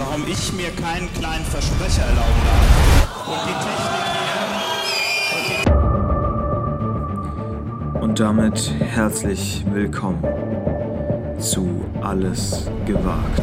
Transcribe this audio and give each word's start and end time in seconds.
warum 0.00 0.26
ich 0.26 0.52
mir 0.54 0.70
keinen 0.70 1.12
kleinen 1.12 1.44
Versprecher 1.44 2.02
erlauben 2.02 2.40
darf. 2.46 3.28
Und 3.28 3.40
die 3.46 3.56
Technik 3.66 4.04
hier. 7.92 8.02
Und 8.02 8.18
damit 8.18 8.72
herzlich 8.80 9.62
willkommen 9.70 10.24
zu 11.38 11.84
Alles 12.00 12.70
gewagt. 12.86 13.42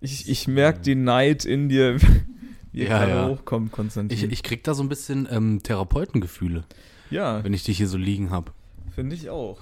Ich, 0.00 0.28
ich 0.28 0.46
merke 0.46 0.80
den 0.80 1.04
Neid 1.04 1.44
in 1.46 1.68
dir, 1.70 2.00
wie 2.72 2.82
er 2.82 2.88
Ja, 2.88 2.98
gerade 2.98 3.12
ja. 3.12 3.28
hochkommt, 3.28 3.72
Konstantin. 3.72 4.16
Ich, 4.16 4.24
ich 4.30 4.42
krieg 4.42 4.62
da 4.62 4.74
so 4.74 4.82
ein 4.82 4.88
bisschen 4.90 5.26
ähm, 5.30 5.62
Therapeutengefühle, 5.62 6.64
ja, 7.10 7.42
wenn 7.42 7.54
ich 7.54 7.64
dich 7.64 7.78
hier 7.78 7.88
so 7.88 7.96
liegen 7.96 8.30
habe. 8.30 8.52
finde 8.94 9.16
ich 9.16 9.30
auch. 9.30 9.58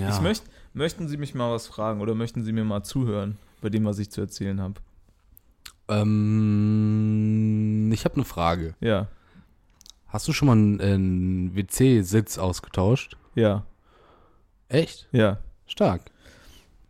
Ja. 0.00 0.08
Ich 0.10 0.20
möcht, 0.20 0.42
möchten 0.72 1.08
Sie 1.08 1.16
mich 1.16 1.34
mal 1.34 1.50
was 1.52 1.66
fragen 1.66 2.00
oder 2.00 2.14
möchten 2.14 2.42
Sie 2.44 2.52
mir 2.52 2.64
mal 2.64 2.82
zuhören 2.82 3.38
bei 3.60 3.68
dem, 3.68 3.84
was 3.84 3.98
ich 3.98 4.10
zu 4.10 4.20
erzählen 4.20 4.60
habe? 4.60 4.74
ähm, 6.60 7.90
ich 7.92 8.04
habe 8.04 8.14
eine 8.16 8.24
Frage. 8.24 8.74
Ja, 8.80 9.08
Hast 10.08 10.26
du 10.26 10.32
schon 10.32 10.46
mal 10.46 10.52
einen, 10.52 10.80
einen 10.80 11.54
WC-Sitz 11.54 12.36
ausgetauscht? 12.38 13.16
ja, 13.34 13.64
Echt? 14.68 15.08
ja. 15.12 15.38
Stark. 15.66 16.02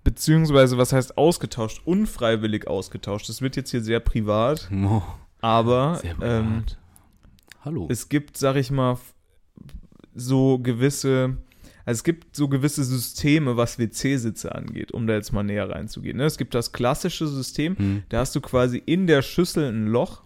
Beziehungsweise, 0.04 0.78
was 0.78 0.92
heißt 0.94 1.18
ausgetauscht? 1.18 1.82
Unfreiwillig 1.86 2.66
ausgetauscht. 2.66 3.28
Das 3.28 3.42
wird 3.42 3.56
jetzt 3.56 3.70
hier 3.70 3.82
sehr 3.82 4.00
privat, 4.00 4.70
Oh, 4.84 5.02
aber 5.40 5.96
sehr 5.96 6.12
ähm, 6.22 6.62
privat. 6.64 6.78
Hallo. 7.62 7.86
es 7.90 8.08
gibt, 8.08 8.38
sag 8.38 8.56
ich 8.56 8.70
mal, 8.70 8.96
so 10.14 10.58
gewisse, 10.58 11.36
also 11.90 11.98
es 11.98 12.04
gibt 12.04 12.36
so 12.36 12.46
gewisse 12.46 12.84
Systeme, 12.84 13.56
was 13.56 13.76
WC-Sitze 13.76 14.54
angeht, 14.54 14.92
um 14.92 15.08
da 15.08 15.14
jetzt 15.14 15.32
mal 15.32 15.42
näher 15.42 15.68
reinzugehen. 15.68 16.18
Ne? 16.18 16.24
Es 16.24 16.38
gibt 16.38 16.54
das 16.54 16.70
klassische 16.70 17.26
System, 17.26 17.76
Hm. 17.76 18.02
da 18.10 18.20
hast 18.20 18.32
du 18.36 18.40
quasi 18.40 18.80
in 18.86 19.08
der 19.08 19.22
Schüssel 19.22 19.72
ein 19.72 19.88
Loch 19.88 20.22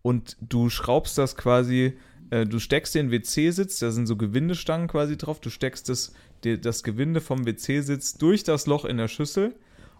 und 0.00 0.38
du 0.40 0.70
schraubst 0.70 1.18
das 1.18 1.36
quasi, 1.36 1.92
äh, 2.30 2.46
du 2.46 2.58
steckst 2.58 2.94
den 2.94 3.10
WC-Sitz, 3.10 3.80
da 3.80 3.90
sind 3.90 4.06
so 4.06 4.16
Gewindestangen 4.16 4.88
quasi 4.88 5.18
drauf, 5.18 5.40
du 5.40 5.50
steckst 5.50 5.90
das, 5.90 6.14
das 6.42 6.82
Gewinde 6.82 7.20
vom 7.20 7.44
WC-Sitz 7.44 8.14
durch 8.14 8.42
das 8.42 8.64
Loch 8.66 8.86
in 8.86 8.96
der 8.96 9.08
Schüssel 9.08 9.54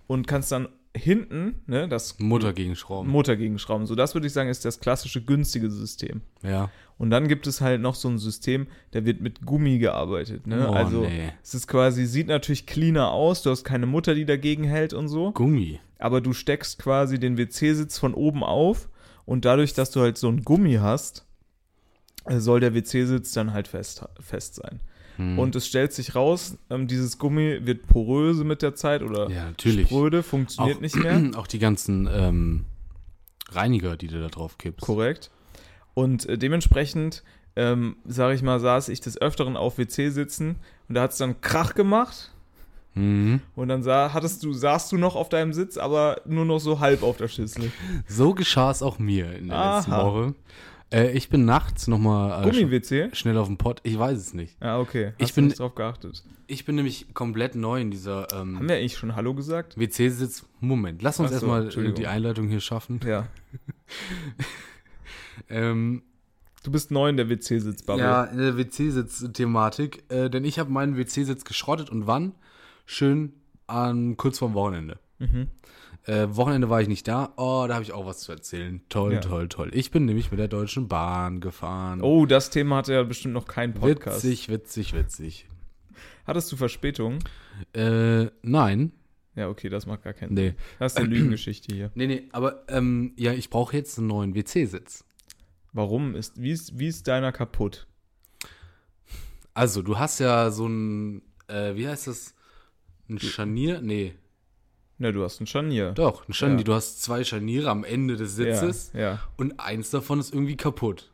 und 0.06 0.26
kannst 0.26 0.52
dann 0.52 0.68
hinten, 0.96 1.62
ne, 1.66 1.88
das 1.88 2.18
Mutter 2.18 2.52
gegen 2.52 2.76
Schrauben. 2.76 3.10
Motor 3.10 3.36
gegenschrauben. 3.36 3.86
So, 3.86 3.94
das 3.94 4.14
würde 4.14 4.26
ich 4.26 4.32
sagen, 4.32 4.48
ist 4.48 4.64
das 4.64 4.80
klassische 4.80 5.22
günstige 5.22 5.70
System. 5.70 6.22
ja. 6.42 6.70
Und 6.96 7.10
dann 7.10 7.26
gibt 7.26 7.48
es 7.48 7.60
halt 7.60 7.80
noch 7.80 7.96
so 7.96 8.08
ein 8.08 8.18
System, 8.18 8.68
da 8.92 9.04
wird 9.04 9.20
mit 9.20 9.44
Gummi 9.44 9.78
gearbeitet. 9.78 10.46
Ne? 10.46 10.68
Oh, 10.70 10.72
also 10.72 11.00
nee. 11.00 11.32
es 11.42 11.52
ist 11.52 11.66
quasi, 11.66 12.06
sieht 12.06 12.28
natürlich 12.28 12.66
cleaner 12.66 13.10
aus, 13.10 13.42
du 13.42 13.50
hast 13.50 13.64
keine 13.64 13.86
Mutter, 13.86 14.14
die 14.14 14.24
dagegen 14.24 14.62
hält 14.62 14.94
und 14.94 15.08
so, 15.08 15.32
Gummi. 15.32 15.80
aber 15.98 16.20
du 16.20 16.32
steckst 16.32 16.78
quasi 16.78 17.18
den 17.18 17.36
WC-Sitz 17.36 17.98
von 17.98 18.14
oben 18.14 18.44
auf 18.44 18.88
und 19.26 19.44
dadurch, 19.44 19.74
dass 19.74 19.90
du 19.90 20.02
halt 20.02 20.18
so 20.18 20.28
ein 20.28 20.42
Gummi 20.44 20.74
hast, 20.74 21.26
äh, 22.26 22.38
soll 22.38 22.60
der 22.60 22.74
WC-Sitz 22.74 23.32
dann 23.32 23.52
halt 23.52 23.66
fest, 23.66 24.04
fest 24.20 24.54
sein. 24.54 24.80
Hm. 25.16 25.38
Und 25.38 25.54
es 25.56 25.66
stellt 25.66 25.92
sich 25.92 26.14
raus, 26.14 26.56
ähm, 26.70 26.86
dieses 26.88 27.18
Gummi 27.18 27.60
wird 27.62 27.86
poröse 27.86 28.44
mit 28.44 28.62
der 28.62 28.74
Zeit 28.74 29.02
oder 29.02 29.30
Ja, 29.30 29.44
natürlich. 29.46 29.86
spröde, 29.88 30.22
funktioniert 30.22 30.78
auch, 30.78 30.80
nicht 30.80 30.96
mehr. 30.96 31.30
Auch 31.36 31.46
die 31.46 31.58
ganzen 31.60 32.08
ähm, 32.12 32.64
Reiniger, 33.50 33.96
die 33.96 34.08
du 34.08 34.20
da 34.20 34.28
drauf 34.28 34.58
kippst. 34.58 34.80
Korrekt. 34.84 35.30
Und 35.94 36.26
äh, 36.28 36.36
dementsprechend, 36.38 37.22
ähm, 37.56 37.96
sage 38.04 38.34
ich 38.34 38.42
mal, 38.42 38.58
saß 38.58 38.88
ich 38.88 39.00
des 39.00 39.20
Öfteren 39.20 39.56
auf 39.56 39.78
WC 39.78 40.08
sitzen 40.10 40.56
und 40.88 40.94
da 40.96 41.02
hat 41.02 41.12
es 41.12 41.18
dann 41.18 41.40
Krach 41.40 41.74
gemacht 41.74 42.30
Mhm. 42.96 43.40
und 43.56 43.66
dann 43.66 43.82
sah, 43.82 44.12
hattest 44.12 44.44
du, 44.44 44.52
saßt 44.52 44.92
du 44.92 44.98
noch 44.98 45.16
auf 45.16 45.28
deinem 45.28 45.52
Sitz, 45.52 45.76
aber 45.78 46.20
nur 46.26 46.44
noch 46.44 46.60
so 46.60 46.78
halb 46.78 47.02
auf 47.02 47.16
der 47.16 47.26
Schüssel. 47.26 47.72
So 48.06 48.34
geschah 48.34 48.70
es 48.70 48.82
auch 48.82 49.00
mir 49.00 49.32
in 49.36 49.48
der 49.48 49.76
letzten 49.76 49.92
Aha. 49.92 50.04
Woche. 50.06 50.34
Äh, 50.94 51.10
ich 51.12 51.28
bin 51.28 51.44
nachts 51.44 51.88
nochmal 51.88 52.46
äh, 52.46 52.50
Gummi-WC? 52.50 53.10
schnell 53.14 53.36
auf 53.36 53.48
dem 53.48 53.58
Pott. 53.58 53.80
Ich 53.82 53.98
weiß 53.98 54.16
es 54.18 54.32
nicht. 54.34 54.56
Ah, 54.62 54.78
okay. 54.78 55.12
Hast 55.18 55.20
Ich 55.22 55.28
du 55.30 55.34
bin- 55.36 55.44
nicht 55.46 55.58
drauf 55.58 55.74
geachtet. 55.74 56.22
Ich 56.46 56.64
bin 56.64 56.76
nämlich 56.76 57.12
komplett 57.14 57.54
neu 57.54 57.80
in 57.80 57.90
dieser 57.90 58.28
Haben 58.32 58.58
ähm, 58.60 58.68
wir 58.68 58.76
eigentlich 58.76 58.96
schon 58.98 59.16
Hallo 59.16 59.34
gesagt? 59.34 59.78
WC-Sitz. 59.78 60.44
Moment, 60.60 61.02
lass 61.02 61.18
uns 61.18 61.32
Ach 61.32 61.40
so, 61.40 61.46
erstmal 61.54 61.86
äh, 61.86 61.92
die 61.94 62.06
Einleitung 62.06 62.48
hier 62.48 62.60
schaffen. 62.60 63.00
Ja. 63.06 63.26
Ähm, 65.48 66.02
Du 66.62 66.70
bist 66.70 66.90
neu 66.90 67.10
in 67.10 67.18
der 67.18 67.28
WC-Sitzbubble. 67.28 68.02
ja, 68.02 68.24
in 68.24 68.38
der 68.38 68.56
WC-Sitz-Thematik. 68.56 70.04
Äh, 70.10 70.30
denn 70.30 70.44
ich 70.46 70.58
habe 70.58 70.70
meinen 70.70 70.96
WC-Sitz 70.96 71.44
geschrottet 71.44 71.90
und 71.90 72.06
wann? 72.06 72.32
Schön 72.86 73.34
an 73.66 74.16
kurz 74.16 74.38
vorm 74.38 74.54
Wochenende. 74.54 74.98
Mhm. 75.18 75.48
Äh, 76.06 76.26
Wochenende 76.36 76.68
war 76.68 76.82
ich 76.82 76.88
nicht 76.88 77.08
da. 77.08 77.32
Oh, 77.36 77.64
da 77.66 77.74
habe 77.74 77.82
ich 77.84 77.92
auch 77.92 78.04
was 78.04 78.20
zu 78.20 78.32
erzählen. 78.32 78.82
Toll, 78.90 79.14
Ja. 79.14 79.20
toll, 79.20 79.48
toll. 79.48 79.70
Ich 79.72 79.90
bin 79.90 80.04
nämlich 80.04 80.30
mit 80.30 80.38
der 80.38 80.48
Deutschen 80.48 80.86
Bahn 80.88 81.40
gefahren. 81.40 82.02
Oh, 82.02 82.26
das 82.26 82.50
Thema 82.50 82.76
hatte 82.76 82.92
ja 82.92 83.02
bestimmt 83.04 83.32
noch 83.34 83.46
kein 83.46 83.72
Podcast. 83.72 84.22
witzig, 84.24 84.48
witzig, 84.50 84.92
witzig. 84.94 85.46
Hattest 86.26 86.52
du 86.52 86.56
Verspätung? 86.56 87.20
Äh, 87.74 88.26
nein. 88.42 88.92
Ja, 89.34 89.48
okay, 89.48 89.68
das 89.68 89.86
macht 89.86 90.02
gar 90.04 90.12
keinen 90.12 90.36
Sinn. 90.36 90.46
Nee. 90.48 90.54
Das 90.78 90.92
ist 90.92 90.98
eine 90.98 91.08
Lügengeschichte 91.08 91.74
hier. 91.74 91.90
Nee, 91.94 92.06
nee, 92.06 92.28
aber 92.32 92.64
ähm, 92.68 93.14
ja, 93.16 93.32
ich 93.32 93.48
brauche 93.50 93.76
jetzt 93.76 93.98
einen 93.98 94.06
neuen 94.06 94.34
WC-Sitz. 94.34 95.04
Warum? 95.72 96.14
Ist, 96.14 96.40
wie, 96.40 96.50
ist, 96.52 96.78
wie 96.78 96.86
ist 96.86 97.08
deiner 97.08 97.32
kaputt? 97.32 97.86
Also, 99.54 99.82
du 99.82 99.98
hast 99.98 100.18
ja 100.20 100.50
so 100.50 100.66
ein, 100.66 101.22
äh, 101.48 101.74
wie 101.76 101.88
heißt 101.88 102.06
das? 102.08 102.34
Ein 103.08 103.18
Scharnier? 103.18 103.80
Nee, 103.80 104.14
Na, 104.98 105.10
du 105.12 105.22
hast 105.24 105.40
ein 105.40 105.46
Scharnier. 105.46 105.92
doch, 105.92 106.28
ein 106.28 106.32
Scharnier. 106.32 106.58
Ja. 106.58 106.64
Du 106.64 106.74
hast 106.74 107.02
zwei 107.02 107.24
Scharniere 107.24 107.68
am 107.70 107.84
Ende 107.84 108.16
des 108.16 108.36
Sitzes 108.36 108.92
Ja, 108.94 109.00
ja. 109.00 109.18
und 109.36 109.58
eins 109.58 109.90
davon 109.90 110.20
ist 110.20 110.32
irgendwie 110.32 110.56
kaputt. 110.56 111.10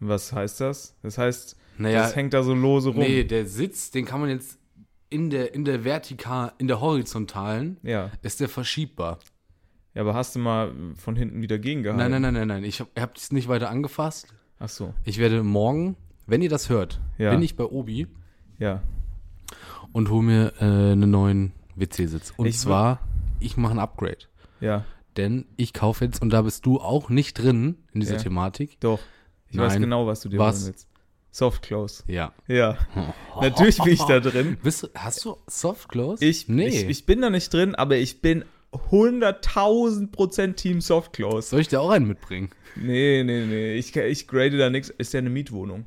Was 0.00 0.32
heißt 0.32 0.60
das? 0.60 0.96
Das 1.02 1.18
heißt, 1.18 1.56
Naja, 1.78 2.02
das 2.02 2.16
hängt 2.16 2.34
da 2.34 2.42
so 2.42 2.52
lose 2.54 2.88
rum. 2.90 2.98
nee, 2.98 3.22
der 3.24 3.46
Sitz, 3.46 3.90
den 3.92 4.04
kann 4.04 4.20
man 4.20 4.28
jetzt 4.30 4.58
in 5.10 5.30
der, 5.30 5.54
in 5.54 5.64
der 5.64 5.84
vertikal, 5.84 6.52
in 6.58 6.66
der 6.66 6.80
horizontalen, 6.80 7.76
Ja. 7.82 8.10
ist 8.22 8.40
der 8.40 8.48
verschiebbar. 8.48 9.18
ja, 9.94 10.00
aber 10.02 10.14
hast 10.14 10.34
du 10.34 10.40
mal 10.40 10.72
von 10.96 11.14
hinten 11.14 11.40
wieder 11.42 11.58
gegengehalten? 11.58 11.98
Nein, 12.10 12.10
nein, 12.10 12.22
nein, 12.22 12.34
nein, 12.34 12.48
nein. 12.48 12.64
Ich 12.64 12.80
habe 12.80 12.90
hab 12.98 13.16
es 13.16 13.30
nicht 13.30 13.46
weiter 13.46 13.70
angefasst. 13.70 14.26
Ach 14.58 14.68
so, 14.68 14.94
Ich 15.04 15.18
werde 15.18 15.42
morgen, 15.44 15.96
wenn 16.26 16.42
ihr 16.42 16.48
das 16.50 16.68
hört, 16.68 17.00
Ja. 17.18 17.30
bin 17.30 17.42
ich 17.42 17.54
bei 17.56 17.64
Obi 17.64 18.08
ja. 18.58 18.82
und 19.92 20.10
hole 20.10 20.22
mir 20.24 20.52
äh, 20.60 20.64
einen 20.92 21.10
neuen 21.10 21.52
WC-Sitz. 21.76 22.32
Und 22.36 22.46
Ich 22.46 22.58
zwar, 22.58 23.00
ich 23.42 23.56
mache 23.56 23.72
ein 23.74 23.78
Upgrade. 23.78 24.18
Ja, 24.60 24.84
Denn 25.16 25.44
ich 25.56 25.72
kaufe 25.74 26.04
jetzt, 26.06 26.22
und 26.22 26.30
da 26.30 26.42
bist 26.42 26.64
du 26.64 26.80
auch 26.80 27.08
nicht 27.10 27.34
drin 27.34 27.76
in 27.92 28.00
dieser 28.00 28.14
Ja. 28.16 28.20
Thematik. 28.22 28.80
doch. 28.80 29.00
Ich 29.50 29.58
weiß 29.58 29.72
Nein. 29.74 29.82
genau, 29.82 30.06
was 30.06 30.20
du 30.22 30.30
dir 30.30 30.38
Was? 30.38 30.60
holen 30.62 30.66
willst. 30.68 30.88
Soft 31.30 31.62
Close. 31.62 32.02
Ja. 32.06 32.32
Ja, 32.46 32.78
natürlich 33.40 33.78
bin 33.78 33.92
ich 33.92 34.02
da 34.02 34.20
drin. 34.20 34.56
Bist 34.62 34.82
du, 34.84 34.88
hast 34.94 35.24
du 35.24 35.36
Soft 35.46 35.88
Close? 35.90 36.24
Ich, 36.24 36.48
nee. 36.48 36.68
ich, 36.68 36.84
ich 36.88 37.06
bin 37.06 37.20
da 37.20 37.28
nicht 37.30 37.52
drin, 37.52 37.74
aber 37.74 37.96
ich 37.96 38.22
bin 38.22 38.44
100.000 38.72 40.10
Prozent 40.10 40.56
Team 40.56 40.80
Soft 40.80 41.12
Close. 41.12 41.48
Soll 41.48 41.60
ich 41.60 41.68
dir 41.68 41.80
auch 41.80 41.90
einen 41.90 42.06
mitbringen? 42.06 42.50
Nee, 42.76 43.22
nee, 43.24 43.44
nee. 43.46 43.74
Ich, 43.74 43.94
ich 43.94 44.26
grade 44.28 44.56
da 44.56 44.70
nichts. 44.70 44.88
Ist 44.90 45.12
ja 45.12 45.18
eine 45.18 45.30
Mietwohnung. 45.30 45.84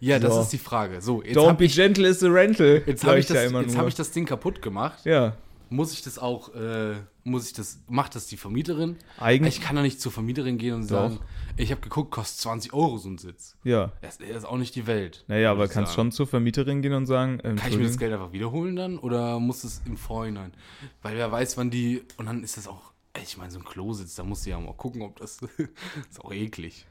Ja, 0.00 0.18
das 0.18 0.34
So. 0.34 0.40
ist 0.42 0.52
die 0.52 0.58
Frage. 0.58 1.00
So, 1.00 1.22
jetzt 1.22 1.36
Don't 1.36 1.46
habe 1.48 1.58
be 1.58 1.64
ich, 1.64 1.74
gentle 1.76 2.08
is 2.08 2.22
a 2.22 2.28
rental. 2.28 2.82
jetzt 2.86 3.00
sag 3.02 3.10
hab 3.12 3.16
ich, 3.18 3.26
da 3.26 3.34
das, 3.34 3.44
jetzt 3.44 3.52
nur. 3.52 3.76
hab 3.76 3.88
ich 3.88 3.94
das 3.94 4.10
Ding 4.10 4.26
kaputt 4.26 4.60
gemacht. 4.62 5.04
Ja, 5.04 5.36
Muss 5.70 5.92
ich 5.92 6.02
das 6.02 6.18
auch, 6.18 6.52
äh, 6.54 6.96
muss 7.22 7.46
ich 7.46 7.52
das, 7.52 7.80
macht 7.88 8.16
das 8.16 8.26
die 8.26 8.36
Vermieterin? 8.36 8.96
eigentlich. 9.18 9.56
Ich 9.56 9.62
kann 9.62 9.76
doch 9.76 9.82
nicht 9.82 10.00
zur 10.00 10.10
Vermieterin 10.10 10.58
gehen 10.58 10.74
und 10.74 10.82
Doch. 10.82 10.88
sagen, 10.88 11.20
ich 11.56 11.70
habe 11.70 11.80
geguckt, 11.80 12.10
kostet 12.10 12.40
20 12.40 12.72
Euro 12.72 12.98
so 12.98 13.08
ein 13.08 13.18
Sitz. 13.18 13.56
Ja. 13.62 13.92
Das, 14.02 14.18
das 14.18 14.28
ist 14.28 14.44
auch 14.44 14.58
nicht 14.58 14.74
die 14.74 14.86
Welt. 14.86 15.24
Naja, 15.28 15.52
aber 15.52 15.68
kannst 15.68 15.94
schon 15.94 16.10
zur 16.10 16.26
Vermieterin 16.26 16.82
gehen 16.82 16.92
und 16.92 17.06
sagen, 17.06 17.38
ähm, 17.44 17.56
Kann 17.56 17.70
ich 17.70 17.78
mir 17.78 17.84
das 17.84 17.98
Geld 17.98 18.12
einfach 18.12 18.32
wiederholen 18.32 18.74
dann 18.74 18.98
oder 18.98 19.38
muss 19.38 19.62
es 19.62 19.80
im 19.86 19.96
Vorhinein? 19.96 20.52
Weil 21.02 21.16
wer 21.16 21.30
weiß, 21.30 21.56
wann 21.56 21.70
die. 21.70 22.02
Und 22.16 22.26
dann 22.26 22.42
ist 22.42 22.56
das 22.56 22.66
auch. 22.66 22.90
Ich 23.22 23.36
meine, 23.36 23.50
so 23.50 23.58
ein 23.58 23.64
Klositz, 23.64 24.14
da 24.14 24.24
musst 24.24 24.46
du 24.46 24.50
ja 24.50 24.60
mal 24.60 24.74
gucken, 24.74 25.02
ob 25.02 25.18
das. 25.18 25.38
ist 26.10 26.20
auch 26.24 26.32
eklig. 26.32 26.86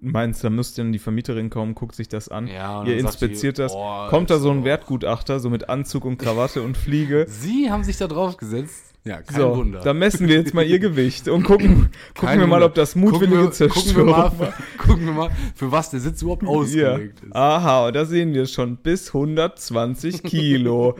Meinst, 0.00 0.44
da 0.44 0.50
müsste 0.50 0.82
dann 0.82 0.92
die 0.92 0.98
Vermieterin 0.98 1.50
kommen, 1.50 1.74
guckt 1.74 1.94
sich 1.96 2.08
das 2.08 2.28
an, 2.28 2.46
Ja, 2.46 2.80
und 2.80 2.86
ihr 2.86 2.98
inspiziert 2.98 3.58
die, 3.58 3.62
das, 3.62 3.72
"Oh, 3.74 4.08
kommt 4.08 4.30
da 4.30 4.38
so 4.38 4.50
ein 4.50 4.60
so." 4.60 4.64
Wertgutachter, 4.64 5.40
so 5.40 5.50
mit 5.50 5.68
Anzug 5.68 6.04
und 6.04 6.18
Krawatte 6.18 6.62
und 6.62 6.76
Fliege. 6.76 7.26
Sie 7.28 7.70
haben 7.70 7.84
sich 7.84 7.96
da 7.96 8.06
drauf 8.06 8.36
gesetzt. 8.36 8.84
Ja, 9.04 9.22
kein 9.22 9.36
so, 9.40 9.56
Wunder. 9.56 9.80
da 9.80 9.94
messen 9.94 10.28
wir 10.28 10.34
jetzt 10.36 10.52
mal 10.54 10.66
ihr 10.66 10.78
Gewicht 10.80 11.28
und 11.28 11.42
gucken, 11.44 11.88
gucken 12.14 12.28
Kein 12.28 12.40
wir 12.40 12.46
mal, 12.46 12.62
ob 12.62 12.74
das 12.74 12.94
mutwillige 12.94 13.48
gucken 13.48 13.58
wir, 13.60 13.68
gucken 13.68 13.70
wir, 13.70 13.74
Zerstörung 13.74 14.10
mal, 14.10 14.38
war. 14.38 14.54
gucken 14.78 15.04
wir 15.06 15.12
mal, 15.12 15.30
für 15.54 15.72
was 15.72 15.90
der 15.90 16.00
Sitz 16.00 16.20
überhaupt 16.22 16.42
Ja. 16.42 16.48
ausgelegt 16.48 17.20
ist. 17.24 17.34
Aha, 17.34 17.90
da 17.92 18.04
sehen 18.04 18.34
wir 18.34 18.46
schon 18.46 18.76
bis 18.76 19.08
120 19.14 20.22
Kilo. 20.24 20.96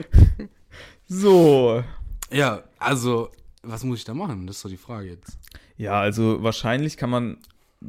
so. 1.07 1.83
Ja, 2.33 2.63
also, 2.79 3.31
was 3.63 3.85
muss 3.85 3.99
ich 3.99 4.05
da 4.05 4.15
machen? 4.15 4.47
Das 4.47 4.57
ist 4.57 4.65
doch 4.65 4.71
die 4.71 4.77
Frage 4.77 5.09
jetzt. 5.11 5.39
Ja, 5.77 6.01
also 6.01 6.43
wahrscheinlich 6.43 6.97
kann 6.97 7.11
man 7.11 7.37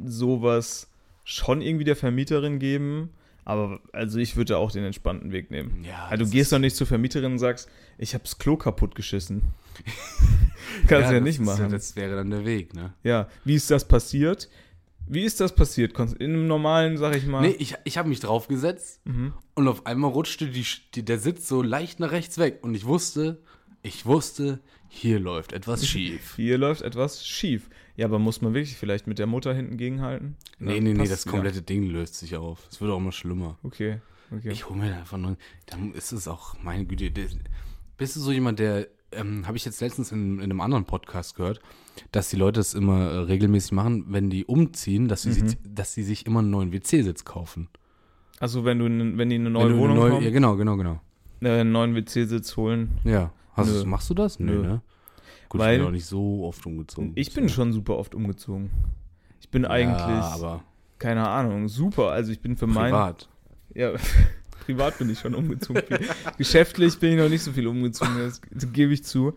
sowas 0.04 0.89
schon 1.30 1.60
irgendwie 1.62 1.84
der 1.84 1.96
Vermieterin 1.96 2.58
geben, 2.58 3.10
Aber 3.44 3.80
also 3.92 4.18
ich 4.18 4.36
würde 4.36 4.58
auch 4.58 4.70
den 4.72 4.84
entspannten 4.84 5.32
Weg 5.32 5.50
nehmen. 5.50 5.84
Ja, 5.84 6.06
also, 6.10 6.24
du 6.24 6.30
gehst 6.30 6.52
doch 6.52 6.58
nicht 6.58 6.76
zur 6.76 6.86
Vermieterin 6.86 7.32
und 7.32 7.38
sagst, 7.38 7.68
ich 7.98 8.14
habe 8.14 8.24
das 8.24 8.38
Klo 8.38 8.56
kaputt 8.56 8.94
geschissen. 8.94 9.42
Kannst 10.88 11.10
du 11.10 11.14
ja, 11.14 11.20
das 11.20 11.22
nicht 11.22 11.40
machen. 11.40 11.70
das 11.70 11.96
wäre 11.96 12.16
dann 12.16 12.30
der 12.30 12.44
Weg, 12.44 12.74
ne? 12.74 12.92
Ja, 13.02 13.28
wie 13.44 13.54
ist 13.54 13.70
das 13.70 13.86
passiert? 13.86 14.48
Wie 15.08 15.22
ist 15.24 15.40
das 15.40 15.54
passiert? 15.54 15.98
In 15.98 16.32
einem 16.34 16.46
normalen, 16.46 16.96
sag 16.96 17.16
ich 17.16 17.26
mal. 17.26 17.40
Nee, 17.40 17.56
ich, 17.58 17.74
ich 17.84 17.98
habe 17.98 18.08
mich 18.08 18.20
draufgesetzt 18.20 19.00
Mhm. 19.06 19.32
und 19.54 19.66
auf 19.68 19.86
einmal 19.86 20.10
rutschte 20.10 20.46
die, 20.48 20.64
die, 20.94 21.04
der 21.04 21.18
Sitz 21.18 21.48
so 21.48 21.62
leicht 21.62 21.98
nach 22.00 22.12
rechts 22.12 22.38
weg. 22.38 22.58
Und 22.62 22.74
ich 22.74 22.84
wusste, 22.84 23.40
ich 23.82 24.06
wusste, 24.06 24.60
hier 24.88 25.18
läuft 25.18 25.52
etwas 25.52 25.86
schief. 25.88 26.34
Hier 26.36 26.58
läuft 26.58 26.82
etwas 26.82 27.26
schief. 27.26 27.68
Ja, 27.96 28.06
aber 28.06 28.18
muss 28.18 28.40
man 28.40 28.54
wirklich 28.54 28.76
vielleicht 28.76 29.06
mit 29.06 29.18
der 29.18 29.26
Mutter 29.26 29.52
hinten 29.54 29.76
gegenhalten? 29.76 30.36
Nee, 30.58 30.74
Dann 30.76 30.84
nee, 30.84 30.92
nee, 30.94 31.08
das 31.08 31.24
wieder. 31.24 31.32
komplette 31.32 31.62
Ding 31.62 31.84
löst 31.86 32.14
sich 32.16 32.36
auf. 32.36 32.66
Es 32.70 32.80
wird 32.80 32.90
auch 32.90 32.96
immer 32.98 33.12
schlimmer. 33.12 33.58
Okay, 33.62 33.98
okay. 34.34 34.50
Ich 34.50 34.68
hole 34.68 34.78
mir 34.80 34.96
einfach 34.96 35.18
nur. 35.18 35.36
Dann 35.66 35.92
ist 35.92 36.12
es 36.12 36.28
auch, 36.28 36.54
meine 36.62 36.84
Güte. 36.86 37.10
Bist 37.98 38.16
du 38.16 38.20
so 38.20 38.32
jemand, 38.32 38.58
der, 38.58 38.86
ähm, 39.12 39.46
habe 39.46 39.56
ich 39.56 39.64
jetzt 39.64 39.80
letztens 39.80 40.12
in, 40.12 40.36
in 40.38 40.44
einem 40.44 40.60
anderen 40.60 40.84
Podcast 40.86 41.34
gehört, 41.36 41.60
dass 42.12 42.30
die 42.30 42.36
Leute 42.36 42.60
es 42.60 42.74
immer 42.74 43.10
äh, 43.10 43.16
regelmäßig 43.18 43.72
machen, 43.72 44.06
wenn 44.08 44.30
die 44.30 44.44
umziehen, 44.46 45.08
dass 45.08 45.22
sie, 45.22 45.30
Mhm. 45.30 45.48
sich, 45.48 45.58
dass 45.68 45.92
sie 45.92 46.02
sich 46.04 46.24
immer 46.26 46.38
einen 46.38 46.50
neuen 46.50 46.72
WC-Sitz 46.72 47.24
kaufen. 47.24 47.68
also 48.38 48.64
wenn 48.64 48.78
du 48.78 48.84
wenn 49.18 49.28
die 49.28 49.36
in 49.36 49.42
eine 49.42 49.50
neue 49.50 49.64
du 49.64 49.70
eine 49.74 49.78
Wohnung 49.80 49.96
neue- 49.96 50.10
kommen, 50.12 50.24
Ja, 50.24 50.30
genau, 50.30 50.56
genau, 50.56 50.76
genau. 50.76 51.00
äh, 51.42 51.60
einen 51.60 51.72
neuen 51.72 51.94
WC-Sitz 51.94 52.56
holen. 52.56 52.92
Ja. 53.04 53.32
Hast 53.52 53.84
machst 53.84 54.08
du 54.08 54.14
das? 54.14 54.38
Nö, 54.38 54.52
Nö. 54.54 54.62
ne? 54.62 54.82
Gut, 55.50 55.60
Weil- 55.60 55.74
ich 55.74 55.78
bin 55.80 55.86
auch 55.88 55.92
nicht 55.92 56.06
so 56.06 56.44
oft 56.46 56.64
umgezogen. 56.64 57.12
Ich 57.16 57.34
bin 57.34 57.48
schon 57.50 57.72
super 57.74 57.98
oft 57.98 58.14
umgezogen. 58.14 58.70
Ich 59.40 59.50
bin 59.50 59.64
eigentlich, 59.66 59.98
Ja, 59.98 60.30
aber 60.32 60.64
keine 60.98 61.28
Ahnung, 61.28 61.68
super. 61.68 62.10
Also 62.12 62.32
ich 62.32 62.40
bin 62.40 62.56
für 62.56 62.66
mein 62.66 62.90
privat. 62.92 63.28
Ja, 63.74 63.92
privat 64.64 64.98
bin 64.98 65.10
ich 65.10 65.18
schon 65.18 65.34
umgezogen. 65.34 65.82
Viel. 65.86 66.00
Geschäftlich 66.38 66.98
bin 66.98 67.12
ich 67.12 67.18
noch 67.18 67.28
nicht 67.28 67.42
so 67.42 67.52
viel 67.52 67.66
umgezogen, 67.66 68.16
das, 68.18 68.40
das 68.50 68.72
gebe 68.72 68.92
ich 68.94 69.04
zu. 69.04 69.34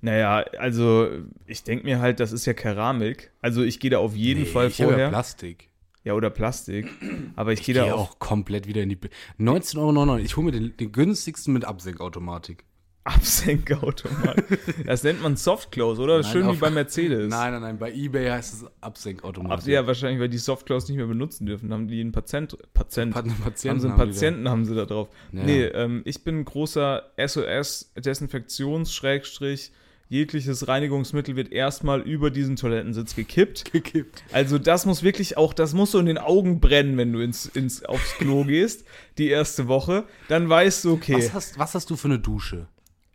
Naja, 0.00 0.44
also 0.58 1.08
ich 1.46 1.62
denke 1.62 1.84
mir 1.84 2.00
halt, 2.00 2.18
das 2.18 2.32
ist 2.32 2.44
ja 2.44 2.54
Keramik. 2.54 3.30
Also 3.40 3.62
ich 3.62 3.78
gehe 3.78 3.90
da 3.90 3.98
auf 3.98 4.16
jeden 4.16 4.40
Nee, 4.40 4.46
Fall 4.46 4.66
ich 4.68 4.76
vorher. 4.78 4.98
ja 4.98 5.08
Plastik. 5.10 5.68
Ja, 6.02 6.14
oder 6.14 6.30
Plastik. 6.30 6.88
Aber 7.36 7.52
ich, 7.52 7.60
Ich 7.60 7.66
gehe 7.66 7.76
da 7.76 7.84
auch. 7.94 8.10
auch 8.10 8.18
komplett 8.18 8.66
wieder 8.66 8.82
in 8.82 8.88
die. 8.88 8.96
Be- 8.96 9.10
19,99 9.38 9.78
Euro. 9.78 10.16
Ich 10.18 10.36
hole 10.36 10.46
mir 10.46 10.50
den, 10.50 10.76
den 10.76 10.90
günstigsten 10.90 11.52
mit 11.54 11.64
Absenkautomatik. 11.64 12.64
Absenkautomat. 13.04 14.44
Das 14.86 15.02
nennt 15.02 15.22
man 15.22 15.36
Softclose, 15.36 16.00
oder? 16.00 16.20
Nein, 16.22 16.30
Schön 16.32 16.50
wie 16.52 16.56
bei 16.56 16.70
Mercedes. 16.70 17.28
Nein, 17.28 17.52
nein, 17.52 17.62
nein. 17.62 17.78
Bei 17.78 17.92
eBay 17.92 18.28
heißt 18.30 18.54
es 18.54 18.64
Ab, 18.64 18.72
Absenkautomatik. 18.80 19.66
ja, 19.68 19.86
wahrscheinlich, 19.86 20.20
weil 20.20 20.28
die 20.28 20.38
Softclose 20.38 20.86
nicht 20.88 20.96
mehr 20.98 21.06
benutzen 21.06 21.46
dürfen. 21.46 21.72
Haben 21.72 21.88
die 21.88 22.00
einen 22.00 22.12
Patient, 22.12 22.56
Patient, 22.74 23.14
Pat- 23.14 23.24
einen 23.24 23.34
haben 23.34 23.42
Patienten 23.42 23.80
sie 23.80 23.86
einen 23.88 23.98
haben 23.98 24.08
Patienten, 24.08 24.48
haben 24.48 24.64
sie 24.64 24.74
da 24.74 24.84
drauf. 24.84 25.08
Ja. 25.32 25.42
Nee, 25.42 25.64
ähm, 25.64 26.02
ich 26.04 26.22
bin 26.24 26.40
ein 26.40 26.44
großer 26.44 27.10
SOS-Desinfektions-Schrägstrich. 27.16 29.72
Jegliches 30.08 30.68
Reinigungsmittel 30.68 31.36
wird 31.36 31.52
erstmal 31.52 32.02
über 32.02 32.30
diesen 32.30 32.56
Toilettensitz 32.56 33.16
gekippt. 33.16 33.64
gekippt. 33.72 34.22
Also 34.30 34.58
das 34.58 34.84
muss 34.84 35.02
wirklich 35.02 35.38
auch, 35.38 35.54
das 35.54 35.72
muss 35.72 35.92
so 35.92 35.98
in 35.98 36.04
den 36.06 36.18
Augen 36.18 36.60
brennen, 36.60 36.98
wenn 36.98 37.12
du 37.14 37.20
ins, 37.20 37.46
ins, 37.46 37.82
aufs 37.84 38.16
Klo 38.18 38.44
gehst, 38.44 38.84
die 39.16 39.28
erste 39.28 39.68
Woche. 39.68 40.04
Dann 40.28 40.50
weißt 40.50 40.84
du, 40.84 40.92
okay, 40.92 41.14
Was, 41.16 41.32
hast, 41.32 41.58
was 41.58 41.74
hast 41.74 41.88
du 41.88 41.96
für 41.96 42.08
eine 42.08 42.18
Dusche? 42.18 42.66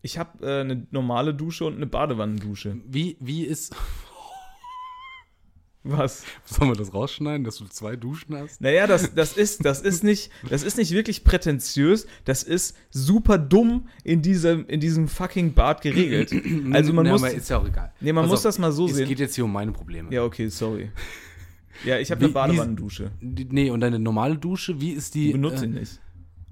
Ich 0.08 0.18
habe 0.18 0.48
äh, 0.48 0.62
eine 0.62 0.88
normale 0.92 1.34
Dusche 1.34 1.66
und 1.66 1.76
eine 1.76 1.86
Badewannendusche. 1.86 2.78
Wie, 2.88 3.18
wie 3.20 3.44
ist. 3.44 3.76
Was? 5.84 6.24
Sollen 6.46 6.72
wir 6.72 6.76
das 6.78 6.94
rausschneiden, 6.94 7.44
dass 7.44 7.58
du 7.58 7.66
zwei 7.66 7.98
Duschen 7.98 8.36
hast? 8.38 8.62
Naja, 8.62 8.88
das, 8.88 9.14
das, 9.14 9.36
ist, 9.36 9.66
das, 9.66 9.82
ist 9.82 10.06
nicht, 10.06 10.32
das 10.50 10.64
ist 10.64 10.78
nicht 10.78 10.92
wirklich 10.92 11.26
prätentiös, 11.26 12.08
das 12.24 12.44
ist 12.44 12.78
super 12.90 13.38
dumm 13.38 13.90
in 14.06 14.22
diesem, 14.22 14.66
in 14.68 14.80
diesem 14.80 15.10
fucking 15.10 15.54
Bad 15.54 15.82
geregelt. 15.82 16.32
Also 16.74 16.94
man 16.94 17.06
nee, 17.06 17.12
muss. 17.12 17.24
Ist 17.24 17.50
ja 17.50 17.58
auch 17.58 17.68
egal. 17.68 17.92
Nee, 18.00 18.14
man 18.14 18.24
Pass 18.24 18.32
muss 18.32 18.40
auf, 18.40 18.44
das 18.44 18.60
mal 18.60 18.72
so 18.72 18.86
es 18.86 18.96
sehen. 18.96 19.10
geht 19.10 19.20
jetzt 19.20 19.36
hier 19.36 19.44
um 19.44 19.52
meine 19.52 19.74
Probleme. 19.74 20.14
Ja, 20.14 20.24
okay, 20.24 20.48
sorry. 20.48 20.90
Ja, 21.86 22.00
ich 22.00 22.10
habe 22.10 22.26
eine 22.26 22.34
Badewannendusche. 22.34 23.12
Nee, 23.22 23.70
und 23.70 23.82
deine 23.82 24.00
normale 24.00 24.36
Dusche, 24.36 24.82
wie 24.82 24.94
ist 24.94 25.14
die? 25.14 25.28
Die 25.28 25.34
benutze 25.34 25.66
äh, 25.66 25.68
ich 25.68 25.74
nicht. 25.76 26.00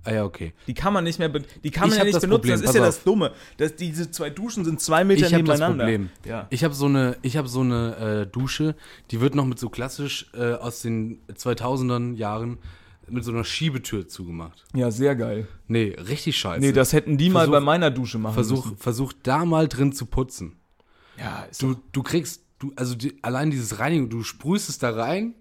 Ah 0.05 0.13
ja, 0.13 0.23
okay. 0.23 0.53
Die 0.67 0.73
kann 0.73 0.93
man 0.93 1.03
nicht 1.03 1.17
mehr, 1.19 1.29
die 1.29 1.71
kann 1.71 1.89
man 1.89 1.91
Ich 1.93 1.97
ja 1.97 2.03
nicht 2.03 2.15
das 2.15 2.21
benutzen. 2.21 2.41
Problem, 2.41 2.61
das 2.61 2.69
ist 2.69 2.75
ja 2.75 2.81
auf. 2.81 2.87
das 2.87 3.03
Dumme. 3.03 3.31
Das, 3.57 3.75
diese 3.75 4.11
zwei 4.11 4.29
Duschen 4.29 4.63
sind 4.63 4.79
zwei 4.79 5.03
Meter 5.03 5.25
Ich 5.25 5.33
habe 5.33 5.43
das 5.43 5.59
nebeneinander. 5.59 5.83
Problem. 5.85 6.09
Ja. 6.25 6.47
Ich 6.51 6.63
habe 6.63 6.73
so 6.73 6.85
eine, 6.85 7.17
ich 7.23 7.37
habe 7.37 7.47
so 7.47 7.61
eine 7.61 8.25
äh, 8.27 8.31
Dusche, 8.31 8.75
die 9.11 9.19
wird 9.19 9.35
noch 9.35 9.45
mit 9.45 9.57
so 9.59 9.69
klassisch 9.69 10.27
äh, 10.35 10.53
aus 10.53 10.81
den 10.81 11.19
2000er 11.33 12.13
Jahren 12.15 12.59
mit 13.07 13.23
so 13.23 13.31
einer 13.31 13.43
Schiebetür 13.43 14.07
zugemacht. 14.07 14.63
ja, 14.73 14.89
sehr 14.89 15.15
geil. 15.15 15.47
Nee, 15.67 15.95
richtig 16.09 16.37
scheiße. 16.37 16.59
Nee, 16.61 16.71
das 16.71 16.91
hätten 16.93 17.17
die 17.17 17.29
mal 17.29 17.41
Versuch- 17.45 17.51
bei 17.51 17.59
meiner 17.59 17.91
Dusche 17.91 18.17
machen 18.17 18.33
versuch, 18.33 18.65
müssen. 18.65 18.77
versuch 18.77 19.13
da 19.23 19.45
mal 19.45 19.67
drin 19.67 19.91
zu 19.93 20.05
putzen. 20.07 20.55
Ja, 21.19 21.43
ist 21.49 21.61
Du, 21.61 21.75
du 21.91 22.01
kriegst, 22.03 22.41
du, 22.59 22.73
also 22.75 22.95
die, 22.95 23.17
allein 23.23 23.51
dieses 23.51 23.77
Reinigung, 23.79 24.09
du 24.09 24.23
sprühst 24.23 24.69
es 24.69 24.79
da 24.79 24.89
rein 24.89 25.35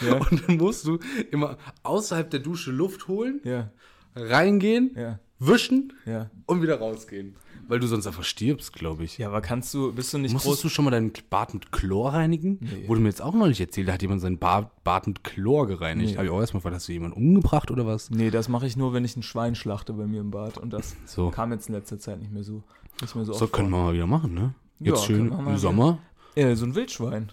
Ja. 0.00 0.14
und 0.30 0.48
dann 0.48 0.56
musst 0.56 0.86
du 0.86 0.98
immer 1.32 1.56
außerhalb 1.82 2.30
der 2.30 2.40
Dusche 2.40 2.70
Luft 2.70 3.08
holen, 3.08 3.40
Ja, 3.44 3.70
reingehen, 4.14 4.92
ja, 4.96 5.18
wischen 5.38 5.92
ja. 6.06 6.30
und 6.46 6.62
wieder 6.62 6.78
rausgehen. 6.78 7.36
Weil 7.66 7.80
du 7.80 7.86
sonst 7.86 8.06
einfach 8.06 8.24
stirbst, 8.24 8.74
glaube 8.74 9.04
ich. 9.04 9.16
Ja, 9.16 9.28
aber 9.28 9.40
kannst 9.40 9.72
du, 9.72 9.90
bist 9.90 10.12
du 10.12 10.18
nicht 10.18 10.32
Musstest 10.34 10.56
groß. 10.56 10.62
du 10.62 10.68
schon 10.68 10.84
mal 10.84 10.90
dein 10.90 11.12
Bad 11.30 11.54
mit 11.54 11.72
Chlor 11.72 12.12
reinigen? 12.12 12.58
Nee. 12.60 12.86
Wurde 12.88 13.00
mir 13.00 13.08
jetzt 13.08 13.22
auch 13.22 13.32
neulich 13.32 13.58
erzählt, 13.58 13.88
da 13.88 13.94
hat 13.94 14.02
jemand 14.02 14.20
sein 14.20 14.38
Bad, 14.38 14.84
Bad 14.84 15.06
mit 15.06 15.24
Chlor 15.24 15.66
gereinigt. 15.66 16.10
Nee. 16.10 16.16
Habe 16.16 16.26
ich 16.26 16.30
auch 16.30 16.40
erstmal 16.40 16.58
gefragt, 16.60 16.76
hast 16.76 16.88
du 16.88 16.92
jemanden 16.92 17.16
umgebracht 17.16 17.70
oder 17.70 17.86
was? 17.86 18.10
Nee, 18.10 18.30
das 18.30 18.48
mache 18.50 18.66
ich 18.66 18.76
nur, 18.76 18.92
wenn 18.92 19.04
ich 19.06 19.16
ein 19.16 19.22
Schwein 19.22 19.54
schlachte 19.54 19.94
bei 19.94 20.06
mir 20.06 20.20
im 20.20 20.30
Bad. 20.30 20.58
Und 20.58 20.74
das 20.74 20.94
So. 21.06 21.30
kam 21.30 21.52
jetzt 21.52 21.68
in 21.70 21.74
letzter 21.74 21.98
Zeit 21.98 22.18
nicht 22.18 22.32
mehr 22.32 22.44
so, 22.44 22.62
nicht 23.00 23.14
mehr 23.16 23.24
so, 23.24 23.32
So 23.32 23.46
können 23.46 23.70
wir 23.70 23.78
mal 23.78 23.94
wieder 23.94 24.06
machen, 24.06 24.34
ne? 24.34 24.54
Jetzt 24.80 25.00
Ja, 25.00 25.06
schön 25.06 25.32
im 25.32 25.56
Sommer. 25.56 26.00
Ja, 26.36 26.54
so 26.56 26.66
ein 26.66 26.74
Wildschwein. 26.74 27.32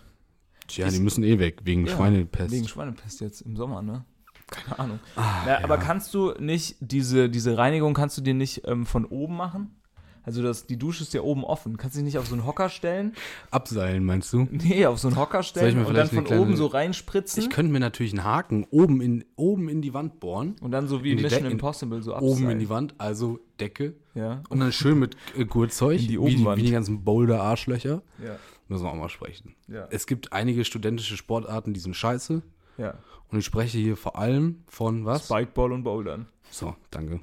Tja, 0.67 0.87
die 0.89 0.99
müssen 1.01 1.25
eh 1.25 1.39
weg, 1.39 1.59
wegen 1.65 1.85
Ja, 1.87 1.93
Schweinepest. 1.97 2.51
Wegen 2.53 2.67
Schweinepest 2.69 3.19
jetzt 3.19 3.41
im 3.41 3.57
Sommer, 3.57 3.81
ne? 3.81 4.05
Keine 4.51 4.77
Ahnung. 4.79 4.99
Ah, 5.15 5.41
Na, 5.47 5.63
Aber 5.63 5.77
kannst 5.77 6.13
du 6.13 6.33
nicht, 6.39 6.75
diese, 6.79 7.29
diese 7.29 7.57
Reinigung 7.57 7.93
kannst 7.95 8.17
du 8.17 8.21
dir 8.21 8.35
nicht 8.35 8.61
ähm, 8.67 8.85
von 8.85 9.05
oben 9.05 9.35
machen? 9.37 9.75
Also 10.23 10.43
das, 10.43 10.67
die 10.67 10.77
Dusche 10.77 11.01
ist 11.01 11.15
ja 11.15 11.21
oben 11.21 11.43
offen. 11.43 11.77
Kannst 11.77 11.95
du 11.95 11.99
dich 11.99 12.05
nicht 12.05 12.17
auf 12.19 12.27
so 12.27 12.35
einen 12.35 12.45
Hocker 12.45 12.69
stellen? 12.69 13.13
Abseilen, 13.49 14.05
meinst 14.05 14.31
du? 14.31 14.47
Nee, 14.51 14.85
auf 14.85 14.99
so 14.99 15.07
einen 15.07 15.17
Hocker 15.17 15.39
ich 15.39 15.47
stellen 15.47 15.79
mir 15.81 15.87
und 15.87 15.95
dann 15.95 16.09
von 16.09 16.27
oben 16.27 16.55
so 16.55 16.67
reinspritzen 16.67 17.41
Ich 17.41 17.49
könnte 17.49 17.71
mir 17.71 17.79
natürlich 17.79 18.11
einen 18.13 18.23
Haken 18.23 18.67
oben 18.69 19.01
in, 19.01 19.25
oben 19.35 19.67
in 19.67 19.81
die 19.81 19.95
Wand 19.95 20.19
bohren. 20.19 20.57
und 20.61 20.69
dann 20.69 20.87
so 20.87 21.03
wie 21.03 21.13
in 21.13 21.21
Mission 21.23 21.41
De- 21.43 21.51
Impossible 21.51 22.03
so 22.03 22.13
abseilen. 22.13 22.33
Oben 22.37 22.49
in 22.51 22.59
die 22.59 22.69
Wand, 22.69 22.93
also 22.99 23.39
Decke. 23.59 23.95
Ja, 24.13 24.43
Und 24.49 24.59
dann 24.59 24.71
schön 24.71 24.99
mit 24.99 25.17
äh, 25.35 25.45
Gurtzeug, 25.45 25.99
In 26.01 26.07
die 26.07 26.09
wie, 26.13 26.17
Obenwand. 26.19 26.59
wie 26.59 26.65
die 26.65 26.71
ganzen 26.71 27.03
Boulder-Arschlöcher. 27.03 28.03
ja, 28.23 28.35
Müssen 28.67 28.83
wir 28.83 28.91
auch 28.91 28.95
mal 28.95 29.09
sprechen. 29.09 29.55
ja, 29.67 29.87
Es 29.89 30.05
gibt 30.05 30.33
einige 30.33 30.65
studentische 30.65 31.17
Sportarten, 31.17 31.73
die 31.73 31.79
sind 31.79 31.95
scheiße. 31.95 32.43
Ja. 32.81 32.93
Und 33.29 33.39
ich 33.39 33.45
spreche 33.45 33.77
hier 33.77 33.95
vor 33.95 34.17
allem 34.17 34.63
von 34.67 35.05
was? 35.05 35.25
Spikeball 35.25 35.71
und 35.71 35.83
Bouldern. 35.83 36.27
So, 36.49 36.75
danke. 36.89 37.21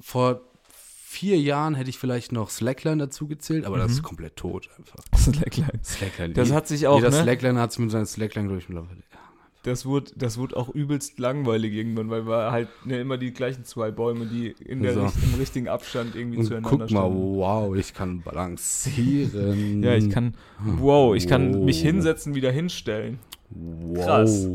Vor 0.00 0.40
vier 1.12 1.38
Jahren 1.38 1.74
hätte 1.74 1.90
ich 1.90 1.98
vielleicht 1.98 2.32
noch 2.32 2.48
Slackline 2.48 2.96
dazu 2.96 3.28
gezählt, 3.28 3.66
aber 3.66 3.76
das 3.76 3.92
ist 3.92 4.02
komplett 4.02 4.36
tot 4.36 4.70
einfach. 4.78 4.96
Slackline. 5.16 5.80
Slackline. 5.84 6.30
Mhm. 6.30 6.34
Das 6.34 6.50
hat 6.52 6.66
sich 6.66 6.86
auch, 6.86 6.96
Jeder 6.96 7.10
ne? 7.10 7.22
Slackliner 7.22 7.60
hat 7.60 7.72
sich 7.72 7.80
mit 7.80 7.90
seinen 7.90 8.06
Slackline, 8.06 8.48
glaube 8.48 8.60
ich, 8.60 8.68
mittlerweile. 8.68 9.02
Das 9.64 9.86
wurde, 9.86 10.10
das 10.16 10.38
wurde 10.38 10.56
auch 10.56 10.68
übelst 10.70 11.20
langweilig 11.20 11.72
irgendwann, 11.74 12.10
weil 12.10 12.26
wir 12.26 12.50
halt 12.50 12.68
ne, 12.84 12.98
immer 13.00 13.16
die 13.16 13.32
gleichen 13.32 13.64
zwei 13.64 13.92
Bäume, 13.92 14.26
die 14.26 14.48
in 14.48 14.82
der, 14.82 14.94
So. 14.94 15.00
im 15.00 15.34
richtigen 15.38 15.68
Abstand 15.68 16.16
irgendwie 16.16 16.38
Und 16.38 16.46
zueinander 16.46 16.70
guck 16.70 16.80
mal, 16.80 16.88
standen. 16.88 17.36
wow, 17.36 17.76
ich 17.76 17.94
kann 17.94 18.22
balancieren. 18.22 19.82
Ja, 19.84 19.94
ich 19.94 20.10
kann, 20.10 20.34
wow, 20.58 21.14
ich 21.14 21.26
kann 21.28 21.54
Wow. 21.54 21.64
mich 21.64 21.80
hinsetzen, 21.80 22.34
wieder 22.34 22.50
hinstellen. 22.50 23.18
Wow. 23.50 24.04
krass. 24.04 24.48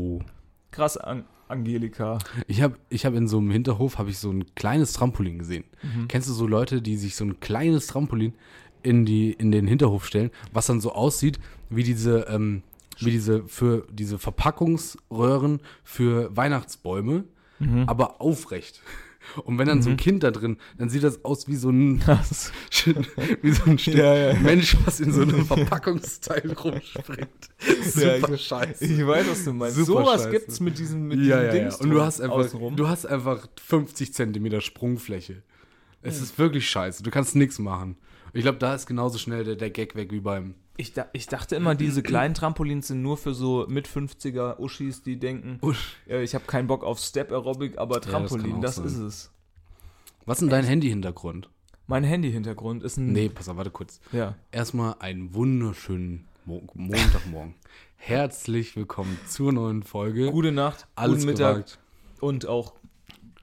Krass, 0.70 0.96
An 0.98 1.24
Angelika. 1.48 2.18
Ich 2.46 2.60
habe 2.60 2.76
ich 2.90 3.06
hab 3.06 3.14
in 3.14 3.26
so 3.26 3.38
einem 3.38 3.50
Hinterhof 3.50 3.96
habe 3.96 4.10
ich 4.10 4.18
so 4.18 4.30
ein 4.30 4.44
kleines 4.54 4.92
Trampolin 4.92 5.38
gesehen. 5.38 5.64
Mhm. 5.82 6.06
Kennst 6.08 6.28
du 6.28 6.34
so 6.34 6.46
Leute, 6.46 6.82
die 6.82 6.96
sich 6.96 7.16
so 7.16 7.24
ein 7.24 7.40
kleines 7.40 7.86
Trampolin 7.86 8.34
in, 8.82 9.06
die, 9.06 9.32
in 9.32 9.50
den 9.50 9.66
Hinterhof 9.66 10.04
stellen, 10.06 10.30
was 10.52 10.66
dann 10.66 10.80
so 10.82 10.92
aussieht 10.92 11.40
wie 11.70 11.82
diese, 11.84 12.26
ähm, 12.28 12.62
wie 13.00 13.10
diese 13.10 13.44
für 13.48 13.86
diese 13.90 14.18
Verpackungsröhren 14.18 15.60
für 15.84 16.34
Weihnachtsbäume, 16.36 17.24
Mhm. 17.60 17.84
aber 17.88 18.20
aufrecht. 18.20 18.80
Und 19.44 19.58
wenn 19.58 19.66
dann 19.66 19.82
so 19.82 19.90
ein 19.90 19.96
Kind 19.98 20.22
da 20.22 20.30
drin, 20.30 20.56
dann 20.78 20.88
sieht 20.88 21.02
das 21.02 21.22
aus 21.24 21.48
wie 21.48 21.56
so 21.56 21.68
ein, 21.70 22.00
wie 23.42 23.50
so 23.52 23.64
ein 23.64 23.76
Ja, 23.78 24.14
ja. 24.14 24.34
Mensch, 24.34 24.76
was 24.86 25.00
in 25.00 25.12
so 25.12 25.22
einem 25.22 25.44
Verpackungsteil 25.46 26.52
rumspringt. 26.52 27.28
Ja, 27.96 28.16
Super 28.20 28.34
ich- 28.34 28.46
scheiße. 28.46 28.84
Ich 28.86 29.06
weiß, 29.06 29.26
was 29.28 29.44
du 29.44 29.52
meinst. 29.52 29.76
Super 29.76 29.86
Sowas 30.04 30.22
scheiße. 30.22 30.30
gibt's 30.30 30.60
mit 30.60 30.78
diesem, 30.78 31.08
mit 31.08 31.18
ja, 31.18 31.24
diesem 31.24 31.30
ja, 31.40 31.42
ja. 31.44 31.50
Dings 31.52 31.76
Und 31.80 31.90
du 31.90 32.00
hast 32.00 32.20
einfach, 32.20 32.36
außenrum. 32.36 32.76
du 32.76 32.88
hast 32.88 33.04
einfach 33.06 33.46
50 33.60 34.14
Zentimeter 34.14 34.60
Sprungfläche. 34.60 35.42
Es 36.00 36.22
ist 36.22 36.38
wirklich 36.38 36.70
scheiße. 36.70 37.02
Du 37.02 37.10
kannst 37.10 37.34
nichts 37.36 37.58
machen. 37.58 37.96
Ich 38.32 38.42
glaube, 38.42 38.58
da 38.58 38.74
ist 38.74 38.86
genauso 38.86 39.18
schnell 39.18 39.42
der, 39.44 39.56
der 39.56 39.70
Gag 39.70 39.94
weg 39.96 40.12
wie 40.12 40.20
beim, 40.20 40.54
Ich, 40.80 40.92
da, 40.92 41.06
ich 41.12 41.26
dachte 41.26 41.56
immer, 41.56 41.74
diese 41.74 42.02
kleinen 42.04 42.34
Trampolins 42.34 42.86
sind 42.86 43.02
nur 43.02 43.16
für 43.16 43.34
so 43.34 43.66
mit 43.68 43.88
50er 43.88 44.58
Uschis, 44.60 45.02
die 45.02 45.18
denken, 45.18 45.58
Usch. 45.60 45.96
äh, 46.08 46.22
ich 46.22 46.34
habe 46.36 46.44
keinen 46.46 46.68
Bock 46.68 46.84
auf 46.84 47.00
Step 47.00 47.32
Aerobic, 47.32 47.76
aber 47.78 48.00
Trampolin, 48.00 48.54
auch 48.56 48.60
das, 48.60 48.76
sein. 48.76 48.86
ist 48.86 48.96
es. 48.98 49.30
Was 50.24 50.36
ist 50.38 50.42
denn 50.42 50.50
dein 50.50 50.64
Handy-Hintergrund? 50.64 51.50
Mein 51.88 52.04
Handy-Hintergrund 52.04 52.84
ist 52.84 52.96
ein. 52.96 53.12
Nee, 53.12 53.28
pass 53.28 53.48
auf, 53.48 53.56
warte 53.56 53.70
kurz. 53.70 54.00
Ja. 54.12 54.36
Erstmal 54.52 54.94
einen 55.00 55.34
wunderschönen 55.34 56.28
Mo 56.44 56.62
Montagmorgen. 56.74 57.54
Herzlich 57.96 58.76
willkommen 58.76 59.18
zur 59.26 59.52
neuen 59.52 59.82
Folge. 59.82 60.30
Gute 60.30 60.52
Nacht, 60.52 60.86
Alles 60.94 61.16
guten 61.22 61.26
Mittag 61.30 61.54
gewagt. 61.54 61.78
und 62.20 62.46
auch 62.46 62.74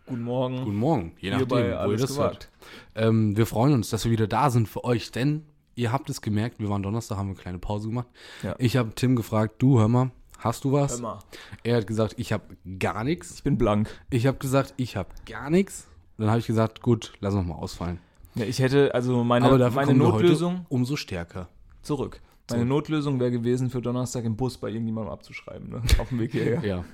guten 0.06 0.22
Morgen. 0.22 0.64
Guten 0.64 0.78
Morgen, 0.78 1.12
je 1.20 1.32
nachdem, 1.32 1.50
wo 1.50 1.92
ihr 1.92 1.98
das 1.98 2.18
hört. 2.18 2.50
gewagt. 2.50 2.50
Ähm, 2.96 3.36
wir 3.36 3.46
freuen 3.46 3.74
uns, 3.74 3.90
dass 3.90 4.06
wir 4.06 4.12
wieder 4.14 4.28
da 4.28 4.50
sind 4.50 4.70
für 4.70 4.86
euch, 4.86 5.12
denn 5.12 5.44
ihr 5.76 5.92
habt 5.92 6.10
es 6.10 6.22
gemerkt, 6.22 6.60
wir 6.60 6.70
waren 6.70 6.84
Donnerstag, 6.84 7.18
haben 7.18 7.28
eine 7.28 7.36
kleine 7.36 7.60
Pause 7.60 7.90
gemacht. 7.90 8.08
Ja. 8.44 8.56
Ich 8.58 8.78
habe 8.78 8.94
Tim 8.96 9.16
gefragt, 9.16 9.56
du 9.60 9.80
hör 9.80 9.88
mal, 9.88 10.12
hast 10.40 10.64
du 10.64 10.72
was? 10.72 10.94
Hör 10.94 11.02
mal, 11.02 11.20
Er 11.64 11.78
hat 11.78 11.88
gesagt, 11.88 12.16
ich 12.18 12.34
habe 12.34 12.44
gar 12.80 13.04
nichts. 13.04 13.36
ich 13.36 13.44
bin 13.44 13.58
blank. 13.58 13.90
Ich 14.10 14.28
habe 14.28 14.38
gesagt, 14.38 14.74
ich 14.78 14.96
habe 14.96 15.10
gar 15.26 15.50
nichts. 15.50 15.88
Dann 16.18 16.30
habe 16.30 16.40
ich 16.40 16.48
gesagt, 16.48 16.82
gut, 16.82 17.14
lass 17.20 17.34
uns 17.34 17.46
mal 17.48 17.56
ausfallen. 17.56 18.00
Ja, 18.36 18.46
ich 18.46 18.60
hätte, 18.60 18.94
also 18.94 19.24
meine, 19.24 19.46
Aber 19.46 19.58
dafür 19.58 19.86
meine 19.86 19.94
Notlösung 19.94 20.66
umso 20.70 20.96
stärker. 20.96 21.50
zurück. 21.82 22.22
Meine 22.50 22.60
Zurück. 22.62 22.70
Notlösung 22.70 23.20
wäre 23.20 23.32
gewesen, 23.32 23.72
für 23.72 23.82
Donnerstag 23.82 24.24
im 24.24 24.36
Bus 24.36 24.58
bei 24.60 24.68
irgendjemandem 24.70 25.12
abzuschreiben, 25.12 25.68
ne? 25.70 25.82
Auf 25.98 26.10
dem 26.10 26.20
Weg 26.20 26.32
hierher. 26.32 26.64
Ja. 26.64 26.86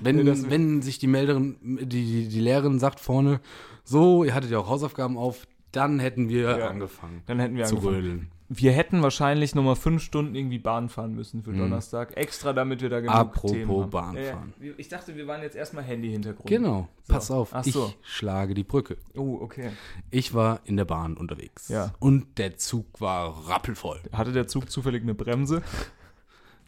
Wenn, 0.00 0.24
wenn 0.50 0.80
sich 0.82 0.98
die 0.98 1.08
Melderin, 1.08 1.56
die, 1.62 1.86
die, 1.86 2.28
die 2.28 2.40
Lehrerin 2.40 2.78
sagt 2.78 3.00
vorne, 3.00 3.40
so, 3.84 4.24
ihr 4.24 4.34
hattet 4.34 4.50
ja 4.50 4.58
auch 4.58 4.68
Hausaufgaben 4.68 5.18
auf, 5.18 5.46
dann 5.76 5.98
hätten 5.98 6.28
wir 6.28 6.58
Ja. 6.58 6.68
angefangen 6.68 7.22
Dann 7.26 7.38
hätten 7.40 7.56
wir 7.56 7.64
zu 7.64 7.76
angefangen. 7.76 7.96
rödeln. 7.96 8.30
Wir 8.50 8.72
hätten 8.72 9.02
wahrscheinlich 9.02 9.54
nochmal 9.54 9.74
fünf 9.74 10.02
Stunden 10.02 10.34
irgendwie 10.34 10.58
Bahn 10.58 10.90
fahren 10.90 11.14
müssen 11.14 11.42
für 11.42 11.52
Donnerstag. 11.54 12.14
Extra, 12.16 12.52
damit 12.52 12.82
wir 12.82 12.90
da 12.90 13.00
genug 13.00 13.14
Mhm. 13.14 13.20
Apropos 13.20 13.50
Themen 13.52 13.80
haben. 13.80 13.90
Bahn 13.90 14.16
fahren. 14.16 14.54
Wir- 14.58 14.74
Ich 14.78 14.88
dachte, 14.88 15.16
wir 15.16 15.26
waren 15.26 15.40
jetzt 15.42 15.56
erstmal 15.56 15.82
Handy-Hintergrund. 15.82 16.46
Genau, 16.46 16.88
pass 17.08 17.30
auf, 17.30 17.50
Ach 17.54 17.64
ich 17.64 17.72
so. 17.72 17.92
schlage 18.02 18.52
die 18.54 18.62
Brücke. 18.62 18.98
Oh, 19.16 19.38
okay. 19.40 19.70
Ich 20.10 20.34
war 20.34 20.60
in 20.64 20.76
der 20.76 20.84
Bahn 20.84 21.16
unterwegs. 21.16 21.68
Ja. 21.68 21.92
Und 22.00 22.38
der 22.38 22.56
Zug 22.58 23.00
war 23.00 23.48
rappelvoll. 23.48 24.00
Hatte 24.12 24.32
der 24.32 24.46
Zug 24.46 24.70
zufällig 24.70 25.02
eine 25.02 25.14
Bremse? 25.14 25.62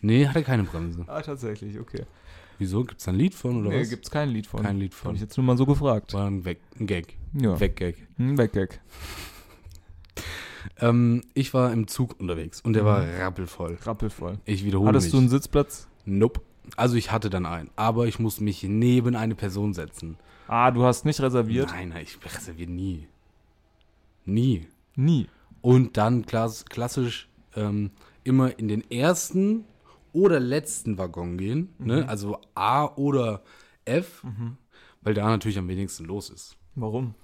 Nee, 0.00 0.26
hatte 0.28 0.42
keine 0.42 0.62
Bremse. 0.64 1.04
Ah, 1.06 1.20
tatsächlich, 1.20 1.78
okay. 1.78 2.04
Wieso? 2.58 2.84
Gibt 2.84 3.00
es 3.00 3.08
ein 3.08 3.16
Lied 3.16 3.34
von 3.34 3.58
oder 3.60 3.70
nee, 3.70 3.80
was? 3.82 3.90
gibt's 3.90 4.10
kein 4.10 4.30
Lied 4.30 4.46
von. 4.46 4.62
Kein 4.62 4.78
Lied 4.78 4.92
Habe 4.92 5.02
von. 5.02 5.14
ich 5.14 5.20
jetzt 5.20 5.36
nur 5.36 5.44
mal 5.44 5.56
so 5.56 5.66
gefragt. 5.66 6.14
War 6.14 6.26
ein, 6.26 6.44
Weg, 6.44 6.58
ein 6.80 6.86
Gag. 6.86 7.16
Ja. 7.34 7.58
Weggag. 7.60 7.96
Hm, 8.16 8.38
weg, 8.38 8.54
weg. 8.54 8.80
Ähm, 10.78 11.22
ich 11.32 11.54
war 11.54 11.72
im 11.72 11.86
Zug 11.86 12.18
unterwegs 12.20 12.60
und 12.60 12.72
der 12.74 12.82
Mhm. 12.82 12.86
war 12.86 13.00
rappelvoll. 13.20 13.78
Rappelvoll. 13.82 14.38
Ich 14.44 14.64
wiederhole 14.64 14.88
Hattest 14.90 15.06
mich. 15.06 15.12
du 15.12 15.18
einen 15.18 15.28
Sitzplatz? 15.28 15.88
Nope. 16.04 16.40
Also 16.76 16.96
ich 16.96 17.12
hatte 17.12 17.30
dann 17.30 17.46
einen, 17.46 17.70
aber 17.76 18.06
ich 18.08 18.18
musste 18.18 18.42
mich 18.42 18.62
neben 18.64 19.14
eine 19.14 19.34
Person 19.36 19.72
setzen. 19.72 20.18
Ah, 20.48 20.70
du 20.72 20.82
hast 20.84 21.04
nicht 21.04 21.20
reserviert? 21.20 21.70
Nein, 21.70 21.90
nein, 21.90 22.02
ich 22.02 22.18
reserviere 22.22 22.70
nie. 22.70 23.06
Nie. 24.24 24.66
Nie. 24.96 25.28
Und 25.62 25.96
dann 25.96 26.26
klass 26.26 26.64
klassisch 26.66 27.28
ähm, 27.54 27.90
immer 28.24 28.58
in 28.58 28.68
den 28.68 28.88
ersten 28.90 29.64
oder 30.16 30.40
letzten 30.40 30.96
Waggon 30.96 31.36
gehen, 31.36 31.74
Mhm. 31.78 31.86
ne? 31.86 32.08
also 32.08 32.38
A 32.54 32.86
oder 32.96 33.42
F, 33.84 34.24
weil 35.02 35.12
da 35.14 35.26
natürlich 35.28 35.58
am 35.58 35.68
wenigsten 35.68 36.06
los 36.06 36.30
ist. 36.30 36.56
Warum? 36.74 37.14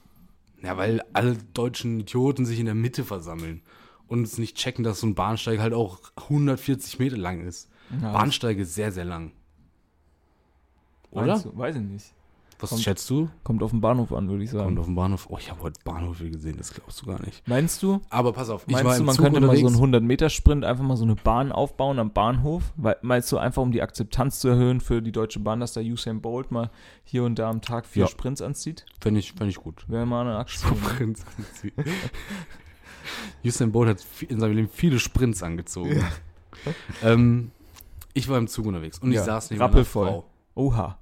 Ja, 0.62 0.76
weil 0.76 1.02
alle 1.14 1.36
deutschen 1.54 1.98
Idioten 2.00 2.44
sich 2.44 2.60
in 2.60 2.66
der 2.66 2.74
Mitte 2.74 3.04
versammeln 3.04 3.62
und 4.08 4.22
es 4.24 4.36
nicht 4.38 4.56
checken, 4.58 4.84
dass 4.84 5.00
so 5.00 5.06
ein 5.06 5.14
Bahnsteig 5.14 5.58
halt 5.58 5.72
auch 5.72 6.00
140 6.16 6.98
Meter 6.98 7.16
lang 7.16 7.40
ist. 7.40 7.70
Ja, 8.00 8.12
Bahnsteige 8.12 8.64
sehr, 8.66 8.92
sehr 8.92 9.04
lang. 9.06 9.32
Oder? 11.10 11.42
Weiß 11.56 11.76
ich 11.76 11.82
nicht. 11.82 12.12
Was 12.60 12.70
Kommt- 12.70 12.82
schätzt 12.82 13.10
du? 13.10 13.28
Kommt 13.42 13.62
auf 13.62 13.70
den 13.72 13.80
Bahnhof 13.80 14.12
an, 14.12 14.28
würde 14.28 14.44
ich 14.44 14.50
sagen. 14.50 14.64
Kommt 14.66 14.78
auf 14.78 14.86
den 14.86 14.94
Bahnhof. 14.94 15.26
Oh, 15.30 15.36
ich 15.38 15.50
habe 15.50 15.62
heute 15.62 15.80
Bahnhöfe 15.84 16.30
gesehen, 16.30 16.56
das 16.58 16.72
glaubst 16.72 17.02
du 17.02 17.06
gar 17.06 17.20
nicht. 17.22 17.46
Meinst 17.48 17.82
du? 17.82 18.00
Aber 18.08 18.32
pass 18.32 18.50
auf, 18.50 18.62
ich 18.66 18.72
Meinst 18.72 18.84
war 18.84 18.96
du, 18.98 19.04
man 19.04 19.14
Zug 19.16 19.24
könnte 19.24 19.40
mal 19.40 19.56
so 19.56 19.66
unterwegs. 19.66 19.82
einen 19.82 19.94
100-Meter-Sprint 19.94 20.64
einfach 20.64 20.84
mal 20.84 20.96
so 20.96 21.04
eine 21.04 21.16
Bahn 21.16 21.50
aufbauen 21.50 21.98
am 21.98 22.12
Bahnhof? 22.12 22.72
Weil, 22.76 22.96
meinst 23.02 23.32
du 23.32 23.38
einfach, 23.38 23.62
um 23.62 23.72
die 23.72 23.82
Akzeptanz 23.82 24.38
zu 24.38 24.48
erhöhen 24.48 24.80
für 24.80 25.02
die 25.02 25.10
Deutsche 25.12 25.40
Bahn, 25.40 25.58
dass 25.60 25.72
da 25.72 25.80
Usain 25.80 26.20
Bolt 26.20 26.52
mal 26.52 26.70
hier 27.04 27.24
und 27.24 27.38
da 27.38 27.50
am 27.50 27.60
Tag 27.62 27.84
vier 27.86 28.02
Ja. 28.04 28.08
Sprints 28.08 28.40
anzieht? 28.42 28.86
Fände 29.00 29.18
ich, 29.20 29.32
fänd 29.32 29.50
ich 29.50 29.56
gut. 29.56 29.84
Wäre 29.88 30.06
mal 30.06 30.20
eine 30.26 30.36
Aktion. 30.36 30.76
Sprints 30.76 31.24
anziehen. 31.36 31.72
Usain 33.44 33.72
Bolt 33.72 33.88
hat 33.88 34.04
in 34.28 34.38
seinem 34.38 34.54
Leben 34.54 34.68
viele 34.72 34.98
Sprints 35.00 35.42
angezogen. 35.42 36.04
Ähm, 37.02 37.50
ich 38.14 38.28
war 38.28 38.38
im 38.38 38.46
Zug 38.46 38.66
unterwegs 38.66 38.98
und 39.00 39.10
Ja, 39.12 39.20
ich 39.20 39.26
saß 39.26 39.50
neben 39.50 39.60
rappelvoll. 39.62 40.22
Oha. 40.54 40.98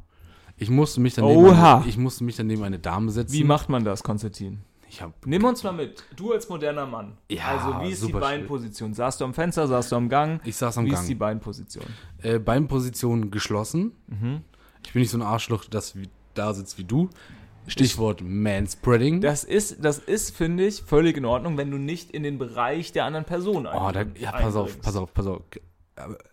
Ich 0.61 0.71
musste 0.71 1.01
mich 1.01 1.15
dann 1.15 1.25
Oha. 1.25 1.79
neben, 1.79 1.89
ich 1.89 1.97
musste 1.97 2.23
mich 2.23 2.37
dann 2.37 2.47
neben 2.47 2.63
eine 2.63 2.79
Dame 2.79 3.11
setzen. 3.11 3.33
Wie 3.33 3.45
macht 3.45 3.69
man 3.69 3.83
das, 3.83 4.03
Konstantin? 4.03 4.61
ich 4.91 5.01
hab, 5.01 5.27
Nimm 5.27 5.45
uns 5.45 5.63
mal 5.63 5.73
mit. 5.73 6.05
Du 6.17 6.33
als 6.33 6.49
moderner 6.49 6.87
Mann. 6.87 7.17
Ja, 7.31 7.45
also, 7.47 7.81
wie 7.81 7.93
ist 7.93 8.07
die 8.07 8.13
Beinposition? 8.13 8.93
Saßt 8.93 9.21
du 9.21 9.25
am 9.25 9.33
Fenster, 9.33 9.67
saßt 9.67 9.93
du 9.93 9.97
am 9.97 10.09
Gang? 10.09 10.41
ich 10.45 10.57
saß 10.57 10.79
am 10.79 10.85
wie 10.85 10.91
Gang. 10.91 11.01
ist 11.01 11.09
die 11.09 11.15
Beinposition? 11.15 11.85
äh, 12.23 12.39
Beinposition 12.39 13.31
geschlossen. 13.31 13.93
Mhm. 14.09 14.43
Ich 14.85 14.93
bin 14.93 15.01
nicht 15.01 15.11
so 15.11 15.19
ein 15.19 15.23
Arschloch, 15.23 15.65
das 15.65 15.97
wie, 15.97 16.09
da 16.35 16.53
sitzt 16.53 16.77
wie 16.77 16.85
du. 16.85 17.09
Stichwort 17.67 18.23
Manspreading. 18.23 19.21
Das 19.21 19.45
ist, 19.45 19.85
das 19.85 19.99
ist, 19.99 20.37
finde 20.37 20.67
ich, 20.67 20.83
völlig 20.83 21.17
in 21.17 21.25
Ordnung, 21.25 21.57
wenn 21.57 21.71
du 21.71 21.79
nicht 21.79 22.11
in 22.11 22.23
den 22.23 22.39
Bereich 22.39 22.93
der 22.93 23.05
anderen 23.05 23.27
Person 23.27 23.67
oh, 23.67 23.91
da, 23.93 24.05
ja, 24.19 24.33
pass 24.33 24.57
auf, 24.57 24.81
pass 24.81 24.97
auf, 24.97 25.15
pass 25.15 25.27
auf. 25.27 25.43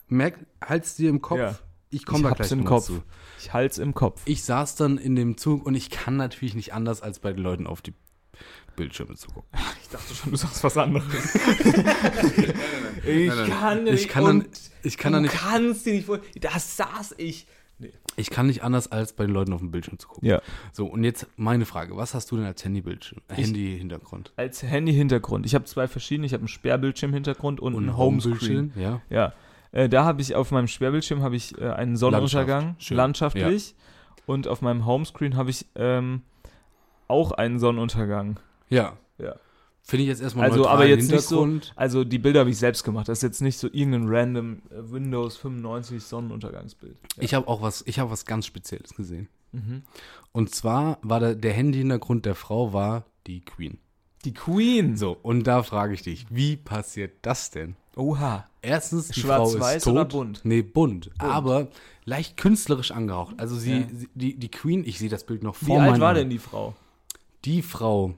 Merk, 0.07 0.39
halt's 0.65 0.95
dir 0.95 1.09
im 1.09 1.21
Kopf. 1.21 1.39
Ja. 1.39 1.55
Ich 1.89 2.05
komme 2.05 2.23
da 2.23 2.31
gleich 2.31 2.51
im 2.51 2.65
Kopf. 2.65 2.85
zu. 2.87 3.01
Ich 3.39 3.53
halt's 3.53 3.77
im 3.77 3.93
Kopf. 3.93 4.21
Ich 4.25 4.43
saß 4.43 4.75
dann 4.75 4.97
in 4.97 5.15
dem 5.15 5.37
Zug 5.37 5.65
und 5.65 5.75
ich 5.75 5.89
kann 5.89 6.17
natürlich 6.17 6.53
nicht 6.55 6.73
anders, 6.73 7.01
als 7.01 7.19
bei 7.19 7.31
den 7.31 7.41
Leuten 7.43 7.65
auf 7.67 7.81
die 7.81 7.93
Bildschirme 8.75 9.15
zu 9.15 9.27
gucken. 9.29 9.49
Ich 9.81 9.89
dachte 9.93 10.13
schon, 10.15 10.31
du 10.31 10.37
sagst 10.37 10.61
was 10.65 10.75
anderes. 10.77 11.05
ich 11.15 11.73
Nein, 13.05 13.27
nein. 13.37 13.49
kann 13.49 13.87
Ich 13.87 13.93
nicht. 13.93 14.09
kann 14.09 14.25
dann- 14.25 14.41
und 14.41 14.59
ich 14.83 14.97
kann 14.97 15.13
du 15.13 15.15
dann 15.17 15.23
nicht- 15.23 15.33
kannst 15.35 15.85
dir 15.85 15.93
nicht 15.93 16.05
vor. 16.07 16.19
Das 16.41 16.75
saß 16.77 17.15
ich. 17.17 17.47
Nee. 17.79 17.93
Ich 18.17 18.29
kann 18.31 18.47
nicht 18.47 18.63
anders, 18.63 18.91
als 18.91 19.13
bei 19.13 19.25
den 19.25 19.33
Leuten 19.33 19.53
auf 19.53 19.61
dem 19.61 19.69
Bildschirm 19.71 19.97
zu 19.99 20.07
gucken. 20.07 20.27
Ja. 20.27 20.41
So, 20.73 20.87
und 20.87 21.03
jetzt 21.03 21.27
meine 21.37 21.65
Frage. 21.65 21.95
Was 21.95 22.13
hast 22.15 22.29
du 22.31 22.35
denn 22.37 22.45
als 22.45 22.65
Handybildschirm? 22.65 23.21
äh, 23.29 23.35
Handy-Hintergrund? 23.35 24.33
Als 24.35 24.61
Handy-Hintergrund. 24.63 25.45
Ich 25.45 25.53
habe 25.55 25.63
zwei 25.65 25.87
verschiedene. 25.87 26.25
Ich 26.25 26.33
habe 26.33 26.41
einen 26.41 26.47
Sperrbildschirm-Hintergrund 26.49 27.59
und, 27.59 27.75
einen 27.77 27.95
Homescreen. 27.95 28.73
Ja. 28.75 29.01
Ja. 29.09 29.33
Äh, 29.77 29.89
da 29.89 30.05
habe 30.05 30.23
ich 30.23 30.33
auf 30.33 30.49
meinem 30.49 30.67
Sperrbildschirm 30.67 31.21
habe 31.21 31.35
ich 31.35 31.55
äh, 31.61 31.69
einen 31.69 31.97
Sonnenuntergang, 31.97 32.63
Landschaft. 32.63 32.91
Landschaftlich. 32.91 33.75
Und 34.25 34.47
auf 34.47 34.63
meinem 34.63 34.87
Homescreen 34.87 35.35
habe 35.35 35.51
ich 35.51 35.67
ähm, 35.75 36.23
auch 37.07 37.31
einen 37.31 37.59
Sonnenuntergang. 37.59 38.39
Ja. 38.69 38.97
Ja. 39.19 39.35
Finde 39.83 40.03
ich 40.03 40.09
jetzt 40.09 40.21
erstmal 40.21 40.49
Also, 40.49 40.67
aber 40.67 40.87
jetzt 40.87 41.11
nicht 41.11 41.21
so-. 41.21 41.47
Also 41.75 42.03
die 42.03 42.17
Bilder 42.17 42.39
habe 42.39 42.49
ich 42.49 42.57
selbst 42.57 42.83
gemacht. 42.83 43.07
Das 43.07 43.19
ist 43.19 43.21
jetzt 43.21 43.41
nicht 43.41 43.59
so 43.59 43.69
irgendein 43.71 44.07
random 44.07 44.61
äh, 44.71 44.91
Windows 44.91 45.37
95 45.37 46.03
Sonnenuntergangsbild. 46.03 46.97
Ja. 47.15 47.23
Ich 47.23 47.35
habe 47.35 47.47
auch 47.47 47.61
was, 47.61 47.83
ich 47.85 47.99
habe 47.99 48.09
was 48.09 48.25
ganz 48.25 48.47
Spezielles 48.47 48.95
gesehen. 48.95 49.29
Mhm. 49.51 49.83
Und 50.31 50.55
zwar 50.55 50.97
war 51.03 51.19
der, 51.19 51.35
der 51.35 51.53
Handy-Hintergrund 51.53 52.25
der 52.25 52.33
Frau 52.35 52.73
war 52.73 53.05
die 53.27 53.41
Queen. 53.41 53.77
Die 54.25 54.33
Queen. 54.33 54.97
So, 54.97 55.17
und 55.21 55.45
da 55.45 55.63
frage 55.63 55.93
ich 55.93 56.01
dich, 56.01 56.25
wie 56.29 56.57
passiert 56.57 57.13
das 57.21 57.51
denn? 57.51 57.75
Oha. 57.95 58.47
Erstens, 58.61 59.09
die 59.09 59.21
Frau 59.21 59.49
Schwarz-Weiß 59.49 59.77
ist 59.77 59.83
tot. 59.85 59.93
oder 59.93 60.05
bunt? 60.05 60.41
Nee, 60.43 60.61
bunt, 60.61 61.09
Aber 61.19 61.69
leicht 62.05 62.35
künstlerisch 62.37 62.91
angehaucht. 62.91 63.35
Also 63.39 63.55
sie, 63.55 63.71
Ja. 63.79 63.87
sie 63.93 64.09
die, 64.13 64.35
die 64.37 64.51
Queen, 64.51 64.83
ich 64.85 64.99
sehe 64.99 65.09
das 65.09 65.23
Bild 65.25 65.43
noch 65.43 65.55
Wie 65.61 65.65
vor 65.65 65.81
alt 65.81 65.91
meinen 65.91 66.01
war 66.01 66.13
denn 66.13 66.29
die 66.29 66.39
Frau? 66.39 66.75
Die 67.45 67.61
Frau, 67.61 68.13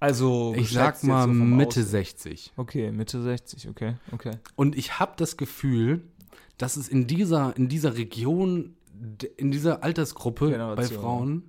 Also 0.00 0.54
ich 0.56 0.70
sag 0.70 1.02
mal 1.04 1.22
so 1.26 1.28
Mitte 1.32 1.68
Aussehen. 1.80 1.84
60. 1.86 2.52
Okay, 2.56 2.90
Mitte 2.90 3.22
60, 3.22 3.68
okay, 3.68 3.94
okay. 4.12 4.32
Und 4.56 4.76
ich 4.76 4.98
habe 4.98 5.12
das 5.16 5.36
Gefühl, 5.36 6.02
dass 6.58 6.76
es 6.76 6.88
in 6.88 7.06
dieser, 7.06 7.56
in 7.56 7.68
dieser 7.68 7.96
Region, 7.96 8.74
in 9.36 9.50
dieser 9.52 9.84
Altersgruppe 9.84 10.74
bei 10.76 10.84
Frauen 10.84 11.44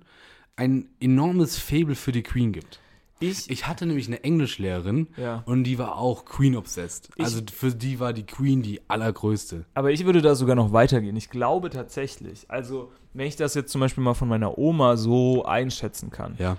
ein 0.56 0.88
enormes 1.00 1.58
Fable 1.58 1.94
für 1.96 2.12
die 2.12 2.22
Queen 2.22 2.52
gibt. 2.52 2.80
Ich, 3.18 3.50
Ich 3.50 3.66
hatte 3.66 3.86
nämlich 3.86 4.06
eine 4.08 4.22
Englischlehrerin 4.24 5.08
Ja. 5.16 5.42
und 5.46 5.64
die 5.64 5.78
war 5.78 5.96
auch 5.96 6.24
Queen-obsessed. 6.26 7.10
Also 7.18 7.40
für 7.52 7.70
die 7.74 7.98
war 7.98 8.12
die 8.12 8.24
Queen 8.26 8.62
die 8.62 8.80
allergrößte. 8.88 9.64
aber 9.74 9.90
ich 9.90 10.04
würde 10.04 10.20
da 10.22 10.34
sogar 10.34 10.54
noch 10.56 10.72
weitergehen. 10.72 11.16
Ich 11.16 11.30
glaube 11.30 11.70
tatsächlich, 11.70 12.44
also 12.50 12.92
wenn 13.14 13.26
ich 13.26 13.36
das 13.36 13.54
jetzt 13.54 13.72
zum 13.72 13.80
Beispiel 13.80 14.04
mal 14.04 14.14
von 14.14 14.28
meiner 14.28 14.58
Oma 14.58 14.96
so 14.96 15.44
einschätzen 15.46 16.10
kann, 16.10 16.34
Ja. 16.38 16.56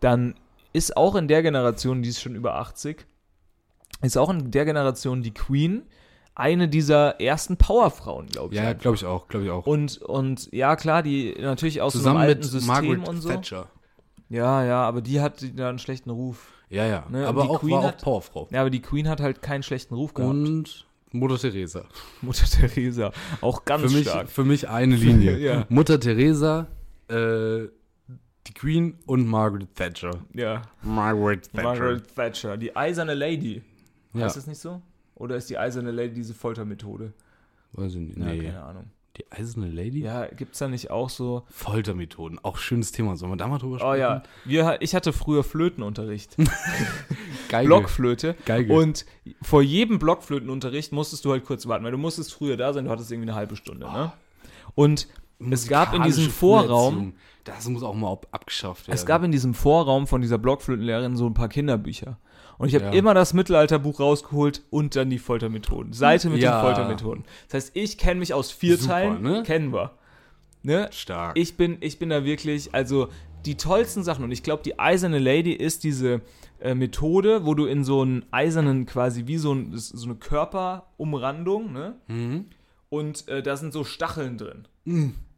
dann 0.00 0.34
ist 0.72 0.96
auch 0.96 1.14
in 1.16 1.26
der 1.26 1.42
Generation, 1.42 2.02
die 2.02 2.10
ist 2.10 2.20
schon 2.20 2.34
über 2.36 2.54
80, 2.56 3.04
ist 4.02 4.16
auch 4.18 4.30
in 4.30 4.50
der 4.50 4.64
Generation 4.64 5.22
die 5.22 5.32
Queen 5.34 5.82
eine 6.34 6.68
dieser 6.68 7.18
ersten 7.20 7.56
Powerfrauen, 7.56 8.26
glaube 8.26 8.54
ich. 8.54 8.60
Ja, 8.60 8.74
glaube 8.74 8.96
ich 8.96 9.06
auch, 9.06 9.26
glaube 9.26 9.46
ich 9.46 9.50
auch. 9.50 9.66
Und, 9.66 9.96
und 10.02 10.52
ja, 10.52 10.76
klar, 10.76 11.02
die 11.02 11.34
natürlich 11.40 11.80
aus 11.80 11.92
Zusammen 11.94 12.16
so 12.16 12.20
einem 12.20 12.28
alten 12.28 12.40
mit 12.42 12.50
System 12.50 12.66
Margaret 12.68 13.08
und 13.08 13.20
so. 13.22 13.28
Thatcher. 13.30 13.68
Ja, 14.28 14.64
ja, 14.64 14.82
aber 14.82 15.00
die 15.02 15.20
hat 15.20 15.44
da 15.56 15.68
einen 15.68 15.78
schlechten 15.78 16.10
Ruf. 16.10 16.52
Ja, 16.68 16.84
ja. 16.84 17.06
Ne, 17.10 17.26
Aber 17.28 17.42
die 17.42 17.48
auch 17.48 17.60
Queen 17.60 17.72
war 17.72 17.80
auch 17.80 17.84
hat- 17.88 18.02
Powerfrau. 18.02 18.48
Ja, 18.50 18.60
aber 18.62 18.70
die 18.70 18.82
Queen 18.82 19.08
hat 19.08 19.20
halt 19.20 19.40
keinen 19.40 19.62
schlechten 19.62 19.94
Ruf 19.94 20.14
gehabt. 20.14 20.30
Und 20.30 20.86
Mutter 21.12 21.38
Teresa. 21.38 21.84
Mutter 22.22 22.44
Teresa. 22.46 23.12
Auch 23.40 23.64
ganz 23.64 23.82
Für 23.84 23.90
mich, 23.98 24.08
stark. 24.08 24.28
für 24.28 24.44
mich 24.44 24.68
eine 24.68 24.96
Linie. 24.96 25.38
Ja. 25.38 25.64
Mutter 25.68 26.00
Teresa, 26.00 26.66
äh, 27.08 27.66
die 28.48 28.54
Queen 28.54 28.98
und 29.06 29.26
Margaret 29.28 29.72
Thatcher. 29.76 30.10
Ja. 30.34 30.62
Margaret 30.82 31.44
Thatcher. 31.52 31.62
Margaret 31.62 32.14
Thatcher. 32.14 32.56
Die 32.56 32.74
eiserne 32.74 33.14
Lady. 33.14 33.62
Ja. 34.12 34.24
Heißt 34.24 34.36
das 34.36 34.46
nicht 34.48 34.58
so? 34.58 34.82
Oder 35.14 35.36
ist 35.36 35.48
die 35.48 35.56
eiserne 35.58 35.92
Lady 35.92 36.14
diese 36.14 36.34
Foltermethode? 36.34 37.12
Weiß 37.72 37.92
ich 37.94 38.00
nicht. 38.00 38.18
Ja, 38.18 38.24
Nee. 38.24 38.42
keine 38.42 38.62
Ahnung. 38.62 38.84
Die 39.16 39.30
eiserne 39.32 39.70
Lady? 39.70 40.00
Ja, 40.00 40.26
gibt's 40.26 40.58
da 40.58 40.68
nicht 40.68 40.90
auch 40.90 41.08
so. 41.08 41.44
Foltermethoden. 41.50 42.38
Auch 42.42 42.58
schönes 42.58 42.92
Thema. 42.92 43.16
Sollen 43.16 43.32
wir 43.32 43.36
da 43.36 43.46
mal 43.46 43.58
drüber 43.58 43.78
sprechen? 43.78 43.92
Oh 43.92 43.94
ja, 43.94 44.22
wir, 44.44 44.76
ich 44.80 44.94
hatte 44.94 45.12
früher 45.12 45.42
Flötenunterricht. 45.42 46.36
Geige. 47.48 47.66
Blockflöte. 47.66 48.34
Geige. 48.44 48.72
Und 48.72 49.06
vor 49.40 49.62
jedem 49.62 49.98
Blockflötenunterricht 49.98 50.92
musstest 50.92 51.24
du 51.24 51.32
halt 51.32 51.44
kurz 51.44 51.66
warten, 51.66 51.84
weil 51.84 51.92
du 51.92 51.98
musstest 51.98 52.34
früher 52.34 52.56
da 52.56 52.72
sein, 52.72 52.84
du 52.84 52.90
hattest 52.90 53.10
irgendwie 53.10 53.30
eine 53.30 53.38
halbe 53.38 53.56
Stunde, 53.56 53.86
ne? 53.86 54.12
Und 54.74 55.08
es 55.38 55.68
gab 55.68 55.94
in 55.94 56.02
diesem 56.02 56.30
Vorraum. 56.30 57.14
Das 57.44 57.68
muss 57.68 57.82
auch 57.82 57.94
mal 57.94 58.10
ab 58.12 58.26
abgeschafft 58.32 58.88
werden. 58.88 58.96
es 58.96 59.06
gab 59.06 59.22
in 59.22 59.30
diesem 59.30 59.54
Vorraum 59.54 60.08
von 60.08 60.20
dieser 60.20 60.36
Blockflötenlehrerin 60.36 61.16
so 61.16 61.26
ein 61.26 61.34
paar 61.34 61.48
Kinderbücher. 61.48 62.18
Und 62.58 62.68
ich 62.68 62.74
habe 62.74 62.86
Ja. 62.86 62.92
immer 62.92 63.12
das 63.14 63.34
Mittelalterbuch 63.34 64.00
rausgeholt 64.00 64.62
und 64.70 64.96
dann 64.96 65.10
die 65.10 65.18
Foltermethoden. 65.18 65.92
Seite 65.92 66.30
mit 66.30 66.40
Ja. 66.40 66.58
den 66.58 66.64
Foltermethoden. 66.64 67.24
Das 67.48 67.54
heißt, 67.64 67.70
ich 67.76 67.98
kenne 67.98 68.20
mich 68.20 68.32
aus 68.34 68.50
vier 68.50 68.76
Super, 68.78 68.92
Teilen, 68.94 69.22
ne? 69.22 69.42
kennen 69.44 69.72
wir. 69.72 69.92
Ne? 70.62 70.88
stark. 70.90 71.38
Ich 71.38 71.56
bin, 71.56 71.76
ich 71.80 71.98
bin 71.98 72.08
da 72.08 72.24
wirklich, 72.24 72.74
also 72.74 73.08
die 73.44 73.56
tollsten 73.56 74.02
Sachen. 74.02 74.24
Und 74.24 74.32
ich 74.32 74.42
glaube, 74.42 74.62
die 74.64 74.78
eiserne 74.80 75.18
Lady 75.20 75.52
ist 75.52 75.84
diese 75.84 76.22
äh, 76.60 76.74
Methode, 76.74 77.44
wo 77.46 77.54
du 77.54 77.66
in 77.66 77.84
so 77.84 78.00
einen 78.02 78.24
eisernen, 78.32 78.86
quasi 78.86 79.26
wie 79.26 79.36
so, 79.36 79.52
ein, 79.52 79.70
so 79.76 80.06
eine 80.06 80.16
Körperumrandung, 80.16 81.72
ne? 81.72 81.94
mhm. 82.08 82.46
Und 82.88 83.26
äh, 83.28 83.42
da 83.42 83.56
sind 83.56 83.72
so 83.72 83.82
Stacheln 83.84 84.38
drin. 84.38 84.64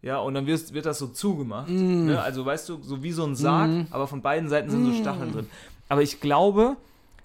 Ja, 0.02 0.18
und 0.18 0.34
dann 0.34 0.46
wird, 0.46 0.74
wird 0.74 0.84
das 0.86 0.98
so 0.98 1.06
zugemacht. 1.08 1.70
Ne? 1.70 2.20
Also 2.20 2.44
weißt 2.44 2.68
du, 2.68 2.82
so 2.82 3.02
wie 3.02 3.10
so 3.12 3.24
ein 3.24 3.34
Sarg, 3.34 3.86
aber 3.90 4.06
von 4.06 4.20
beiden 4.20 4.48
Seiten 4.50 4.70
sind 4.70 4.84
so 4.84 4.92
Stacheln 4.92 5.32
drin. 5.32 5.46
Aber 5.88 6.02
ich 6.02 6.20
glaube, 6.20 6.76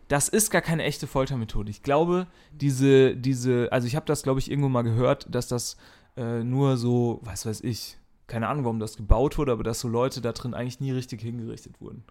das 0.08 0.30
ist 0.30 0.50
gar 0.52 0.62
keine 0.62 0.84
echte 0.84 1.08
Foltermethode. 1.08 1.70
Ich 1.72 1.82
glaube, 1.84 2.28
diese, 2.52 3.16
diese, 3.16 3.70
also 3.72 3.88
ich 3.88 3.96
habe 3.96 4.06
das, 4.06 4.24
glaube 4.24 4.40
ich, 4.40 4.50
irgendwo 4.52 4.70
mal 4.70 4.82
gehört, 4.84 5.28
dass 5.34 5.48
das 5.48 5.78
äh, 6.18 6.44
nur 6.44 6.78
so, 6.78 7.20
was 7.24 7.46
weiß 7.46 7.62
ich, 7.62 7.98
keine 8.28 8.48
Ahnung, 8.48 8.64
warum 8.66 8.80
das 8.80 8.96
gebaut 8.98 9.38
wurde, 9.38 9.52
aber 9.52 9.64
dass 9.64 9.80
so 9.80 9.88
Leute 9.88 10.22
da 10.22 10.32
drin 10.32 10.54
eigentlich 10.54 10.80
nie 10.80 10.92
richtig 10.92 11.22
hingerichtet 11.22 11.80
wurden. 11.82 12.04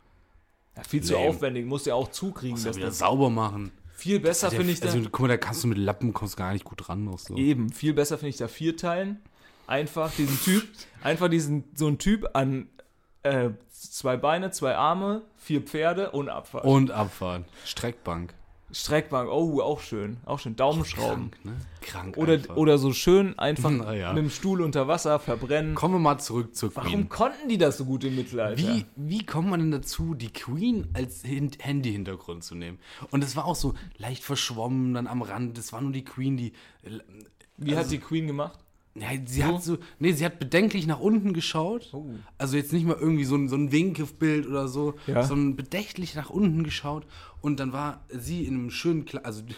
Ja, 0.77 0.83
viel 0.85 1.03
zu 1.03 1.15
Lame. 1.15 1.29
aufwendig, 1.29 1.67
musst 1.67 1.87
du 1.87 1.91
ja 1.91 1.97
auch 1.97 2.11
zukriegen. 2.11 2.53
Muss 2.53 2.65
ja 2.65 2.71
dass 2.71 2.77
wieder 2.77 2.87
das 2.87 2.99
sauber 2.99 3.29
machen. 3.31 3.71
viel 3.95 4.21
besser 4.21 4.49
Der- 4.51 4.59
finde 4.59 4.73
ich 4.73 4.81
da. 4.81 4.89
also, 4.89 5.01
guck 5.03 5.21
mal, 5.21 5.29
da 5.29 5.37
kannst 5.37 5.63
du 5.65 5.69
mit 5.69 5.79
Lappen 5.79 6.13
kommst 6.13 6.37
gar 6.37 6.53
nicht 6.53 6.65
gut 6.65 6.89
ran. 6.89 7.05
Noch 7.05 7.19
so. 7.19 7.37
Eben, 7.37 7.71
viel 7.71 7.93
besser 7.93 8.17
finde 8.19 8.31
ich 8.31 8.37
da 8.39 8.49
vier 8.49 8.77
teilen. 8.77 9.21
Einfach 9.67 10.11
diesen 10.17 10.39
Typ, 10.41 10.67
einfach 11.03 11.29
diesen, 11.29 11.65
so 11.75 11.87
ein 11.89 11.99
Typ 11.99 12.29
an 12.35 12.69
äh, 13.23 13.51
zwei 13.91 14.17
Beine, 14.17 14.51
zwei 14.51 14.77
Arme, 14.77 15.23
vier 15.37 15.62
Pferde 15.62 16.11
und 16.11 16.29
Abfahrt. 16.29 16.65
Und 16.65 16.91
abfahren. 16.91 17.45
Streckbank. 17.65 18.35
Streckbank, 18.75 19.29
oh, 19.31 19.61
auch 19.61 19.81
schön. 19.81 20.17
Auch 20.25 20.39
schön. 20.39 20.57
Daumenschrauben. 20.57 21.31
Krank, 21.31 21.45
ne? 21.45 21.57
Krank 21.83 22.17
Oder, 22.17 22.35
einfach. 22.35 22.57
oder 22.57 22.79
so 22.79 22.95
schön 22.95 23.39
einfach 23.39 23.71
ja. 23.95 24.12
mit 24.15 24.23
dem 24.23 24.31
Stuhl 24.31 24.62
unter 24.62 24.89
Wasser 24.89 25.19
verbrennen. 25.19 25.75
Kommen 25.75 25.97
wir 25.97 25.99
mal 25.99 26.19
zurück 26.19 26.57
zur 26.57 26.75
Warum 26.75 26.91
Queen. 26.91 27.09
konnten 27.11 27.49
die 27.51 27.59
das 27.59 27.77
so 27.77 27.85
gut 27.85 28.05
im 28.05 28.17
Mittelalter? 28.17 28.59
Wie, 28.59 28.87
wie 28.97 29.27
kommt 29.27 29.51
man 29.51 29.61
denn 29.61 29.71
dazu, 29.73 30.15
die 30.15 30.33
Queen 30.33 30.89
als 30.95 31.23
Hin 31.23 31.51
Handy-Hintergrund 31.59 32.45
zu 32.45 32.54
nehmen? 32.54 32.78
Und 33.11 33.23
es 33.23 33.37
war 33.37 33.45
auch 33.45 33.56
so 33.56 33.75
leicht 33.99 34.25
verschwommen, 34.25 34.95
dann 34.95 35.06
am 35.06 35.21
Rand. 35.21 35.59
Das 35.59 35.73
war 35.75 35.83
nur 35.83 35.93
die 35.93 36.04
Queen, 36.04 36.39
die. 36.39 36.52
Wie 37.59 37.76
hat 37.76 37.91
die 37.91 37.99
Queen 37.99 38.26
gemacht? 38.26 38.59
Ja, 38.95 39.09
sie 39.25 39.43
hat 39.45 39.63
so. 39.63 39.78
Nee, 39.99 40.13
sie 40.13 40.25
hat 40.25 40.39
bedenklich 40.39 40.87
nach 40.87 41.00
unten 41.00 41.33
geschaut. 41.33 41.89
Oh. 41.95 42.05
Also 42.37 42.57
jetzt 42.59 42.73
nicht 42.75 42.85
mal 42.87 42.97
irgendwie 43.00 43.25
so 43.25 43.37
ein, 43.37 43.49
so 43.49 43.57
ein 43.57 43.73
Winkebild 43.73 44.47
oder 44.47 44.69
so, 44.69 44.95
Ja. 45.07 45.23
sondern 45.23 45.57
bedächtlich 45.57 46.15
nach 46.15 46.28
unten 46.28 46.63
geschaut. 46.63 47.07
Und 47.41 47.59
dann 47.59 47.73
war 47.73 48.05
sie 48.11 48.45
in 48.45 48.55
einem 48.55 48.71
schönen 48.71 49.05
Kleid. 49.07 49.25
Also 49.25 49.41
die, 49.43 49.55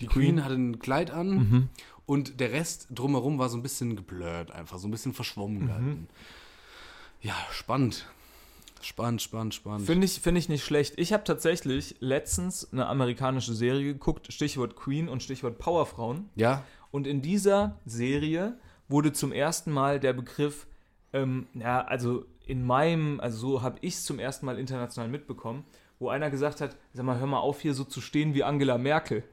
die 0.00 0.06
Queen 0.06 0.44
hatte 0.44 0.54
ein 0.56 0.78
Kleid 0.80 1.12
an 1.12 1.28
Mhm. 1.30 1.68
und 2.06 2.40
der 2.40 2.50
Rest 2.52 2.88
drumherum 2.90 3.38
war 3.38 3.48
so 3.48 3.56
ein 3.56 3.62
bisschen 3.62 3.94
geblurrt, 3.94 4.50
einfach 4.50 4.78
so 4.78 4.88
ein 4.88 4.90
bisschen 4.90 5.12
verschwommen 5.14 5.62
Mhm. 5.62 5.66
gehalten. 5.66 6.08
Ja, 7.22 7.34
spannend. 7.52 8.06
Spannend, 8.82 9.22
spannend, 9.22 9.54
spannend. 9.54 9.86
Finde 9.86 10.04
ich, 10.04 10.20
find 10.20 10.36
ich 10.38 10.48
nicht 10.48 10.64
schlecht. 10.64 10.94
Ich 10.98 11.12
habe 11.12 11.24
tatsächlich 11.24 11.96
letztens 12.00 12.72
eine 12.72 12.86
amerikanische 12.86 13.54
Serie 13.54 13.84
geguckt, 13.94 14.32
Stichwort 14.32 14.76
Queen 14.76 15.08
und 15.08 15.22
Stichwort 15.22 15.58
Powerfrauen. 15.58 16.28
ja, 16.36 16.62
Und 16.90 17.06
in 17.06 17.22
dieser 17.22 17.78
Serie 17.84 18.58
wurde 18.88 19.12
zum 19.12 19.32
ersten 19.32 19.72
Mal 19.72 20.00
der 20.00 20.12
Begriff, 20.12 20.66
ähm, 21.12 21.46
ja, 21.54 21.84
also 21.84 22.24
in 22.46 22.64
meinem, 22.64 23.20
also 23.20 23.38
so 23.38 23.62
habe 23.62 23.78
ich 23.80 23.94
es 23.94 24.04
zum 24.04 24.18
ersten 24.18 24.46
Mal 24.46 24.58
international 24.58 25.08
mitbekommen, 25.08 25.64
wo 25.98 26.08
einer 26.08 26.30
gesagt 26.30 26.60
hat, 26.60 26.76
sag 26.92 27.04
mal, 27.06 27.18
hör 27.18 27.26
mal 27.26 27.38
auf, 27.38 27.60
hier 27.60 27.74
so 27.74 27.84
zu 27.84 28.00
stehen 28.00 28.34
wie 28.34 28.44
Angela 28.44 28.78
Merkel. 28.78 29.24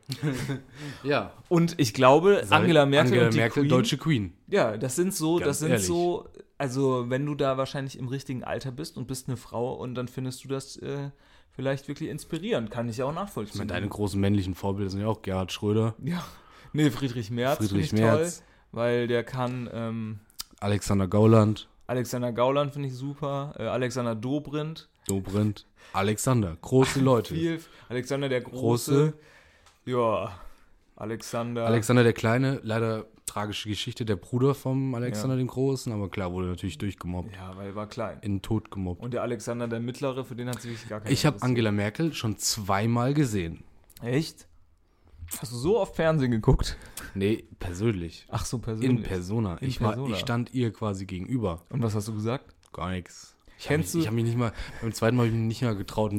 ja. 1.03 1.33
Und 1.49 1.79
ich 1.79 1.93
glaube, 1.93 2.43
Angela 2.49 2.85
Merkel 2.85 3.11
Angela 3.11 3.25
und 3.25 3.33
die 3.33 3.37
Merkel, 3.37 3.63
Queen, 3.63 3.69
deutsche 3.69 3.97
Queen. 3.97 4.33
ja, 4.47 4.77
das 4.77 4.95
sind 4.95 5.13
so, 5.13 5.35
Ganz 5.35 5.45
das 5.45 5.59
sind 5.59 5.71
ehrlich. 5.71 5.85
so, 5.85 6.27
also 6.57 7.09
wenn 7.09 7.25
du 7.25 7.35
da 7.35 7.57
wahrscheinlich 7.57 7.99
im 7.99 8.07
richtigen 8.07 8.43
Alter 8.43 8.71
bist 8.71 8.97
und 8.97 9.07
bist 9.07 9.27
eine 9.27 9.37
Frau 9.37 9.73
und 9.73 9.95
dann 9.95 10.07
findest 10.07 10.43
du 10.45 10.47
das 10.47 10.77
äh, 10.77 11.09
vielleicht 11.51 11.87
wirklich 11.87 12.09
inspirierend, 12.09 12.71
kann 12.71 12.87
ich 12.87 13.03
auch 13.03 13.13
nachvollziehen. 13.13 13.53
Ich 13.53 13.59
meine, 13.59 13.73
deine 13.73 13.89
großen 13.89 14.19
männlichen 14.19 14.55
Vorbilder 14.55 14.89
sind 14.89 15.01
ja 15.01 15.07
auch 15.07 15.21
Gerhard 15.21 15.51
Schröder, 15.51 15.95
ja, 16.03 16.23
nee, 16.73 16.89
Friedrich 16.91 17.31
Merz 17.31 17.57
Friedrich 17.57 17.85
ich 17.85 17.93
Merz. 17.93 18.37
toll, 18.37 18.45
weil 18.71 19.07
der 19.07 19.23
kann, 19.23 19.69
ähm, 19.73 20.19
Alexander 20.59 21.07
Gauland, 21.07 21.67
Alexander 21.87 22.31
Gauland 22.31 22.71
finde 22.73 22.87
ich 22.87 22.95
super. 22.95 23.53
Äh, 23.57 23.63
Alexander 23.63 24.15
Dobrindt. 24.15 24.87
Dobrindt, 25.07 25.65
Alexander. 25.91 26.57
Große 26.61 26.99
Leute. 27.01 27.33
Viel. 27.35 27.59
Alexander 27.89 28.29
der 28.29 28.41
Große. 28.41 28.91
Große. 28.91 29.13
Ja. 29.85 30.39
Alexander. 30.95 31.65
Alexander 31.65 32.03
der 32.03 32.13
Kleine, 32.13 32.59
leider 32.63 33.05
tragische 33.25 33.67
Geschichte, 33.67 34.05
der 34.05 34.15
Bruder 34.15 34.53
vom 34.53 34.93
Alexander 34.95 35.35
Ja. 35.35 35.39
dem 35.43 35.47
Großen, 35.47 35.91
aber 35.91 36.09
klar, 36.09 36.31
wurde 36.31 36.47
natürlich 36.47 36.77
durchgemobbt. 36.77 37.35
ja, 37.35 37.55
weil 37.57 37.67
er 37.69 37.75
war 37.75 37.87
klein. 37.87 38.17
In 38.21 38.35
den 38.35 38.41
Tod 38.41 38.69
gemobbt. 38.71 39.01
Und 39.01 39.13
der 39.13 39.23
Alexander 39.23 39.67
der 39.67 39.79
Mittlere, 39.79 40.23
für 40.23 40.35
den 40.35 40.47
hat 40.49 40.61
sich 40.61 40.71
wirklich 40.71 40.89
gar 40.89 40.99
keiner 40.99 41.11
Ich 41.11 41.25
habe. 41.25 41.41
Angela 41.41 41.71
Merkel 41.71 42.13
schon 42.13 42.37
zweimal 42.37 43.13
gesehen. 43.13 43.63
Echt? 44.01 44.47
Hast 45.39 45.51
du 45.51 45.57
so 45.57 45.79
oft 45.79 45.95
Fernsehen 45.95 46.31
geguckt? 46.31 46.77
Nee, 47.15 47.43
persönlich. 47.59 48.25
Ach 48.29 48.45
so, 48.45 48.59
persönlich. 48.59 48.89
In 48.89 49.03
Persona. 49.03 49.55
In 49.57 49.67
ich, 49.69 49.81
war, 49.81 49.93
Persona. 49.93 50.13
ich 50.15 50.19
stand 50.19 50.53
ihr 50.53 50.71
quasi 50.73 51.05
gegenüber. 51.05 51.61
Und 51.69 51.81
was 51.81 51.95
hast 51.95 52.07
du 52.07 52.13
gesagt? 52.13 52.53
Gar 52.71 52.91
nichts. 52.91 53.35
Ich 53.59 53.65
Kennst 53.65 53.87
mich, 53.87 53.91
du- 53.93 53.99
Ich 54.01 54.07
habe 54.07 54.15
mich 54.15 54.25
nicht 54.25 54.37
mal, 54.37 54.51
beim 54.81 54.93
zweiten 54.93 55.15
Mal 55.15 55.23
habe 55.23 55.33
ich 55.33 55.39
mich 55.39 55.47
nicht 55.47 55.61
mal 55.61 55.75
getraut, 55.75 56.11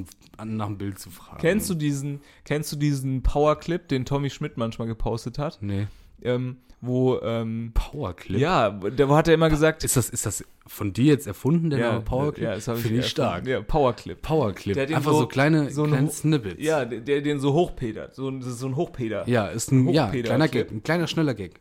nach 0.45 0.67
dem 0.67 0.79
Bild 0.79 0.99
zu 0.99 1.11
fragen. 1.11 1.41
Kennst 1.41 1.69
du 1.69 1.75
diesen, 1.75 2.21
kennst 2.45 2.73
du 2.73 2.77
diesen 2.77 3.23
Powerclip, 3.23 3.89
den 3.89 4.05
Tommy 4.05 4.31
Schmidt 4.31 4.57
manchmal 4.57 4.87
gepostet 4.89 5.39
hat? 5.39 5.59
Nee. 5.61 5.89
Ähm, 6.25 6.57
wo, 6.81 7.19
ähm, 7.23 7.71
Powerclip? 7.73 8.39
ja, 8.39 8.69
da 8.71 9.09
hat 9.09 9.29
er 9.29 9.35
immer 9.35 9.49
gesagt, 9.49 9.85
Ist 9.85 9.97
das, 9.97 10.11
ist 10.11 10.27
das 10.27 10.45
von 10.67 10.93
dir 10.93 11.07
jetzt 11.07 11.27
erfunden, 11.27 11.71
der 11.71 11.79
Name 11.79 12.01
Powerclip? 12.03 12.45
Ja, 12.45 12.55
das 12.55 12.69
habe 12.69 12.79
ich 12.79 12.85
Finde 12.85 13.01
ich 13.01 13.09
stark. 13.09 13.47
Ja, 13.47 13.63
Powerclip. 13.63 14.21
Powerclip. 14.21 14.77
Einfach 14.77 15.13
so- 15.13 15.21
so, 15.21 15.27
kleine, 15.27 15.71
so 15.71 15.85
ein 15.85 15.91
kleine 15.91 16.11
Snippets. 16.11 16.63
Ja, 16.63 16.85
der, 16.85 17.01
der 17.01 17.23
den 17.23 17.41
so 17.41 17.55
hochpedert. 17.55 18.15
So, 18.15 18.29
ein- 18.29 18.41
das 18.41 18.51
ist 18.51 18.59
so 18.59 18.67
ein 18.67 18.77
Hochpeder. 18.77 19.27
Ja, 19.29 19.47
ist 19.47 19.73
ein 19.73 19.89
ja, 19.89 20.09
Hochpeder- 20.09 20.25
kleiner. 20.29 20.49
Gag, 20.49 20.71
ein 20.71 20.83
kleiner, 20.83 21.07
schneller 21.07 21.33
Gag. 21.35 21.61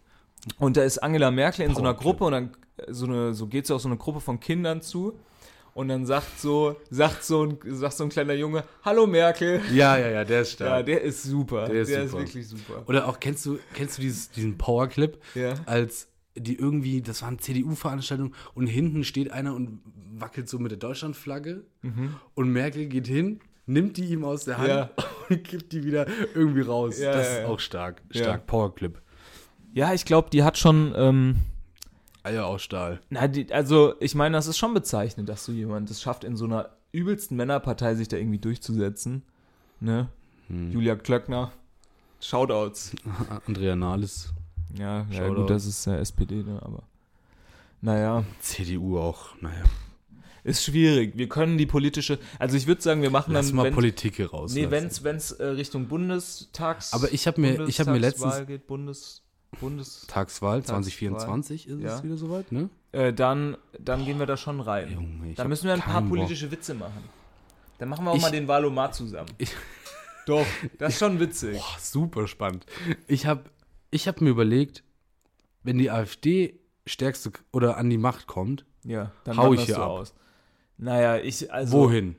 Und 0.60 0.76
da 0.76 0.84
ist 0.84 0.98
Angela 0.98 1.32
Merkel 1.32 1.66
in 1.66 1.74
so 1.74 1.80
einer 1.80 1.94
Powerclip. 1.94 2.04
Gruppe 2.20 2.24
und 2.26 2.32
dann 2.34 2.50
äh, 2.86 2.92
so 2.94 3.06
eine, 3.06 3.34
so 3.34 3.48
geht 3.48 3.66
sie 3.68 3.74
auf 3.74 3.82
so 3.82 3.88
eine 3.88 3.98
Gruppe 3.98 4.20
von 4.20 4.42
Kindern 4.42 4.82
zu. 4.82 5.18
Und 5.74 5.88
dann 5.88 6.06
sagt 6.06 6.40
so, 6.40 6.76
sagt 6.92 7.24
so 7.24 7.46
ein, 7.46 7.58
sagt 7.66 7.96
so 7.96 8.04
ein 8.04 8.10
kleiner 8.10 8.34
Junge, 8.34 8.64
Hallo 8.84 9.08
Merkel. 9.08 9.60
Ja, 9.74 9.98
ja, 9.98 10.10
ja, 10.10 10.24
der 10.24 10.42
ist 10.42 10.52
stark. 10.54 10.70
Ja, 10.70 10.84
der 10.84 11.02
ist 11.02 11.24
super. 11.24 11.66
Der 11.68 11.82
ist 11.82 11.90
super. 11.90 12.20
wirklich 12.20 12.48
super. 12.48 12.84
Oder 12.88 13.08
auch, 13.08 13.20
kennst 13.20 13.46
du, 13.46 13.58
kennst 13.74 13.98
du 13.98 14.04
dieses, 14.04 14.30
diesen 14.30 14.58
Powerclip, 14.58 15.18
Ja. 15.34 15.56
als 15.66 16.10
die 16.36 16.56
irgendwie, 16.58 17.02
das 17.02 17.22
war 17.22 17.30
eine 17.30 17.38
CDU-Veranstaltung 17.38 18.34
und 18.56 18.68
hinten 18.68 19.04
steht 19.04 19.32
einer 19.32 19.54
und 19.56 19.80
wackelt 20.16 20.50
so 20.50 20.58
mit 20.60 20.72
der 20.72 20.80
Deutschlandflagge 20.80 21.64
und 22.34 22.50
Merkel 22.50 22.88
geht 22.88 23.08
hin, 23.08 23.40
nimmt 23.66 23.98
die 23.98 24.06
ihm 24.06 24.24
aus 24.24 24.46
der 24.46 24.58
Hand 24.58 24.68
Mhm. 24.68 24.70
Ja. 24.70 24.90
und 25.30 25.44
gibt 25.44 25.72
die 25.72 25.84
wieder 25.84 26.06
irgendwie 26.36 26.62
raus. 26.62 27.00
Ja, 27.00 27.14
das 27.14 27.28
ja, 27.28 27.34
ist 27.34 27.40
ja. 27.42 27.48
auch 27.48 27.60
stark. 27.60 28.02
Ja. 28.12 28.24
Stark, 28.24 28.48
Powerclip. 28.48 29.02
Ja, 29.74 29.94
ich 29.94 30.06
glaube, 30.06 30.30
die 30.32 30.44
hat 30.44 30.58
schon, 30.58 30.94
ähm, 30.96 31.36
Eier 32.24 32.46
aus 32.46 32.62
Stahl. 32.64 33.02
na, 33.10 33.28
die, 33.28 33.52
also 33.54 33.96
ich 34.00 34.16
meine, 34.16 34.38
das 34.38 34.48
ist 34.48 34.58
schon 34.58 34.74
bezeichnend, 34.74 35.28
dass 35.30 35.44
so 35.46 35.52
jemand 35.52 35.90
es 35.92 36.02
schafft, 36.02 36.24
in 36.24 36.36
so 36.38 36.46
einer 36.46 36.70
übelsten 36.92 37.36
Männerpartei 37.38 37.96
sich 37.96 38.08
da 38.08 38.18
irgendwie 38.18 38.40
durchzusetzen. 38.40 39.24
Ne? 39.80 40.08
Hm. 40.48 40.72
Julia 40.72 40.96
Klöckner. 40.96 41.52
Shoutouts. 42.22 42.94
Andrea 43.48 43.76
Nahles, 43.76 44.34
Ja, 44.78 45.06
ja 45.12 45.28
gut, 45.28 45.50
das 45.50 45.66
ist 45.66 45.86
äh, 45.88 45.98
SPD, 45.98 46.44
ne, 46.44 46.60
aber. 46.64 46.84
Naja. 47.82 48.24
CDU 48.40 48.98
auch, 49.00 49.36
naja. 49.42 49.64
Ist 50.46 50.64
schwierig. 50.64 51.18
Wir 51.18 51.28
können 51.30 51.58
die 51.58 51.66
politische, 51.66 52.20
also 52.40 52.56
ich 52.58 52.68
würde 52.68 52.82
sagen, 52.82 53.02
wir 53.02 53.10
machen 53.10 53.34
Lass 53.34 53.48
dann, 53.48 53.56
mal 53.56 53.64
wenn, 53.66 53.74
Politik 53.74 54.18
hier 54.18 54.30
raus. 54.30 54.54
nee, 54.54 54.70
wenn's, 54.70 55.04
wenn's 55.04 55.32
äh, 55.32 55.46
Richtung 55.48 55.88
Bundestags, 55.88 56.94
Aber 56.94 57.12
ich 57.14 57.28
hab 57.28 57.38
mir- 57.38 57.66
ich 57.68 57.80
hab 57.80 57.88
mir 57.88 57.98
letztens- 57.98 58.46
geht, 58.48 58.68
Bundes, 58.68 59.23
Bundes, 59.60 60.06
Tagswahl 60.08 60.64
2024 60.64 61.68
ist 61.68 61.80
Ja. 61.82 61.96
es 61.96 62.04
wieder 62.04 62.18
soweit, 62.18 62.52
ne? 62.52 62.70
äh, 62.92 63.12
dann, 63.14 63.58
dann 63.80 64.06
gehen 64.06 64.20
wir 64.20 64.26
da 64.26 64.38
schon 64.38 64.60
rein. 64.60 64.92
Junge, 64.92 65.34
dann 65.34 65.48
müssen 65.50 65.66
wir 65.66 65.74
ein 65.74 65.80
paar 65.82 65.96
keinen 65.96 66.10
Bock. 66.10 66.18
politische 66.20 66.52
Witze 66.52 66.74
machen. 66.74 67.04
Dann 67.80 67.90
machen 67.90 68.06
wir 68.06 68.12
auch 68.12 68.16
Ich- 68.16 68.22
mal 68.22 68.32
den 68.32 68.48
Valomat 68.48 68.96
zusammen. 68.96 69.30
Ich- 69.38 69.56
Doch, 70.26 70.46
das 70.80 70.94
ist 70.94 71.00
schon 71.00 71.20
witzig. 71.20 71.58
Boah, 71.58 71.80
super 71.80 72.28
spannend. 72.28 72.66
Ich 73.08 73.26
habe 73.26 73.44
ich 73.92 74.08
hab 74.08 74.22
mir 74.22 74.30
überlegt, 74.30 74.84
wenn 75.64 75.78
die 75.78 75.92
AfD 75.92 76.60
stärkste 76.86 77.32
oder 77.52 77.78
an 77.78 77.90
die 77.90 77.98
Macht 77.98 78.28
kommt, 78.28 78.66
Ja, 78.86 79.12
dann 79.26 79.38
Hau 79.38 79.54
ich 79.54 79.62
hier 79.66 79.78
ab. 79.80 79.90
aus. 79.90 80.14
Naja, 80.78 81.18
ich, 81.18 81.52
also. 81.54 81.78
wohin? 81.78 82.16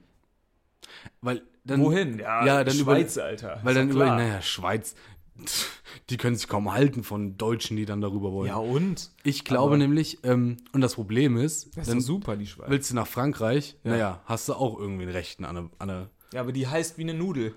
Weil 1.21 1.43
dann, 1.65 1.81
Wohin? 1.83 2.19
Ja, 2.19 2.63
dann 2.65 2.77
über- 2.77 2.93
Schweiz, 2.95 3.17
Alter. 3.17 3.59
Weil 3.63 3.75
dann 3.75 3.89
über, 3.91 4.05
naja, 4.07 4.43
Schweiz, 4.43 4.95
die 6.11 6.17
können 6.17 6.37
sich 6.37 6.49
kaum 6.49 6.73
halten 6.73 7.03
von 7.03 7.37
Deutschen, 7.37 7.77
die 7.77 7.85
dann 7.87 8.01
darüber 8.01 8.33
wollen. 8.33 8.49
Ja, 8.49 8.57
und? 8.57 9.11
ich 9.23 9.45
glaube 9.45 9.79
nämlich, 9.79 10.19
ähm, 10.23 10.59
und 10.73 10.81
das 10.81 10.95
Problem 10.95 11.37
ist, 11.37 11.77
Das 11.77 11.87
ist 11.87 11.91
dann 11.93 12.01
super, 12.01 12.37
die 12.37 12.47
Schweiz. 12.47 12.69
willst 12.71 12.91
du 12.91 12.95
nach 12.95 13.07
Frankreich, 13.07 13.77
Ja. 13.85 13.91
naja, 13.91 14.23
hast 14.27 14.49
du 14.49 14.55
auch 14.55 14.79
irgendwie 14.79 15.03
einen 15.05 15.13
Rechten 15.13 15.45
an 15.45 15.71
der 15.87 16.11
Ja, 16.33 16.41
aber 16.41 16.53
die 16.53 16.67
heißt 16.67 16.99
wie 16.99 17.03
eine 17.03 17.15
Nudel. 17.15 17.55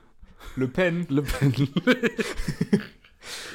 Le 0.55 0.67
Pen. 0.67 1.05
Le 1.09 1.23
Pen. 1.23 1.53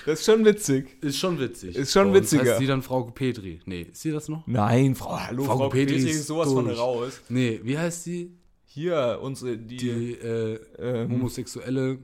Das 0.05 0.19
ist 0.21 0.27
schon 0.27 0.45
witzig. 0.45 0.97
Ist 1.01 1.19
schon 1.19 1.39
witzig. 1.39 1.77
Ist 1.77 1.93
schon 1.93 2.09
uns 2.09 2.17
witziger. 2.17 2.51
Heißt 2.51 2.59
sie 2.59 2.67
dann 2.67 2.83
Frau 2.83 3.05
Petri? 3.05 3.61
Nee, 3.67 3.83
ist 3.93 4.03
sie 4.03 4.11
das 4.11 4.29
noch? 4.29 4.45
Nein, 4.47 4.95
Frau, 4.97 5.19
hallo, 5.19 5.45
Frau 5.45 5.57
Frau, 5.59 5.69
Petri 5.69 5.95
ist 5.97 6.05
ist 6.07 6.27
sowas 6.27 6.53
von 6.53 6.65
durch. 6.67 6.79
raus. 6.79 7.21
Nee, 7.29 7.61
wie 7.63 7.79
heißt 7.79 8.03
sie? 8.05 8.33
Hier, 8.65 9.21
unsere, 9.23 9.57
die, 9.57 9.77
Die 9.77 9.91
äh, 9.91 10.59
ähm, 10.79 11.13
Homosexuelle 11.13 11.99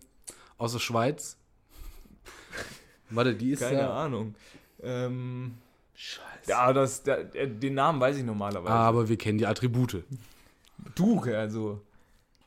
aus 0.59 0.73
der 0.73 0.79
Schweiz. 0.79 1.37
Warte, 3.11 3.35
die 3.35 3.53
ist 3.53 3.61
keine 3.61 3.79
ja. 3.81 3.93
Ahnung. 3.93 4.35
Ähm, 4.83 5.55
Scheiße. 5.95 6.51
ja, 6.51 6.73
das, 6.73 7.03
der, 7.03 7.35
äh, 7.35 7.49
den 7.49 7.75
Namen 7.75 8.01
weiß 8.01 8.17
ich 8.19 8.25
normalerweise. 8.25 8.73
Aber 8.73 9.09
wir 9.09 9.17
kennen 9.17 9.39
die 9.39 9.47
Attribute. 9.47 10.05
Du, 10.95 11.21
also, 11.23 11.81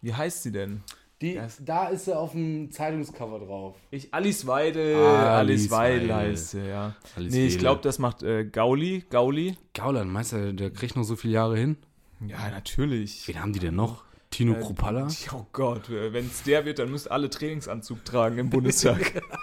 wie 0.01 0.13
heißt 0.13 0.43
sie 0.43 0.51
denn? 0.51 0.81
Die, 1.19 1.35
Das- 1.35 1.57
da 1.63 1.87
ist 1.89 2.05
sie 2.05 2.17
auf 2.17 2.31
dem 2.31 2.71
Zeitungscover 2.71 3.39
drauf. 3.39 3.75
Ich, 3.91 4.11
Alice 4.13 4.47
Weidel, 4.47 4.95
Alice 4.95 5.69
Alice 5.69 5.69
Weidel 5.71 6.09
Weidel. 6.09 6.15
heißt 6.31 6.51
sie, 6.51 6.67
ja. 6.67 6.95
Alice 7.15 7.33
nee, 7.33 7.45
ich 7.47 7.59
glaube, 7.59 7.81
das 7.81 7.99
macht 7.99 8.23
äh, 8.23 8.45
Gauli, 8.45 9.03
Gauli. 9.09 9.55
Gauland, 9.75 10.11
meinst 10.11 10.31
du, 10.33 10.53
der 10.53 10.71
kriegt 10.71 10.95
noch 10.95 11.03
so 11.03 11.15
viele 11.15 11.33
Jahre 11.33 11.57
hin? 11.57 11.77
Ja, 12.25 12.49
natürlich. 12.49 13.27
Wen 13.27 13.39
haben 13.41 13.53
die 13.53 13.59
denn 13.59 13.75
noch? 13.75 14.03
Tino 14.31 14.53
Äh, 14.53 14.61
Kruppalla? 14.61 15.07
Oh 15.33 15.45
Gott, 15.51 15.89
wenn 15.89 16.25
es 16.25 16.41
der 16.43 16.65
wird, 16.65 16.79
dann 16.79 16.89
müsst 16.89 17.11
alle 17.11 17.29
Trainingsanzug 17.29 18.03
tragen 18.05 18.37
im 18.39 18.49
Bundestag. 18.49 19.21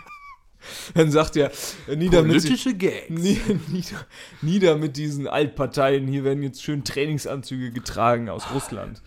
dann 0.94 1.10
sagt 1.10 1.36
er, 1.36 1.50
äh, 1.88 1.96
nieder 1.96 2.22
mit, 2.22 2.42
Politische 2.42 2.74
Gags. 2.74 3.08
nie- 3.10 3.40
nieder, 3.68 4.06
nieder 4.42 4.76
mit 4.76 4.96
diesen 4.96 5.26
Altparteien, 5.26 6.06
hier 6.06 6.24
werden 6.24 6.42
jetzt 6.42 6.62
schön 6.62 6.84
Trainingsanzüge 6.84 7.70
getragen 7.72 8.28
aus 8.28 8.44
Russland. 8.54 9.02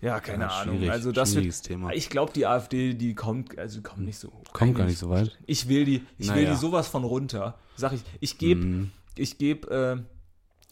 Ja, 0.00 0.18
keine 0.18 0.44
Ja, 0.44 0.48
Ahnung. 0.50 0.90
Also 0.90 1.12
das 1.12 1.30
schwieriges 1.32 1.58
wird, 1.62 1.68
Thema. 1.68 1.92
Ich 1.92 2.10
glaube, 2.10 2.32
die 2.32 2.44
AfD, 2.46 2.94
die 2.94 3.14
kommt, 3.14 3.56
also 3.56 3.76
die 3.78 3.82
kommt 3.84 4.00
nicht 4.04 4.18
so 4.18 4.28
hoch. 4.28 4.52
Kommt 4.52 4.74
gar 4.76 4.84
nicht 4.86 4.98
so 4.98 5.08
weit. 5.10 5.38
Ich 5.46 5.68
will 5.68 5.84
die, 5.84 6.02
ich 6.18 6.26
will 6.28 6.42
Naja. 6.42 6.50
die 6.50 6.56
sowas 6.56 6.88
von 6.88 7.04
runter. 7.04 7.56
Sag 7.76 7.92
ich, 7.92 8.00
ich 8.18 8.36
gebe, 8.36 8.64
Mhm. 8.64 8.90
ich 9.16 9.38
gebe, 9.38 10.04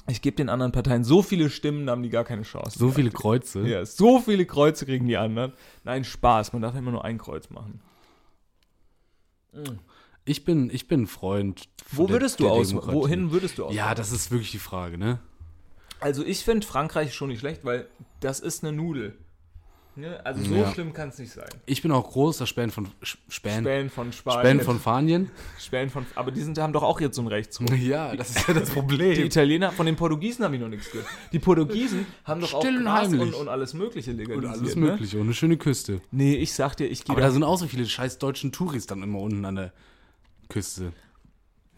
äh, 0.08 0.10
ich 0.10 0.20
gebe 0.22 0.34
den 0.36 0.48
anderen 0.48 0.72
Parteien 0.72 1.04
so 1.04 1.22
viele 1.22 1.48
Stimmen, 1.48 1.86
da 1.86 1.92
haben 1.92 2.02
die 2.02 2.08
gar 2.08 2.24
keine 2.24 2.42
Chance. 2.42 2.76
So 2.76 2.90
viele 2.90 3.12
Kreuze. 3.12 3.60
Ja, 3.68 3.84
so 3.86 4.18
viele 4.18 4.46
Kreuze 4.46 4.84
kriegen 4.84 5.06
die 5.06 5.16
anderen. 5.16 5.52
Nein, 5.84 6.02
Spaß, 6.02 6.52
man 6.52 6.62
darf 6.62 6.74
immer 6.74 6.90
nur 6.90 7.04
ein 7.04 7.16
Kreuz 7.18 7.50
machen. 7.50 7.80
Ich 10.30 10.44
bin, 10.44 10.70
ich 10.70 10.86
bin 10.86 11.02
ein 11.02 11.06
Freund. 11.08 11.68
Wo 11.90 12.06
der- 12.06 12.14
würdest 12.14 12.38
du 12.38 12.48
aus? 12.48 12.72
Wohin 12.72 13.32
würdest 13.32 13.58
du 13.58 13.64
aus? 13.64 13.74
Ja, 13.74 13.96
das 13.96 14.12
ist 14.12 14.30
wirklich 14.30 14.52
die 14.52 14.58
Frage, 14.60 14.96
ne? 14.96 15.18
Also 15.98 16.24
ich 16.24 16.44
finde 16.44 16.64
Frankreich 16.64 17.12
schon 17.14 17.30
nicht 17.30 17.40
schlecht, 17.40 17.64
weil 17.64 17.88
das 18.20 18.38
ist 18.38 18.62
eine 18.62 18.72
Nudel. 18.72 19.18
Ne? 19.96 20.24
Also 20.24 20.44
so 20.44 20.54
Ja. 20.54 20.70
schlimm 20.72 20.92
kann 20.92 21.08
es 21.08 21.18
nicht 21.18 21.32
sein. 21.32 21.48
Ich 21.66 21.82
bin 21.82 21.90
auch 21.90 22.08
großer 22.12 22.46
Span 22.46 22.70
von 22.70 22.86
Span, 23.02 23.62
Spähen 23.64 23.90
von 23.90 24.12
Spanien. 24.12 24.40
Span 24.60 24.60
von 24.64 24.78
Spanien. 24.78 25.30
Spähen 25.58 25.90
von. 25.90 26.06
Aber 26.14 26.30
die 26.30 26.42
sind, 26.42 26.56
haben 26.58 26.72
doch 26.72 26.84
auch 26.84 27.00
jetzt 27.00 27.16
so 27.16 27.22
ein 27.22 27.26
Rechtsruck. 27.26 27.68
Ja, 27.76 28.14
das 28.14 28.30
ist 28.30 28.46
ja 28.46 28.54
das 28.54 28.68
Die 28.68 28.74
Problem. 28.74 29.20
Italiener, 29.24 29.72
von 29.72 29.84
den 29.84 29.96
Portugiesen 29.96 30.44
habe 30.44 30.54
ich 30.54 30.60
noch 30.60 30.68
nichts 30.68 30.92
gehört. 30.92 31.08
Die 31.32 31.40
Portugiesen 31.40 32.06
haben 32.24 32.40
doch 32.40 32.54
auch 32.54 32.60
Still 32.62 32.76
und 32.78 32.84
Gras 32.84 33.08
und, 33.08 33.34
und 33.34 33.48
alles 33.48 33.74
Mögliche 33.74 34.12
Und 34.12 34.18
legalisiert. 34.18 34.52
alles 34.60 34.76
ne? 34.76 34.80
Mögliche 34.80 35.16
und 35.18 35.24
eine 35.24 35.34
schöne 35.34 35.56
Küste. 35.56 36.00
Nee, 36.12 36.36
ich 36.36 36.52
sag 36.54 36.76
dir, 36.76 36.86
ich 36.86 37.04
gehe 37.04 37.14
Aber 37.14 37.20
da 37.20 37.26
da 37.26 37.32
sind 37.32 37.42
auch 37.42 37.58
so 37.58 37.66
viele 37.66 37.84
scheiß 37.84 38.18
deutschen 38.18 38.52
Touris 38.52 38.86
dann 38.86 39.02
immer 39.02 39.18
unten 39.18 39.44
an 39.44 39.56
der 39.56 39.72
Küste. 40.50 40.92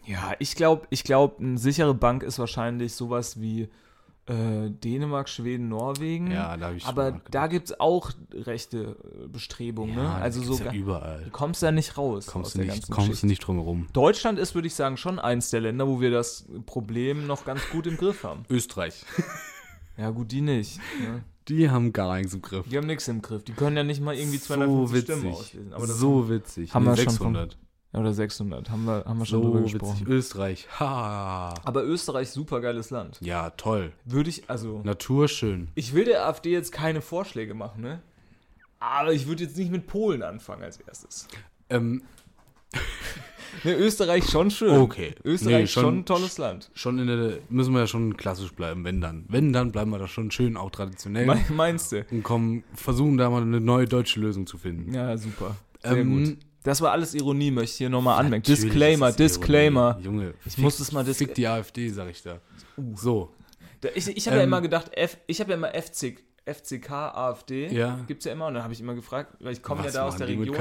Ja, 0.05 0.33
ich 0.39 0.55
glaube, 0.55 0.85
ich 0.89 1.05
glaub, 1.05 1.39
eine 1.39 1.57
sichere 1.57 1.93
Bank 1.93 2.23
ist 2.23 2.37
wahrscheinlich 2.37 2.93
sowas 2.93 3.39
wie 3.39 3.69
äh, 4.25 4.69
Dänemark, 4.69 5.27
Schweden, 5.29 5.69
Norwegen. 5.69 6.29
Ja, 6.31 6.55
da 6.57 6.67
habe 6.67 6.77
ich. 6.77 6.85
Aber 6.85 7.21
da 7.31 7.47
gibt 7.47 7.69
es 7.69 7.79
auch 7.79 8.11
rechte 8.33 8.97
äh, 9.23 9.27
Bestrebungen. 9.27 9.95
ne? 9.95 10.03
Ja, 10.03 10.15
Also 10.15 10.39
das 10.41 10.47
so 10.57 10.63
ja 10.63 10.71
du 10.71 10.77
überall. 10.77 11.27
kommst 11.31 11.63
da 11.63 11.71
nicht 11.71 11.97
raus 11.97 12.27
aus 12.27 12.33
Kommst 12.33 12.55
du 12.55 12.59
nicht, 12.61 12.89
kommst 12.89 13.23
du 13.23 13.27
nicht 13.27 13.39
drum 13.39 13.55
herum. 13.57 13.87
Deutschland 13.93 14.39
ist, 14.39 14.55
würde 14.55 14.67
ich 14.67 14.75
sagen, 14.75 14.97
schon 14.97 15.19
eins 15.19 15.49
der 15.51 15.61
Länder, 15.61 15.87
wo 15.87 16.01
wir 16.01 16.11
das 16.11 16.45
Problem 16.65 17.25
noch 17.27 17.45
ganz 17.45 17.61
gut 17.69 17.87
im 17.87 17.95
Griff 17.97 18.23
haben. 18.23 18.43
Österreich. 18.49 19.05
Ja, 19.95 20.09
gut, 20.09 20.31
die 20.31 20.41
nicht. 20.41 20.79
Ne? 20.99 21.23
Die 21.49 21.69
haben 21.69 21.93
gar 21.93 22.17
nichts 22.17 22.33
im 22.33 22.41
Griff. 22.41 22.65
Die 22.67 22.75
haben 22.77 22.87
nichts 22.87 23.07
im 23.07 23.21
Griff. 23.21 23.43
Die 23.43 23.51
können 23.51 23.77
ja 23.77 23.83
nicht 23.83 24.01
mal 24.01 24.15
irgendwie 24.15 24.37
So 24.39 24.55
250 24.55 24.95
witzig. 24.95 25.15
Stimmen 25.19 25.33
auslesen. 25.35 25.73
Aber 25.73 25.85
so 25.85 26.29
witzig. 26.29 26.73
haben 26.73 26.83
Nee, 26.85 26.89
wir 26.89 26.97
schon 26.97 27.09
600. 27.11 27.57
Oder 27.93 28.13
600. 28.13 28.69
Haben 28.71 28.85
wir, 28.85 29.05
haben 29.05 29.19
wir 29.19 29.25
schon 29.25 29.41
drüber 29.43 29.59
So 29.59 29.63
gesprochen. 29.65 29.93
witzig. 29.99 30.07
Österreich. 30.07 30.67
Ha. 30.79 31.53
Aber 31.63 31.83
Österreich, 31.83 32.29
super 32.31 32.59
geiles 32.59 32.89
Land. 32.89 33.19
Ja, 33.21 33.51
toll. 33.51 33.91
Würde 34.05 34.29
ich, 34.31 34.49
also. 34.49 34.81
Natur 34.83 35.27
schön. 35.27 35.67
Ich 35.75 35.93
will 35.93 36.05
der 36.05 36.25
AfD 36.25 36.51
jetzt 36.51 36.71
keine 36.71 37.01
Vorschläge 37.01 37.53
machen, 37.53 37.81
ne? 37.81 38.01
Aber 38.79 39.13
ich 39.13 39.27
würde 39.27 39.43
jetzt 39.43 39.55
nicht 39.57 39.71
mit 39.71 39.85
Polen 39.87 40.23
anfangen 40.23 40.63
als 40.63 40.77
erstes. 40.77 41.27
Ähm, 41.69 42.01
Ne, 43.63 43.75
Österreich 43.75 44.25
schon 44.29 44.49
schön. 44.49 44.81
Okay. 44.81 45.13
Österreich 45.23 45.53
Nee, 45.61 45.67
schon, 45.67 45.83
schon- 45.83 45.97
ein 45.99 46.05
tolles 46.05 46.37
Land. 46.39 46.71
schon 46.73 46.97
in 46.97 47.05
der, 47.05 47.37
müssen 47.49 47.71
wir 47.73 47.81
ja 47.81 47.87
schon 47.87 48.17
klassisch 48.17 48.51
bleiben, 48.51 48.83
wenn 48.83 48.99
dann. 48.99 49.25
Wenn 49.29 49.53
dann 49.53 49.71
bleiben 49.71 49.91
wir 49.91 49.99
da 49.99 50.07
schon 50.07 50.31
schön 50.31 50.57
auch 50.57 50.71
traditionell 50.71 51.27
Me 51.27 51.39
meinst 51.53 51.91
du? 51.91 52.03
und 52.09 52.23
kommen, 52.23 52.63
versuchen 52.73 53.17
da 53.17 53.29
mal 53.29 53.43
eine 53.43 53.61
neue 53.61 53.85
deutsche 53.85 54.19
Lösung 54.19 54.47
zu 54.47 54.57
finden. 54.57 54.91
Ja, 54.95 55.15
super. 55.17 55.55
Sehr 55.83 55.97
Ähm, 55.97 56.25
gut. 56.25 56.37
Das 56.63 56.79
war 56.81 56.91
alles 56.91 57.13
Ironie, 57.13 57.51
möchte 57.51 57.71
ich 57.73 57.77
hier 57.77 57.89
nochmal 57.89 58.19
anmerken. 58.19 58.43
Natürlich 58.43 58.63
Disclaimer, 58.71 59.11
Disclaimer. 59.11 59.89
Ironie. 60.01 60.03
Junge, 60.05 60.33
Ich 60.45 60.57
muss 60.57 60.77
das 60.77 60.91
mal 60.91 61.03
dis- 61.03 61.17
Fick 61.17 61.35
die 61.35 61.47
AfD, 61.47 61.89
sag 61.89 62.09
ich 62.09 62.23
da. 62.23 62.39
So. 62.95 63.31
Da- 63.81 63.89
Ich, 63.95 64.07
ich 64.07 64.27
habe 64.27 64.37
ja 64.37 64.43
Ähm, 64.43 64.49
immer 64.49 64.61
gedacht, 64.61 64.91
F, 64.95 65.17
ich 65.27 65.39
habe 65.41 65.51
ja 65.51 65.57
immer 65.57 65.73
FC, 65.73 66.17
FCK, 66.45 66.91
AfD. 66.91 67.67
Ja. 67.67 67.99
Gibt's 68.07 68.25
ja 68.25 68.31
immer. 68.33 68.47
Und 68.47 68.53
dann 68.55 68.63
habe 68.63 68.73
ich 68.73 68.79
immer 68.81 68.95
gefragt, 68.95 69.35
weil 69.39 69.53
ich 69.53 69.61
komme 69.63 69.83
ja 69.85 69.91
da 69.91 70.03
aus 70.05 70.17
der 70.17 70.27
Region. 70.27 70.55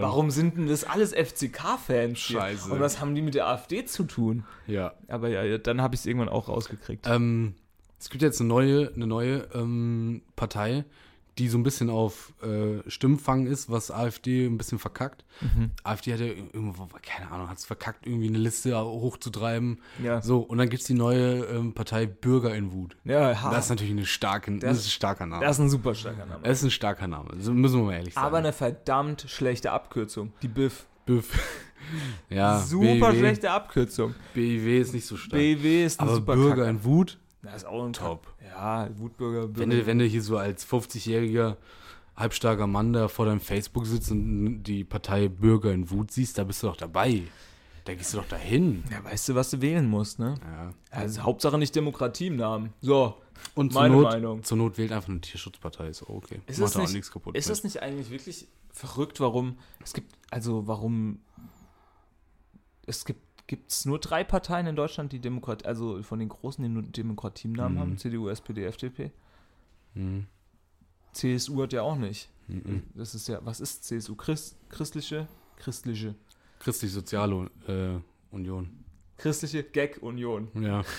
Warum 0.00 0.30
sind 0.30 0.56
denn 0.56 0.66
das 0.68 0.84
alles 0.84 1.12
FCK-Fans? 1.12 2.18
hier? 2.18 2.40
Scheiße. 2.40 2.70
Und 2.72 2.80
was 2.80 3.00
haben 3.00 3.14
die 3.14 3.22
mit 3.22 3.34
der 3.34 3.46
AfD 3.48 3.84
zu 3.84 4.04
tun? 4.04 4.44
Ja. 4.66 4.94
Aber 5.08 5.28
ja, 5.28 5.42
ja, 5.44 5.58
dann 5.58 5.80
habe 5.82 5.94
ich 5.94 6.00
es 6.00 6.06
irgendwann 6.06 6.28
auch 6.28 6.48
rausgekriegt. 6.48 7.06
Ähm, 7.08 7.54
es 7.98 8.08
gibt 8.10 8.22
jetzt 8.22 8.40
eine 8.40 8.48
neue, 8.48 8.92
eine 8.94 9.06
neue 9.06 9.46
ähm, 9.54 10.22
Partei, 10.36 10.84
die 11.38 11.48
so 11.48 11.56
ein 11.58 11.62
bisschen 11.62 11.90
auf 11.90 12.32
äh, 12.42 12.88
Stimmfang 12.88 13.46
ist, 13.46 13.70
was 13.70 13.90
AfD 13.90 14.46
ein 14.46 14.58
bisschen 14.58 14.78
verkackt. 14.78 15.24
Mhm. 15.40 15.70
AfD 15.84 16.12
hat 16.12 16.20
ja 16.20 16.26
irgendwo, 16.26 16.86
keine 17.02 17.30
Ahnung, 17.30 17.48
hat 17.48 17.58
es 17.58 17.64
verkackt, 17.64 18.06
irgendwie 18.06 18.28
eine 18.28 18.38
Liste 18.38 18.76
hochzutreiben. 18.78 19.80
Ja. 20.02 20.20
So, 20.22 20.40
und 20.40 20.58
dann 20.58 20.68
gibt 20.68 20.82
es 20.82 20.86
die 20.86 20.94
neue 20.94 21.44
ähm, 21.46 21.72
Partei 21.72 22.06
Bürger 22.06 22.54
in 22.54 22.72
Wut. 22.72 22.96
Ja, 23.04 23.40
ha, 23.42 23.50
Das 23.50 23.64
ist 23.64 23.70
natürlich 23.70 23.92
eine 23.92 24.06
starke, 24.06 24.56
das, 24.58 24.78
ist 24.78 24.86
ein 24.86 24.90
starker 24.90 25.26
Name. 25.26 25.44
das 25.44 25.56
ist 25.58 25.64
ein 25.64 25.70
super 25.70 25.94
starker 25.94 26.26
Name. 26.26 26.40
das 26.42 26.58
ist 26.58 26.64
ein 26.64 26.70
starker 26.70 27.06
Name, 27.06 27.30
so 27.38 27.52
müssen 27.52 27.78
wir 27.80 27.84
mal 27.86 27.94
ehrlich 27.94 28.14
sagen. 28.14 28.26
Aber 28.26 28.38
eine 28.38 28.52
verdammt 28.52 29.24
schlechte 29.28 29.72
Abkürzung. 29.72 30.32
Die 30.42 30.48
BIF. 30.48 30.86
Büff. 31.06 31.32
ja, 32.28 32.58
super 32.60 33.10
BIW, 33.10 33.18
schlechte 33.18 33.50
Abkürzung. 33.50 34.14
BIW 34.34 34.80
ist 34.80 34.92
nicht 34.92 35.06
so 35.06 35.16
stark. 35.16 35.40
BW 35.40 35.84
ist 35.84 35.98
eine 35.98 36.08
Aber 36.10 36.16
super 36.16 36.34
Bürger 36.34 36.56
Kacke. 36.56 36.70
in 36.70 36.84
Wut, 36.84 37.18
Das 37.42 37.56
ist 37.56 37.64
auch 37.66 37.84
ein 37.84 37.92
Top. 37.92 38.26
Ja, 38.50 38.88
Wutbürger. 38.98 39.46
Bürger. 39.48 39.58
Wenn 39.58 39.70
du, 39.70 39.86
wenn 39.86 39.98
du 39.98 40.04
hier 40.04 40.22
so 40.22 40.36
als 40.36 40.66
50-jähriger 40.66 41.56
halbstarker 42.16 42.66
Mann 42.66 42.92
da 42.92 43.08
vor 43.08 43.26
deinem 43.26 43.40
Facebook 43.40 43.86
sitzt 43.86 44.10
und 44.10 44.62
die 44.64 44.84
Partei 44.84 45.28
Bürger 45.28 45.72
in 45.72 45.90
Wut 45.90 46.10
siehst, 46.10 46.36
da 46.38 46.44
bist 46.44 46.62
du 46.62 46.66
doch 46.66 46.76
dabei. 46.76 47.22
Da 47.86 47.94
gehst 47.94 48.12
du 48.12 48.18
doch 48.18 48.28
dahin. 48.28 48.84
ja, 48.90 49.02
weißt 49.02 49.30
du, 49.30 49.34
was 49.34 49.50
du 49.50 49.60
wählen 49.62 49.88
musst, 49.88 50.18
ne? 50.18 50.34
Ja. 50.44 50.74
Also 50.90 51.22
Hauptsache 51.22 51.56
nicht 51.58 51.74
Demokratie 51.74 52.26
im 52.26 52.36
Namen. 52.36 52.74
So. 52.82 53.16
Und 53.54 53.72
zur 53.72 53.80
Meine 53.80 53.94
Not, 53.94 54.04
Meinung. 54.04 54.42
zur 54.42 54.58
Not 54.58 54.76
wählt 54.76 54.92
einfach 54.92 55.08
eine 55.08 55.22
Tierschutzpartei, 55.22 55.88
ist 55.88 56.02
auch 56.02 56.10
okay. 56.10 56.40
Ist 56.46 56.60
Macht 56.60 56.76
auch 56.76 56.82
nicht- 56.82 56.92
nichts 56.92 57.10
kaputt. 57.10 57.34
Ist 57.36 57.46
mit. 57.46 57.56
das 57.56 57.64
nicht 57.64 57.80
eigentlich 57.82 58.10
wirklich 58.10 58.46
verrückt, 58.70 59.18
warum 59.20 59.56
es 59.82 59.94
gibt, 59.94 60.12
also 60.30 60.66
warum 60.66 61.20
es 62.86 63.04
gibt 63.06 63.20
gibt's 63.50 63.84
nur 63.84 63.98
drei 63.98 64.22
Parteien 64.22 64.68
in 64.68 64.76
Deutschland, 64.76 65.10
die 65.12 65.18
Demokratie, 65.18 65.64
also 65.66 66.00
von 66.04 66.20
den 66.20 66.28
großen, 66.28 66.62
die 66.62 66.68
nur 66.70 66.84
Demokratienamen 66.84 67.74
Mhm. 67.74 67.80
haben, 67.80 67.98
CDU, 67.98 68.28
SPD, 68.28 68.64
FDP. 68.64 69.10
CSU 71.12 71.60
hat 71.62 71.72
ja 71.72 71.82
auch 71.82 71.96
nicht. 71.96 72.28
Das 72.94 73.16
ist 73.16 73.26
ja, 73.26 73.40
was 73.42 73.60
ist 73.60 73.82
CSU? 73.84 74.14
Christ, 74.14 74.56
christliche? 74.68 75.26
Christliche. 75.56 76.14
Christlich-Soziale 76.60 77.50
äh, 77.66 77.98
Union. 78.34 78.70
Christliche 79.16 79.64
Gag-Union. 79.64 80.48
Ja. 80.54 80.82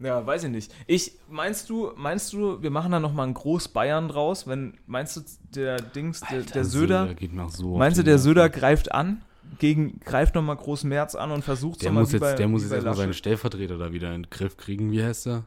Ja, 0.00 0.24
weiß 0.24 0.44
ich 0.44 0.50
nicht. 0.50 0.72
Ich, 0.86 1.18
meinst 1.28 1.68
du, 1.70 1.90
meinst 1.96 2.32
du, 2.32 2.62
wir 2.62 2.70
machen 2.70 2.92
da 2.92 3.00
nochmal 3.00 3.26
ein 3.26 3.34
Groß-Bayern 3.34 4.06
draus, 4.06 4.46
wenn, 4.46 4.78
meinst 4.86 5.16
du, 5.16 5.22
der 5.56 5.80
Dings, 5.82 6.20
der, 6.20 6.42
der 6.42 6.64
Söder, 6.64 7.16
noch 7.32 7.50
so. 7.50 7.76
meinst 7.76 7.98
du, 7.98 8.04
der. 8.04 8.20
Söder 8.20 8.48
greift 8.48 8.92
an, 8.92 9.22
gegen, 9.58 10.00
greift 10.00 10.34
nochmal 10.34 10.56
Groß 10.56 10.84
Merz 10.84 11.14
an 11.14 11.30
und 11.30 11.42
versucht 11.44 11.82
Der 11.82 11.88
nochmal 11.90 12.02
muss 12.04 12.12
jetzt, 12.12 12.20
bei- 12.20 12.32
der 12.34 12.48
muss 12.48 12.62
jetzt 12.62 12.72
erstmal 12.72 12.94
seine 12.94 13.06
Laschet. 13.08 13.18
Stellvertreter 13.18 13.78
da 13.78 13.92
wieder 13.92 14.14
in 14.14 14.22
den 14.22 14.30
Griff 14.30 14.56
kriegen. 14.56 14.90
Wie 14.92 15.02
heißt 15.02 15.26
er? 15.26 15.44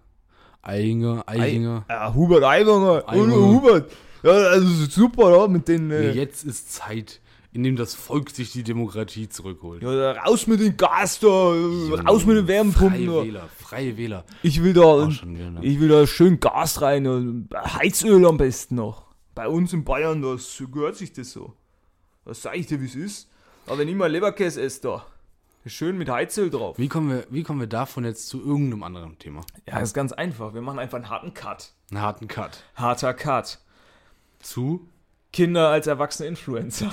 Eichinger, 0.61 1.23
Eichinger. 1.27 1.85
Ja, 1.89 2.13
Hubert 2.13 2.43
Aiwanger. 2.43 3.03
Aiwanger. 3.07 3.31
Hallo, 3.33 3.47
Hubert. 3.47 3.91
Ja, 4.23 4.31
also 4.31 4.67
super, 4.85 5.35
ja, 5.35 5.47
mit 5.47 5.67
den. 5.67 5.89
Äh, 5.89 6.11
jetzt 6.11 6.43
ist 6.43 6.71
Zeit, 6.71 7.19
in 7.51 7.63
dem 7.63 7.75
das 7.75 7.95
Volk 7.95 8.29
sich 8.29 8.51
die 8.51 8.61
Demokratie 8.61 9.27
zurückholt. 9.27 9.81
ja, 9.81 10.11
raus 10.11 10.45
mit 10.45 10.59
den 10.59 10.77
Gas 10.77 11.19
da, 11.19 11.27
raus 11.27 12.25
mit 12.27 12.37
den 12.37 12.47
Wärmepumpen. 12.47 13.05
Freie 13.05 13.07
da. 13.07 13.25
Wähler, 13.25 13.49
freie 13.57 13.97
Wähler. 13.97 14.25
Ich 14.43 14.61
will 14.63 14.73
da, 14.73 15.09
ich 15.61 15.79
will 15.79 15.87
da 15.89 16.05
schön 16.05 16.39
Gas 16.39 16.81
rein 16.83 17.07
und 17.07 17.49
Heizöl 17.55 18.23
am 18.27 18.37
besten 18.37 18.75
noch. 18.75 19.07
Bei 19.33 19.47
uns 19.47 19.73
in 19.73 19.83
Bayern, 19.83 20.21
das 20.21 20.61
gehört 20.71 20.95
sich 20.97 21.11
das 21.13 21.31
so. 21.31 21.53
Das 22.23 22.43
sag 22.43 22.55
ich 22.55 22.67
dir, 22.67 22.79
wie 22.79 22.85
es 22.85 22.95
ist. 22.95 23.30
Aber 23.71 23.79
wenn 23.79 23.87
ich 23.87 23.95
mal 23.95 24.11
Leberkäse 24.11 24.61
esse 24.61 24.81
da, 24.81 25.05
schön 25.65 25.97
mit 25.97 26.09
Heizöl 26.09 26.49
drauf. 26.49 26.77
Wie 26.77 26.89
kommen, 26.89 27.09
wir, 27.09 27.25
wie 27.29 27.41
kommen 27.41 27.61
wir 27.61 27.67
davon 27.67 28.03
jetzt 28.03 28.27
zu 28.27 28.41
irgendeinem 28.43 28.83
anderen 28.83 29.17
Thema? 29.17 29.45
Ja, 29.65 29.75
das 29.79 29.83
ist 29.91 29.93
ganz 29.93 30.11
einfach. 30.11 30.53
Wir 30.53 30.59
machen 30.59 30.77
einfach 30.77 30.97
einen 30.97 31.09
harten 31.09 31.33
Cut. 31.33 31.71
Einen 31.89 32.01
harten 32.01 32.27
Cut. 32.27 32.65
Harter 32.75 33.13
Cut. 33.13 33.59
Zu, 34.41 34.89
Kinder 35.31 35.69
als 35.69 35.87
erwachsene 35.87 36.27
Influencer. 36.27 36.91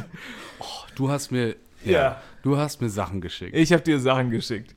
du 0.94 1.10
hast 1.10 1.30
mir, 1.30 1.54
Ja. 1.84 2.22
du 2.42 2.56
hast 2.56 2.80
mir 2.80 2.88
Sachen 2.88 3.20
geschickt. 3.20 3.54
Ich 3.54 3.70
habe 3.70 3.82
dir 3.82 4.00
Sachen 4.00 4.30
geschickt. 4.30 4.74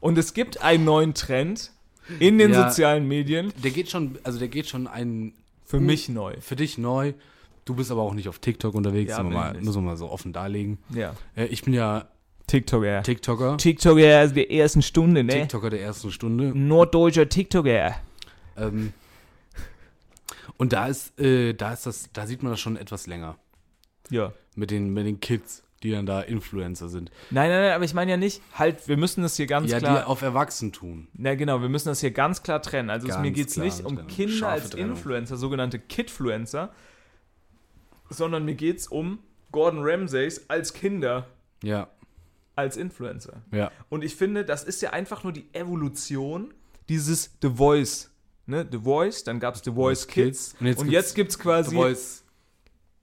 Und 0.00 0.16
es 0.16 0.32
gibt 0.32 0.62
einen 0.62 0.86
neuen 0.86 1.12
Trend 1.12 1.70
in 2.18 2.38
den 2.38 2.52
Ja. 2.54 2.70
sozialen 2.70 3.06
Medien. 3.06 3.52
Der 3.62 3.72
geht 3.72 3.90
schon, 3.90 4.18
also 4.24 4.38
der 4.38 4.48
geht 4.48 4.68
schon 4.68 4.86
ein, 4.86 5.34
Für 5.66 5.80
mich 5.80 6.08
neu. 6.08 6.34
für 6.40 6.56
dich 6.56 6.78
neu. 6.78 7.12
Du 7.66 7.74
bist 7.74 7.90
aber 7.90 8.02
auch 8.02 8.14
nicht 8.14 8.28
auf 8.28 8.38
TikTok 8.38 8.74
unterwegs, 8.74 9.10
Ja, 9.10 9.22
mal, 9.22 9.52
müssen 9.54 9.74
wir 9.74 9.80
mal 9.82 9.96
so 9.96 10.08
offen 10.08 10.32
darlegen. 10.32 10.78
Ja. 10.88 11.14
Äh, 11.34 11.46
ich 11.46 11.62
bin 11.62 11.74
ja 11.74 12.08
TikToker. 12.46 13.02
TikToker, 13.02 13.56
TikToker 13.56 14.28
der 14.28 14.50
ersten 14.52 14.82
Stunde, 14.82 15.24
ne? 15.24 15.32
TikToker 15.32 15.70
der 15.70 15.82
ersten 15.82 16.12
Stunde. 16.12 16.56
Norddeutscher 16.56 17.28
TikToker. 17.28 17.96
Ähm, 18.56 18.92
und 20.56 20.72
da 20.72 20.86
ist, 20.86 21.18
äh, 21.18 21.54
da 21.54 21.72
ist 21.72 21.86
das, 21.86 22.08
da 22.12 22.28
sieht 22.28 22.44
man 22.44 22.52
das 22.52 22.60
schon 22.60 22.76
etwas 22.76 23.08
länger. 23.08 23.36
Ja. 24.10 24.32
Mit 24.54 24.70
den, 24.70 24.92
mit 24.94 25.04
den 25.04 25.18
Kids, 25.18 25.64
die 25.82 25.90
dann 25.90 26.06
da 26.06 26.20
Influencer 26.20 26.88
sind. 26.88 27.10
Nein, 27.30 27.50
nein, 27.50 27.62
nein, 27.62 27.72
aber 27.72 27.84
ich 27.84 27.94
meine 27.94 28.12
ja 28.12 28.16
nicht, 28.16 28.42
halt, 28.54 28.86
wir 28.86 28.96
müssen 28.96 29.22
das 29.22 29.36
hier 29.36 29.48
ganz 29.48 29.72
ja, 29.72 29.80
die 29.80 29.86
klar. 29.86 30.06
auf 30.06 30.22
Erwachsen 30.22 30.72
tun. 30.72 31.08
Na 31.14 31.34
genau, 31.34 31.60
wir 31.62 31.68
müssen 31.68 31.88
das 31.88 32.00
hier 32.00 32.12
ganz 32.12 32.44
klar 32.44 32.62
trennen. 32.62 32.90
Also 32.90 33.08
es, 33.08 33.14
Ganz 33.14 33.24
mir 33.24 33.32
geht 33.32 33.48
es 33.48 33.56
nicht 33.56 33.84
um. 33.84 34.06
Kinder 34.06 34.32
Scharfe 34.32 34.62
als 34.62 34.70
Trennung. 34.70 34.92
Influencer, 34.92 35.36
sogenannte 35.36 35.80
Kidfluencer, 35.80 36.70
sondern 38.10 38.44
mir 38.44 38.54
geht 38.54 38.78
es 38.78 38.86
um 38.88 39.18
Gordon 39.52 39.80
Ramsays 39.82 40.48
als 40.48 40.72
Kinder, 40.72 41.26
Ja, 41.62 41.88
als 42.54 42.76
Influencer. 42.76 43.42
ja. 43.52 43.70
Und 43.88 44.02
ich 44.04 44.14
finde, 44.16 44.44
das 44.44 44.64
ist 44.64 44.82
ja 44.82 44.90
einfach 44.90 45.24
nur 45.24 45.32
die 45.32 45.46
Evolution 45.52 46.52
dieses 46.88 47.36
The 47.42 47.50
Voice. 47.50 48.10
Ne? 48.46 48.66
The 48.70 48.78
Voice, 48.78 49.24
dann 49.24 49.40
gab 49.40 49.54
es 49.56 49.62
The 49.64 49.72
Voice 49.72 50.06
Kids. 50.06 50.54
Und 50.60 50.66
jetzt 50.66 50.78
Und 50.80 50.84
gibt's 50.88 50.92
jetzt 51.08 51.14
gibt 51.14 51.30
es 51.32 51.38
quasi, 51.38 51.70
The 51.70 51.76
Voice 51.76 52.24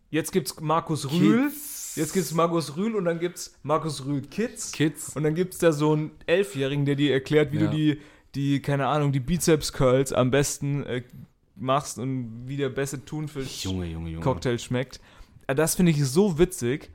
jetzt 0.09 0.31
gibt's 0.31 0.59
Markus 0.61 1.11
Rühl, 1.11 1.49
Kids. 1.49 1.95
jetzt 1.95 2.13
gibt 2.13 2.25
es 2.25 2.33
Markus 2.33 2.77
Rühl 2.77 2.95
und 2.95 3.05
dann 3.05 3.19
gibt 3.19 3.37
es 3.37 3.55
Markus 3.63 4.05
Rühl 4.05 4.21
Kids. 4.21 4.71
Kids. 4.71 5.15
Und 5.15 5.23
dann 5.23 5.35
gibt 5.35 5.53
es 5.53 5.59
da 5.59 5.71
so 5.71 5.93
einen 5.93 6.11
Elfjährigen, 6.27 6.85
der 6.85 6.95
dir 6.95 7.11
erklärt, 7.13 7.51
wie 7.51 7.57
Ja. 7.57 7.65
du 7.65 7.75
die, 7.75 8.01
die, 8.35 8.61
keine 8.61 8.87
Ahnung, 8.87 9.11
die 9.11 9.19
Bizeps-Curls 9.19 10.13
am 10.13 10.31
besten 10.31 10.83
äh, 10.83 11.03
machst 11.63 11.97
und 11.97 12.47
wie 12.47 12.57
der 12.57 12.69
beste 12.69 12.97
Junge, 12.97 13.25
Junge, 13.25 13.85
Junge. 13.85 13.87
Thunfisch-Cocktail 13.87 14.59
schmeckt. 14.59 14.99
Äh, 15.47 15.55
Das 15.55 15.75
finde 15.75 15.91
ich 15.91 16.05
so 16.05 16.37
witzig. 16.37 16.91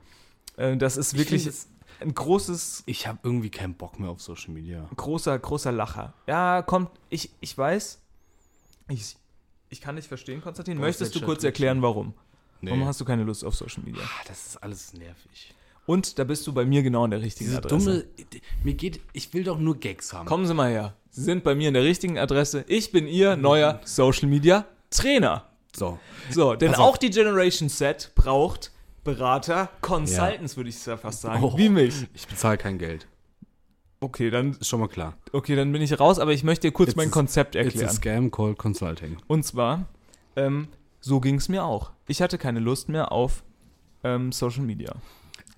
Äh, 0.57 0.77
Das 0.77 0.95
ist 0.97 1.13
Ich 1.13 1.19
wirklich 1.19 1.43
find 1.43 1.55
ein 2.01 2.13
großes, 2.13 2.83
Ich 2.85 3.07
habe 3.07 3.19
irgendwie 3.23 3.49
keinen 3.49 3.73
Bock 3.73 3.99
mehr 3.99 4.09
auf 4.09 4.21
Social 4.21 4.53
Media. 4.53 4.87
großer, 4.95 5.37
großer 5.37 5.71
Lacher. 5.73 6.13
Ja, 6.27 6.61
kommt, 6.61 6.89
ich, 7.09 7.29
ich 7.41 7.57
weiß, 7.57 7.99
ich, 8.87 9.17
ich 9.69 9.81
kann 9.81 9.97
dich 9.97 10.07
verstehen, 10.07 10.41
Konstantin. 10.41 10.77
Boah, 10.77 10.85
Möchtest 10.85 11.13
du 11.15 11.21
kurz 11.21 11.43
erklären, 11.43 11.81
warum? 11.81 12.13
Nee. 12.61 12.71
Warum 12.71 12.85
hast 12.85 12.99
du 13.01 13.05
keine 13.05 13.23
Lust 13.23 13.43
auf 13.45 13.55
Social 13.55 13.83
Media? 13.83 14.01
Ah, 14.03 14.23
das 14.27 14.47
ist 14.47 14.57
alles 14.63 14.93
nervig. 14.93 15.53
Und 15.89 16.19
da 16.19 16.23
bist 16.23 16.45
du 16.45 16.53
bei 16.53 16.65
mir 16.65 16.83
genau 16.83 17.05
an 17.05 17.09
der 17.09 17.23
richtigen 17.23 17.49
Diese 17.49 17.57
Adresse. 17.57 17.85
dumme, 17.89 18.05
mir 18.63 18.75
geht, 18.75 18.99
ich 19.11 19.33
will 19.33 19.43
doch 19.43 19.57
nur 19.57 19.75
Gags 19.79 20.13
haben. 20.13 20.27
Kommen 20.27 20.45
Sie 20.45 20.53
mal 20.53 20.69
her. 20.69 20.93
Sie 21.09 21.23
sind 21.23 21.43
bei 21.43 21.55
mir 21.55 21.69
in 21.69 21.73
der 21.73 21.83
richtigen 21.83 22.19
Adresse. 22.19 22.63
Ich 22.67 22.91
bin 22.91 23.07
Ihr 23.07 23.35
neuer 23.35 23.81
Social 23.85 24.29
Media 24.29 24.67
Trainer. 24.91 25.45
So. 25.75 25.97
So, 26.29 26.53
denn 26.53 26.75
auf. 26.75 26.79
auch 26.79 26.97
die 26.97 27.09
Generation 27.09 27.69
Z 27.69 28.11
braucht 28.13 28.71
Berater, 29.03 29.71
Consultants, 29.81 30.57
würde 30.57 30.69
ich 30.69 30.85
ja 30.85 30.95
fast 30.95 31.21
sagen. 31.21 31.43
Oh. 31.43 31.57
Wie 31.57 31.69
mich. 31.69 32.05
Ich 32.13 32.27
bezahle 32.27 32.59
kein 32.59 32.77
Geld. 32.77 33.07
Okay, 33.99 34.29
dann, 34.29 34.51
Ist 34.51 34.67
schon 34.67 34.81
mal 34.81 34.89
klar. 34.89 35.17
okay, 35.33 35.55
dann 35.55 35.71
bin 35.71 35.81
ich 35.81 35.99
raus, 35.99 36.19
aber 36.19 36.33
ich 36.33 36.43
möchte 36.43 36.67
dir 36.67 36.71
kurz 36.71 36.89
It's 36.89 36.97
mein 36.97 37.09
Konzept 37.09 37.55
It's 37.55 37.63
a 37.63 37.65
erklären. 37.65 37.89
scam 37.95 38.29
called 38.29 38.59
consulting. 38.59 39.17
Und 39.25 39.43
zwar, 39.43 39.87
ähm, 40.35 40.67
so 41.01 41.19
ging 41.19 41.37
es 41.37 41.49
mir 41.49 41.63
auch. 41.63 41.89
Ich 42.07 42.21
hatte 42.21 42.37
keine 42.37 42.59
Lust 42.59 42.89
mehr 42.89 43.11
auf 43.11 43.41
ähm, 44.03 44.31
Social 44.31 44.61
Media. 44.61 44.93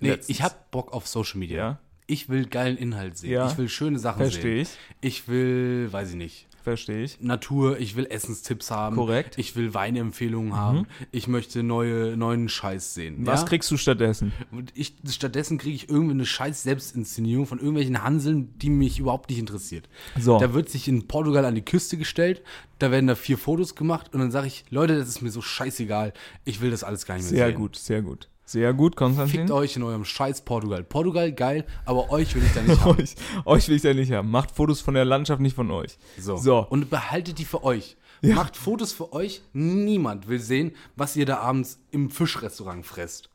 Nee, 0.02 0.10
Letztens. 0.10 0.28
ich 0.30 0.42
habe 0.42 0.54
Bock 0.70 0.92
auf 0.92 1.06
Social 1.06 1.38
Media. 1.38 1.56
Ja, 1.56 1.78
Ich 2.06 2.28
will 2.28 2.46
geilen 2.46 2.76
Inhalt 2.76 3.16
sehen. 3.16 3.30
Ja. 3.30 3.50
Ich 3.50 3.56
will 3.56 3.68
schöne 3.68 3.98
Sachen 3.98 4.18
verstehe 4.18 4.64
sehen. 4.64 4.76
ich. 5.00 5.08
Ich 5.08 5.28
will, 5.28 5.88
weiß 5.92 6.10
ich 6.10 6.16
nicht, 6.16 6.48
Verstehe 6.62 7.02
ich. 7.02 7.20
Natur, 7.20 7.80
ich 7.80 7.96
will 7.96 8.06
Essenstipps 8.08 8.70
haben. 8.70 8.94
Korrekt. 8.94 9.36
Mhm. 9.36 9.40
Ich 9.40 9.56
will 9.56 9.74
Weinempfehlungen 9.74 10.54
haben. 10.54 10.86
Ich 11.10 11.26
möchte 11.26 11.64
neue, 11.64 12.16
neuen 12.16 12.48
Scheiß 12.48 12.94
sehen. 12.94 13.26
Was 13.26 13.40
ja? 13.40 13.46
kriegst 13.48 13.68
du 13.72 13.76
stattdessen? 13.76 14.32
Ich, 14.74 14.94
stattdessen 15.08 15.58
kriege 15.58 15.74
ich 15.74 15.88
irgendwie 15.88 16.12
eine 16.12 16.24
scheiß 16.24 16.62
Selbstinszenierung 16.62 17.46
von 17.46 17.58
irgendwelchen 17.58 18.04
Hanseln, 18.04 18.56
die 18.58 18.70
mich 18.70 19.00
überhaupt 19.00 19.28
nicht 19.30 19.40
interessiert. 19.40 19.88
So. 20.20 20.38
Da 20.38 20.54
wird 20.54 20.68
sich 20.68 20.86
in 20.86 21.08
Portugal 21.08 21.44
an 21.46 21.56
die 21.56 21.64
Küste 21.64 21.96
gestellt, 21.96 22.42
da 22.78 22.92
werden 22.92 23.08
da 23.08 23.16
vier 23.16 23.38
Fotos 23.38 23.74
gemacht 23.74 24.14
und 24.14 24.20
dann 24.20 24.30
sage 24.30 24.46
ich, 24.46 24.64
Leute, 24.70 24.96
das 24.96 25.08
ist 25.08 25.20
mir 25.20 25.30
so 25.30 25.42
scheißegal, 25.42 26.12
ich 26.44 26.60
will 26.60 26.70
das 26.70 26.84
alles 26.84 27.06
gar 27.06 27.16
nicht 27.16 27.24
mehr 27.24 27.30
Sehr 27.30 27.46
sehen. 27.48 27.56
gut, 27.56 27.74
sehr 27.76 28.02
gut. 28.02 28.28
Sehr 28.44 28.74
gut, 28.74 28.96
Konstantin. 28.96 29.40
Fickt 29.40 29.50
euch 29.50 29.76
in 29.76 29.82
eurem 29.82 30.04
scheiß 30.04 30.42
Portugal. 30.42 30.82
Portugal, 30.82 31.32
geil, 31.32 31.64
aber 31.84 32.10
euch 32.10 32.34
will 32.34 32.42
ich 32.42 32.52
da 32.52 32.62
nicht 32.62 32.80
haben. 32.84 33.00
euch, 33.00 33.14
euch 33.44 33.68
will 33.68 33.76
ich 33.76 33.82
da 33.82 33.94
nicht 33.94 34.12
haben. 34.12 34.30
Macht 34.30 34.50
Fotos 34.50 34.80
von 34.80 34.94
der 34.94 35.04
Landschaft, 35.04 35.40
nicht 35.40 35.54
von 35.54 35.70
euch. 35.70 35.96
So. 36.18 36.36
So. 36.36 36.66
Und 36.68 36.90
behaltet 36.90 37.38
die 37.38 37.44
für 37.44 37.62
euch. 37.64 37.96
Macht 38.22 38.56
Fotos 38.56 38.92
für 38.92 39.12
euch. 39.12 39.42
Niemand 39.52 40.28
will 40.28 40.38
sehen, 40.38 40.72
was 40.96 41.16
ihr 41.16 41.26
da 41.26 41.38
abends 41.38 41.80
im 41.90 42.10
Fischrestaurant 42.10 42.86
fresst. 42.86 43.30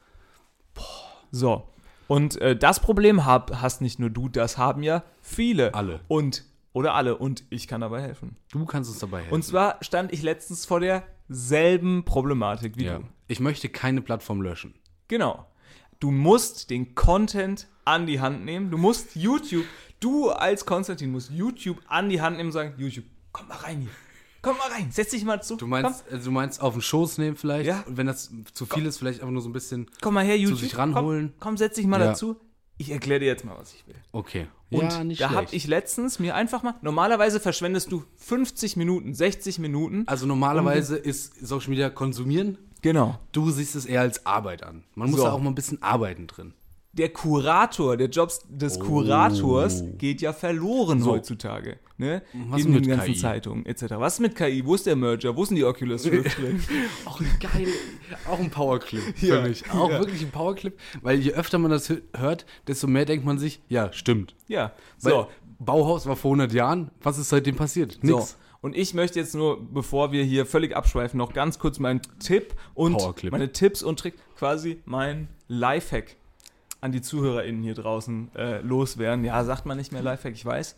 So. 1.32 1.68
Und 2.08 2.40
äh, 2.40 2.56
das 2.56 2.80
Problem 2.80 3.26
hab, 3.26 3.62
hast 3.62 3.82
nicht 3.82 4.00
nur 4.00 4.10
du, 4.10 4.30
das 4.30 4.58
haben 4.58 4.82
ja 4.82 5.04
viele. 5.22 5.74
Alle. 5.74 6.00
Und, 6.08 6.46
oder 6.72 6.94
alle. 6.94 7.18
Und 7.18 7.44
ich 7.50 7.68
kann 7.68 7.82
dabei 7.82 8.02
helfen. 8.02 8.38
Du 8.52 8.66
kannst 8.66 8.90
uns 8.90 9.00
dabei 9.00 9.20
helfen. 9.20 9.34
Und 9.34 9.44
zwar 9.44 9.78
stand 9.82 10.14
ich 10.14 10.24
letztens 10.24 10.66
vor 10.66 10.80
derselben 10.80 12.06
Problematik 12.06 12.78
wie 12.78 12.86
ja. 12.86 13.00
du. 13.00 13.06
Ich 13.28 13.42
möchte 13.42 13.68
keine 13.68 14.02
Plattform 14.02 14.42
löschen. 14.42 14.74
Genau. 15.08 15.46
Du 16.00 16.12
musst 16.12 16.70
den 16.70 16.94
Content 16.96 17.68
an 17.86 18.06
die 18.06 18.20
Hand 18.20 18.46
nehmen. 18.46 18.70
Du 18.70 18.78
musst 18.78 19.16
YouTube, 19.16 19.66
du 20.00 20.30
als 20.30 20.66
Konstantin 20.66 21.12
musst 21.12 21.32
YouTube 21.32 21.80
an 21.88 22.10
die 22.10 22.22
Hand 22.22 22.38
nehmen 22.38 22.50
und 22.50 22.54
sagen, 22.54 22.74
YouTube, 22.78 23.06
komm 23.32 23.48
mal 23.48 23.56
rein 23.58 23.82
hier. 23.82 23.90
Komm 24.42 24.58
mal 24.58 24.70
rein, 24.70 24.90
setz 24.92 25.10
dich 25.12 25.26
mal 25.26 25.42
zu. 25.42 25.56
Du 25.56 25.66
meinst, 25.68 26.06
also 26.12 26.26
du 26.26 26.32
meinst 26.32 26.62
auf 26.62 26.74
den 26.74 26.82
Schoß 26.82 27.18
nehmen 27.18 27.36
vielleicht? 27.36 27.66
Ja. 27.68 27.84
Und 27.88 27.98
wenn 27.98 28.06
das 28.08 28.32
zu 28.54 28.66
viel 28.66 28.86
ist, 28.86 28.98
vielleicht 29.00 29.20
einfach 29.22 29.34
nur 29.34 29.42
so 29.42 29.50
ein 29.50 29.54
bisschen. 29.54 29.86
komm, 29.88 29.96
komm 30.02 30.14
mal 30.14 30.26
her, 30.26 30.38
YouTube. 30.38 30.60
sich 30.60 30.78
ranholen. 30.78 31.30
Komm, 31.32 31.40
komm 31.40 31.58
setz 31.58 31.76
dich 31.76 31.88
mal 31.88 32.00
Ja. 32.00 32.08
dazu. 32.08 32.38
Ich 32.78 32.92
erkläre 32.92 33.20
dir 33.20 33.26
jetzt 33.26 33.44
mal, 33.44 33.58
was 33.58 33.74
ich 33.74 33.88
will. 33.88 33.96
Okay. 34.12 34.48
Und 34.70 34.82
ja, 34.92 35.04
nicht 35.04 35.20
da 35.20 35.32
habe 35.32 35.48
ich 35.52 35.66
letztens 35.66 36.20
mir 36.20 36.36
einfach 36.36 36.62
mal, 36.62 36.76
normalerweise 36.84 37.40
verschwendest 37.40 37.92
du 37.92 38.04
50 38.18 38.76
Minuten, 38.78 39.16
60 39.16 39.58
Minuten. 39.60 40.04
also 40.08 40.28
normalerweise 40.28 40.96
ist 40.96 41.34
Social 41.46 41.70
Media 41.72 41.90
konsumieren. 41.90 42.58
Genau. 42.82 43.18
Du 43.32 43.50
siehst 43.52 43.76
es 43.76 43.86
eher 43.86 44.02
als 44.02 44.26
Arbeit 44.26 44.64
an. 44.64 44.84
Man 44.96 45.10
muss 45.10 45.20
So. 45.20 45.26
da 45.26 45.32
auch 45.34 45.40
mal 45.40 45.50
ein 45.50 45.56
bisschen 45.56 45.82
arbeiten 45.82 46.28
drin. 46.28 46.54
Der 46.94 47.10
Kurator, 47.10 47.96
der 47.96 48.10
Job 48.10 48.32
des 48.50 48.80
Kurators 48.80 49.84
geht 50.00 50.20
ja 50.22 50.34
verloren 50.34 51.06
heutzutage. 51.06 51.78
Ne? 52.00 52.24
Was 52.50 52.62
In 52.64 52.74
mit 52.74 52.86
den 52.86 52.90
ganzen 52.98 53.14
KI? 53.14 53.20
Zeitungen 53.20 53.66
etc. 53.68 53.84
Was 53.98 54.16
ist 54.16 54.20
mit 54.20 54.36
KI? 54.36 54.66
Wo 54.66 54.74
ist 54.76 54.86
der 54.88 54.96
Merger? 54.96 55.36
Wo 55.36 55.46
sind 55.46 55.58
die 55.58 55.64
Oculus 55.66 56.06
Rift 56.12 56.38
drin? 56.40 56.60
Auch 57.06 57.20
ein 57.20 57.30
geil, 57.40 57.68
auch 58.28 58.40
ein 58.40 58.50
Powerclip 58.50 59.04
Ja, 59.22 59.42
für 59.42 59.48
mich. 59.50 59.70
Auch 59.72 59.92
ja. 59.92 60.00
wirklich 60.00 60.24
ein 60.24 60.32
Powerclip, 60.32 60.80
weil 61.02 61.20
je 61.20 61.34
öfter 61.34 61.60
man 61.60 61.70
das 61.72 61.90
hö- 61.90 62.02
hört, 62.16 62.46
desto 62.68 62.88
mehr 62.88 63.06
denkt 63.06 63.26
man 63.26 63.38
sich, 63.38 63.62
ja, 63.68 63.92
stimmt. 63.94 64.36
Ja. 64.48 64.74
Weil 65.02 65.12
So. 65.12 65.28
Bauhaus 65.60 66.06
war 66.08 66.16
vor 66.16 66.32
100 66.32 66.54
Jahren, 66.54 66.92
was 67.02 67.18
ist 67.20 67.30
seitdem 67.30 67.56
passiert? 67.56 68.00
So. 68.04 68.28
Und 68.62 68.76
ich 68.76 68.94
möchte 68.94 69.20
jetzt 69.20 69.36
nur, 69.36 69.60
bevor 69.72 70.12
wir 70.12 70.24
hier 70.24 70.46
völlig 70.46 70.76
abschweifen, 70.76 71.18
noch 71.18 71.34
ganz 71.34 71.60
kurz 71.60 71.80
meinen 71.80 72.02
Tipp 72.20 72.56
und 72.74 72.94
Powerclip. 72.98 73.32
meine 73.32 73.52
Tipps 73.52 73.84
und 73.84 74.00
Tricks, 74.00 74.20
quasi 74.38 74.82
mein 74.86 75.28
Lifehack 75.48 76.16
an 76.82 76.92
die 76.92 77.02
ZuhörerInnen 77.02 77.64
hier 77.64 77.74
draußen 77.76 78.32
äh, 78.36 78.62
loswerden. 78.62 79.24
Ja, 79.26 79.44
sagt 79.44 79.66
man 79.66 79.78
nicht 79.78 79.92
mehr 79.92 80.02
Lifehack, 80.02 80.34
ich 80.34 80.46
weiß. 80.46 80.76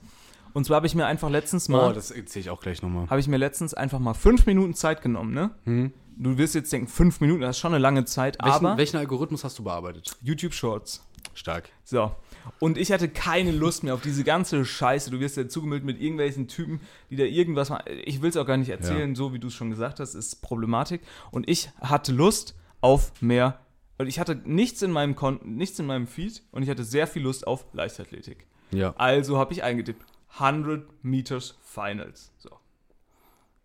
Und 0.53 0.65
zwar 0.65 0.77
habe 0.77 0.87
ich 0.87 0.95
mir 0.95 1.05
einfach 1.05 1.29
letztens 1.29 1.69
mal, 1.69 1.89
Oh, 1.91 1.93
das 1.93 2.09
erzähle 2.11 2.41
ich 2.41 2.49
auch 2.49 2.59
gleich 2.61 2.81
nochmal. 2.81 3.07
habe 3.09 3.19
ich 3.19 3.27
mir 3.27 3.37
letztens 3.37 3.73
einfach 3.73 3.99
mal 3.99 4.13
fünf 4.13 4.45
Minuten 4.45 4.73
Zeit 4.73 5.01
genommen, 5.01 5.33
ne? 5.33 5.51
Hm? 5.65 5.93
Du 6.17 6.37
wirst 6.37 6.53
jetzt 6.55 6.73
denken, 6.73 6.87
fünf 6.87 7.21
Minuten, 7.21 7.41
das 7.41 7.51
ist 7.55 7.59
schon 7.59 7.71
eine 7.73 7.81
lange 7.81 8.03
Zeit, 8.03 8.37
Welchen, 8.43 8.65
aber 8.65 8.77
welchen 8.77 8.97
Algorithmus 8.97 9.43
hast 9.43 9.57
du 9.59 9.63
bearbeitet? 9.63 10.11
YouTube 10.21 10.53
Shorts. 10.53 11.05
Stark. 11.33 11.69
So. 11.85 12.11
Und 12.59 12.77
ich 12.77 12.91
hatte 12.91 13.09
keine 13.09 13.51
Lust 13.51 13.83
mehr 13.83 13.93
auf 13.93 14.01
diese 14.01 14.23
ganze 14.23 14.65
Scheiße. 14.65 15.11
Du 15.11 15.19
wirst 15.19 15.37
ja 15.37 15.47
zugemüllt 15.47 15.83
mit 15.83 16.01
irgendwelchen 16.01 16.47
Typen, 16.47 16.81
die 17.09 17.15
da 17.15 17.23
irgendwas 17.23 17.69
machen. 17.69 17.85
Ich 18.05 18.21
will 18.21 18.29
es 18.29 18.37
auch 18.37 18.45
gar 18.45 18.57
nicht 18.57 18.69
erzählen, 18.69 19.15
so 19.15 19.33
wie 19.33 19.39
du 19.39 19.47
es 19.47 19.53
schon 19.53 19.69
gesagt 19.69 19.99
hast, 19.99 20.15
ist 20.15 20.41
Problematik. 20.41 21.01
Und 21.31 21.49
ich 21.49 21.69
hatte 21.79 22.11
Lust 22.11 22.55
auf 22.81 23.21
mehr. 23.21 23.59
Und 23.97 24.07
ich 24.07 24.19
hatte 24.19 24.35
nichts 24.45 24.81
in 24.81 24.91
meinem 24.91 25.15
Kon 25.15 25.39
nichts 25.43 25.77
in 25.77 25.85
meinem 25.85 26.07
Feed 26.07 26.41
und 26.51 26.63
ich 26.63 26.69
hatte 26.69 26.85
sehr 26.85 27.05
viel 27.05 27.21
Lust 27.21 27.45
auf 27.45 27.65
Leichtathletik. 27.73 28.45
Ja. 28.71 28.93
Also 28.97 29.37
habe 29.37 29.51
ich 29.51 29.63
eingetippt 29.63 30.05
100 30.39 31.03
Meters 31.03 31.57
Finals. 31.61 32.31
So. 32.37 32.49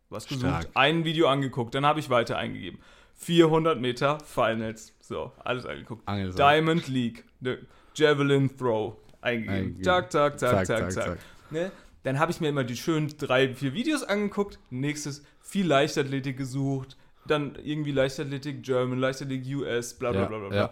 Was 0.09 0.27
gesucht, 0.27 0.47
Stark. 0.47 0.69
ein 0.75 1.05
Video 1.05 1.29
angeguckt, 1.29 1.75
dann 1.75 1.87
habe 1.87 2.01
ich 2.01 2.11
weiter 2.11 2.37
eingegeben. 2.37 2.81
400 3.15 3.81
Meter 3.81 4.19
Finals. 4.21 4.93
So, 5.01 5.33
alles 5.43 5.67
angeguckt. 5.67 6.07
Angesagt. 6.07 6.39
Diamond 6.39 6.89
League, 6.89 7.25
ne, 7.41 7.59
Javelin 7.95 8.57
Throw 8.57 8.97
eingegeben. 9.21 9.55
Eingegeben. 9.57 9.85
Zack, 9.85 10.13
zack, 10.13 10.39
zack, 10.39 10.51
Zack, 10.51 10.67
zack, 10.67 10.79
zack, 10.79 10.93
zack. 10.93 11.05
zack. 11.05 11.19
Ne? 11.51 11.71
Dann 12.03 12.19
habe 12.19 12.31
ich 12.33 12.41
mir 12.41 12.49
immer 12.49 12.65
die 12.65 12.77
schönen 12.77 13.17
drei, 13.17 13.55
vier 13.55 13.73
Videos 13.73 14.03
angeguckt. 14.03 14.59
Nächstes 14.71 15.23
viel 15.41 15.67
Leichtathletik 15.67 16.37
gesucht. 16.37 16.97
Dann 17.27 17.57
irgendwie 17.65 17.93
Leichtathletik 17.93 18.63
German, 18.63 18.99
Leichtathletik 18.99 19.57
US, 19.57 19.95
bla 19.95 20.11
bla 20.13 20.21
Ja, 20.23 20.27
bla 20.27 20.39
bla. 20.41 20.49
bla. 20.49 20.57
ja. 20.59 20.71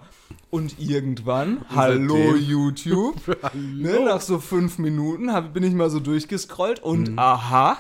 Und 0.51 0.79
irgendwann, 0.79 1.65
hallo 1.75 2.35
YouTube, 2.37 3.17
ne, 3.55 4.01
nach 4.05 4.21
so 4.21 4.39
fünf 4.39 4.77
Minuten 4.79 5.33
hab, 5.33 5.55
bin 5.55 5.63
ich 5.63 5.73
mal 5.73 5.89
so 5.89 5.99
durchgescrollt 5.99 6.81
und 6.81 7.13
Mhm. 7.13 7.19
aha, 7.19 7.79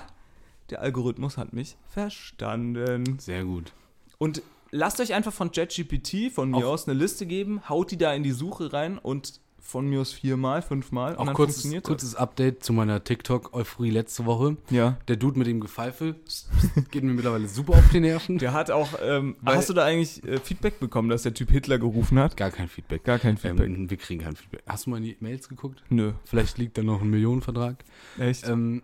der 0.70 0.80
Algorithmus 0.80 1.36
hat 1.36 1.52
mich 1.52 1.76
verstanden. 1.90 3.18
Sehr 3.18 3.44
gut. 3.44 3.72
Und 4.16 4.40
lasst 4.72 4.98
euch 5.00 5.14
einfach 5.14 5.32
von 5.32 5.52
ChatGPT 5.52 6.32
von 6.32 6.50
mir 6.50 6.56
Auf- 6.58 6.64
aus 6.64 6.88
eine 6.88 6.98
Liste 6.98 7.26
geben, 7.26 7.68
haut 7.68 7.90
die 7.92 7.96
da 7.98 8.12
in 8.12 8.24
die 8.24 8.32
Suche 8.32 8.72
rein 8.72 8.98
und 8.98 9.40
von 9.64 9.86
mir 9.86 10.00
aus 10.00 10.12
viermal, 10.12 10.60
fünfmal 10.60 11.14
Auch 11.16 11.24
dann 11.24 11.34
kurzes, 11.34 11.58
funktioniert 11.58 11.84
kurzes 11.84 12.16
Update 12.16 12.64
zu 12.64 12.72
meiner 12.72 13.04
TikTok-Euphorie 13.04 13.90
letzte 13.90 14.26
Woche. 14.26 14.56
Ja. 14.70 14.98
Der 15.06 15.14
Dude 15.14 15.38
mit 15.38 15.46
dem 15.46 15.60
Gefeife 15.60 16.16
geht 16.90 17.04
mir 17.04 17.12
mittlerweile 17.12 17.46
super 17.46 17.74
auf 17.74 17.88
die 17.92 18.00
Nerven. 18.00 18.38
Der 18.38 18.54
hat 18.54 18.72
auch, 18.72 18.88
ähm, 19.00 19.36
hast 19.46 19.68
du 19.68 19.72
da 19.72 19.84
eigentlich 19.84 20.24
äh, 20.24 20.40
Feedback 20.40 20.80
bekommen, 20.80 21.08
dass 21.10 21.22
der 21.22 21.32
Typ 21.32 21.50
Hitler 21.52 21.78
gerufen 21.78 22.18
hat? 22.18 22.36
Gar 22.36 22.50
kein 22.50 22.68
Feedback. 22.68 23.04
Gar 23.04 23.20
kein 23.20 23.36
Feedback. 23.36 23.68
Ähm, 23.68 23.88
wir 23.88 23.96
kriegen 23.98 24.20
kein 24.24 24.34
Feedback. 24.34 24.62
Hast 24.66 24.86
du 24.86 24.90
mal 24.90 24.96
in 24.96 25.04
die 25.04 25.16
Mails 25.20 25.48
geguckt? 25.48 25.84
Nö, 25.90 26.12
Vielleicht 26.24 26.58
liegt 26.58 26.76
da 26.76 26.82
noch 26.82 27.00
ein 27.00 27.08
Millionenvertrag. 27.10 27.84
echt? 28.18 28.48
Ähm, 28.48 28.82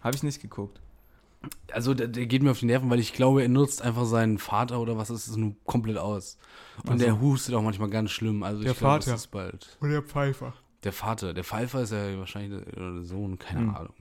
Habe 0.00 0.14
ich 0.16 0.22
nicht 0.22 0.40
geguckt. 0.40 0.80
Also 1.72 1.94
der, 1.94 2.08
der 2.08 2.26
geht 2.26 2.42
mir 2.42 2.50
auf 2.50 2.58
die 2.58 2.66
Nerven, 2.66 2.90
weil 2.90 2.98
ich 3.00 3.12
glaube, 3.12 3.42
er 3.42 3.48
nutzt 3.48 3.82
einfach 3.82 4.04
seinen 4.04 4.38
Vater 4.38 4.80
oder 4.80 4.96
was 4.98 5.10
ist 5.10 5.28
es 5.28 5.36
nur 5.36 5.54
komplett 5.64 5.96
aus. 5.98 6.36
Und 6.84 6.90
Also- 6.90 7.04
der 7.04 7.20
hustet 7.20 7.54
auch 7.54 7.62
manchmal 7.62 7.90
ganz 7.90 8.10
schlimm. 8.10 8.42
Also 8.42 8.62
Der 8.62 8.72
ich 8.72 8.78
glaube, 8.78 8.94
Vater. 8.94 9.10
das 9.12 9.20
ist 9.22 9.26
bald. 9.28 9.76
Und 9.80 9.90
der 9.90 10.02
Pfeifer. 10.02 10.54
Der 10.84 10.92
Vater, 10.92 11.34
der 11.34 11.44
Pfeifer 11.44 11.82
ist 11.82 11.90
ja 11.92 12.18
wahrscheinlich 12.18 12.62
der, 12.74 13.02
Sohn, 13.02 13.38
keine 13.38 13.60
Hm. 13.60 13.74
Ahnung. 13.76 13.94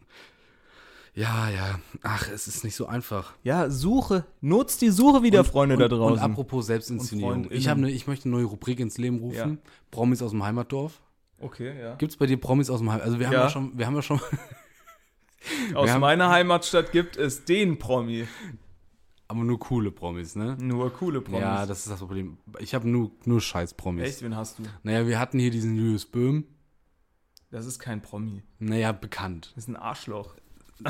Ja, 1.16 1.50
ja. 1.50 1.80
Ach, 2.04 2.28
es 2.32 2.48
ist 2.48 2.64
nicht 2.64 2.76
so 2.76 2.86
einfach. 2.86 3.34
Ja, 3.44 3.72
Suche. 3.72 4.26
Nutzt 4.42 4.82
die 4.84 4.90
Suche 4.90 5.24
wieder, 5.24 5.44
Freunde 5.44 5.74
und, 5.76 5.82
da 5.82 5.88
draußen. 5.88 6.14
Und 6.24 6.32
apropos 6.32 6.68
Selbstinszenierung. 6.68 7.46
Und 7.46 7.52
Ich, 7.52 7.68
eine, 7.70 7.90
ich 7.90 8.06
möchte 8.06 8.26
eine 8.30 8.36
neue 8.36 8.46
Rubrik 8.46 8.80
ins 8.80 9.00
Leben 9.00 9.18
rufen. 9.20 9.58
Promis 9.90 10.22
aus 10.22 10.30
dem 10.32 10.44
Heimatdorf. 10.44 11.02
okay, 11.40 11.80
ja. 11.82 11.96
Gibt 11.96 12.12
es 12.12 12.18
bei 12.18 12.28
dir 12.28 12.38
Promis 12.38 12.70
aus 12.70 12.80
dem 12.80 12.90
Heimatdorf? 12.92 13.08
Also 13.08 13.20
wir 13.20 13.26
haben 13.28 13.34
ja, 13.34 13.42
Ja. 13.44 13.50
schon, 13.50 13.76
wir 13.78 13.88
haben 13.88 13.96
ja 13.96 14.02
schon, 14.04 14.20
Aus 15.76 15.90
haben- 15.90 16.02
meiner 16.02 16.30
Heimatstadt 16.30 16.92
gibt 16.92 17.16
es 17.18 17.46
den 17.46 17.78
Promi. 17.80 18.28
aber 19.30 19.44
nur 19.44 19.60
coole 19.60 19.92
Promis, 19.92 20.36
ne? 20.36 20.58
Nur 20.60 20.92
coole 20.94 21.22
Promis. 21.22 21.42
Ja, 21.42 21.66
das 21.66 21.80
ist 21.80 21.90
das 21.92 22.00
Problem. 22.00 22.38
Ich 22.60 22.74
habe 22.74 22.88
nur, 22.90 23.12
nur 23.26 23.42
scheiß 23.42 23.74
Promis. 23.76 24.08
Echt, 24.10 24.22
wen 24.24 24.36
hast 24.36 24.60
du? 24.60 24.64
Naja, 24.84 25.06
wir 25.08 25.20
hatten 25.20 25.38
hier 25.40 25.52
diesen 25.52 25.76
Julius 25.76 26.06
Böhm. 26.06 26.46
Das 27.52 27.66
ist 27.66 27.80
kein 27.80 28.02
Promi. 28.02 28.44
Naja, 28.60 28.92
bekannt. 28.92 29.52
Das 29.56 29.66
ist 29.66 29.68
ein 29.70 29.76
Arschloch. 29.78 30.36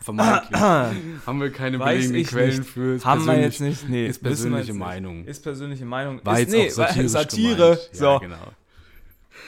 Vermeintlich. 0.00 0.60
haben 0.60 1.40
wir 1.40 1.50
keine 1.52 1.78
Weiß 1.78 1.94
belegenden 2.08 2.20
ich 2.22 2.28
Quellen 2.28 2.58
nicht. 2.58 2.70
für. 2.70 2.94
Ist 2.96 3.04
Haben 3.04 3.24
wir 3.26 3.40
jetzt 3.40 3.60
nicht. 3.60 3.88
Nee, 3.88 4.06
Ist 4.06 4.22
persönliche. 4.22 4.74
Meinung. 4.74 5.24
Ist 5.24 5.42
persönliche 5.42 5.84
Meinung. 5.84 6.20
War 6.24 6.34
ist, 6.40 6.52
jetzt 6.52 6.76
nee, 6.78 6.82
auch 6.82 7.08
Satire. 7.08 7.54
gemeint. 7.56 7.88
So, 7.92 8.04
Ja, 8.04 8.18
genau. 8.18 8.36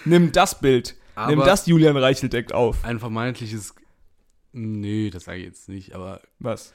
nimm 0.04 0.30
das 0.32 0.60
Bild. 0.60 0.94
nimm 1.28 1.38
Aber- 1.40 1.44
das 1.46 1.66
Julian 1.66 1.96
Reicheldeck 1.96 2.52
auf. 2.52 2.84
Ein 2.84 3.00
vermeintliches. 3.00 3.74
Nee, 4.56 5.10
das 5.10 5.24
sage 5.24 5.38
ich 5.38 5.44
jetzt 5.46 5.68
nicht, 5.68 5.94
aber 5.94 6.20
Was? 6.38 6.72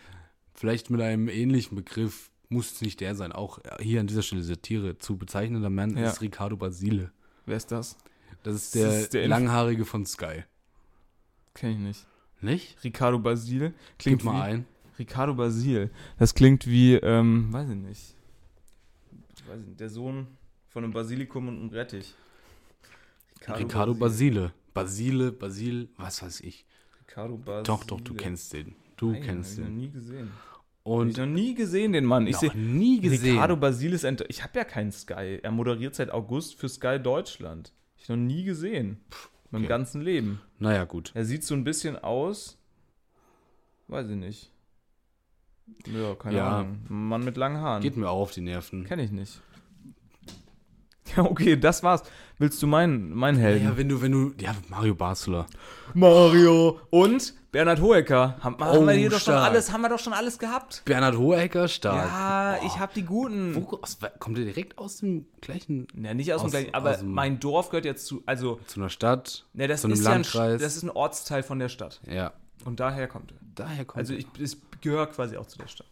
vielleicht 0.54 0.90
mit 0.90 1.02
einem 1.02 1.30
ähnlichen 1.30 1.76
Begriff 1.78 2.30
muss 2.50 2.74
es 2.74 2.82
nicht 2.82 3.00
der 3.00 3.16
sein. 3.16 3.32
Auch 3.32 3.60
hier 3.80 4.02
an 4.02 4.08
dieser 4.08 4.22
Stelle 4.22 4.44
Satire 4.44 4.98
zu 4.98 5.18
bezeichnender 5.18 5.70
Mann 5.70 5.96
Ja. 5.98 6.10
ist 6.10 6.22
Ricardo 6.22 6.58
Basile. 6.58 7.12
Wer 7.46 7.56
ist 7.58 7.72
das? 7.72 7.98
Das 8.44 8.56
ist 8.56 8.76
Das 8.76 8.82
der, 8.82 9.00
ist 9.02 9.14
der 9.14 9.28
Langhaarige 9.30 9.86
von 9.86 10.06
Sky. 10.06 10.44
Kenn 11.54 11.72
ich 11.72 11.78
nicht. 11.78 12.08
Nicht? 12.42 12.84
Ricardo 12.84 13.20
Basil. 13.20 13.74
Klingt 13.98 14.20
Gib 14.20 14.26
mal 14.26 14.38
wie, 14.40 14.54
ein. 14.54 14.66
Ricardo 14.98 15.34
Basil. 15.34 15.90
Das 16.18 16.34
klingt 16.34 16.68
wie, 16.68 16.96
ähm, 16.96 17.52
weiß 17.54 17.70
ich 17.70 17.76
nicht. 17.76 18.16
Ich 19.36 19.48
weiß 19.48 19.60
nicht, 19.66 19.80
der 19.80 19.90
Sohn 19.90 20.28
von 20.68 20.84
einem 20.84 20.94
Basilikum 20.94 21.48
und 21.48 21.60
einem 21.60 21.70
Rettich. 21.70 22.14
Ricardo 23.48 23.94
Basile. 23.94 24.54
Basile, 24.74 25.32
Basil, 25.32 25.90
was 25.98 26.22
weiß 26.22 26.42
ich. 26.42 26.66
Basile. 27.28 27.64
Doch, 27.64 27.84
doch, 27.84 28.02
du 28.02 28.14
kennst 28.14 28.54
den. 28.54 28.76
Du 28.98 29.12
Nein, 29.12 29.24
kennst 29.24 29.58
hab 29.58 29.58
ich 29.58 29.64
noch 29.64 29.68
den. 29.70 29.78
nie 29.78 29.90
gesehen. 29.92 30.32
Hab 30.52 30.62
ich 30.62 30.86
Und 30.86 31.18
noch 31.18 31.26
nie 31.26 31.54
gesehen, 31.56 31.92
den 31.94 32.06
Mann. 32.06 32.28
Ich 32.28 32.42
noch 32.42 32.54
nie 32.54 33.00
gesehen. 33.00 33.34
Ricardo 33.34 33.56
Basil 33.58 33.94
ist 33.94 34.06
ein. 34.06 34.18
Ich 34.28 34.44
habe 34.44 34.58
ja 34.60 34.64
keinen 34.66 34.92
Sky. 34.92 35.40
Er 35.42 35.52
moderiert 35.52 35.96
seit 35.96 36.12
August 36.12 36.56
für 36.56 36.70
Sky 36.70 37.00
Deutschland. 37.02 37.74
Ich 37.98 38.10
noch 38.10 38.16
nie 38.18 38.44
gesehen. 38.44 39.00
Meinem 39.52 39.64
okay. 39.64 39.70
ganzen 39.70 40.02
Leben. 40.02 40.42
Naja, 40.60 40.86
gut. 40.86 41.12
Er 41.16 41.26
sieht 41.26 41.44
so 41.44 41.54
ein 41.56 41.64
bisschen 41.64 41.98
aus. 41.98 42.58
Weiß 43.88 44.08
ich 44.10 44.16
nicht. 44.16 44.52
Ja, 45.88 46.16
keine 46.16 46.38
Ja. 46.38 46.60
Ahnung. 46.60 46.80
Ein 46.90 47.08
Mann 47.08 47.24
mit 47.24 47.38
langen 47.38 47.58
Haaren. 47.62 47.82
Geht 47.82 47.98
mir 47.98 48.10
auch 48.10 48.22
auf 48.22 48.32
die 48.32 48.42
Nerven. 48.42 48.86
Kenn 48.86 49.00
ich 49.00 49.12
nicht. 49.12 49.42
Ja, 51.16 51.24
okay, 51.24 51.58
das 51.58 51.82
war's. 51.84 52.04
Willst 52.38 52.62
du 52.62 52.68
meinen 52.68 53.14
mein 53.14 53.36
Helden? 53.36 53.66
Ja, 53.66 53.78
wenn 53.78 53.90
du, 53.90 54.02
wenn 54.02 54.12
du, 54.12 54.34
ja, 54.40 54.54
Mario 54.70 54.96
Basler. 54.96 55.46
Mario 55.94 56.80
und 56.90 57.34
Bernhard 57.52 57.82
Hoeker. 57.82 58.38
Haben, 58.42 58.58
haben 58.60 58.78
Oh, 58.78 58.86
wir 58.88 58.94
hier 58.94 59.10
doch 59.10 59.20
schon 59.20 59.34
alles, 59.34 59.72
haben 59.72 59.82
wir 59.82 59.90
doch 59.90 60.00
schon 60.00 60.14
alles 60.14 60.38
gehabt. 60.40 60.84
Bernhard 60.86 61.18
Hohecker, 61.18 61.68
stark. 61.68 62.06
Ja, 62.12 62.58
Boah. 62.60 62.66
ich 62.68 62.80
hab 62.80 62.94
die 62.94 63.04
guten. 63.04 63.56
Wo, 63.56 63.78
aus, 63.82 63.98
kommt 64.20 64.38
der 64.38 64.46
direkt 64.46 64.78
aus 64.78 64.98
dem 64.98 65.26
gleichen, 65.42 65.88
Ja, 66.00 66.14
nicht 66.14 66.32
aus, 66.34 66.42
dem 66.42 66.46
Aus- 66.46 66.52
gleichen, 66.52 66.74
aber 66.74 66.94
dem- 66.94 67.12
mein 67.12 67.40
Dorf 67.40 67.70
gehört 67.70 67.86
jetzt 67.86 68.06
zu, 68.06 68.22
also, 68.26 68.60
zu 68.68 68.80
einer 68.80 68.90
Stadt, 68.90 69.46
ne, 69.54 69.68
das 69.68 69.82
zu 69.82 69.88
einem 69.88 69.94
ist 69.96 70.04
ja 70.04 70.10
ein, 70.12 70.14
Landkreis? 70.22 70.62
das 70.62 70.76
ist 70.78 70.84
ein 70.84 70.92
Ortsteil 70.92 71.44
von 71.44 71.60
der 71.60 71.70
Stadt. 71.70 72.00
ja, 72.10 72.34
Und 72.66 72.80
daher 72.80 73.08
kommt 73.08 73.32
er. 73.32 73.38
daher 73.56 73.86
kommt 73.86 74.00
Also 74.00 74.14
ich, 74.14 74.28
es 74.42 74.58
gehört 74.82 75.14
quasi 75.16 75.36
auch 75.38 75.48
zu 75.48 75.58
der 75.58 75.68
Stadt. 75.68 75.88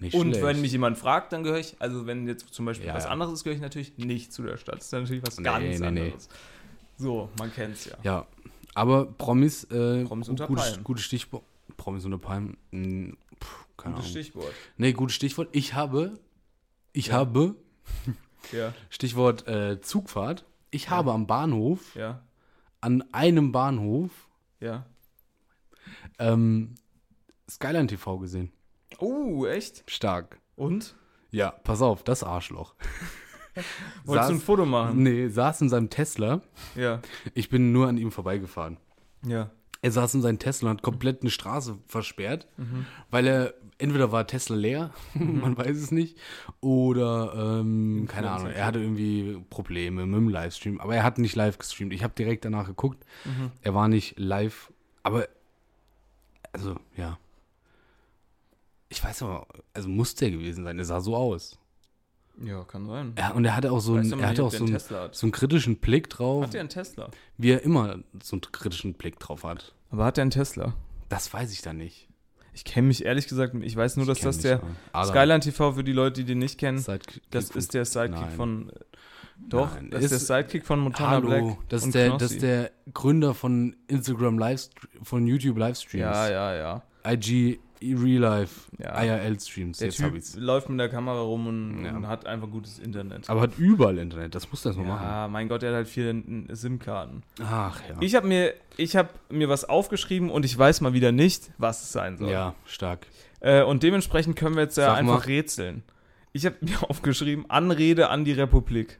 Nicht 0.00 0.14
Und 0.14 0.30
schlecht. 0.30 0.44
wenn 0.44 0.60
mich 0.60 0.72
jemand 0.72 0.98
fragt, 0.98 1.32
dann 1.32 1.44
gehöre 1.44 1.58
ich, 1.60 1.76
also 1.78 2.06
wenn 2.06 2.26
jetzt 2.26 2.52
zum 2.52 2.64
Beispiel 2.66 2.86
Ja, 2.88 2.94
was 2.94 3.04
ja. 3.04 3.10
anderes 3.10 3.32
ist, 3.32 3.44
gehöre 3.44 3.56
ich 3.56 3.62
natürlich 3.62 3.96
nicht 3.96 4.32
zu 4.32 4.42
der 4.42 4.56
Stadt. 4.56 4.76
Das 4.78 4.86
ist 4.86 4.92
natürlich 4.92 5.22
was 5.26 5.38
Nee, 5.38 5.44
ganz 5.44 5.62
nee, 5.64 5.78
nee. 5.78 5.86
anderes. 5.86 6.28
So, 6.98 7.28
man 7.38 7.52
kennt's 7.52 7.84
ja. 7.86 7.96
Ja, 8.02 8.26
aber 8.74 9.06
Promis, 9.06 9.64
äh, 9.64 10.04
Promis 10.04 10.28
unter 10.28 10.46
gutes, 10.46 10.64
Palmen. 10.66 10.84
gutes 10.84 11.04
Stichwort. 11.04 11.42
Promis 11.76 12.04
unter 12.04 12.18
Palmen, 12.18 12.56
mh, 12.70 13.14
puh, 13.40 13.48
keine 13.76 13.94
Gutes 13.96 14.10
Ahnung. 14.10 14.22
Stichwort. 14.22 14.52
Nee, 14.76 14.92
gutes 14.92 15.16
Stichwort. 15.16 15.48
Ich 15.52 15.74
habe, 15.74 16.18
ich 16.92 17.12
habe, 17.12 17.54
Ja, 18.52 18.74
Stichwort 18.90 19.46
äh, 19.48 19.80
Zugfahrt. 19.80 20.44
Ich 20.70 20.90
habe 20.90 21.12
am 21.12 21.26
Bahnhof, 21.26 21.96
an 22.80 23.04
einem 23.12 23.52
Bahnhof, 23.52 24.10
ja. 24.60 24.84
ähm, 26.18 26.74
Skyline 27.48 27.86
TV 27.86 28.18
gesehen. 28.18 28.52
Oh, 29.00 29.46
echt? 29.46 29.84
Stark. 29.90 30.38
Und? 30.56 30.94
Ja, 31.30 31.50
pass 31.50 31.82
auf, 31.82 32.02
das 32.04 32.22
Arschloch. 32.22 32.74
Wolltest 34.04 34.30
du 34.30 34.34
ein 34.34 34.40
Foto 34.40 34.66
machen? 34.66 35.02
Nee, 35.02 35.28
saß 35.28 35.60
in 35.62 35.68
seinem 35.68 35.90
Tesla. 35.90 36.40
Ja, 36.74 37.00
Ich 37.34 37.48
bin 37.48 37.72
nur 37.72 37.88
an 37.88 37.96
ihm 37.98 38.10
vorbeigefahren. 38.10 38.78
ja. 39.26 39.50
Er 39.82 39.90
saß 39.90 40.14
in 40.14 40.22
seinem 40.22 40.38
Tesla 40.38 40.70
und 40.70 40.78
hat 40.78 40.82
komplett 40.82 41.20
eine 41.20 41.30
Straße 41.30 41.76
versperrt, 41.86 42.46
Mhm. 42.56 42.86
weil 43.10 43.26
er 43.26 43.52
entweder 43.76 44.10
war 44.12 44.26
Tesla 44.26 44.56
leer, 44.56 44.94
man 45.14 45.58
weiß 45.58 45.76
es 45.76 45.90
nicht, 45.90 46.16
oder 46.62 47.60
ähm, 47.60 48.06
keine 48.08 48.30
Ahnung, 48.30 48.46
er 48.50 48.64
hatte 48.64 48.78
irgendwie 48.80 49.44
Probleme 49.50 50.06
mit 50.06 50.16
dem 50.16 50.30
Livestream, 50.30 50.80
aber 50.80 50.94
er 50.96 51.02
hat 51.02 51.18
nicht 51.18 51.36
live 51.36 51.58
gestreamt. 51.58 51.92
Ich 51.92 52.02
habe 52.02 52.14
direkt 52.16 52.46
danach 52.46 52.66
geguckt, 52.66 53.04
Mhm. 53.26 53.50
er 53.60 53.74
war 53.74 53.88
nicht 53.88 54.18
live, 54.18 54.72
aber 55.02 55.28
Also, 56.52 56.76
ja. 56.96 57.18
Ich 58.94 59.02
weiß 59.02 59.22
aber, 59.22 59.46
also 59.72 59.88
muss 59.88 60.14
der 60.14 60.30
gewesen 60.30 60.64
sein. 60.64 60.78
Er 60.78 60.84
sah 60.84 61.00
so 61.00 61.16
aus. 61.16 61.58
Ja, 62.42 62.64
kann 62.64 62.86
sein. 62.86 63.14
Ja, 63.18 63.30
und 63.32 63.44
er 63.44 63.54
hatte 63.56 63.70
auch 63.72 63.80
so 63.80 63.94
einen, 63.94 64.18
er 64.20 64.28
hatte 64.28 64.42
auch 64.44 64.50
der 64.50 64.58
so 64.58 64.64
einen 64.64 64.74
hat. 64.74 65.14
so 65.14 65.26
einen 65.26 65.32
kritischen 65.32 65.76
Blick 65.76 66.08
drauf, 66.10 66.44
Hat 66.44 66.54
der 66.54 66.60
einen 66.60 66.68
Tesla? 66.68 67.08
wie 67.38 67.50
er 67.50 67.62
immer 67.62 67.98
so 68.22 68.36
einen 68.36 68.40
kritischen 68.40 68.94
Blick 68.94 69.18
drauf 69.20 69.44
hat. 69.44 69.74
Aber 69.90 70.04
hat 70.04 70.16
der 70.16 70.22
einen 70.22 70.30
Tesla? 70.32 70.74
Das 71.08 71.32
weiß 71.32 71.52
ich 71.52 71.62
dann 71.62 71.76
nicht. 71.76 72.08
Ich 72.52 72.64
kenne 72.64 72.86
mich 72.88 73.04
ehrlich 73.04 73.26
gesagt, 73.28 73.54
ich 73.60 73.76
weiß 73.76 73.96
nur, 73.96 74.06
dass 74.06 74.20
das 74.20 74.38
der 74.38 74.60
Skyline 75.04 75.40
TV 75.40 75.72
für 75.72 75.84
die 75.84 75.92
Leute, 75.92 76.20
die 76.22 76.24
den 76.24 76.38
nicht 76.38 76.58
kennen. 76.58 76.78
Sidekick- 76.78 77.22
Das 77.30 77.50
ist 77.50 77.74
der 77.74 77.84
Sidekick 77.84 78.20
Nein. 78.20 78.30
von. 78.36 78.72
Doch, 79.48 79.74
Nein, 79.74 79.90
das 79.90 80.04
ist, 80.04 80.12
ist- 80.12 80.28
der 80.30 80.36
Sidekick 80.42 80.64
von 80.64 80.78
Montana 80.80 81.10
Hallo, 81.10 81.26
Black. 81.28 81.58
das 81.68 81.84
ist, 81.84 81.94
der, 81.94 82.10
das 82.10 82.18
Knossi. 82.18 82.34
ist 82.34 82.42
der 82.42 82.70
Gründer 82.92 83.34
von 83.34 83.76
Instagram 83.88 84.38
Livestream, 84.38 85.04
von 85.04 85.26
YouTube 85.26 85.58
Livestreams. 85.58 86.02
Ja, 86.16 86.30
ja, 86.30 86.54
ja. 86.54 86.82
IG 87.12 87.58
Real 87.92 88.20
Life, 88.22 88.70
Ja. 88.78 89.02
IRL 89.02 89.38
Streams. 89.38 89.78
Der 89.78 89.88
Jetzt 89.88 90.02
hab 90.02 90.14
ich's. 90.14 90.34
läuft 90.36 90.70
mit 90.70 90.80
der 90.80 90.88
Kamera 90.88 91.20
rum 91.20 91.46
und, 91.46 91.84
Ja. 91.84 91.94
und 91.96 92.08
hat 92.08 92.24
einfach 92.26 92.48
gutes 92.50 92.78
Internet. 92.78 93.28
Aber 93.28 93.42
hat 93.42 93.58
überall 93.58 93.98
Internet, 93.98 94.34
das 94.34 94.50
muss 94.50 94.62
das 94.62 94.76
mal 94.76 94.84
machen. 94.86 95.04
ja, 95.04 95.28
mein 95.28 95.48
Gott, 95.48 95.60
der 95.60 95.70
hat 95.70 95.76
halt 95.76 95.88
viele 95.88 96.22
SIM-Karten. 96.54 97.22
Ach 97.42 97.78
ja. 97.86 97.96
Ich 98.00 98.14
habe 98.14 98.26
mir, 98.26 98.54
ich 98.78 98.96
hab 98.96 99.10
mir 99.30 99.50
was 99.50 99.64
aufgeschrieben 99.68 100.30
und 100.30 100.46
ich 100.46 100.56
weiß 100.56 100.80
mal 100.80 100.94
wieder 100.94 101.12
nicht, 101.12 101.50
was 101.58 101.82
es 101.82 101.92
sein 101.92 102.16
soll. 102.16 102.30
ja, 102.30 102.54
stark. 102.64 103.06
Äh, 103.40 103.62
und 103.64 103.82
dementsprechend 103.82 104.36
können 104.36 104.54
wir 104.54 104.62
jetzt 104.62 104.78
ja 104.78 104.86
Sag 104.86 104.96
einfach 104.98 105.18
mal. 105.18 105.26
rätseln. 105.26 105.82
Ich 106.32 106.46
habe 106.46 106.56
mir 106.62 106.82
aufgeschrieben, 106.88 107.44
Anrede 107.50 108.08
an 108.08 108.24
die 108.24 108.32
Republik. 108.32 108.98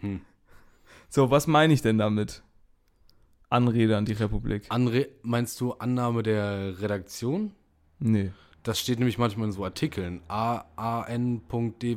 Hm. 0.00 0.20
So, 1.08 1.30
was 1.30 1.46
meine 1.46 1.72
ich 1.72 1.80
denn 1.82 1.96
damit? 1.98 2.42
Anrede 3.50 3.96
an 3.96 4.04
die 4.04 4.12
Republik. 4.12 4.64
Anre 4.68 5.08
meinst 5.22 5.60
du 5.60 5.72
Annahme 5.74 6.22
der 6.22 6.80
Redaktion? 6.80 7.52
Nee. 7.98 8.30
Das 8.62 8.78
steht 8.78 8.98
nämlich 8.98 9.18
manchmal 9.18 9.46
in 9.46 9.52
so 9.52 9.64
Artikeln. 9.64 10.20
A- 10.28 10.64
an.d.red. 10.76 11.96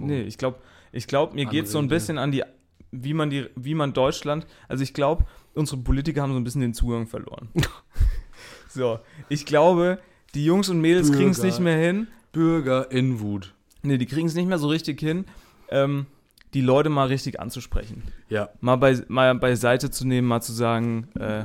Nee, 0.00 0.22
ich 0.22 0.38
glaube, 0.38 0.58
ich 0.92 1.06
glaub, 1.06 1.34
mir 1.34 1.46
geht 1.46 1.66
es 1.66 1.72
so 1.72 1.78
ein 1.78 1.88
bisschen 1.88 2.18
an 2.18 2.30
die, 2.32 2.42
wie 2.90 3.14
man 3.14 3.30
die, 3.30 3.46
wie 3.56 3.74
man 3.74 3.92
Deutschland, 3.92 4.46
also 4.68 4.82
ich 4.82 4.94
glaube, 4.94 5.24
unsere 5.54 5.80
Politiker 5.80 6.22
haben 6.22 6.32
so 6.32 6.38
ein 6.38 6.44
bisschen 6.44 6.60
den 6.60 6.74
Zugang 6.74 7.06
verloren. 7.06 7.48
so, 8.68 8.98
ich 9.28 9.46
glaube, 9.46 9.98
die 10.34 10.44
Jungs 10.44 10.68
und 10.68 10.80
Mädels 10.80 11.12
kriegen 11.12 11.30
es 11.30 11.42
nicht 11.42 11.60
mehr 11.60 11.78
hin. 11.78 12.08
Bürger 12.32 12.90
in 12.90 13.20
Wut. 13.20 13.54
Nee, 13.82 13.98
die 13.98 14.06
kriegen 14.06 14.26
es 14.26 14.34
nicht 14.34 14.48
mehr 14.48 14.58
so 14.58 14.68
richtig 14.68 15.00
hin, 15.00 15.26
ähm, 15.70 16.06
die 16.54 16.60
Leute 16.60 16.88
mal 16.88 17.06
richtig 17.06 17.40
anzusprechen. 17.40 18.02
Ja. 18.28 18.50
Mal, 18.60 18.76
bei, 18.76 19.02
mal 19.08 19.34
beiseite 19.34 19.90
zu 19.90 20.06
nehmen, 20.06 20.28
mal 20.28 20.42
zu 20.42 20.52
sagen, 20.52 21.08
äh, 21.18 21.44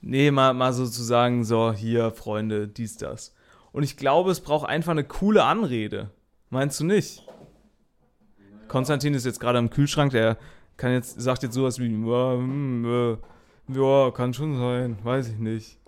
nee, 0.00 0.30
mal, 0.30 0.54
mal 0.54 0.72
so 0.72 0.86
zu 0.86 1.02
sagen, 1.02 1.44
so, 1.44 1.72
hier, 1.72 2.10
Freunde, 2.10 2.68
dies, 2.68 2.96
das. 2.96 3.34
Und 3.72 3.82
ich 3.82 3.96
glaube, 3.96 4.30
es 4.30 4.40
braucht 4.40 4.68
einfach 4.68 4.92
eine 4.92 5.04
coole 5.04 5.44
Anrede. 5.44 6.10
Meinst 6.50 6.80
du 6.80 6.84
nicht? 6.84 7.24
Konstantin 8.66 9.14
ist 9.14 9.24
jetzt 9.24 9.40
gerade 9.40 9.58
am 9.58 9.70
Kühlschrank, 9.70 10.12
der 10.12 10.36
kann 10.76 10.92
jetzt, 10.92 11.20
sagt 11.20 11.42
jetzt 11.42 11.54
sowas 11.54 11.78
wie, 11.78 11.88
ja, 11.88 12.32
hm, 12.32 12.84
äh, 12.84 13.16
ja, 13.74 14.10
kann 14.10 14.34
schon 14.34 14.56
sein, 14.58 14.98
weiß 15.02 15.28
ich 15.28 15.38
nicht. 15.38 15.78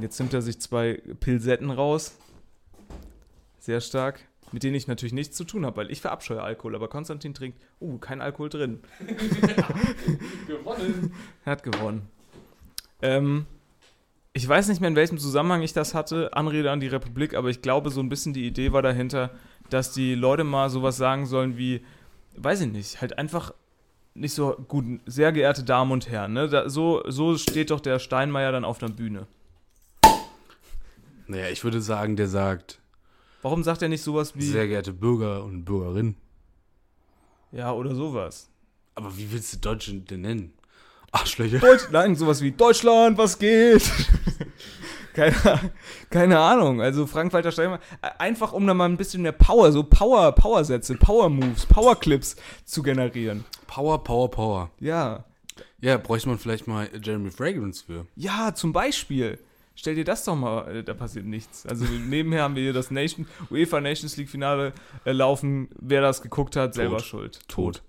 Jetzt 0.00 0.18
nimmt 0.18 0.32
er 0.32 0.42
sich 0.42 0.60
zwei 0.60 1.00
Pilsetten 1.20 1.70
raus. 1.70 2.16
Sehr 3.58 3.80
stark. 3.80 4.27
Mit 4.52 4.62
denen 4.62 4.74
ich 4.74 4.86
natürlich 4.86 5.12
nichts 5.12 5.36
zu 5.36 5.44
tun 5.44 5.66
habe, 5.66 5.76
weil 5.76 5.90
ich 5.90 6.00
verabscheue 6.00 6.42
Alkohol, 6.42 6.74
aber 6.74 6.88
Konstantin 6.88 7.34
trinkt, 7.34 7.60
uh, 7.80 7.98
kein 7.98 8.20
Alkohol 8.20 8.48
drin. 8.48 8.80
Gewonnen. 10.46 11.12
Er 11.44 11.52
hat 11.52 11.62
gewonnen. 11.62 12.08
Ähm, 13.02 13.46
ich 14.32 14.48
weiß 14.48 14.68
nicht 14.68 14.80
mehr, 14.80 14.88
in 14.88 14.96
welchem 14.96 15.18
Zusammenhang 15.18 15.62
ich 15.62 15.72
das 15.72 15.94
hatte, 15.94 16.32
Anrede 16.32 16.70
an 16.70 16.80
die 16.80 16.86
Republik, 16.86 17.34
aber 17.34 17.48
ich 17.48 17.62
glaube, 17.62 17.90
so 17.90 18.00
ein 18.00 18.08
bisschen 18.08 18.32
die 18.32 18.46
Idee 18.46 18.72
war 18.72 18.82
dahinter, 18.82 19.30
dass 19.70 19.92
die 19.92 20.14
Leute 20.14 20.44
mal 20.44 20.70
sowas 20.70 20.96
sagen 20.96 21.26
sollen 21.26 21.58
wie, 21.58 21.84
weiß 22.36 22.62
ich 22.62 22.72
nicht, 22.72 23.00
halt 23.00 23.18
einfach 23.18 23.52
nicht 24.14 24.34
so 24.34 24.56
gut, 24.68 24.84
sehr 25.06 25.32
geehrte 25.32 25.64
Damen 25.64 25.92
und 25.92 26.08
Herren, 26.08 26.32
ne? 26.32 26.48
Da, 26.48 26.68
so, 26.68 27.02
so 27.06 27.36
steht 27.36 27.70
doch 27.70 27.80
der 27.80 27.98
Steinmeier 27.98 28.52
dann 28.52 28.64
auf 28.64 28.78
der 28.78 28.88
Bühne. 28.88 29.26
Naja, 31.26 31.48
ich 31.50 31.62
würde 31.62 31.80
sagen, 31.80 32.16
der 32.16 32.28
sagt, 32.28 32.80
Warum 33.42 33.62
sagt 33.62 33.82
er 33.82 33.88
nicht 33.88 34.02
sowas 34.02 34.34
wie, 34.34 34.42
sehr 34.42 34.66
geehrte 34.66 34.92
Bürger 34.92 35.44
und 35.44 35.64
Bürgerinnen. 35.64 36.16
ja, 37.52 37.72
oder 37.72 37.94
sowas? 37.94 38.50
Aber 38.94 39.16
wie 39.16 39.30
willst 39.30 39.52
du 39.52 39.58
Deutsche 39.58 39.94
denn 39.94 40.22
nennen? 40.22 40.52
Arschlöcher. 41.12 41.58
Deutsch, 41.58 41.84
nein, 41.90 42.16
sowas 42.16 42.42
wie 42.42 42.52
Deutschland, 42.52 43.16
was 43.16 43.38
geht? 43.38 43.90
keine, 45.14 45.72
keine 46.10 46.38
Ahnung. 46.38 46.82
Also 46.82 47.06
Frank-Walter 47.06 47.52
Steinmeier, 47.52 47.80
äh, 48.02 48.10
einfach 48.18 48.52
um 48.52 48.66
da 48.66 48.74
mal 48.74 48.88
ein 48.88 48.96
bisschen 48.96 49.22
mehr 49.22 49.32
Power, 49.32 49.72
so 49.72 49.82
Power, 49.82 50.32
Power-Sätze, 50.32 50.96
Power-Moves, 50.96 51.66
Power-Clips 51.66 52.36
zu 52.64 52.82
generieren. 52.82 53.44
Power, 53.66 54.02
Power, 54.02 54.30
Power. 54.30 54.70
Ja. 54.80 55.24
Ja, 55.80 55.96
bräuchte 55.96 56.28
man 56.28 56.38
vielleicht 56.38 56.66
mal 56.66 56.88
Jeremy 57.02 57.30
Fragrance 57.30 57.84
für. 57.86 58.06
Ja, 58.16 58.54
zum 58.54 58.72
Beispiel. 58.72 59.38
Stell 59.78 59.94
dir 59.94 60.04
das 60.04 60.24
doch 60.24 60.34
mal, 60.34 60.78
äh, 60.78 60.82
da 60.82 60.92
passiert 60.92 61.24
nichts. 61.24 61.64
Also 61.64 61.84
nebenher 62.08 62.42
haben 62.42 62.56
wir 62.56 62.64
hier 62.64 62.72
das 62.72 62.90
Nation, 62.90 63.28
UEFA 63.48 63.80
Nations 63.80 64.16
League 64.16 64.28
Finale 64.28 64.72
äh, 65.04 65.12
laufen. 65.12 65.68
Wer 65.80 66.00
das 66.00 66.20
geguckt 66.20 66.56
hat, 66.56 66.74
selber 66.74 66.98
schuld. 66.98 67.38
Tot. 67.46 67.84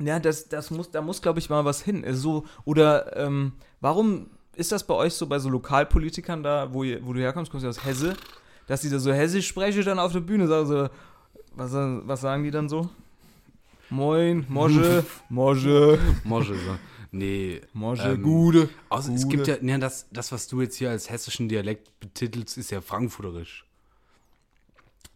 Ja, 0.00 0.18
das, 0.18 0.48
das 0.48 0.70
muss, 0.70 0.90
da 0.90 1.02
muss, 1.02 1.20
glaube 1.20 1.38
ich, 1.38 1.50
mal 1.50 1.66
was 1.66 1.82
hin. 1.82 2.02
Also 2.02 2.20
So, 2.20 2.46
oder 2.64 3.14
ähm, 3.18 3.52
warum 3.82 4.30
ist 4.56 4.72
das 4.72 4.86
bei 4.86 4.94
euch 4.94 5.12
so 5.12 5.26
bei 5.26 5.38
so 5.38 5.50
Lokalpolitikern 5.50 6.42
da, 6.42 6.72
wo, 6.72 6.82
ihr, 6.82 7.04
wo 7.04 7.12
du 7.12 7.20
herkommst, 7.20 7.50
kommst 7.50 7.64
du 7.64 7.68
aus 7.68 7.84
Hesse, 7.84 8.16
dass 8.68 8.80
die 8.80 8.88
da 8.88 8.98
so 8.98 9.12
hessisch 9.12 9.46
sprechen, 9.46 9.84
dann 9.84 9.98
auf 9.98 10.12
der 10.12 10.20
Bühne 10.20 10.46
sagen 10.46 10.66
so, 10.66 10.88
was, 11.52 11.72
was 11.74 12.22
sagen 12.22 12.42
die 12.42 12.50
dann 12.50 12.70
so? 12.70 12.88
Moin, 13.90 14.46
Mosche, 14.48 15.04
Mosche, 15.28 15.98
Mosche, 16.24 16.54
so. 16.54 16.78
Nee. 17.10 17.60
Mosche, 17.72 18.10
Ähm, 18.12 18.22
Gude. 18.22 18.68
Außer, 18.88 19.12
es 19.14 19.22
Gude. 19.24 19.36
gibt 19.36 19.46
ja, 19.48 19.56
ne, 19.62 19.78
das, 19.78 20.06
das, 20.10 20.30
was 20.32 20.46
du 20.48 20.60
jetzt 20.60 20.76
hier 20.76 20.90
als 20.90 21.08
hessischen 21.10 21.48
Dialekt 21.48 21.98
betitelst, 22.00 22.58
ist 22.58 22.70
ja 22.70 22.80
frankfurterisch. 22.80 23.64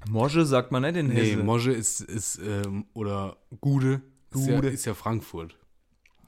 Mosche 0.08 0.44
sagt 0.44 0.72
man 0.72 0.82
nicht 0.82 0.96
in 0.96 1.08
Nee, 1.08 1.32
Hesse. 1.32 1.42
Mosche 1.44 1.72
ist, 1.72 2.00
ist 2.00 2.38
ähm, 2.38 2.86
oder 2.94 3.36
Gude, 3.60 4.00
Ist, 4.34 4.46
ja, 4.46 4.56
Gude. 4.56 4.68
ist 4.70 4.84
ja 4.84 4.94
Frankfurt. 4.94 5.56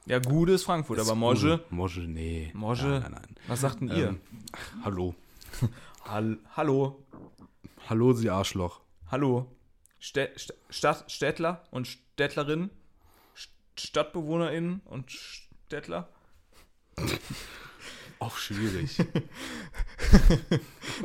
ja, 0.06 0.18
Gude 0.20 0.52
ist 0.52 0.64
Frankfurt, 0.64 0.98
Ist 0.98 1.06
aber 1.08 1.16
Mosche, 1.16 1.58
Gude. 1.58 1.64
Mosche, 1.70 2.00
nee. 2.02 2.50
Mosche. 2.54 2.86
Nein, 2.86 3.02
nein, 3.02 3.12
nein. 3.12 3.36
was 3.48 3.60
sagt 3.62 3.80
denn 3.80 3.88
ihr? 3.88 4.08
Ähm, 4.08 4.20
hallo. 4.84 5.14
Hall 6.04 6.38
hallo, 6.54 7.02
Hallo, 7.88 8.12
Sie 8.12 8.30
Arschloch. 8.30 8.80
hallo. 9.10 9.46
Stä 10.00 10.30
St 10.36 10.52
Stadt 10.68 11.10
Städtler 11.10 11.64
und 11.70 11.86
Städtlerinnen, 11.88 12.68
St 13.36 13.50
StadtbewohnerInnen 13.76 14.82
und 14.84 15.10
Städtler. 15.74 16.08
Auch 18.20 18.36
schwierig. 18.36 18.96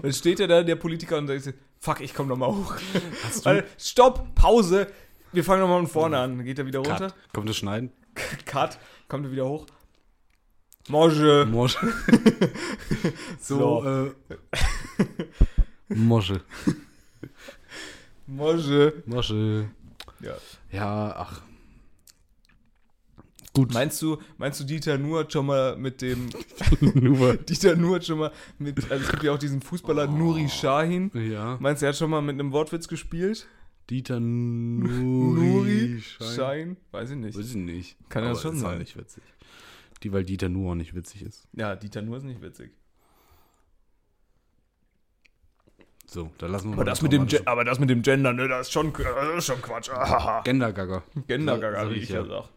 Dann 0.03 0.13
steht 0.13 0.39
ja 0.39 0.45
da 0.45 0.61
der 0.61 0.75
Politiker 0.75 1.17
und 1.17 1.25
sagt, 1.25 1.55
fuck, 1.79 2.01
ich 2.01 2.13
komm 2.13 2.27
noch 2.27 2.37
mal 2.37 2.49
hoch. 2.49 2.75
Hast 3.23 3.41
du 3.41 3.45
Warte, 3.45 3.67
stopp, 3.79 4.35
Pause. 4.35 4.85
Wir 5.31 5.43
fangen 5.43 5.61
nochmal 5.61 5.79
von 5.79 5.87
vorne 5.87 6.19
an. 6.19 6.37
Dann 6.37 6.45
geht 6.45 6.59
er 6.59 6.67
wieder 6.67 6.79
runter. 6.79 7.07
Cut. 7.07 7.33
Kommt 7.33 7.49
das 7.49 7.57
Schneiden? 7.57 7.91
Cut. 8.45 8.77
Kommt 9.07 9.25
er 9.25 9.31
wieder 9.31 9.47
hoch. 9.47 9.65
Mosche. 10.87 11.47
Mosche. 11.49 11.79
So. 13.39 13.83
äh. 13.83 14.11
Mosche. 15.87 16.41
Mosche. 18.27 19.01
Mosche. 19.07 19.69
Ja. 20.19 20.35
Ja, 20.71 21.15
ach. 21.17 21.41
Gut. 23.59 23.73
Meinst 23.73 24.01
du, 24.01 24.17
meinst 24.37 24.59
du, 24.59 24.63
Dieter 24.63 24.97
Nuhr 24.97 25.19
hat 25.21 25.33
schon 25.33 25.45
mal 25.45 25.75
mit 25.77 26.01
dem. 26.01 26.29
Nur. 26.93 27.35
Dieter 27.49 27.75
Nuhr 27.75 27.95
hat 27.97 28.05
schon 28.05 28.19
mal 28.19 28.31
mit. 28.57 28.77
Also 28.91 29.03
es 29.05 29.11
gibt 29.11 29.23
ja 29.23 29.33
auch 29.33 29.37
diesen 29.39 29.61
Fußballer 29.61 30.07
Nuri 30.07 30.47
Shahin. 30.49 31.11
Ja. 31.13 31.57
Meinst 31.59 31.81
du, 31.81 31.85
er 31.85 31.89
hat 31.89 31.97
schon 31.97 32.09
mal 32.09 32.21
mit 32.21 32.35
einem 32.35 32.51
Wortwitz 32.51 32.87
gespielt? 32.87 33.47
Dieter 33.89 34.19
Nuri 34.19 34.89
Nuri. 34.93 36.01
Schein. 36.01 36.35
Shahin? 36.35 36.77
Weiß 36.91 37.09
ich 37.09 37.17
nicht. 37.17 37.37
Weiß 37.37 37.49
ich 37.49 37.55
nicht. 37.55 37.97
Kann 38.09 38.23
ja 38.23 38.29
Aber 38.31 38.39
schon 38.39 38.55
ist 38.55 38.63
auch 38.63 38.69
sein. 38.69 38.77
nicht 38.79 38.95
witzig. 38.97 39.23
Die, 40.03 40.13
weil 40.13 40.23
Dieter 40.23 40.47
Nuhr 40.47 40.71
auch 40.71 40.75
nicht 40.75 40.95
witzig 40.95 41.23
ist. 41.23 41.47
Ja, 41.53 41.75
Dieter 41.75 42.01
Nuhr 42.01 42.17
ist 42.17 42.23
nicht 42.23 42.41
witzig. 42.41 42.71
So, 46.05 46.31
da 46.39 46.47
lassen 46.47 46.69
wir 46.69 46.73
Aber 46.73 46.83
mal 46.85 46.89
das, 46.89 47.01
mit 47.03 47.11
dem, 47.11 47.27
Ge- 47.27 47.41
aber 47.45 47.63
das 47.63 47.79
mit 47.79 47.89
dem 47.89 48.01
Gender, 48.01 48.33
ne, 48.33 48.47
das 48.47 48.67
ist 48.67 48.73
schon, 48.73 48.91
das 48.93 49.37
ist 49.37 49.45
schon 49.45 49.61
Quatsch. 49.61 49.89
Ahaha. 49.91 50.41
Gendergagger. 50.43 51.03
Gendergaga, 51.27 51.81
Sag 51.83 51.89
wie 51.91 51.95
ich 51.99 52.09
ja. 52.09 52.25
sag. 52.25 52.49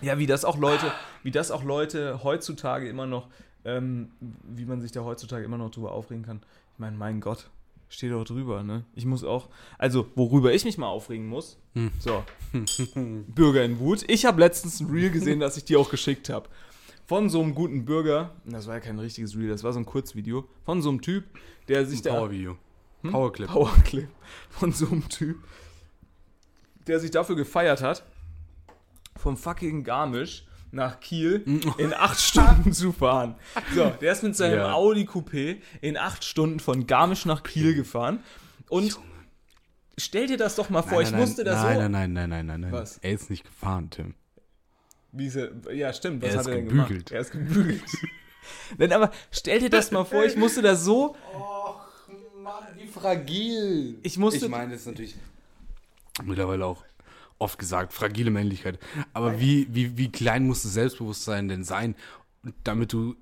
Ja, 0.00 0.18
wie 0.18 0.26
das 0.26 0.44
auch 0.44 0.56
Leute, 0.56 0.92
wie 1.22 1.30
das 1.30 1.50
auch 1.50 1.64
Leute 1.64 2.22
heutzutage 2.22 2.88
immer 2.88 3.06
noch, 3.06 3.28
ähm, 3.64 4.10
wie 4.20 4.64
man 4.64 4.80
sich 4.80 4.92
da 4.92 5.02
heutzutage 5.02 5.44
immer 5.44 5.58
noch 5.58 5.70
drüber 5.70 5.92
aufregen 5.92 6.24
kann. 6.24 6.40
Ich 6.74 6.78
meine, 6.78 6.96
mein 6.96 7.20
Gott, 7.20 7.50
steht 7.88 8.12
doch 8.12 8.24
drüber, 8.24 8.62
ne? 8.62 8.84
Ich 8.94 9.06
muss 9.06 9.24
auch, 9.24 9.48
also 9.78 10.06
worüber 10.14 10.52
ich 10.52 10.64
mich 10.64 10.78
mal 10.78 10.86
aufregen 10.86 11.26
muss, 11.26 11.58
so, 11.98 12.24
Bürger 12.94 13.64
in 13.64 13.78
Wut. 13.78 14.04
Ich 14.08 14.24
habe 14.24 14.40
letztens 14.40 14.80
ein 14.80 14.90
Reel 14.90 15.10
gesehen, 15.10 15.40
das 15.40 15.56
ich 15.56 15.64
dir 15.64 15.80
auch 15.80 15.90
geschickt 15.90 16.28
habe. 16.28 16.48
von 17.06 17.30
so 17.30 17.40
einem 17.40 17.54
guten 17.54 17.86
Bürger, 17.86 18.32
das 18.44 18.66
war 18.66 18.74
ja 18.74 18.80
kein 18.80 18.98
richtiges 18.98 19.34
Reel, 19.36 19.48
das 19.48 19.64
war 19.64 19.72
so 19.72 19.78
ein 19.78 19.86
Kurzvideo, 19.86 20.46
von 20.64 20.82
so 20.82 20.90
einem 20.90 21.00
Typ, 21.00 21.24
der 21.66 21.86
sich 21.86 22.02
da... 22.02 22.10
Power-Video. 22.14 22.58
Powerclip. 23.02 23.48
Powerclip 23.48 24.08
von 24.50 24.72
so 24.72 24.86
einem 24.88 25.08
Typ, 25.08 25.38
der 26.86 27.00
sich 27.00 27.10
dafür 27.10 27.36
gefeiert 27.36 27.80
hat, 27.80 28.04
vom 29.18 29.36
fucking 29.36 29.84
Garmisch 29.84 30.44
nach 30.70 31.00
Kiel 31.00 31.44
in 31.78 31.94
acht 31.94 32.20
Stunden 32.20 32.72
zu 32.72 32.92
fahren. 32.92 33.34
So, 33.74 33.90
der 34.00 34.12
ist 34.12 34.22
mit 34.22 34.36
seinem 34.36 34.58
Ja. 34.58 34.72
Audi 34.72 35.04
Coupé 35.04 35.56
in 35.80 35.96
acht 35.96 36.24
Stunden 36.24 36.60
von 36.60 36.86
Garmisch 36.86 37.24
nach 37.24 37.42
Kiel 37.42 37.74
gefahren. 37.74 38.20
Und 38.68 38.98
stell 39.96 40.26
dir 40.26 40.36
das 40.36 40.56
doch 40.56 40.68
mal 40.70 40.82
vor, 40.82 41.00
ich 41.02 41.12
musste 41.12 41.42
das 41.44 41.62
nein, 41.62 41.74
so. 41.76 41.80
nein, 41.88 41.90
nein, 41.92 42.12
nein, 42.12 42.28
nein, 42.30 42.46
nein, 42.46 42.60
nein. 42.60 42.72
Was? 42.72 42.98
Er 42.98 43.12
ist 43.12 43.30
nicht 43.30 43.44
gefahren, 43.44 43.88
Tim. 43.90 44.14
Wie 45.12 45.26
ist 45.26 45.36
er, 45.36 45.50
ja, 45.74 45.90
stimmt, 45.94 46.22
was 46.22 46.30
Er 46.34 46.34
hat 46.34 46.40
ist 46.42 46.46
er 46.48 46.54
denn 46.56 46.68
gebügelt. 46.68 46.88
gemacht? 47.06 47.10
Er 47.12 47.20
ist 47.20 47.30
gebügelt. 47.32 47.82
Nein, 48.78 48.92
aber 48.92 49.10
stell 49.30 49.58
dir 49.60 49.68
das 49.70 49.90
mal 49.90 50.04
vor, 50.04 50.24
ich 50.24 50.36
musste 50.36 50.60
das 50.62 50.84
so. 50.84 51.16
Mann, 52.42 52.64
wie 52.76 52.86
fragil. 52.86 53.98
Ich 54.02 54.16
musste- 54.18 54.44
Ich 54.46 54.50
meine, 54.50 54.72
das 54.72 54.82
ist 54.82 54.86
natürlich 54.86 55.16
mittlerweile 56.24 56.64
auch 56.66 56.82
oft 57.38 57.58
gesagt, 57.58 57.92
fragile 57.92 58.30
Männlichkeit. 58.30 58.78
Aber 59.12 59.40
wie, 59.40 59.66
wie, 59.70 59.96
wie 59.96 60.10
klein 60.10 60.46
muss 60.46 60.62
das 60.62 60.74
Selbstbewusstsein 60.74 61.48
denn 61.48 61.64
sein, 61.64 61.94
damit 62.64 62.92
du 62.92 63.16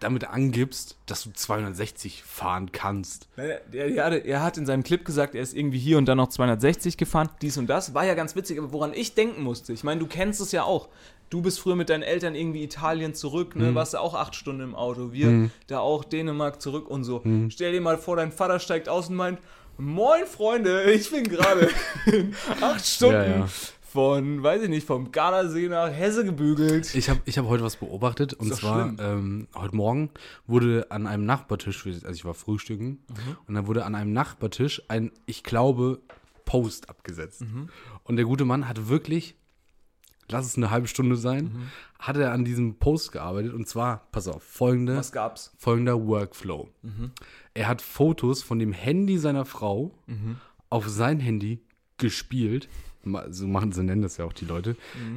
damit 0.00 0.24
angibst, 0.24 0.96
dass 1.06 1.24
du 1.24 1.32
260 1.32 2.22
fahren 2.22 2.72
kannst? 2.72 3.28
Er, 3.36 4.42
hat 4.42 4.56
in 4.56 4.66
seinem 4.66 4.82
Clip 4.82 5.04
gesagt, 5.04 5.34
er 5.34 5.42
ist 5.42 5.54
irgendwie 5.54 5.78
hier 5.78 5.98
und 5.98 6.06
dann 6.06 6.16
noch 6.16 6.28
260 6.28 6.96
gefahren, 6.96 7.28
dies 7.42 7.58
und 7.58 7.66
das. 7.68 7.94
War 7.94 8.04
ja 8.04 8.14
ganz 8.14 8.34
witzig, 8.34 8.58
aber 8.58 8.72
woran 8.72 8.92
ich 8.94 9.14
denken 9.14 9.42
musste, 9.42 9.72
ich 9.72 9.84
meine, 9.84 10.00
du 10.00 10.06
kennst 10.06 10.40
es 10.40 10.52
ja 10.52 10.64
auch. 10.64 10.88
Du 11.30 11.42
bist 11.42 11.58
früher 11.58 11.74
mit 11.74 11.88
deinen 11.90 12.02
Eltern 12.02 12.34
irgendwie 12.34 12.62
Italien 12.62 13.14
zurück, 13.14 13.56
ne? 13.56 13.74
Warst 13.74 13.94
du 13.94 13.98
auch 13.98 14.14
acht 14.14 14.36
Stunden 14.36 14.62
im 14.62 14.74
Auto. 14.74 15.12
Wir 15.12 15.50
da 15.66 15.80
auch 15.80 16.04
Dänemark 16.04 16.60
zurück 16.60 16.88
und 16.88 17.02
so. 17.02 17.22
Stell 17.48 17.72
dir 17.72 17.80
mal 17.80 17.98
vor, 17.98 18.16
dein 18.16 18.30
Vater 18.30 18.60
steigt 18.60 18.88
aus 18.88 19.08
und 19.08 19.16
meint, 19.16 19.40
Moin 19.76 20.24
Freunde, 20.26 20.90
ich 20.92 21.10
bin 21.10 21.24
gerade 21.24 21.68
in 22.06 22.34
acht 22.60 22.86
Stunden 22.86 23.14
Ja, 23.16 23.36
ja. 23.38 23.48
von, 23.82 24.42
weiß 24.42 24.62
ich 24.62 24.68
nicht, 24.68 24.86
vom 24.86 25.10
Gardasee 25.10 25.68
nach 25.68 25.90
Hesse 25.90 26.24
gebügelt. 26.24 26.94
Ich 26.94 27.08
habe 27.10 27.20
ich 27.24 27.38
hab 27.38 27.46
heute 27.46 27.64
was 27.64 27.76
beobachtet 27.76 28.34
und 28.34 28.54
zwar 28.54 28.94
ähm, 29.00 29.48
heute 29.54 29.74
Morgen 29.74 30.10
wurde 30.46 30.86
an 30.90 31.06
einem 31.08 31.24
Nachbartisch, 31.26 31.84
also 31.86 32.08
ich 32.10 32.24
war 32.24 32.34
frühstücken, 32.34 32.84
Mhm. 33.08 33.36
und 33.48 33.54
dann 33.54 33.66
wurde 33.66 33.84
an 33.84 33.94
einem 33.96 34.12
Nachbartisch 34.12 34.80
ein, 34.88 35.10
ich 35.26 35.42
glaube, 35.42 36.00
Post 36.44 36.88
abgesetzt. 36.88 37.40
Mhm. 37.40 37.68
Und 38.04 38.16
der 38.16 38.26
gute 38.26 38.44
Mann 38.44 38.68
hat 38.68 38.88
wirklich, 38.88 39.34
lass 40.30 40.46
es 40.46 40.56
eine 40.56 40.70
halbe 40.70 40.88
Stunde 40.88 41.16
sein, 41.16 41.44
Mhm. 41.44 41.62
hat 41.98 42.16
er 42.16 42.32
an 42.32 42.44
diesem 42.44 42.74
Post 42.76 43.12
gearbeitet 43.12 43.52
und 43.54 43.68
zwar, 43.68 44.06
pass 44.12 44.28
auf, 44.28 44.42
folgende, 44.42 44.96
Was 44.96 45.12
gab's? 45.12 45.52
folgender 45.58 46.06
Workflow. 46.06 46.68
Er 47.54 47.68
hat 47.68 47.82
Fotos 47.82 48.42
von 48.42 48.58
dem 48.58 48.72
Handy 48.72 49.18
seiner 49.18 49.44
Frau 49.44 49.92
auf 50.70 50.88
sein 50.88 51.20
Handy 51.20 51.60
gespielt. 51.98 52.68
So 53.28 53.46
machen 53.46 53.70
sie 53.72 53.82
nennen 53.84 54.00
das 54.00 54.16
ja 54.16 54.24
auch 54.24 54.32
die 54.32 54.46
Leute. 54.46 54.76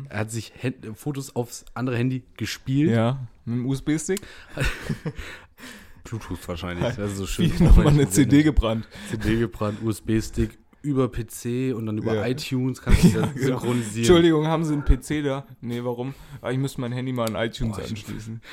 Er 0.10 0.20
hat 0.20 0.32
sich 0.32 0.52
Hän- 0.58 0.94
Fotos 0.96 1.36
aufs 1.38 1.64
andere 1.74 1.96
Handy 1.98 2.24
gespielt. 2.36 2.92
Ja, 2.92 3.26
mit 3.46 3.56
dem 3.60 3.66
USB-Stick. 3.66 4.20
Bluetooth 6.04 6.48
wahrscheinlich. 6.48 6.96
Das 6.96 7.12
ist 7.12 7.18
so 7.18 7.28
schön. 7.28 7.52
Nochmal 7.60 7.88
eine 7.88 8.10
CD 8.10 8.44
gebrannt. 8.44 8.88
CD 9.10 9.40
gebrannt, 9.40 9.80
USB-Stick 9.84 10.58
über 10.88 11.10
PC 11.12 11.74
und 11.76 11.86
dann 11.86 11.98
über 11.98 12.16
Ja. 12.16 12.28
iTunes 12.28 12.82
kannst 12.82 13.04
du 13.04 13.10
das 13.22 13.34
genau. 13.34 13.46
synchronisieren. 13.60 13.98
Entschuldigung, 13.98 14.48
haben 14.48 14.64
Sie 14.64 14.74
einen 14.74 14.86
PC 14.86 15.24
da? 15.24 15.46
Nee, 15.62 15.84
warum? 15.84 16.14
Ah, 16.42 16.52
ich 16.52 16.58
müsste 16.58 16.82
mein 16.82 16.92
Handy 16.92 17.12
mal 17.14 17.28
an 17.28 17.36
iTunes 17.36 17.78
ich- 17.78 17.90
anschließen. 17.90 18.42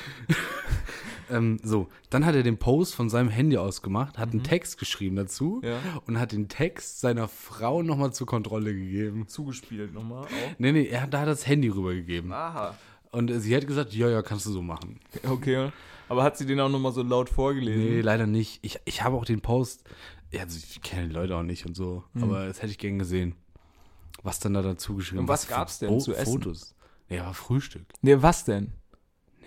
Ähm, 1.27 1.57
so, 1.63 1.87
dann 2.11 2.23
hat 2.23 2.35
er 2.35 2.43
den 2.43 2.57
Post 2.57 2.93
von 2.93 3.09
seinem 3.09 3.29
Handy 3.29 3.57
aus 3.57 3.81
gemacht, 3.81 4.19
hat 4.19 4.29
einen 4.31 4.43
Text 4.43 4.77
geschrieben 4.77 5.15
dazu 5.15 5.59
Mhm. 5.63 5.67
Ja. 5.67 5.77
und 6.05 6.19
hat 6.19 6.31
den 6.33 6.49
Text 6.49 6.99
seiner 7.01 7.27
Frau 7.27 7.81
nochmal 7.81 8.13
zur 8.13 8.27
Kontrolle 8.27 8.75
gegeben. 8.75 9.27
Zugespielt 9.27 9.91
nochmal 9.91 10.25
auch. 10.25 10.29
Nee, 10.59 10.71
nee, 10.71 10.85
er 10.85 11.01
hat 11.01 11.15
da 11.15 11.25
das 11.25 11.47
Handy 11.47 11.69
rübergegeben. 11.69 12.31
Aha. 12.31 12.75
Und 13.11 13.31
sie 13.39 13.55
hat 13.55 13.65
gesagt, 13.65 13.93
ja, 13.93 14.07
ja, 14.07 14.21
kannst 14.21 14.45
du 14.45 14.51
so 14.51 14.61
machen. 14.61 14.99
Okay. 15.27 15.71
Aber 16.09 16.21
hat 16.21 16.37
sie 16.37 16.45
den 16.45 16.59
auch 16.59 16.69
nochmal 16.69 16.91
so 16.91 17.01
laut 17.01 17.29
vorgelesen? 17.29 17.83
Nee, 17.95 18.01
leider 18.01 18.27
nicht. 18.27 18.59
Ich, 18.61 18.77
ich 18.85 19.01
habe 19.03 19.15
auch 19.15 19.25
den 19.25 19.41
Post, 19.41 19.83
ja, 20.35 20.41
also 20.43 20.57
ich 20.57 20.81
kenne 20.81 21.07
die 21.07 21.13
Leute 21.13 21.35
auch 21.35 21.43
nicht 21.43 21.65
und 21.65 21.75
so, 21.75 22.03
aber 22.21 22.45
das 22.47 22.57
hätte 22.61 22.71
ich 22.71 22.77
gern 22.77 22.99
gesehen. 22.99 23.35
Was 24.23 24.39
dann 24.39 24.53
da 24.53 24.61
dazu 24.61 24.95
geschrieben 24.95 25.17
Mhm. 25.17 25.23
Und 25.25 25.27
was 25.29 25.45
für 25.45 25.53
gab's 25.53 25.79
denn 25.79 25.89
Bo- 25.89 25.99
zu 25.99 26.13
essen? 26.13 26.25
Fotos. 26.25 26.75
Ja, 27.09 27.25
war 27.25 27.33
Frühstück. 27.33 27.83
Nee, 28.01 28.17
was 28.21 28.43
denn? 28.45 28.71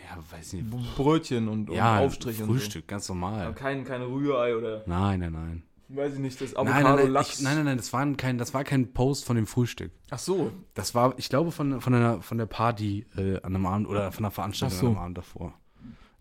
Ja, 0.09 0.19
weiß 0.31 0.53
nicht. 0.55 0.71
Brötchen 0.97 1.49
und, 1.49 1.69
und 1.71 1.77
Ja, 1.77 1.99
Aufstrich 1.99 2.37
Frühstück, 2.39 2.87
ganz 2.87 3.07
so. 3.07 3.15
normal. 3.15 3.47
Aber 3.47 3.55
kein, 3.55 3.85
kein 3.85 4.03
Rührei 4.03 4.57
oder, 4.57 4.85
Nein, 4.87 5.21
nein, 5.21 5.33
nein. 5.33 5.63
weiß 5.89 6.15
ich 6.15 6.19
nicht, 6.21 6.41
das 6.41 6.53
Nein, 6.55 6.65
nein, 6.67 6.75
nein, 6.83 6.87
Avocado-Lachs. 6.87 7.39
ich, 7.39 7.45
nein, 7.45 7.57
nein, 7.57 7.65
nein, 7.65 7.77
das 7.77 7.93
war 7.93 8.07
kein, 8.15 8.39
das 8.39 8.55
war 8.55 8.63
kein 8.65 8.93
Post 8.93 9.25
von 9.25 9.37
dem 9.37 9.47
Frühstück. 9.47 9.91
Ach 10.11 10.19
so. 10.19 10.53
Das 10.75 10.95
war, 10.95 11.15
ich 11.19 11.29
glaube, 11.29 11.51
von, 11.51 11.81
von, 11.81 11.95
einer, 11.95 12.23
von 12.23 12.39
der 12.39 12.47
Party 12.47 13.05
äh, 13.17 13.37
an 13.43 13.55
einem 13.57 13.67
Abend 13.67 13.89
oder 13.89 14.13
von 14.13 14.23
der 14.23 14.31
Veranstaltung 14.31 14.79
so. 14.79 14.87
an 14.87 14.93
einem 14.93 15.03
Abend 15.03 15.19
davor. 15.19 15.55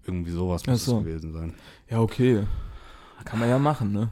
Irgendwie 0.06 0.32
sowas 0.32 0.66
muss 0.66 0.84
so. 0.86 0.98
es 0.98 1.04
gewesen 1.06 1.32
sein. 1.34 1.54
Ja, 1.90 2.00
okay. 2.02 2.46
Kann 3.26 3.40
man 3.40 3.50
ja 3.50 3.60
machen, 3.60 3.92
ne? 3.92 4.12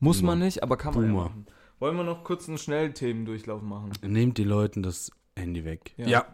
Muss 0.00 0.22
man 0.22 0.38
nicht, 0.38 0.62
aber 0.62 0.76
kann 0.76 0.94
man 0.94 1.04
ja 1.04 1.10
Boomer. 1.10 1.24
machen. 1.24 1.46
Wollen 1.80 1.96
wir 1.96 2.04
noch 2.04 2.24
kurz 2.24 2.48
einen 2.48 2.58
Schnellthemendurchlauf 2.58 3.62
machen? 3.62 3.92
Nehmt 4.02 4.38
den 4.38 4.48
Leuten 4.48 4.82
das 4.82 5.10
Handy 5.36 5.64
weg. 5.64 5.92
Ja. 5.96 6.24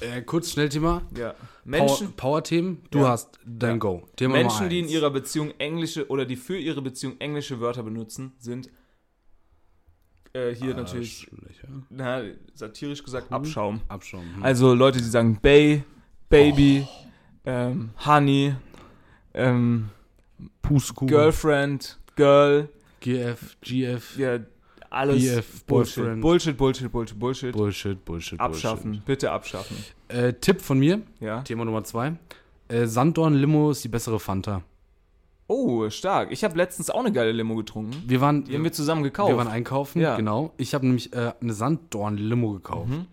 Äh, 0.00 0.22
kurz 0.22 0.52
Schnellthema. 0.52 1.02
Ja. 1.16 1.30
Power- 1.30 1.36
Menschen, 1.64 2.12
Power-Themen, 2.12 2.82
du 2.90 3.00
Ja. 3.00 3.08
hast 3.08 3.38
dein 3.44 3.70
Ja. 3.72 3.76
Go. 3.78 4.08
Thema 4.16 4.34
Menschen, 4.34 4.68
die 4.68 4.78
in 4.80 4.88
ihrer 4.88 5.10
Beziehung 5.10 5.52
englische 5.58 6.08
oder 6.08 6.24
die 6.24 6.36
für 6.36 6.56
ihre 6.56 6.82
Beziehung 6.82 7.16
englische 7.20 7.60
Wörter 7.60 7.82
benutzen, 7.82 8.32
sind 8.38 8.70
äh, 10.34 10.54
hier 10.54 10.74
natürlich, 10.74 11.26
Arschlöcher. 11.32 11.68
na, 11.90 12.22
satirisch 12.54 13.02
gesagt, 13.02 13.32
Abschaum. 13.32 13.80
Abschaum. 13.88 14.22
hm. 14.36 14.42
Also 14.44 14.74
Leute, 14.74 14.98
die 14.98 15.04
sagen 15.04 15.38
Bay, 15.40 15.82
Baby, 16.28 16.86
ähm, 17.44 17.90
Honey, 18.04 18.54
ähm. 19.34 19.88
Girlfriend, 21.06 21.98
Girl, 22.14 22.68
GF, 23.00 23.56
GF, 23.60 24.18
ja, 24.18 24.38
alles 24.90 25.22
BF, 25.22 25.64
Bullshit. 25.64 26.20
Bullshit, 26.20 26.56
Bullshit, 26.56 26.90
Bullshit, 26.90 27.18
Bullshit. 27.18 27.52
Bullshit, 27.52 28.04
Bullshit, 28.04 28.40
abschaffen, 28.40 29.02
bitte 29.04 29.30
abschaffen. 29.30 29.76
Äh, 30.08 30.32
Tipp 30.34 30.60
von 30.60 30.78
mir, 30.78 31.02
Ja. 31.20 31.42
Thema 31.42 31.64
Nummer 31.64 31.84
zwei. 31.84 32.14
Äh, 32.68 32.86
Sanddorn 32.86 33.34
Limo 33.34 33.70
ist 33.70 33.84
die 33.84 33.88
bessere 33.88 34.18
Fanta. 34.20 34.62
Oh, 35.46 35.88
stark. 35.88 36.30
Ich 36.30 36.44
habe 36.44 36.56
letztens 36.58 36.90
auch 36.90 37.00
eine 37.00 37.10
geile 37.12 37.32
Limo 37.32 37.56
getrunken. 37.56 38.02
Wir 38.06 38.20
waren, 38.20 38.44
Die 38.44 38.54
haben 38.54 38.64
wir 38.64 38.72
zusammen 38.72 39.02
gekauft. 39.02 39.30
wir 39.30 39.36
waren 39.38 39.48
einkaufen, 39.48 40.00
Ja. 40.00 40.16
genau. 40.16 40.52
Ich 40.58 40.74
habe 40.74 40.84
nämlich 40.86 41.12
äh, 41.14 41.32
eine 41.40 41.54
Sanddorn 41.54 42.18
Limo 42.18 42.52
gekauft. 42.52 42.90
Mhm. 42.90 43.06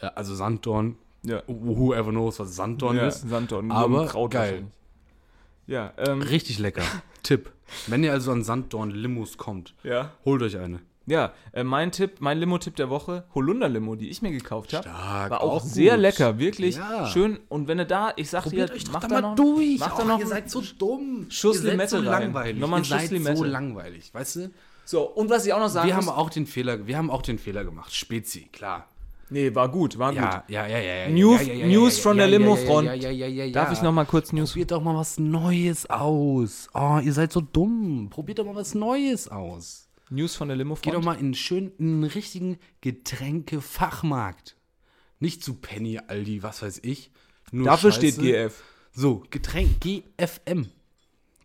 Äh, 0.00 0.06
also 0.14 0.34
Sanddorn, 0.34 0.96
ja. 1.22 1.42
whoever 1.46 2.10
knows, 2.10 2.40
was 2.40 2.56
Sanddorn 2.56 2.96
ja, 2.96 3.08
ist. 3.08 3.28
Sanddorn. 3.28 3.70
Aber 3.70 4.08
geil. 4.30 4.64
Ja, 5.66 5.92
ähm, 5.98 6.22
Richtig 6.22 6.58
lecker. 6.58 6.82
Tipp. 7.22 7.50
Wenn 7.86 8.04
ihr 8.04 8.12
also 8.12 8.32
an 8.32 8.42
Sanddorn 8.44 8.90
Limos 8.90 9.36
kommt, 9.38 9.74
ja. 9.82 10.10
holt 10.24 10.42
euch 10.42 10.58
eine. 10.58 10.80
Ja, 11.06 11.34
äh, 11.52 11.64
mein 11.64 11.92
Tipp, 11.92 12.12
mein 12.20 12.38
Limo-Tipp 12.38 12.76
der 12.76 12.88
Woche, 12.88 13.24
Holunder-Limo, 13.34 13.94
die 13.94 14.08
ich 14.08 14.22
mir 14.22 14.30
gekauft 14.30 14.72
habe. 14.72 14.86
War 14.88 15.42
auch, 15.42 15.56
auch 15.56 15.60
sehr 15.62 15.98
lecker, 15.98 16.38
wirklich 16.38 16.76
Ja. 16.76 17.06
schön. 17.08 17.40
Und 17.50 17.68
wenn 17.68 17.78
ihr 17.78 17.84
da, 17.84 18.14
ich 18.16 18.30
sag 18.30 18.46
dir, 18.48 18.70
macht 18.90 19.10
da 19.10 19.20
noch, 19.20 19.34
durch. 19.36 19.80
Macht 19.80 19.98
da 19.98 20.02
Och, 20.02 20.08
noch 20.08 20.18
ihr 20.18 20.26
seid 20.26 20.48
so 20.48 20.62
dumm. 20.78 21.26
Schuss 21.28 21.56
ihr 21.56 21.62
seid 21.62 21.70
Limette 21.72 21.90
so 21.90 21.96
rein. 21.98 22.04
langweilig. 22.06 22.58
Nochmal 22.58 22.80
ihr 22.80 22.84
seid 22.86 23.08
so 23.08 23.14
Limette. 23.14 23.44
langweilig, 23.44 24.14
weißt 24.14 24.36
du? 24.36 24.50
So, 24.86 25.02
und 25.02 25.28
was 25.28 25.44
ich 25.44 25.52
auch 25.52 25.60
noch 25.60 25.68
sagen 25.68 25.88
Wir 25.88 25.94
muss, 25.96 26.06
haben 26.06 26.16
auch 26.16 26.30
den 26.30 26.46
Fehler, 26.46 26.86
wir 26.86 26.96
haben 26.96 27.10
auch 27.10 27.22
den 27.22 27.38
Fehler 27.38 27.64
gemacht. 27.64 27.94
Spezi, 27.94 28.48
klar. 28.52 28.88
Nee, 29.30 29.54
war 29.54 29.68
gut, 29.70 29.98
war 29.98 30.12
Ja, 30.12 30.38
gut. 30.40 30.50
ja, 30.50 30.66
ja, 30.66 30.78
ja, 30.78 30.94
ja. 30.94 31.08
News- 31.10 31.46
ja, 31.46 31.52
ja, 31.54 32.14
der 32.16 32.26
Limo-Front. 32.28 32.88
Darf 33.54 33.72
ich 33.72 33.82
noch 33.82 33.92
mal 33.92 34.04
kurz 34.06 34.32
News? 34.32 34.50
Probiert 34.52 34.70
doch 34.70 34.82
mal 34.82 34.96
was 34.96 35.18
Neues 35.18 35.88
aus. 35.90 36.68
Oh, 36.74 36.98
ihr 37.02 37.12
seid 37.12 37.32
so 37.32 37.40
dumm. 37.40 38.08
Probiert 38.10 38.38
doch 38.38 38.44
mal 38.46 38.54
was 38.54 38.74
Neues 38.74 39.28
aus. 39.28 39.88
News 40.10 40.36
von 40.36 40.48
der 40.48 40.56
Limo 40.56 40.76
Geh 40.80 40.90
doch 40.90 41.02
mal 41.02 41.14
in 41.14 41.20
einen 41.26 41.34
schönen, 41.34 41.72
in 41.78 41.86
einen 41.94 42.04
richtigen 42.04 42.58
Getränkefachmarkt. 42.82 44.56
Nicht 45.20 45.42
zu 45.44 45.54
Penny, 45.54 45.98
Aldi, 46.06 46.42
was 46.42 46.62
weiß 46.62 46.80
ich. 46.82 47.10
Nur 47.52 47.64
Dafür 47.66 47.92
Scheiße. 47.92 48.12
steht 48.12 48.18
GF. 48.22 48.62
So, 48.92 49.22
Getränk, 49.30 49.80
GFM. 49.80 50.66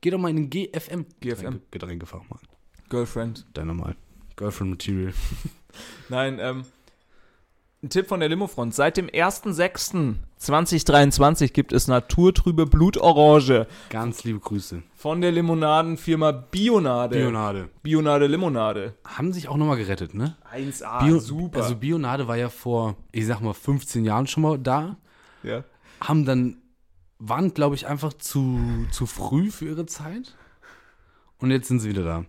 Geh 0.02 0.10
doch 0.12 0.18
mal 0.20 0.30
in 0.30 0.36
den 0.36 0.50
GFM. 0.50 1.06
GFM. 1.20 1.36
Getränke, 1.38 1.62
Getränkefachmarkt. 1.72 2.46
Girlfriend. 2.90 3.46
Dann 3.54 3.68
nochmal. 3.68 3.96
Girlfriend 4.36 4.72
Material. 4.72 5.14
Nein, 6.10 6.40
ähm, 6.42 6.66
ein 7.82 7.90
Tipp 7.90 8.08
von 8.08 8.20
der 8.20 8.30
Limofront. 8.30 8.74
Seit 8.76 8.98
dem 8.98 9.08
1.6.2023 9.08 11.54
gibt 11.54 11.72
es 11.72 11.88
naturtrübe 11.88 12.66
Blutorange 12.66 13.68
Ganz 13.90 14.24
liebe 14.24 14.40
Grüße. 14.40 14.84
von 14.96 15.22
der 15.22 15.32
Limonadenfirma 15.32 16.32
Bionade. 16.32 17.16
Bionade. 17.18 17.70
Bionade 17.82 18.28
Limonade. 18.28 18.96
Haben 19.06 19.34
sich 19.34 19.48
auch 19.48 19.58
nochmal 19.58 19.78
gerettet, 19.78 20.14
ne? 20.14 20.36
1A, 20.54 21.06
Bio, 21.06 21.20
super. 21.20 21.62
Also 21.62 21.76
Bionade 21.76 22.28
war 22.28 22.38
ja 22.38 22.50
vor, 22.50 22.96
ich 23.12 23.26
sag 23.26 23.42
mal, 23.42 23.54
15 23.54 24.06
Jahren 24.06 24.28
schon 24.28 24.44
mal 24.44 24.58
da. 24.58 24.98
ja. 25.44 25.64
Haben 26.02 26.24
dann 26.26 26.58
waren, 27.18 27.54
glaube 27.54 27.76
ich, 27.76 27.88
einfach 27.88 28.14
zu, 28.14 28.58
zu 28.92 29.06
früh 29.06 29.52
für 29.52 29.66
ihre 29.66 29.86
Zeit. 29.86 30.38
Und 31.40 31.52
jetzt 31.52 31.68
sind 31.68 31.80
sie 31.82 31.90
wieder 31.90 32.04
da. 32.06 32.24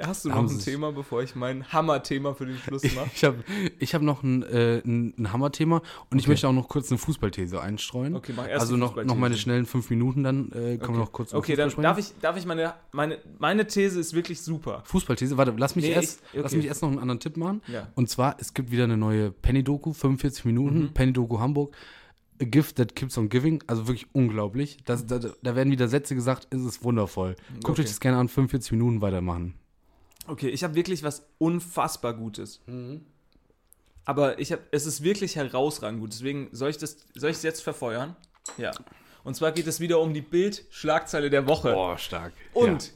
Hast 0.00 0.24
du 0.24 0.28
noch 0.28 0.36
ein 0.38 0.58
Thema, 0.58 0.92
bevor 0.92 1.22
ich 1.22 1.34
mein 1.34 1.64
Hammer-Thema 1.72 2.34
für 2.34 2.46
den 2.46 2.56
Schluss 2.58 2.82
mache? 2.94 3.10
Ich 3.14 3.24
habe 3.24 3.44
ich 3.78 3.94
hab 3.94 4.02
noch 4.02 4.22
ein, 4.22 4.42
äh, 4.44 4.78
ein, 4.84 5.14
ein 5.18 5.32
Hammerthema 5.32 5.82
und 6.10 6.18
ich 6.18 6.28
möchte 6.28 6.46
auch 6.48 6.52
noch 6.52 6.68
kurz 6.68 6.90
eine 6.90 6.98
Fußballthese 6.98 7.60
einstreuen. 7.60 8.14
Okay, 8.14 8.32
mach 8.36 8.46
erst 8.48 8.60
Also 8.62 8.76
noch, 8.76 8.96
noch 8.96 9.16
meine 9.16 9.36
schnellen 9.36 9.66
fünf 9.66 9.90
Minuten, 9.90 10.22
dann 10.24 10.52
äh, 10.52 10.52
kommen 10.52 10.80
okay. 10.80 10.88
wir 10.92 10.98
noch 10.98 11.12
kurz 11.12 11.34
Okay, 11.34 11.56
dann 11.56 11.70
darf 11.82 11.98
ich, 11.98 12.12
darf 12.20 12.36
ich 12.36 12.46
meine, 12.46 12.74
meine, 12.92 13.18
meine 13.38 13.66
These 13.66 13.98
ist 14.00 14.14
wirklich 14.14 14.40
super. 14.40 14.82
Fußballthese, 14.86 15.36
warte, 15.36 15.54
lass 15.56 15.74
mich, 15.76 15.84
Nee, 15.86 15.92
erst, 15.92 16.20
ich- 16.20 16.30
okay. 16.34 16.40
lass 16.42 16.52
mich 16.54 16.66
erst 16.66 16.82
noch 16.82 16.90
einen 16.90 16.98
anderen 16.98 17.20
Tipp 17.20 17.36
machen. 17.36 17.62
Ja. 17.66 17.88
Und 17.94 18.08
zwar, 18.08 18.36
es 18.40 18.54
gibt 18.54 18.70
wieder 18.70 18.84
eine 18.84 18.96
neue 18.96 19.30
Penny-Doku, 19.30 19.92
45 19.92 20.44
Minuten, 20.44 20.78
Mhm. 20.82 20.94
Penny-Doku 20.94 21.38
Hamburg. 21.38 21.74
A 22.40 22.44
gift 22.44 22.76
that 22.76 22.94
keeps 22.94 23.18
on 23.18 23.28
giving, 23.28 23.64
also 23.66 23.88
wirklich 23.88 24.06
unglaublich. 24.12 24.76
Das, 24.84 25.04
da, 25.06 25.18
da 25.18 25.56
werden 25.56 25.72
wieder 25.72 25.88
Sätze 25.88 26.14
gesagt, 26.14 26.46
es 26.50 26.62
ist 26.62 26.84
wundervoll. 26.84 27.34
Guckt 27.54 27.70
Okay. 27.70 27.80
euch 27.82 27.88
das 27.88 27.98
gerne 27.98 28.16
an, 28.18 28.28
45 28.28 28.70
Minuten 28.70 29.00
weitermachen. 29.00 29.54
Okay, 30.28 30.48
ich 30.48 30.62
habe 30.62 30.74
wirklich 30.74 31.02
was 31.02 31.26
unfassbar 31.38 32.14
Gutes. 32.14 32.60
Aber 34.04 34.38
ich 34.38 34.52
habe, 34.52 34.62
es 34.70 34.86
ist 34.86 35.02
wirklich 35.02 35.36
herausragend 35.36 36.00
gut. 36.00 36.12
Deswegen 36.12 36.48
soll 36.52 36.70
ich 36.70 36.78
das, 36.78 36.98
soll 37.14 37.30
ich 37.30 37.36
es 37.38 37.42
jetzt 37.42 37.62
verfeuern? 37.62 38.14
Ja. 38.56 38.70
Und 39.24 39.34
zwar 39.34 39.52
geht 39.52 39.66
es 39.66 39.80
wieder 39.80 40.00
um 40.00 40.14
die 40.14 40.20
Bild-Schlagzeile 40.22 41.28
der 41.30 41.46
Woche. 41.46 41.72
Boah, 41.72 41.98
stark. 41.98 42.32
Und 42.54 42.92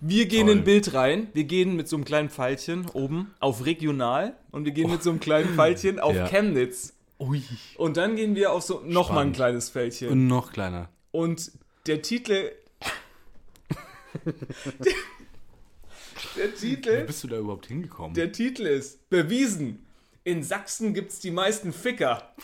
wir 0.00 0.26
gehen 0.26 0.46
Toll. 0.46 0.56
in 0.56 0.64
Bild 0.64 0.94
rein. 0.94 1.28
Wir 1.34 1.44
gehen 1.44 1.76
mit 1.76 1.88
so 1.88 1.96
einem 1.96 2.04
kleinen 2.04 2.30
Pfeilchen 2.30 2.88
oben 2.90 3.34
auf 3.38 3.66
regional 3.66 4.34
und 4.50 4.64
wir 4.64 4.72
gehen 4.72 4.90
mit 4.90 5.02
so 5.02 5.10
einem 5.10 5.20
kleinen 5.20 5.54
Pfeilchen 5.54 6.00
auf 6.00 6.14
Ja. 6.16 6.26
Chemnitz. 6.26 6.94
Ui. 7.18 7.42
Und 7.76 7.96
dann 7.98 8.16
gehen 8.16 8.34
wir 8.34 8.52
auf 8.52 8.62
so 8.62 8.80
nochmal 8.84 9.26
ein 9.26 9.32
kleines 9.32 9.68
Fältchen. 9.68 10.08
Und 10.08 10.26
noch 10.26 10.52
kleiner. 10.52 10.88
Und 11.10 11.52
der 11.86 12.00
Titel. 12.00 12.50
der, 16.36 16.48
der 16.48 16.62
Wie 16.62 16.74
Titel. 16.76 17.04
bist 17.04 17.24
du 17.24 17.28
da 17.28 17.38
überhaupt 17.38 17.66
hingekommen? 17.66 18.14
Der 18.14 18.32
Titel 18.32 18.66
ist 18.66 19.08
Bewiesen. 19.10 19.86
In 20.24 20.42
Sachsen 20.42 20.92
gibt's 20.94 21.18
die 21.20 21.30
meisten 21.30 21.72
Ficker. 21.72 22.32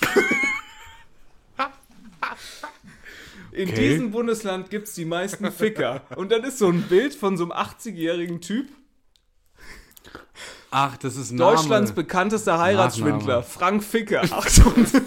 In 3.52 3.68
Okay. 3.70 3.88
diesem 3.90 4.10
Bundesland 4.10 4.68
gibt's 4.70 4.94
die 4.94 5.04
meisten 5.06 5.50
Ficker. 5.50 6.02
Und 6.16 6.30
dann 6.30 6.44
ist 6.44 6.58
so 6.58 6.68
ein 6.68 6.82
Bild 6.82 7.14
von 7.14 7.36
so 7.38 7.44
einem 7.44 7.52
80-jährigen 7.52 8.40
Typ, 8.40 8.68
Ach, 10.70 10.96
das 10.98 11.16
ist 11.16 11.32
Name. 11.32 11.52
Deutschlands 11.56 11.92
bekanntester 11.92 12.58
Heiratsschwindler, 12.58 13.36
Nachname. 13.38 13.42
Frank 13.44 13.84
Ficker. 13.84 14.20
68. 14.30 15.00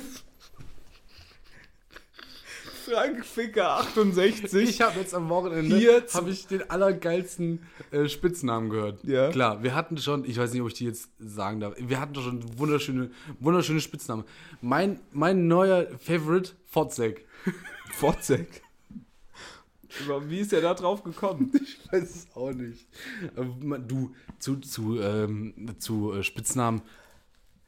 Frank 2.89 3.25
Ficker, 3.25 3.77
68. 3.77 4.53
Ich 4.69 4.81
habe 4.81 4.99
jetzt 4.99 5.13
am 5.13 5.29
Wochenende 5.29 5.75
Hier 5.77 6.03
habe 6.13 6.29
ich 6.29 6.47
den 6.47 6.69
allergeilsten 6.69 7.61
äh, 7.91 8.07
Spitznamen 8.07 8.69
gehört. 8.69 9.03
Ja. 9.03 9.29
Klar, 9.29 9.63
wir 9.63 9.75
hatten 9.75 9.97
schon, 9.97 10.25
ich 10.25 10.37
weiß 10.37 10.53
nicht, 10.53 10.61
ob 10.61 10.69
ich 10.69 10.73
die 10.73 10.85
jetzt 10.85 11.09
sagen 11.19 11.59
darf. 11.59 11.75
Wir 11.77 11.99
hatten 11.99 12.13
doch 12.13 12.23
schon 12.23 12.57
wunderschöne, 12.57 13.11
wunderschöne 13.39 13.81
Spitznamen. 13.81 14.25
Mein, 14.61 14.99
mein 15.11 15.47
neuer 15.47 15.87
Favorite, 15.99 16.53
Fotzek. 16.65 17.25
Fotzek. 17.91 18.61
Wie 20.27 20.39
ist 20.39 20.53
er 20.53 20.61
da 20.61 20.73
drauf 20.73 21.03
gekommen? 21.03 21.51
Ich 21.61 21.91
weiß 21.91 22.15
es 22.15 22.27
auch 22.35 22.51
nicht. 22.51 22.87
Aber 23.35 23.79
Du, 23.79 24.13
zu, 24.37 24.57
zu, 24.57 24.99
ähm, 25.01 25.75
zu 25.79 26.13
äh, 26.13 26.23
Spitznamen, 26.23 26.81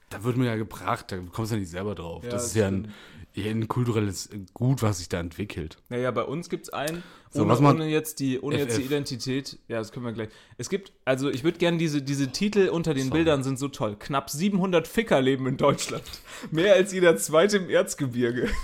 da 0.10 0.24
wird 0.24 0.38
mir 0.38 0.46
ja 0.46 0.56
gebracht, 0.56 1.12
da 1.12 1.18
kommst 1.32 1.52
du 1.52 1.56
ja 1.56 1.60
nicht 1.62 1.72
selber 1.72 1.96
drauf. 1.96 2.24
Ja, 2.24 2.30
das 2.30 2.44
das 2.44 2.52
ist 2.52 2.56
ja 2.58 2.68
ein, 2.68 2.94
eher 3.34 3.52
ein 3.52 3.68
kulturelles 3.68 4.30
Gut, 4.54 4.82
was 4.82 5.00
sich 5.00 5.10
da 5.10 5.20
entwickelt. 5.20 5.78
Naja, 5.90 6.12
bei 6.12 6.24
uns 6.24 6.50
gibt 6.50 6.66
es 6.68 6.74
einen, 6.74 7.04
So, 7.32 7.44
ohne, 7.44 7.58
ohne, 7.58 7.88
jetzt 7.88 8.20
die, 8.20 8.40
ohne 8.40 8.58
jetzt 8.58 8.78
die. 8.78 8.82
Identität. 8.84 9.58
Ja, 9.68 9.78
das 9.80 9.92
können 9.92 10.06
wir 10.06 10.12
gleich. 10.12 10.30
Es 10.58 10.70
gibt, 10.70 10.92
also 11.06 11.30
ich 11.30 11.44
würde 11.44 11.58
gerne 11.58 11.78
diese, 11.78 12.02
diese 12.02 12.32
Titel 12.32 12.68
unter 12.70 12.94
den 12.94 13.08
Sorry. 13.08 13.20
Bildern 13.20 13.44
sind 13.44 13.58
so 13.58 13.68
toll. 13.70 13.96
Knapp 13.98 14.30
700 14.30 14.88
Ficker 14.88 15.22
leben 15.22 15.48
in 15.48 15.58
Deutschland. 15.58 16.04
Mehr 16.52 16.74
als 16.76 16.92
jeder 16.94 17.16
zweite 17.18 17.58
im 17.58 17.70
Erzgebirge. 17.70 18.50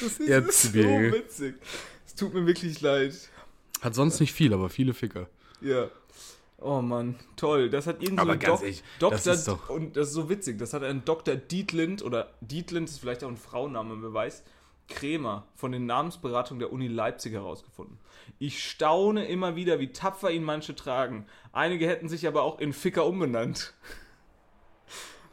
Das 0.00 0.18
ist 0.18 0.28
Erzgebirge. 0.28 1.10
so 1.10 1.16
witzig. 1.16 1.54
Es 2.06 2.14
tut 2.14 2.34
mir 2.34 2.46
wirklich 2.46 2.80
leid. 2.80 3.14
Hat 3.80 3.94
sonst 3.94 4.20
nicht 4.20 4.32
viel, 4.32 4.52
aber 4.52 4.68
viele 4.68 4.92
Ficker. 4.92 5.28
Ja. 5.60 5.88
Oh 6.58 6.80
Mann, 6.80 7.16
toll. 7.36 7.68
Das 7.68 7.86
hat 7.86 8.02
irgend 8.02 8.18
so 8.18 8.22
Aber 8.22 8.32
ein 8.34 8.38
ganz 8.38 8.60
Dok 8.98 9.12
ehrlich, 9.12 9.26
ist 9.26 9.48
doch- 9.48 9.68
Und 9.68 9.96
das 9.96 10.08
ist 10.08 10.14
so 10.14 10.28
witzig. 10.30 10.58
Das 10.58 10.72
hat 10.72 10.82
ein 10.82 11.04
Dr. 11.04 11.36
Dietlind 11.36 12.02
oder 12.02 12.30
Dietlind 12.40 12.88
ist 12.88 12.98
vielleicht 13.00 13.22
auch 13.24 13.28
ein 13.28 13.36
Frauenname, 13.36 14.02
wer 14.02 14.14
weiß. 14.14 14.44
Krämer 14.88 15.46
von 15.54 15.72
den 15.72 15.86
Namensberatungen 15.86 16.58
der 16.60 16.72
Uni 16.72 16.88
Leipzig 16.88 17.32
herausgefunden. 17.32 17.98
Ich 18.38 18.62
staune 18.68 19.26
immer 19.26 19.56
wieder, 19.56 19.80
wie 19.80 19.92
tapfer 19.92 20.30
ihn 20.30 20.44
manche 20.44 20.74
tragen. 20.74 21.26
Einige 21.52 21.86
hätten 21.86 22.08
sich 22.08 22.26
aber 22.26 22.42
auch 22.42 22.58
in 22.60 22.72
Ficker 22.72 23.06
umbenannt. 23.06 23.74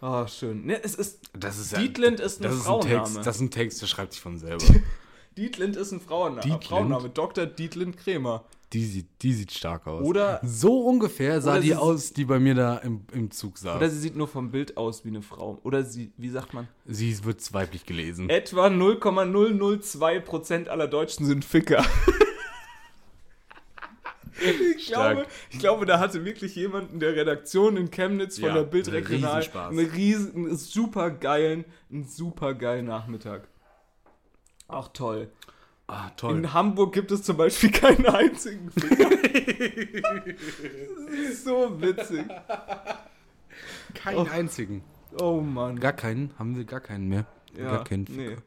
Ah, 0.04 0.28
schön. 0.28 0.66
Ne, 0.66 0.84
es 0.84 0.96
ist, 0.96 1.20
Das 1.38 1.60
ist 1.60 1.78
Dietlind 1.78 2.20
ist 2.20 2.40
ein 2.40 2.44
das 2.44 2.54
ist 2.54 2.62
ein 2.62 2.66
Frauenname. 2.66 3.04
Text, 3.04 3.18
das 3.28 3.36
ist 3.36 3.42
ein 3.42 3.52
Text, 3.52 3.82
der 3.84 3.86
schreibt 3.86 4.14
sich 4.14 4.22
von 4.22 4.40
selber. 4.40 4.66
Dietlind 5.38 5.76
ist 5.76 5.92
ein 5.92 6.02
Frauenname. 6.02 6.42
Dietlind? 6.42 6.64
Frauenname. 6.66 7.10
Dr. 7.12 7.46
Dietlind 7.46 7.98
Krämer. 7.98 8.44
Die 8.74 8.86
sieht, 8.86 9.08
die 9.22 9.34
sieht 9.34 9.52
stark 9.52 9.86
aus. 9.86 10.06
Oder, 10.06 10.40
so 10.44 10.88
ungefähr 10.88 11.42
sah 11.42 11.60
die 11.60 11.76
aus, 11.76 12.14
die 12.14 12.24
bei 12.24 12.40
mir 12.40 12.56
da 12.56 12.78
im, 12.78 13.02
im 13.12 13.30
Zug 13.30 13.58
saß. 13.58 13.76
oder 13.76 13.90
sie 13.90 14.00
sieht 14.00 14.16
nur 14.16 14.30
vom 14.30 14.50
Bild 14.52 14.78
aus 14.78 15.04
wie 15.04 15.10
eine 15.10 15.22
Frau. 15.22 15.60
Oder 15.64 15.84
sie, 15.84 16.14
wie 16.16 16.30
sagt 16.30 16.54
man? 16.54 16.70
sie 16.86 17.22
wird 17.26 17.54
weiblich 17.54 17.86
gelesen. 17.86 18.30
Etwa 18.30 18.68
0,002% 18.68 20.70
aller 20.70 20.88
Deutschen 20.88 21.26
sind 21.26 21.44
Ficker. 21.44 21.84
Ich 24.78 24.88
glaube, 24.88 25.28
ich 25.52 25.60
glaube, 25.60 25.86
da 25.86 26.00
hatte 26.00 26.26
wirklich 26.26 26.56
jemand 26.56 26.92
in 26.94 27.00
der 27.00 27.16
Redaktion 27.16 27.78
in 27.78 27.92
Chemnitz 27.92 28.40
von 28.40 28.48
Ja, 28.50 28.56
der 28.56 28.64
Bild 28.64 28.88
einen 28.88 28.98
Regional 28.98 29.36
Riesenspaß. 29.36 29.70
einen 29.72 29.90
riesen, 29.92 30.36
einen 30.48 30.58
super 30.58 31.12
geilen, 31.12 31.64
einen 31.92 32.08
super 32.08 32.56
geilen 32.56 32.88
Nachmittag. 32.88 33.48
Ach 34.68 34.88
toll. 34.88 35.30
Ah, 35.92 36.10
toll. 36.16 36.38
In 36.38 36.54
Hamburg 36.54 36.94
gibt 36.94 37.12
es 37.12 37.24
zum 37.24 37.36
Beispiel 37.36 37.70
keinen 37.72 38.06
einzigen 38.06 38.72
Ficker. 38.72 39.10
das 41.10 41.20
ist 41.20 41.44
so 41.44 41.82
witzig. 41.82 42.26
Keinen 43.94 44.30
einzigen. 44.30 44.86
Oh 45.20 45.42
Mann. 45.42 45.82
Gar 45.82 45.92
keinen, 45.92 46.32
haben 46.40 46.56
wir 46.56 46.64
gar 46.64 46.80
keinen 46.80 47.10
mehr. 47.10 47.26
gar 47.58 47.84
keinen. 47.84 48.08
nee. 48.10 48.38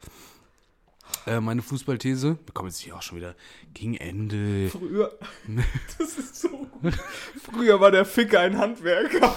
Äh, 1.26 1.40
meine 1.40 1.61
Fußballthese, 1.61 2.38
wir 2.42 2.55
kommen 2.55 2.70
jetzt 2.70 2.78
hier 2.78 2.97
auch 2.97 3.03
schon 3.03 3.18
wieder 3.18 3.34
gegen 3.74 3.95
Ende. 3.95 4.70
Früher, 4.70 5.12
das 5.99 6.18
ist 6.18 6.40
so 6.40 6.49
gut. 6.49 6.95
Früher 7.42 7.78
war 7.78 7.90
der 7.90 8.07
Ficker 8.07 8.40
ein 8.40 8.57
Handwerker. 8.57 9.36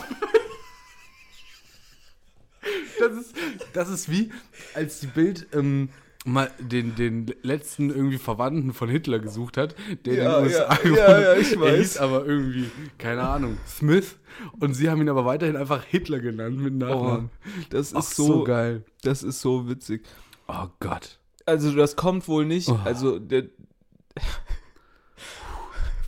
Das 3.00 3.12
ist, 3.12 3.36
das 3.74 3.90
ist 3.90 4.10
wie, 4.10 4.32
als 4.74 5.02
die 5.02 5.08
Bild 5.08 5.48
ähm, 5.54 5.90
mal 6.28 6.52
den, 6.60 6.96
den 6.96 7.34
letzten 7.42 7.90
irgendwie 7.90 8.18
Verwandten 8.18 8.74
von 8.74 8.90
Hitler 8.90 9.20
gesucht 9.20 9.58
hat, 9.58 9.76
der 10.06 10.14
Ja, 10.14 10.38
in 10.40 10.44
den 10.44 10.54
USA 10.54 10.80
ja, 10.84 10.90
ja, 10.96 11.22
ja, 11.22 11.34
ich 11.36 11.54
Er 11.54 11.60
weiß. 11.62 11.78
hieß 11.78 11.98
aber 11.98 12.26
irgendwie, 12.26 12.70
keine 12.98 13.24
Ahnung, 13.24 13.58
Smith. 13.68 14.18
Und 14.60 14.74
sie 14.76 14.90
haben 14.90 15.02
ihn 15.02 15.10
aber 15.10 15.26
weiterhin 15.26 15.56
einfach 15.56 15.84
Hitler 15.84 16.20
genannt 16.20 16.60
mit 16.60 16.74
Nachnamen. 16.76 17.30
das 17.70 17.96
Ach, 17.96 18.00
ist 18.00 18.16
so, 18.16 18.26
so, 18.28 18.44
geil. 18.44 18.84
das 19.02 19.24
ist 19.24 19.42
so 19.42 19.68
witzig. 19.68 20.06
Oh 20.48 20.68
Gott. 20.80 21.20
Also 21.46 21.72
das 21.76 21.96
kommt 21.96 22.28
wohl 22.28 22.46
nicht. 22.46 22.68
Oh. 22.70 22.80
Also 22.84 23.20
der 23.20 23.46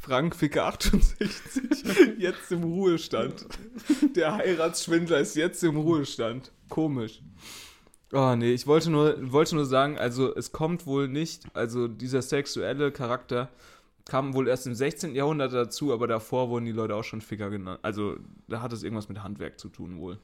Frank 0.01 0.35
Ficker 0.35 0.65
68 0.65 2.17
jetzt 2.17 2.51
im 2.51 2.63
Ruhestand. 2.63 3.45
Der 4.15 4.35
Heiratsschwindler 4.35 5.19
ist 5.19 5.35
jetzt 5.35 5.63
im 5.63 5.77
Ruhestand. 5.77 6.51
Komisch. 6.69 7.21
Oh 8.11 8.35
nee, 8.35 8.53
ich 8.53 8.65
wollte 8.65 8.89
nur, 8.89 9.31
wollte 9.31 9.55
nur 9.55 9.65
sagen, 9.65 9.97
also 9.99 10.35
es 10.35 10.51
kommt 10.51 10.87
wohl 10.87 11.07
nicht, 11.07 11.43
also 11.53 11.87
dieser 11.87 12.23
sexuelle 12.23 12.91
Charakter 12.91 13.49
kam 14.05 14.33
wohl 14.33 14.47
erst 14.47 14.65
im 14.65 14.73
16. 14.73 15.13
Jahrhundert 15.13 15.53
dazu, 15.53 15.93
aber 15.93 16.07
davor 16.07 16.49
wurden 16.49 16.65
die 16.65 16.71
Leute 16.71 16.95
auch 16.95 17.03
schon 17.03 17.21
Ficker 17.21 17.51
genannt. 17.51 17.79
Also 17.83 18.17
da 18.47 18.61
hat 18.61 18.73
es 18.73 18.81
irgendwas 18.81 19.09
mit 19.09 19.21
Handwerk 19.21 19.59
zu 19.59 19.69
tun 19.69 19.99
wohl. 19.99 20.17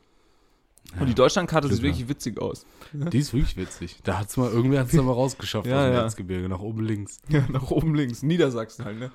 Und 0.99 1.07
die 1.07 1.15
Deutschlandkarte 1.15 1.67
sieht 1.67 1.81
wirklich 1.81 2.07
witzig 2.07 2.39
aus. 2.39 2.65
Die 2.93 3.17
ist 3.17 3.33
wirklich 3.33 3.57
witzig. 3.57 3.97
Da 4.03 4.19
hat's 4.19 4.37
mal, 4.37 4.49
irgendwer 4.49 4.81
hat's 4.81 4.91
da 4.95 5.01
mal 5.01 5.11
rausgeschafft 5.11 5.67
Ja, 5.67 5.79
aus 5.79 5.85
dem 5.85 5.93
ja. 5.93 6.01
Erzgebirge, 6.01 6.49
nach 6.49 6.59
oben 6.59 6.85
links. 6.85 7.19
Ja, 7.29 7.45
nach 7.51 7.69
oben 7.71 7.95
links. 7.95 8.23
Niedersachsen 8.23 8.85
halt, 8.85 8.99
ne? 8.99 9.11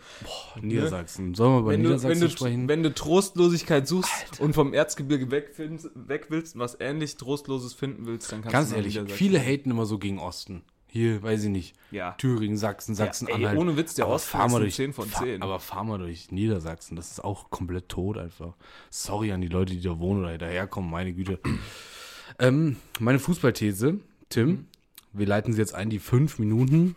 Niedersachsen. 0.61 1.35
Sollen 1.35 1.55
wir 1.55 1.63
bei 1.63 1.73
wenn, 1.73 1.83
du, 1.83 1.89
Niedersachsen 1.89 2.21
wenn, 2.21 2.29
du, 2.29 2.31
sprechen? 2.31 2.69
wenn 2.69 2.83
du 2.83 2.95
Trostlosigkeit 2.95 3.87
suchst 3.89 4.41
und 4.41 4.55
vom 4.55 4.75
Erzgebirge 4.75 5.31
weg, 5.31 5.53
findest, 5.55 5.91
weg 5.95 6.27
willst 6.29 6.55
und 6.55 6.61
was 6.61 6.77
ähnlich 6.81 7.17
Trostloses 7.17 7.73
finden 7.73 8.07
willst, 8.07 8.31
dann 8.33 8.43
kannst 8.43 8.53
Ganz 8.53 8.69
du 8.71 8.77
nach 8.77 8.85
ehrlich, 8.85 9.13
viele 9.13 9.39
haten 9.39 9.71
immer 9.71 9.87
so 9.87 9.99
gegen 9.99 10.19
Osten. 10.19 10.63
Hier, 10.93 11.23
weiß 11.23 11.45
ich 11.45 11.51
nicht. 11.51 11.75
Ja. 11.93 12.13
Thüringen, 12.13 12.57
Sachsen, 12.57 12.95
Sachsen, 12.95 13.29
ey, 13.29 13.35
Anhalt. 13.35 13.59
ohne 13.59 13.77
Witz, 13.77 13.95
der 13.95 14.07
fahr 14.07 14.17
ist 14.17 14.33
mal 14.53 14.59
ein 14.59 14.63
durch, 14.63 14.75
10 14.75 14.93
von 14.93 15.09
fahr- 15.09 15.23
10. 15.23 15.43
Aber 15.43 15.61
fahr 15.61 15.85
mal 15.85 15.99
durch 15.99 16.31
Niedersachsen. 16.33 16.97
Das 16.97 17.11
ist 17.13 17.23
auch 17.23 17.51
komplett 17.51 17.89
tot 17.89 18.19
einfach. 18.19 18.55
Sorry 18.91 19.33
an 19.33 19.41
die 19.41 19.49
Leute, 19.49 19.73
die 19.75 19.81
da 19.83 19.99
wohnen 20.01 20.25
oder 20.25 20.37
daherkommen, 20.37 20.91
meine 20.91 21.13
Güte. 21.13 21.39
ähm, 22.39 22.77
meine 22.99 23.19
Fußballthese, 23.19 24.01
Tim, 24.29 24.67
Wir 25.13 25.27
leiten 25.27 25.53
sie 25.53 25.61
jetzt 25.61 25.75
ein, 25.75 25.91
die 25.91 25.99
fünf 25.99 26.39
Minuten. 26.39 26.97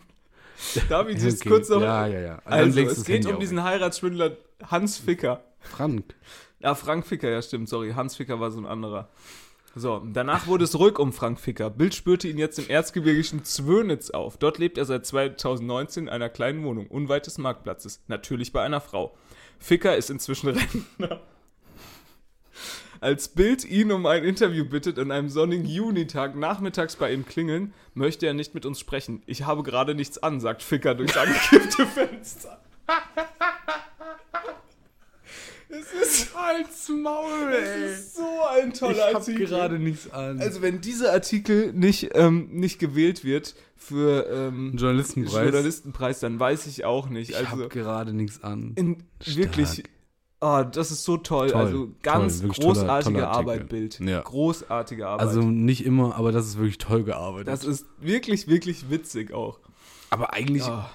Darf 0.88 1.08
ich 1.08 1.16
das 1.22 1.40
Okay, 1.40 1.48
kurz 1.48 1.68
noch? 1.68 1.80
Ja, 1.80 2.06
ja, 2.06 2.20
ja. 2.20 2.42
Also, 2.44 2.80
es 2.80 3.04
geht 3.04 3.16
Handy 3.24 3.32
um 3.32 3.40
diesen 3.40 3.62
Heiratsschwindler 3.62 4.36
Hans 4.64 4.98
Ficker. 4.98 5.44
Frank. 5.60 6.14
Ja, 6.60 6.74
Frank 6.74 7.06
Ficker, 7.06 7.28
ja 7.30 7.42
stimmt, 7.42 7.68
sorry. 7.68 7.92
Hans 7.94 8.16
Ficker 8.16 8.40
war 8.40 8.50
so 8.50 8.58
ein 8.58 8.66
anderer. 8.66 9.08
So, 9.76 10.00
danach 10.12 10.46
wurde 10.46 10.64
es 10.64 10.78
ruhig 10.78 10.98
um 11.00 11.12
Frank 11.12 11.40
Ficker. 11.40 11.68
Bild 11.68 11.94
spürte 11.94 12.28
ihn 12.28 12.38
jetzt 12.38 12.58
im 12.60 12.68
erzgebirgischen 12.68 13.44
Zwönitz 13.44 14.10
auf. 14.10 14.36
Dort 14.36 14.58
lebt 14.58 14.78
er 14.78 14.84
seit 14.84 15.06
2019 15.06 16.04
in 16.04 16.08
einer 16.08 16.28
kleinen 16.28 16.62
Wohnung, 16.62 16.86
unweit 16.86 17.26
des 17.26 17.38
Marktplatzes. 17.38 18.00
Natürlich 18.06 18.52
bei 18.52 18.62
einer 18.62 18.80
Frau. 18.80 19.16
Ficker 19.58 19.96
ist 19.96 20.10
inzwischen 20.10 20.48
Rentner. 20.50 21.20
Als 23.00 23.28
Bild 23.28 23.64
ihn 23.64 23.90
um 23.90 24.06
ein 24.06 24.24
Interview 24.24 24.64
bittet 24.64 24.98
an 24.98 25.10
einem 25.10 25.28
sonnigen 25.28 25.66
Junitag 25.66 26.36
nachmittags 26.36 26.94
bei 26.96 27.12
ihm 27.12 27.26
klingeln, 27.26 27.74
möchte 27.94 28.26
er 28.26 28.34
nicht 28.34 28.54
mit 28.54 28.64
uns 28.64 28.78
sprechen. 28.78 29.22
Ich 29.26 29.44
habe 29.44 29.64
gerade 29.64 29.94
nichts 29.96 30.22
an, 30.22 30.40
sagt 30.40 30.62
Ficker 30.62 30.94
durchs 30.94 31.16
angekippte 31.16 31.86
Fenster. 31.86 32.60
Es 35.80 35.92
ist 36.18 36.34
Halt's 36.36 36.88
Maul, 36.88 37.52
es 37.52 37.98
ist 37.98 38.16
so 38.16 38.22
ein 38.50 38.70
Ich 38.72 38.78
toller 38.78 39.06
hab 39.08 39.14
Artikel. 39.16 39.46
gerade 39.46 39.78
nichts 39.78 40.10
an. 40.12 40.40
Also 40.40 40.62
wenn 40.62 40.80
dieser 40.80 41.12
Artikel 41.12 41.72
nicht, 41.72 42.10
ähm, 42.14 42.48
nicht 42.52 42.78
gewählt 42.78 43.24
wird 43.24 43.54
für 43.76 44.26
ähm, 44.30 44.72
Journalistenpreis. 44.76 45.42
Journalistenpreis, 45.44 46.20
dann 46.20 46.38
weiß 46.38 46.66
ich 46.66 46.84
auch 46.84 47.08
nicht. 47.08 47.30
ich 47.30 47.36
Also 47.36 47.62
hab 47.64 47.70
gerade 47.70 48.12
nichts 48.12 48.42
an. 48.42 48.72
in, 48.76 49.02
wirklich, 49.24 49.84
oh, 50.40 50.62
das 50.70 50.90
ist 50.90 51.04
so 51.04 51.16
toll. 51.16 51.50
Toll, 51.50 51.60
also 51.60 51.88
ganz 52.02 52.40
toll, 52.40 52.50
toller- 52.50 52.66
großartige 52.68 53.14
toller 53.16 53.28
Artikel. 53.30 53.50
Arbeit, 53.52 53.68
Bild. 53.68 54.00
Ja. 54.00 54.20
Großartige 54.20 55.06
Arbeit. 55.08 55.26
Also 55.26 55.40
nicht 55.42 55.84
immer, 55.84 56.14
aber 56.16 56.32
das 56.32 56.46
ist 56.46 56.56
wirklich 56.58 56.78
toll 56.78 57.04
gearbeitet. 57.04 57.48
das 57.48 57.64
ist 57.64 57.86
wirklich, 58.00 58.48
wirklich 58.48 58.90
witzig 58.90 59.32
auch. 59.32 59.58
Aber 60.10 60.32
eigentlich, 60.34 60.62
Ah. 60.64 60.90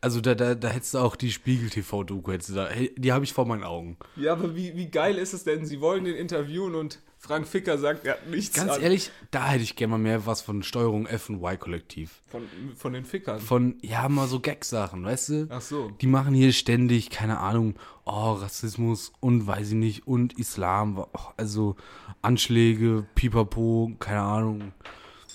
also 0.00 0.20
da, 0.20 0.34
da, 0.34 0.54
da 0.54 0.68
hättest 0.68 0.94
du 0.94 0.98
auch 0.98 1.16
die 1.16 1.30
Spiegel-TV-Doku, 1.32 2.32
hättest 2.32 2.50
du 2.50 2.54
da, 2.54 2.68
die 2.96 3.12
habe 3.12 3.24
ich 3.24 3.32
vor 3.32 3.46
meinen 3.46 3.64
Augen. 3.64 3.96
Ja, 4.16 4.32
aber 4.32 4.54
wie, 4.56 4.76
wie 4.76 4.86
geil 4.90 5.16
ist 5.16 5.32
es 5.32 5.44
denn? 5.44 5.64
Sie 5.66 5.80
wollen 5.80 6.04
den 6.04 6.14
interviewen 6.14 6.74
und 6.74 7.00
Frank 7.20 7.48
Ficker 7.48 7.78
sagt, 7.78 8.06
er 8.06 8.12
hat 8.14 8.28
nichts 8.28 8.54
Ganz 8.56 8.72
an. 8.72 8.80
ehrlich, 8.82 9.10
da 9.32 9.48
hätte 9.48 9.64
ich 9.64 9.74
gerne 9.74 9.90
mal 9.90 9.98
mehr 9.98 10.24
was 10.24 10.40
von 10.40 10.62
Steuerung 10.62 11.06
F 11.06 11.28
und 11.28 11.42
Y-Kollektiv. 11.42 12.22
Von, 12.28 12.42
von 12.76 12.92
den 12.92 13.04
Fickern. 13.04 13.40
Von, 13.40 13.76
ja, 13.82 14.08
mal 14.08 14.28
so 14.28 14.38
Gag-Sachen, 14.38 15.04
weißt 15.04 15.28
du? 15.30 15.46
Ach 15.50 15.60
so. 15.60 15.90
Die 16.00 16.06
machen 16.06 16.32
hier 16.32 16.52
ständig, 16.52 17.10
keine 17.10 17.40
Ahnung, 17.40 17.74
oh, 18.04 18.34
Rassismus 18.34 19.12
und 19.18 19.48
weiß 19.48 19.70
ich 19.70 19.74
nicht, 19.74 20.06
und 20.06 20.38
Islam, 20.38 20.96
oh, 20.98 21.06
also 21.36 21.74
Anschläge, 22.22 23.04
Pipapo, 23.16 23.92
keine 23.98 24.22
Ahnung. 24.22 24.72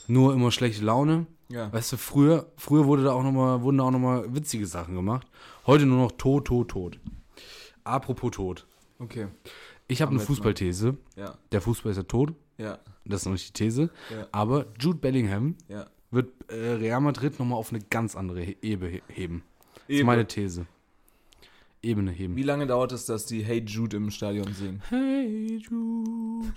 Nur 0.08 0.34
immer 0.34 0.52
schlechte 0.52 0.84
Laune. 0.86 1.26
Ja. 1.54 1.72
Weißt 1.72 1.92
du, 1.92 1.98
früher, 1.98 2.48
früher 2.58 2.86
wurde 2.88 3.04
da 3.04 3.12
auch 3.14 3.22
noch 3.24 3.32
mal, 3.32 3.62
wurden 3.62 3.78
da 3.78 3.84
auch 3.84 3.92
nochmal 3.92 4.34
witzige 4.34 4.66
Sachen 4.66 4.96
gemacht. 4.96 5.28
Heute 5.68 5.86
nur 5.86 6.00
noch 6.00 6.12
Tod, 6.14 6.46
Tod, 6.46 6.70
Tod. 6.70 7.00
Apropos 7.84 8.32
Tod. 8.32 8.66
Okay. 8.98 9.28
Ich 9.88 10.02
habe 10.02 10.12
eine. 10.12 10.20
Fußballthese. 10.20 10.98
Ja, 11.16 11.38
Der 11.52 11.62
Fußball 11.62 11.92
ist 11.92 11.98
ja 11.98 12.04
tot. 12.04 12.34
ja, 12.58 12.80
Das 13.06 13.22
ist 13.22 13.26
noch 13.26 13.34
nicht 13.34 13.50
die 13.50 13.64
These. 13.66 13.92
Ja. 14.10 14.28
Aber 14.32 14.66
Jude 14.80 14.98
Bellingham 14.98 15.56
ja. 15.68 15.86
wird 16.10 16.32
äh, 16.50 16.56
Real 16.56 17.02
Madrid 17.02 17.38
nochmal 17.38 17.60
auf 17.60 17.72
eine 17.72 17.84
ganz 17.88 18.16
andere 18.16 18.42
He 18.42 18.58
Ebe 18.64 18.88
he- 18.88 19.04
heben. 19.10 19.44
Das 19.88 19.98
ist 19.98 20.04
meine 20.06 20.26
These. 20.26 20.66
Ebene 21.84 22.12
heben. 22.12 22.36
Wie 22.36 22.44
lange 22.44 22.66
dauert 22.66 22.94
es, 22.94 23.06
dass 23.06 23.26
die 23.26 23.44
Hey 23.44 23.62
Jude 23.64 23.98
im 23.98 24.10
Stadion 24.10 24.52
singen? 24.54 24.82
Hey 24.90 25.58
Jude. 25.58 26.54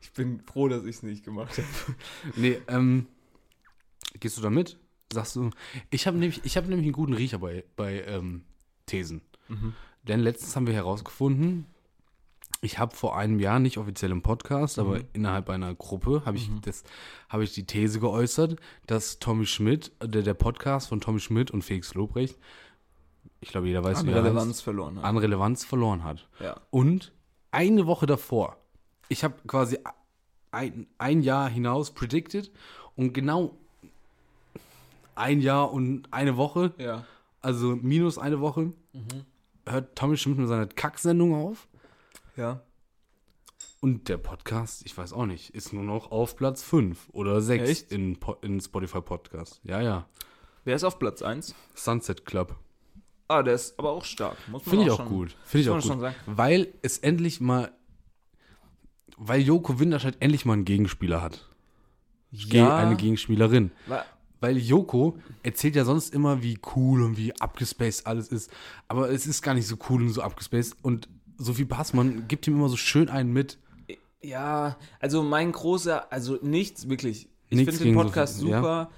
Ich 0.00 0.12
bin 0.12 0.40
froh, 0.42 0.68
dass 0.68 0.84
ich 0.84 0.96
es 0.96 1.02
nicht 1.02 1.24
gemacht 1.24 1.56
habe. 1.58 1.96
Nee, 2.36 2.58
ähm, 2.68 3.06
gehst 4.20 4.36
du 4.36 4.42
da 4.42 4.50
mit? 4.50 4.78
Sagst 5.12 5.36
du, 5.36 5.50
ich 5.90 6.06
habe 6.06 6.18
nämlich, 6.18 6.40
ich 6.44 6.56
habe 6.56 6.68
nämlich 6.68 6.86
einen 6.86 6.92
guten 6.92 7.14
Riecher 7.14 7.38
bei, 7.38 7.64
bei 7.76 8.02
ähm, 8.04 8.44
Thesen. 8.86 9.22
Denn 10.02 10.20
letztens 10.20 10.54
haben 10.54 10.66
wir 10.66 10.74
herausgefunden, 10.74 11.66
ich 12.60 12.78
habe 12.78 12.94
vor 12.94 13.16
einem 13.16 13.38
Jahr, 13.38 13.58
nicht 13.60 13.78
offiziell 13.78 14.10
im 14.10 14.22
Podcast, 14.22 14.78
aber 14.78 15.00
innerhalb 15.12 15.48
einer 15.48 15.74
Gruppe, 15.74 16.22
habe 16.24 16.36
ich, 16.36 16.50
das, 16.62 16.82
habe 17.28 17.44
ich 17.44 17.54
die 17.54 17.64
These 17.64 18.00
geäußert, 18.00 18.56
dass 18.86 19.18
Tommy 19.18 19.46
Schmidt, 19.46 19.92
der, 20.02 20.22
der 20.22 20.34
Podcast 20.34 20.88
von 20.88 21.00
Tommy 21.00 21.20
Schmidt 21.20 21.50
und 21.50 21.62
Felix 21.62 21.94
Lobrecht, 21.94 22.36
ich 23.40 23.50
glaube, 23.50 23.68
jeder 23.68 23.84
weiß, 23.84 23.98
An 23.98 24.06
wie 24.06 24.10
er 24.10 24.24
Relevanz 24.24 24.48
heißt, 24.48 24.62
verloren. 24.62 24.96
Hat. 24.96 25.04
an 25.04 25.16
Relevanz 25.18 25.64
verloren 25.64 26.02
hat. 26.02 26.28
Ja. 26.40 26.60
Und 26.70 27.12
eine 27.52 27.86
Woche 27.86 28.06
davor, 28.06 28.56
ich 29.08 29.22
habe 29.22 29.34
quasi 29.46 29.78
ein, 30.50 30.88
ein 30.98 31.22
Jahr 31.22 31.48
hinaus 31.48 31.92
predicted 31.92 32.50
und 32.96 33.12
genau 33.12 33.56
ein 35.18 35.40
Jahr 35.40 35.72
und 35.72 36.12
eine 36.12 36.36
Woche, 36.36 36.72
Ja. 36.78 37.04
also 37.40 37.76
minus 37.76 38.18
eine 38.18 38.40
Woche, 38.40 38.72
hört 39.66 39.96
Tommy 39.96 40.16
Schmidt 40.16 40.38
mit 40.38 40.48
seiner 40.48 40.66
Kacksendung 40.66 41.34
auf. 41.34 41.68
Ja. 42.36 42.62
Und 43.80 44.08
der 44.08 44.16
Podcast, 44.18 44.82
ich 44.86 44.96
weiß 44.96 45.12
auch 45.12 45.26
nicht, 45.26 45.50
ist 45.54 45.72
nur 45.72 45.84
noch 45.84 46.10
auf 46.10 46.36
Platz 46.36 46.62
5 46.62 47.08
oder 47.12 47.40
6 47.40 47.68
Echt? 47.68 47.92
in, 47.92 48.18
in 48.42 48.60
Spotify 48.60 49.00
Podcast. 49.00 49.60
Ja, 49.62 49.80
ja. 49.80 50.06
Wer 50.64 50.74
ist 50.76 50.84
auf 50.84 50.98
Platz 50.98 51.22
1? 51.22 51.54
Sunset 51.74 52.24
Club. 52.26 52.56
Ah, 53.28 53.42
der 53.42 53.54
ist 53.54 53.78
aber 53.78 53.90
auch 53.90 54.04
stark. 54.04 54.36
Muss 54.48 54.64
man 54.66 54.70
Finde 54.70 54.86
ich 54.86 54.90
auch 54.90 54.96
schon- 54.98 55.08
gut. 55.08 55.36
Finde 55.44 55.62
ich 55.62 55.70
auch 55.70 55.74
gut. 55.76 55.84
schon 55.84 56.00
sagen. 56.00 56.16
Weil 56.26 56.72
es 56.82 56.98
endlich 56.98 57.40
mal, 57.40 57.70
weil 59.16 59.40
Joko 59.42 59.78
Winterscheid 59.78 60.16
endlich 60.20 60.44
mal 60.44 60.54
einen 60.54 60.64
Gegenspieler 60.64 61.22
hat. 61.22 61.48
Ja. 62.30 62.76
Eine 62.76 62.96
Gegenspielerin. 62.96 63.70
Wa- 63.86 64.04
Weil 64.40 64.56
Joko 64.58 65.18
erzählt 65.42 65.74
ja 65.76 65.84
sonst 65.84 66.14
immer, 66.14 66.42
wie 66.42 66.58
cool 66.76 67.02
und 67.02 67.16
wie 67.16 67.32
abgespaced 67.40 68.06
alles 68.06 68.28
ist. 68.28 68.50
Aber 68.86 69.10
es 69.10 69.26
ist 69.26 69.42
gar 69.42 69.54
nicht 69.54 69.66
so 69.66 69.76
cool 69.90 70.02
und 70.02 70.10
so 70.10 70.22
abgespaced. 70.22 70.76
Und 70.82 71.08
Sophie 71.38 71.64
Passmann 71.64 72.26
gibt 72.28 72.46
ihm 72.46 72.54
immer 72.54 72.68
so 72.68 72.76
schön 72.76 73.08
einen 73.08 73.32
mit. 73.32 73.58
Ja, 74.20 74.76
also 75.00 75.22
mein 75.22 75.52
großer, 75.52 76.12
also 76.12 76.38
nichts 76.42 76.88
wirklich. 76.88 77.28
Ich 77.50 77.58
finde 77.64 77.78
den 77.78 77.94
Podcast 77.94 78.38
Sophie- 78.38 78.50
ja. 78.50 78.58
super. 78.58 78.90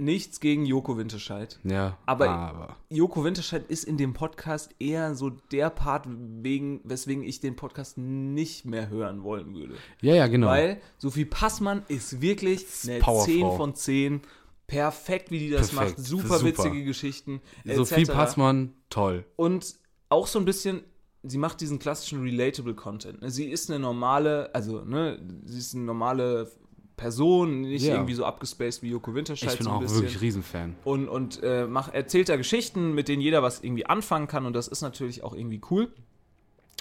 Nichts 0.00 0.38
gegen 0.38 0.64
Joko 0.64 0.96
Winterscheid. 0.96 1.58
Ja, 1.64 1.98
Aber- 2.06 2.76
Joko 2.88 3.24
Winterscheid 3.24 3.64
ist 3.68 3.82
in 3.82 3.96
dem 3.96 4.12
Podcast 4.14 4.70
eher 4.78 5.16
so 5.16 5.30
der 5.30 5.70
Part, 5.70 6.06
wegen, 6.08 6.80
weswegen 6.84 7.24
ich 7.24 7.40
den 7.40 7.56
Podcast 7.56 7.98
nicht 7.98 8.64
mehr 8.64 8.90
hören 8.90 9.24
wollen 9.24 9.54
würde. 9.54 9.74
ja, 10.00 10.14
ja, 10.14 10.28
genau. 10.28 10.46
Weil 10.46 10.80
Sophie 10.98 11.24
Passmann 11.24 11.82
ist 11.88 12.20
wirklich 12.20 12.64
eine 12.86 13.00
Powerfrau. 13.00 13.24
10 13.24 13.56
von 13.56 13.74
10. 13.74 14.20
Perfekt, 14.68 15.30
wie 15.32 15.40
die 15.40 15.50
das 15.50 15.70
Perfekt. 15.70 15.98
macht. 15.98 16.06
Super, 16.06 16.38
Super. 16.38 16.44
witzige 16.44 16.84
Geschichten. 16.84 17.40
Sophie 17.64 18.02
etc. 18.02 18.12
Passmann, 18.12 18.74
toll. 18.90 19.24
Und 19.34 19.74
auch 20.10 20.26
so 20.28 20.38
ein 20.38 20.44
bisschen, 20.44 20.82
sie 21.24 21.38
macht 21.38 21.60
diesen 21.60 21.78
klassischen 21.80 22.22
relatable 22.22 22.74
Content. 22.74 23.20
ne? 23.22 23.30
Sie 23.30 23.46
ist 23.50 23.70
eine 23.70 23.80
normale, 23.80 24.54
also, 24.54 24.84
ne, 24.84 25.18
sie 25.44 25.58
ist 25.58 25.74
eine 25.74 25.84
normale 25.84 26.50
Person, 26.96 27.62
nicht 27.62 27.84
Ja. 27.84 27.94
irgendwie 27.94 28.12
so 28.14 28.24
abgespaced 28.24 28.82
wie 28.82 28.90
Joko 28.90 29.14
Winterscheid. 29.14 29.52
Ich 29.52 29.58
bin 29.58 29.64
so 29.66 29.70
auch 29.70 29.80
bisschen. 29.80 30.02
wirklich 30.02 30.20
Riesenfan. 30.20 30.74
Und, 30.84 31.08
und 31.08 31.40
äh, 31.42 31.66
mach, 31.66 31.92
erzählt 31.94 32.28
da 32.28 32.36
Geschichten, 32.36 32.92
mit 32.92 33.08
denen 33.08 33.22
jeder 33.22 33.42
was 33.42 33.62
irgendwie 33.62 33.86
anfangen 33.86 34.26
kann. 34.26 34.44
Und 34.46 34.52
das 34.52 34.68
ist 34.68 34.82
natürlich 34.82 35.22
auch 35.24 35.34
irgendwie 35.34 35.60
cool. 35.70 35.90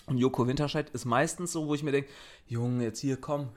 Und 0.08 0.18
Joko 0.18 0.48
Winterscheid 0.48 0.90
ist 0.90 1.06
meistens 1.06 1.52
so, 1.52 1.68
wo 1.68 1.76
ich 1.76 1.84
mir 1.84 1.92
denke, 1.92 2.10
Junge, 2.48 2.84
jetzt 2.84 3.00
hier, 3.00 3.18
komm, 3.18 3.50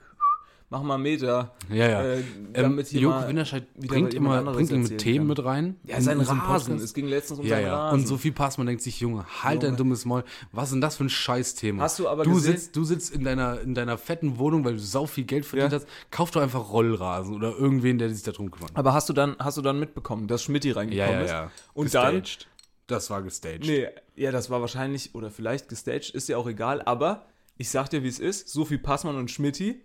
mach 0.71 0.81
mal 0.81 0.95
einen 0.95 1.03
Meter. 1.03 1.51
Ja, 1.69 1.87
ja. 1.87 2.01
Äh, 2.01 2.19
ähm, 2.21 2.25
damit 2.53 2.87
hier 2.87 3.01
Joko 3.01 3.27
Winterscheid 3.27 3.71
bringt 3.75 4.15
immer 4.15 4.41
bringt 4.41 4.71
mit 4.71 4.97
Themen 4.97 5.17
kann. 5.19 5.27
mit 5.27 5.45
rein. 5.45 5.75
Ja, 5.83 5.97
in 5.97 6.01
sein 6.01 6.17
unseren 6.17 6.39
Rasen. 6.39 6.77
Es 6.77 6.93
ging 6.95 7.07
letztens 7.07 7.39
um 7.39 7.45
Ja, 7.45 7.57
seinen 7.57 7.65
ja. 7.67 7.75
Rasen. 7.77 7.99
Und 7.99 8.07
Sophie 8.07 8.31
Passmann 8.31 8.65
denkt 8.65 8.81
sich, 8.81 8.99
Junge, 8.99 9.25
halt 9.43 9.61
Junge. 9.61 9.67
dein 9.67 9.77
dummes 9.77 10.05
Maul. 10.05 10.23
Was 10.51 10.69
ist 10.69 10.71
denn 10.73 10.81
das 10.81 10.95
für 10.95 11.03
ein 11.03 11.09
Scheißthema? 11.09 11.83
Hast 11.83 11.99
du 11.99 12.07
aber 12.09 12.23
du 12.23 12.31
gesehen- 12.33 12.53
sitzt, 12.57 12.75
du 12.75 12.83
sitzt 12.83 13.13
in 13.13 13.23
deiner, 13.23 13.61
in 13.61 13.75
deiner 13.75 13.99
fetten 13.99 14.39
Wohnung, 14.39 14.65
weil 14.65 14.73
du 14.73 14.79
sau 14.79 15.05
viel 15.05 15.25
Geld 15.25 15.45
verdient 15.45 15.71
Ja. 15.73 15.77
hast. 15.79 15.87
Kauf 16.09 16.31
doch 16.31 16.41
einfach 16.41 16.71
Rollrasen 16.71 17.35
oder 17.35 17.55
irgendwen, 17.55 17.99
der 17.99 18.09
sich 18.09 18.23
darum 18.23 18.49
kümmert. 18.49 18.71
Aber 18.73 18.93
hast 18.93 19.09
du 19.09 19.13
dann, 19.13 19.35
hast 19.39 19.57
du 19.57 19.61
dann 19.61 19.79
mitbekommen, 19.79 20.27
dass 20.27 20.41
Schmidti 20.41 20.71
reingekommen 20.71 21.21
ist? 21.21 21.33
Und 21.75 21.93
dann, 21.93 22.21
Gestaged. 22.21 22.47
Das 22.87 23.09
war 23.09 23.21
gestaged. 23.21 23.65
nee, 23.67 23.87
ja, 24.15 24.31
das 24.31 24.49
war 24.49 24.59
wahrscheinlich 24.59 25.15
oder 25.15 25.29
vielleicht 25.31 25.69
gestaged, 25.69 26.09
ist 26.13 26.27
ja 26.27 26.35
auch 26.37 26.47
egal, 26.47 26.81
aber 26.81 27.25
ich 27.57 27.69
sag 27.69 27.89
dir, 27.89 28.03
wie 28.03 28.07
es 28.09 28.19
ist, 28.19 28.49
Sophie 28.49 28.77
Passmann 28.77 29.15
und 29.15 29.29
Schmidti, 29.31 29.81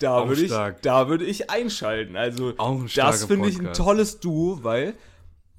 da 0.00 0.28
würde 0.28 0.42
ich, 0.42 0.50
da 0.82 1.08
würde 1.08 1.24
ich 1.24 1.50
einschalten. 1.50 2.16
Also, 2.16 2.54
Auch 2.58 2.80
ein 2.80 2.88
das 2.94 3.24
finde 3.24 3.48
ich 3.48 3.58
ein 3.58 3.72
tolles 3.72 4.20
Duo, 4.20 4.62
weil 4.62 4.94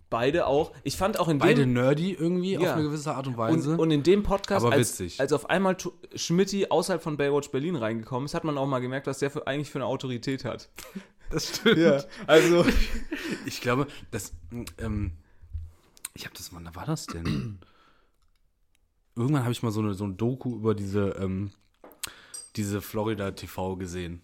beide 0.10 0.48
auch, 0.48 0.72
ich 0.84 0.98
fand 0.98 1.20
auch 1.20 1.28
in 1.28 1.38
Beide 1.40 1.62
dem, 1.62 1.74
nerdy 1.74 2.14
irgendwie 2.14 2.58
auf 2.58 2.64
Ja. 2.64 2.74
eine 2.74 2.84
gewisse 2.84 3.14
Art 3.14 3.28
und 3.28 3.34
und, 3.34 3.38
Weise. 3.38 3.78
und 3.78 3.92
in 3.92 4.02
dem 4.04 4.24
Podcast, 4.24 4.66
Aber 4.66 4.74
als, 4.74 5.00
witzig. 5.00 5.20
als 5.20 5.34
auf 5.34 5.50
einmal 5.50 5.78
Schmidti 6.16 6.68
außerhalb 6.70 7.02
von 7.04 7.16
Baywatch 7.18 7.52
Berlin 7.52 7.76
reingekommen 7.76 8.26
ist, 8.26 8.34
hat 8.34 8.44
man 8.44 8.58
auch 8.58 8.66
mal 8.66 8.80
gemerkt, 8.80 9.08
was 9.08 9.20
der 9.20 9.30
für, 9.30 9.46
eigentlich 9.46 9.70
für 9.70 9.78
eine 9.80 9.86
Autorität 9.86 10.46
hat. 10.46 10.70
das 11.30 11.50
stimmt. 11.58 11.78
Ja, 11.78 12.04
also, 12.26 12.66
Ich 13.46 13.62
glaube, 13.62 13.88
das, 14.12 14.34
ähm, 14.80 15.12
ich 16.16 16.26
habe 16.26 16.36
das, 16.36 16.54
wann 16.54 16.74
war 16.74 16.86
das 16.86 17.06
denn? 17.06 17.60
Irgendwann 19.16 19.44
habe 19.44 19.52
ich 19.52 19.62
mal 19.64 19.72
so 19.72 19.82
eine, 19.82 19.94
so 19.94 20.06
ein 20.06 20.18
Doku 20.18 20.56
über 20.56 20.74
diese, 20.74 21.10
ähm, 21.20 21.52
diese 22.56 22.82
Florida 22.82 23.32
TV 23.32 23.76
gesehen. 23.76 24.22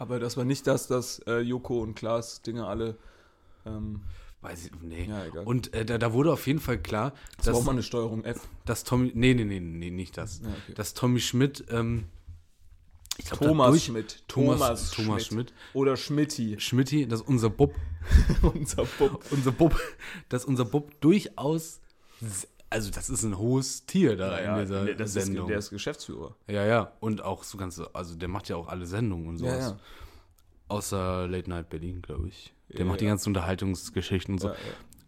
Aber 0.00 0.18
das 0.18 0.36
war 0.36 0.44
nicht 0.44 0.66
das, 0.66 0.86
dass 0.86 1.18
äh, 1.26 1.38
Joko 1.40 1.80
und 1.80 1.94
Klaas 1.94 2.42
Dinge 2.42 2.66
alle 2.66 2.96
Ähm, 3.66 4.00
Weiß 4.42 4.64
ich, 4.64 4.70
nee. 4.80 5.04
Ja, 5.04 5.22
egal. 5.26 5.44
Und 5.44 5.74
äh, 5.74 5.84
da, 5.84 5.98
da 5.98 6.14
wurde 6.14 6.32
auf 6.32 6.46
jeden 6.46 6.60
Fall 6.60 6.78
klar, 6.78 7.12
das 7.36 7.44
dass, 7.46 7.54
braucht 7.56 7.66
man 7.66 7.74
eine 7.74 7.82
Steuerung 7.82 8.24
F. 8.24 8.48
dass 8.64 8.84
Tommy, 8.84 9.12
nee, 9.14 9.34
nee, 9.34 9.44
nee, 9.44 9.60
nee, 9.60 9.90
nicht 9.90 10.16
das. 10.16 10.40
Ja, 10.42 10.48
okay. 10.48 10.72
Dass 10.74 10.94
Tommy 10.94 11.20
Schmidt, 11.20 11.66
ähm, 11.68 12.06
ich 13.18 13.26
glaub, 13.26 13.40
Thomas 13.40 13.66
dadurch- 13.66 13.84
Schmidt. 13.84 14.24
Thomas, 14.28 14.90
Thomas, 14.92 15.26
Schmidt. 15.26 15.52
Oder 15.74 15.98
Schmidti. 15.98 16.58
Schmidti, 16.58 17.06
dass 17.06 17.20
unser 17.20 17.50
Bub, 17.50 17.74
Unser 18.54 18.86
Bub. 18.98 19.22
unser 19.30 19.52
Bub, 19.52 19.78
dass 20.30 20.46
unser 20.46 20.64
Bub 20.64 20.98
durchaus, 21.02 21.80
also 22.70 22.90
das 22.90 23.10
ist 23.10 23.22
ein 23.24 23.36
hohes 23.36 23.84
Tier 23.86 24.16
da 24.16 24.38
in 24.38 24.60
dieser 24.64 24.94
das 24.94 25.16
ist, 25.16 25.26
Sendung. 25.26 25.48
der 25.48 25.58
ist 25.58 25.70
Geschäftsführer. 25.70 26.34
ja, 26.48 26.64
ja, 26.64 26.92
und 27.00 27.22
auch 27.22 27.42
so 27.42 27.58
ganze, 27.58 27.92
also 27.94 28.14
der 28.16 28.28
macht 28.28 28.48
ja 28.48 28.56
auch 28.56 28.68
alle 28.68 28.86
Sendungen 28.86 29.28
und 29.28 29.38
sowas. 29.38 29.58
Ja, 29.58 29.68
ja. 29.70 29.78
Außer 30.68 31.26
Late 31.26 31.50
Night 31.50 31.68
Berlin, 31.68 32.00
glaube 32.00 32.28
ich. 32.28 32.52
Der 32.68 32.80
Ja, 32.80 32.84
macht 32.84 33.00
die 33.00 33.04
ja. 33.06 33.10
ganzen 33.10 33.30
Unterhaltungsgeschichten 33.30 34.34
und 34.34 34.38
so. 34.40 34.48
Ja, 34.48 34.54
ja. 34.54 34.58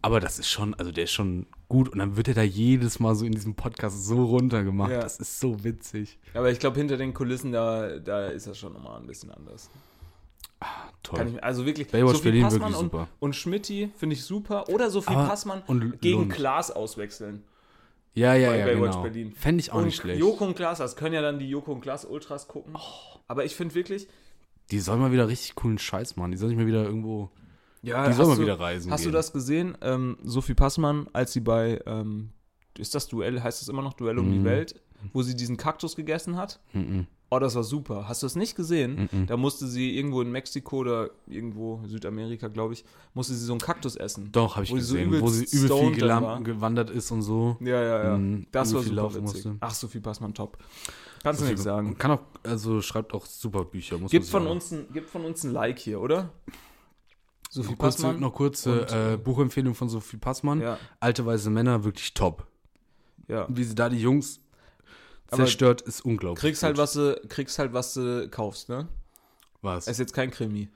Aber 0.01 0.19
das 0.19 0.37
ist 0.37 0.49
schon, 0.49 0.73
also 0.73 0.91
der 0.91 1.05
ist 1.05 1.13
schon 1.13 1.45
gut. 1.69 1.87
Und 1.87 1.99
dann 1.99 2.17
wird 2.17 2.27
er 2.27 2.33
da 2.33 2.41
jedes 2.41 2.99
Mal 2.99 3.15
so 3.15 3.23
in 3.25 3.31
diesem 3.31 3.55
Podcast 3.55 4.05
so 4.05 4.25
runtergemacht. 4.25 4.91
Ja. 4.91 4.99
Das 4.99 5.17
ist 5.17 5.39
so 5.39 5.63
witzig. 5.63 6.19
Aber 6.33 6.51
ich 6.51 6.59
glaube, 6.59 6.77
hinter 6.77 6.97
den 6.97 7.13
Kulissen, 7.13 7.53
da, 7.53 7.97
da 7.99 8.27
ist 8.27 8.45
das 8.45 8.57
schon 8.57 8.73
nochmal 8.73 8.99
ein 8.99 9.07
bisschen 9.07 9.31
anders. 9.31 9.69
Toll. 11.01 11.19
Kann 11.19 11.27
ich, 11.35 11.43
also 11.43 11.65
wirklich, 11.65 11.87
Baywatch 11.89 12.13
Sophie 12.17 12.23
Berlin 12.23 12.43
Passmann 12.43 12.61
wirklich 12.61 12.77
und, 12.79 12.85
super. 12.91 13.07
Und 13.19 13.35
Schmidti 13.37 13.91
finde 13.95 14.15
ich 14.15 14.23
super. 14.23 14.67
Oder 14.67 14.89
Sophie 14.89 15.13
Aber- 15.13 15.27
Passmann 15.27 15.61
und 15.67 16.01
gegen 16.01 16.19
Lund. 16.19 16.33
Klaas 16.33 16.71
auswechseln. 16.71 17.43
Ja, 18.13 18.35
ja, 18.35 18.55
ja, 18.55 18.65
Baywatch 18.65 18.91
genau. 18.91 19.01
Berlin. 19.03 19.31
Fände 19.33 19.59
ich 19.61 19.71
auch 19.71 19.77
und 19.79 19.85
nicht 19.85 19.95
schlecht. 19.97 20.19
Joko 20.19 20.45
und 20.45 20.55
Klaas, 20.55 20.77
das 20.79 20.95
können 20.95 21.13
ja 21.15 21.21
dann 21.21 21.39
die 21.39 21.49
Joko 21.49 21.71
und 21.73 21.81
Klaas 21.81 22.05
Ultras 22.05 22.47
gucken. 22.47 22.75
Aber 23.27 23.45
ich 23.45 23.55
finde 23.55 23.73
wirklich, 23.75 24.07
Die 24.71 24.79
sollen 24.79 24.99
mal 25.01 25.11
wieder 25.11 25.27
richtig 25.27 25.55
coolen 25.55 25.77
Scheiß 25.77 26.15
machen. 26.15 26.31
Die 26.31 26.37
sollen 26.37 26.51
nicht 26.51 26.59
mal 26.59 26.67
wieder 26.67 26.83
irgendwo. 26.83 27.29
ja, 27.81 28.07
Die 28.07 28.13
soll 28.13 28.21
hast 28.23 28.29
mal 28.29 28.35
du- 28.37 28.41
wieder 28.43 28.59
reisen 28.59 28.91
Hast 28.91 29.01
gehen. 29.01 29.11
du 29.11 29.17
das 29.17 29.33
gesehen? 29.33 29.77
Ähm, 29.81 30.17
Sophie 30.23 30.53
Passmann, 30.53 31.07
als 31.13 31.33
sie 31.33 31.41
bei, 31.41 31.81
ähm, 31.85 32.29
ist 32.77 32.95
das 32.95 33.07
Duell, 33.07 33.41
heißt 33.41 33.61
das 33.61 33.67
immer 33.67 33.81
noch 33.81 33.93
Duell 33.93 34.17
um 34.19 34.31
die 34.31 34.39
Mhm. 34.39 34.45
Welt, 34.45 34.79
wo 35.11 35.21
sie 35.21 35.35
diesen 35.35 35.57
Kaktus 35.57 35.95
gegessen 35.95 36.37
hat? 36.37 36.59
Mhm. 36.73 37.07
Oh, 37.35 37.39
das 37.39 37.55
war 37.55 37.63
super. 37.63 38.07
Hast 38.07 38.21
du 38.21 38.25
das 38.25 38.35
nicht 38.35 38.55
gesehen? 38.55 39.09
Mhm. 39.11 39.27
Da 39.27 39.37
musste 39.37 39.65
sie 39.67 39.97
irgendwo 39.97 40.21
in 40.21 40.31
Mexiko 40.31 40.77
oder 40.77 41.09
irgendwo 41.27 41.81
Südamerika, 41.85 42.47
glaube 42.47 42.73
ich, 42.73 42.85
musste 43.13 43.33
sie 43.33 43.45
so 43.45 43.53
einen 43.53 43.61
Kaktus 43.61 43.95
essen. 43.95 44.31
Doch, 44.31 44.55
habe 44.55 44.65
ich 44.65 44.71
Wo 44.71 44.75
sie 44.77 44.81
so 44.83 44.95
gesehen. 44.95 45.21
wo 45.21 45.27
sie 45.27 45.45
übel 45.57 45.91
viel 45.91 46.43
gewandert 46.43 46.89
ist 46.89 47.09
und 47.11 47.21
so. 47.23 47.57
Ja, 47.59 47.81
ja, 47.81 48.03
ja. 48.03 48.17
Mhm, 48.17 48.45
das 48.51 48.73
war 48.73 48.83
super 48.83 49.09
witzig. 49.09 49.21
musste. 49.21 49.55
Ach, 49.59 49.73
Sophie 49.73 49.99
Passmann, 49.99 50.33
top. 50.33 50.57
Kannst 51.23 51.41
du 51.41 51.45
nichts 51.45 51.63
sagen. 51.63 51.97
Kann 51.97 52.11
auch, 52.11 52.19
also 52.43 52.81
schreibt 52.81 53.13
auch 53.13 53.25
super 53.25 53.63
Bücher. 53.65 53.97
Muss 53.97 54.11
Gib 54.11 54.21
man 54.23 54.29
von, 54.29 54.47
uns 54.47 54.71
ein, 54.71 54.85
gib 54.93 55.09
von 55.09 55.23
uns 55.25 55.43
ein 55.43 55.51
Like 55.53 55.79
hier, 55.79 56.01
oder? 56.01 56.29
Sophie 57.49 57.71
Noch 57.71 57.77
kurze, 57.77 58.01
Passmann. 58.03 58.19
noch 58.19 58.33
kurze 58.33 59.13
äh, 59.13 59.17
Buchempfehlung 59.17 59.73
von 59.75 59.87
Sophie 59.87 60.17
Passmann. 60.17 60.59
Ja, 60.59 60.77
Alte 60.99 61.25
weiße 61.25 61.49
Männer, 61.49 61.83
wirklich 61.83 62.13
top. 62.13 62.45
ja. 63.27 63.45
Wie 63.49 63.63
sie 63.63 63.75
da 63.75 63.89
die 63.89 63.99
Jungs 63.99 64.39
zerstört, 65.31 65.81
ist 65.81 66.03
unglaublich. 66.05 66.41
Kriegst 66.41 66.63
halt, 66.63 66.77
was 66.77 66.93
du, 66.93 67.19
kriegst 67.29 67.59
halt, 67.59 67.73
was 67.73 67.93
du 67.93 68.29
kaufst, 68.29 68.69
ne? 68.69 68.87
Was? 69.61 69.87
Ist 69.87 69.99
jetzt 69.99 70.13
kein 70.13 70.29
Krimi. 70.29 70.69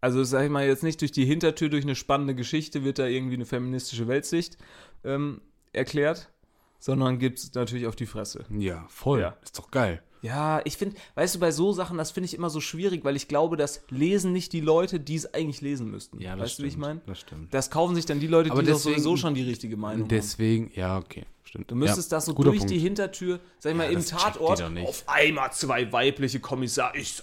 Also, 0.00 0.22
sag 0.22 0.44
ich 0.44 0.50
mal, 0.50 0.64
jetzt 0.66 0.82
nicht 0.82 1.00
durch 1.00 1.10
die 1.10 1.24
Hintertür, 1.24 1.68
durch 1.68 1.84
eine 1.84 1.96
spannende 1.96 2.34
Geschichte 2.34 2.84
wird 2.84 2.98
da 2.98 3.06
irgendwie 3.06 3.34
eine 3.34 3.46
feministische 3.46 4.06
Weltsicht 4.06 4.56
ähm, 5.04 5.40
erklärt, 5.72 6.30
sondern 6.78 7.18
gibt 7.18 7.38
es 7.38 7.54
natürlich 7.54 7.86
auf 7.86 7.96
die 7.96 8.06
Fresse. 8.06 8.44
ja, 8.50 8.86
voll. 8.88 9.20
Ja. 9.20 9.36
Ist 9.42 9.58
doch 9.58 9.70
geil. 9.70 10.02
Ja, 10.22 10.60
ich 10.64 10.76
finde, 10.76 10.96
weißt 11.14 11.34
du, 11.36 11.38
bei 11.40 11.50
so 11.52 11.72
Sachen, 11.72 11.98
das 11.98 12.10
finde 12.10 12.26
ich 12.26 12.34
immer 12.34 12.50
so 12.50 12.60
schwierig, 12.60 13.04
weil 13.04 13.16
ich 13.16 13.28
glaube, 13.28 13.56
das 13.56 13.82
lesen 13.90 14.32
nicht 14.32 14.52
die 14.52 14.60
Leute, 14.60 14.98
die 14.98 15.14
es 15.16 15.32
eigentlich 15.34 15.60
lesen 15.60 15.90
müssten. 15.90 16.20
Ja, 16.20 16.32
das 16.34 16.42
weißt 16.44 16.52
stimmt. 16.54 16.58
du, 16.60 16.64
wie 16.64 16.68
ich 16.74 16.76
meine? 16.78 17.00
Das 17.06 17.20
stimmt. 17.20 17.54
Das 17.54 17.70
kaufen 17.70 17.94
sich 17.94 18.06
dann 18.06 18.18
die 18.20 18.26
Leute, 18.26 18.50
Aber 18.50 18.62
die 18.62 18.68
doch 18.68 18.76
deswegen- 18.76 18.94
sowieso 18.96 19.16
schon 19.16 19.34
die 19.34 19.42
richtige 19.42 19.76
Meinung 19.76 20.02
haben. 20.02 20.08
Deswegen, 20.08 20.70
ja, 20.74 20.98
okay, 20.98 21.24
stimmt. 21.44 21.70
Du 21.70 21.74
müsstest 21.76 22.10
ja, 22.10 22.16
das 22.16 22.26
so 22.26 22.32
durch 22.32 22.58
Punkt. 22.58 22.70
die 22.70 22.78
Hintertür, 22.78 23.40
sag 23.58 23.70
ich 23.72 23.76
mal, 23.76 23.84
Ja, 23.84 23.90
im 23.90 23.96
checkt 24.00 24.10
die 24.10 24.14
Tatort, 24.16 24.60
doch 24.60 24.82
auf 24.88 25.04
einmal 25.06 25.52
zwei 25.52 25.92
weibliche 25.92 26.40
Kommissare. 26.40 26.96
Ich 26.96 27.14
so, 27.14 27.22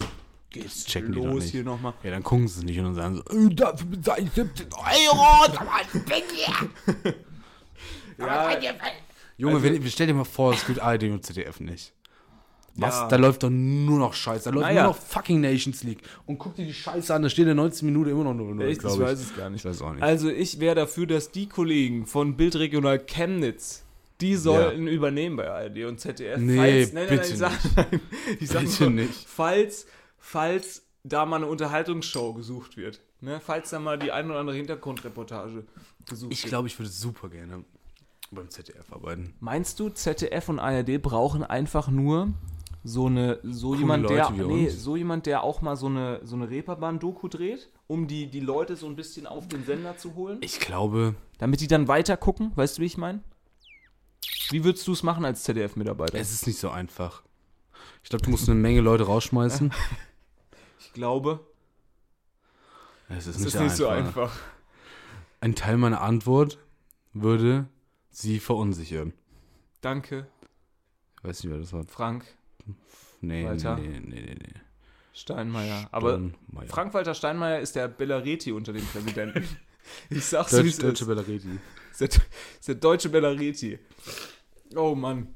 geht's 0.52 0.86
checken 0.86 1.12
die 1.14 1.20
doch 1.20 1.26
los 1.26 1.44
nicht. 1.44 1.52
hier 1.52 1.64
nochmal. 1.64 1.94
Ja, 2.04 2.12
dann 2.12 2.24
gucken 2.24 2.48
sie 2.48 2.60
es 2.60 2.64
nicht 2.66 2.78
und 2.80 2.86
dann 2.86 2.96
sagen 2.96 3.16
so, 3.28 3.38
äh, 3.38 3.54
dafür 3.54 3.88
bezahle 3.88 4.22
ich 4.24 4.32
17 4.32 4.68
Euro. 4.74 5.16
mal, 5.66 6.08
weg 6.10 6.24
hier. 6.34 7.14
Ja, 8.18 8.52
Junge, 9.38 9.56
Also- 9.56 9.66
wenn, 9.66 9.88
stell 9.90 10.08
dir 10.08 10.14
mal 10.14 10.24
vor, 10.26 10.54
es 10.54 10.66
gibt 10.66 10.80
ARD 10.80 11.04
und 11.12 11.26
ZDF 11.26 11.60
nicht. 11.60 11.92
Was? 12.76 12.96
Ja. 13.02 13.08
Da 13.08 13.16
läuft 13.18 13.44
doch 13.44 13.50
nur 13.52 14.00
noch 14.00 14.14
Scheiße. 14.14 14.46
Da 14.46 14.50
läuft 14.50 14.66
Naja. 14.68 14.84
nur 14.84 14.92
noch 14.94 14.98
fucking 14.98 15.42
Nations 15.42 15.84
League. 15.84 16.00
Und 16.26 16.40
guck 16.40 16.56
dir 16.56 16.66
die 16.66 16.74
Scheiße 16.74 17.14
an, 17.14 17.22
da 17.22 17.30
steht 17.30 17.48
in 17.48 17.56
19 17.56 17.86
Minuten 17.86 18.10
immer 18.10 18.24
noch 18.24 18.34
0 18.34 18.62
Echt? 18.64 18.84
Ich 18.84 19.00
weiß 19.00 19.20
es 19.20 19.36
gar 19.36 19.50
nicht. 19.50 19.64
Ich 19.64 19.70
weiß 19.70 19.82
auch 19.84 19.94
nicht. 19.94 20.02
Also 20.02 20.30
ich 20.30 20.60
wäre 20.60 20.74
dafür, 20.76 21.06
dass 21.06 21.32
die 21.32 21.48
Kollegen 21.48 22.08
von 22.08 22.36
Bildregional 22.36 23.00
Chemnitz, 23.00 23.84
die 24.22 24.36
sollten 24.36 24.88
übernehmen 24.88 25.36
bei 25.36 25.50
ARD 25.52 25.84
und 25.86 26.00
ZDF. 26.00 26.40
Nee, 26.40 26.56
falls, 26.58 26.94
nein, 26.94 27.08
nein, 27.08 27.18
bitte 27.20 27.38
nein, 27.40 27.52
ich 27.60 27.70
sag, 27.70 27.92
ich 28.40 28.50
Bitte 28.50 28.84
nur, 28.84 28.90
nicht. 28.92 29.26
falls, 29.28 29.86
falls 30.18 30.82
da 31.04 31.26
mal 31.26 31.36
eine 31.38 31.48
Unterhaltungsshow 31.48 32.34
gesucht 32.34 32.78
wird. 32.78 33.02
Ne? 33.22 33.40
Falls 33.46 33.70
da 33.70 33.80
mal 33.80 34.00
die 34.00 34.12
ein 34.12 34.30
oder 34.32 34.40
andere 34.40 34.56
Hintergrundreportage 34.56 35.64
gesucht 36.10 36.34
Ich 36.34 36.44
wird. 36.44 36.50
glaube, 36.50 36.68
ich 36.68 36.80
würde 36.80 36.90
super 36.90 37.30
gerne 37.30 37.64
beim 38.32 38.50
ZDF 38.50 38.92
arbeiten. 38.92 39.34
Meinst 39.42 39.80
du, 39.80 39.90
ZDF 39.90 40.50
und 40.50 40.60
ARD 40.60 41.00
brauchen 41.02 41.44
einfach 41.44 41.90
nur 41.90 42.30
so 42.84 43.06
eine, 43.06 43.40
so 43.44 43.76
jemand, 43.76 44.10
der, 44.10 44.30
Leute 44.30 44.50
wie 44.50 44.54
nee, 44.54 44.70
so 44.70 44.98
jemand, 44.98 45.26
der 45.26 45.44
auch 45.44 45.62
mal 45.62 45.76
so 45.78 45.86
eine, 45.86 46.20
so 46.24 46.36
eine 46.36 46.50
Reeperbahn-Doku 46.50 47.30
dreht, 47.30 47.70
um 47.88 48.08
die, 48.08 48.28
die 48.28 48.42
Leute 48.42 48.76
so 48.76 48.88
ein 48.88 48.96
bisschen 48.96 49.26
auf 49.26 49.48
den 49.48 49.64
Sender 49.64 49.98
zu 49.98 50.16
holen? 50.16 50.40
Ich 50.42 50.60
glaube, 50.60 51.16
Damit 51.38 51.62
die 51.62 51.68
dann 51.68 51.88
weiter 51.88 52.18
gucken, 52.18 52.52
weißt 52.56 52.78
du, 52.78 52.82
wie 52.82 52.88
ich 52.88 52.98
meine? 52.98 53.24
Wie 54.50 54.64
würdest 54.64 54.86
du 54.88 54.92
es 54.92 55.02
machen 55.04 55.24
als 55.24 55.44
ZDF-Mitarbeiter? 55.44 56.18
es 56.18 56.32
ist 56.32 56.46
nicht 56.46 56.60
so 56.60 56.70
einfach. 56.70 57.24
Ich 58.04 58.10
glaube, 58.10 58.24
du 58.26 58.32
musst 58.32 58.50
eine 58.50 58.60
Menge 58.60 58.82
Leute 58.82 59.04
rausschmeißen. 59.04 59.74
Ich 60.86 60.92
glaube, 60.92 61.40
Es 63.10 63.26
ist, 63.26 63.40
es 63.40 63.46
ist 63.46 63.60
nicht 63.60 63.76
so 63.76 63.88
einfach. 63.88 64.32
Ein 65.40 65.56
Teil 65.56 65.78
meiner 65.78 66.02
Antwort 66.02 66.60
würde 67.14 67.68
sie 68.12 68.40
verunsichern. 68.40 69.14
Danke, 69.82 70.28
Ich 71.18 71.24
weiß 71.24 71.44
nicht, 71.44 71.52
wer 71.52 71.60
das 71.60 71.74
war. 71.74 71.84
Frank 71.86 72.26
Nee, 73.22 73.46
Walter. 73.46 73.78
nee, 73.78 73.88
nee, 73.88 74.22
nee, 74.22 74.36
nee. 74.40 74.54
Steinmeier. 75.14 75.88
Aber. 75.92 76.20
Frank-Walter 76.68 77.14
Steinmeier 77.14 77.60
ist 77.60 77.76
der 77.76 77.88
Bellareti 77.88 78.52
unter 78.52 78.74
den 78.74 78.86
Präsidenten. 78.86 79.44
Ich 80.10 80.24
sag's 80.24 80.52
so, 80.52 80.60
wie 80.60 80.62
Deutsch, 80.64 80.72
es 80.72 80.78
Deutsche 80.80 81.04
ist. 81.04 81.08
Bellareti. 81.10 81.60
Ist 81.92 82.00
der, 82.02 82.08
ist 82.08 82.68
der 82.70 82.76
deutsche 82.76 83.10
Bellareti. 83.10 83.78
Oh 84.78 84.96
Mann. 84.96 85.28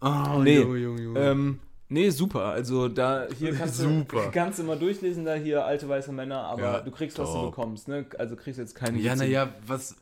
Oh, 0.00 0.40
Nee, 0.42 0.58
Junge, 0.60 0.78
Junge, 0.78 1.02
Junge. 1.02 1.20
Ähm, 1.20 1.60
nee, 1.90 2.08
super. 2.08 2.44
Also 2.46 2.88
da 2.88 3.26
hier 3.38 3.52
kannst 3.58 3.76
Super. 3.76 4.24
du 4.24 4.30
kannst 4.30 4.58
du 4.58 4.62
mal 4.64 4.78
durchlesen, 4.78 5.26
da 5.26 5.34
hier 5.34 5.66
alte 5.66 5.86
weiße 5.86 6.12
Männer, 6.12 6.44
aber 6.44 6.62
Ja, 6.62 6.80
du 6.80 6.90
kriegst, 6.90 7.18
was 7.18 7.28
du 7.30 7.34
top. 7.34 7.50
bekommst, 7.50 7.86
ne? 7.88 8.06
Also 8.18 8.36
kriegst 8.36 8.58
jetzt 8.58 8.74
keine 8.74 8.98
ja, 8.98 9.14
naja, 9.16 9.54
was. 9.66 9.94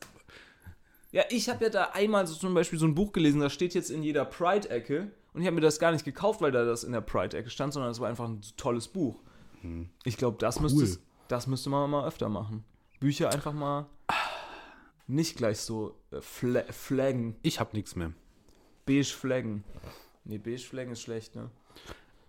Ja, 1.11 1.23
ich 1.29 1.49
habe 1.49 1.65
ja 1.65 1.69
da 1.69 1.89
einmal 1.93 2.25
so 2.25 2.35
zum 2.35 2.53
Beispiel 2.53 2.79
so 2.79 2.85
ein 2.87 2.95
Buch 2.95 3.11
gelesen, 3.11 3.41
das 3.41 3.51
steht 3.53 3.73
jetzt 3.73 3.91
in 3.91 4.01
jeder 4.01 4.23
Pride-Ecke 4.23 5.11
und 5.33 5.41
ich 5.41 5.47
habe 5.47 5.55
mir 5.55 5.61
das 5.61 5.79
gar 5.79 5.91
nicht 5.91 6.05
gekauft, 6.05 6.41
weil 6.41 6.51
da 6.51 6.63
das 6.65 6.83
in 6.83 6.91
der 6.91 7.01
Pride-Ecke 7.01 7.49
stand, 7.49 7.73
sondern 7.73 7.91
es 7.91 7.99
war 7.99 8.09
einfach 8.09 8.25
ein 8.25 8.41
tolles 8.57 8.87
Buch. 8.87 9.21
Ich 10.03 10.17
glaube, 10.17 10.37
das, 10.39 10.59
müsste, 10.59 10.99
das 11.29 11.47
müsste 11.47 11.69
man 11.69 11.89
mal 11.89 12.05
öfter 12.05 12.27
machen. 12.29 12.63
Bücher 12.99 13.31
einfach 13.31 13.53
mal 13.53 13.85
nicht 15.07 15.37
gleich 15.37 15.59
so 15.59 15.97
äh, 16.11 16.21
fla 16.21 16.63
flaggen, 16.71 17.35
Ich 17.43 17.59
hab 17.59 17.73
nichts 17.73 17.95
mehr. 17.95 18.11
beige 18.85 19.03
flaggen. 19.05 19.63
Nee, 20.25 20.37
beige 20.37 20.59
flaggen 20.59 20.93
ist 20.93 21.01
schlecht, 21.01 21.35
ne? 21.35 21.49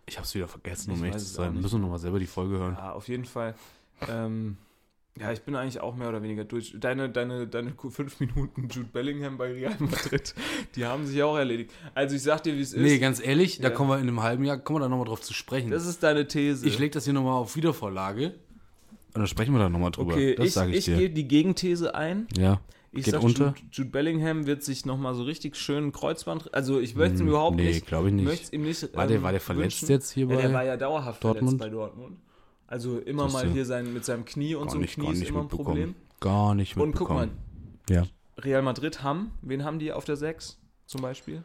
Ich 0.06 0.18
hab's 0.18 0.34
wieder 0.34 0.48
vergessen, 0.48 0.90
um 0.90 0.96
Ich 0.98 1.02
ehrlich 1.02 1.16
zu 1.22 1.28
es 1.28 1.34
sein. 1.34 1.54
Müssen 1.54 1.76
wir 1.76 1.78
nochmal 1.80 1.98
selber 1.98 2.18
die 2.18 2.26
Folge 2.26 2.56
hören. 2.58 2.74
Ja, 2.74 2.92
auf 2.92 3.08
jeden 3.08 3.24
Fall. 3.24 3.54
Ähm, 4.08 4.58
ja, 5.20 5.32
ich 5.32 5.42
bin 5.42 5.54
eigentlich 5.54 5.80
auch 5.80 5.94
mehr 5.94 6.08
oder 6.08 6.22
weniger 6.22 6.44
durch. 6.44 6.74
Deine, 6.78 7.08
deine, 7.08 7.46
deine 7.46 7.72
fünf 7.90 8.18
Minuten 8.20 8.68
Jude 8.68 8.88
Bellingham 8.92 9.36
bei 9.38 9.52
Real 9.52 9.74
Madrid, 9.78 10.34
die 10.74 10.84
haben 10.84 11.06
sich 11.06 11.22
auch 11.22 11.36
erledigt. 11.36 11.70
Also 11.94 12.16
ich 12.16 12.22
sag 12.22 12.42
dir, 12.42 12.54
wie 12.56 12.60
es 12.60 12.72
ist. 12.72 12.82
Nee, 12.82 12.98
ganz 12.98 13.24
ehrlich, 13.24 13.58
da 13.58 13.68
Ja. 13.68 13.74
kommen 13.74 13.90
wir 13.90 13.96
in 13.98 14.08
einem 14.08 14.22
halben 14.22 14.44
Jahr, 14.44 14.58
kommen 14.58 14.78
wir 14.78 14.84
da 14.84 14.88
nochmal 14.88 15.06
drauf 15.06 15.20
zu 15.20 15.32
sprechen. 15.32 15.70
das 15.70 15.86
ist 15.86 16.02
deine 16.02 16.26
These. 16.26 16.66
ich 16.66 16.78
leg 16.78 16.92
das 16.92 17.04
hier 17.04 17.12
nochmal 17.12 17.34
auf 17.34 17.54
Wiedervorlage. 17.56 18.34
Und 19.14 19.20
dann 19.20 19.26
sprechen 19.28 19.52
wir 19.52 19.60
da 19.60 19.68
nochmal 19.68 19.92
drüber. 19.92 20.14
okay, 20.14 20.34
das 20.34 20.46
ich, 20.46 20.52
sage 20.52 20.72
ich, 20.72 20.78
ich 20.78 20.84
dir. 20.86 20.96
gehe 20.96 21.10
die 21.10 21.28
Gegenthese 21.28 21.94
ein. 21.94 22.26
ja. 22.36 22.60
Ich 22.96 23.06
Geht 23.06 23.14
sag, 23.14 23.24
unter? 23.24 23.46
Jude, 23.48 23.60
Jude 23.72 23.90
Bellingham 23.90 24.46
wird 24.46 24.62
sich 24.62 24.86
nochmal 24.86 25.16
so 25.16 25.24
richtig 25.24 25.56
schön 25.56 25.90
Kreuzband. 25.90 26.54
Also 26.54 26.78
ich 26.78 26.94
möchte 26.94 27.14
es 27.16 27.20
ihm 27.22 27.26
Hm, 27.26 27.30
überhaupt 27.30 27.56
nee, 27.56 27.66
nicht. 27.66 27.86
glaube 27.88 28.06
ich 28.06 28.14
nicht. 28.14 28.52
ihm 28.52 28.62
nicht. 28.62 28.96
War 28.96 29.08
der, 29.08 29.16
ähm, 29.16 29.22
war 29.24 29.32
der 29.32 29.40
verletzt 29.40 29.82
wünschen. 29.82 29.92
jetzt 29.94 30.12
hier 30.12 30.26
Ja, 30.28 30.36
bei 30.36 30.42
der 30.42 30.52
war 30.52 30.64
ja 30.64 30.76
dauerhaft 30.76 31.24
Dortmund? 31.24 31.58
verletzt 31.58 31.58
bei 31.58 31.68
Dortmund. 31.70 32.18
Also 32.66 32.98
immer 32.98 33.30
mal 33.30 33.50
hier 33.50 33.64
sein, 33.64 33.92
mit 33.92 34.04
seinem 34.04 34.24
Knie 34.24 34.54
und 34.54 34.70
so 34.70 34.78
ein 34.78 34.86
Knie 34.86 35.04
gar 35.04 35.12
ist 35.12 35.18
nicht 35.20 35.28
immer 35.28 35.40
ein. 35.40 35.48
Problem. 35.48 35.94
Gar 36.20 36.54
nicht 36.54 36.76
Und 36.76 36.94
guck 36.94 37.10
mal. 37.10 37.30
Ja. 37.88 38.04
Real 38.38 38.62
Madrid 38.62 39.02
haben, 39.02 39.32
wen 39.42 39.64
haben 39.64 39.78
die 39.78 39.92
auf 39.92 40.04
der 40.04 40.16
6 40.16 40.58
zum 40.86 41.02
Beispiel? 41.02 41.44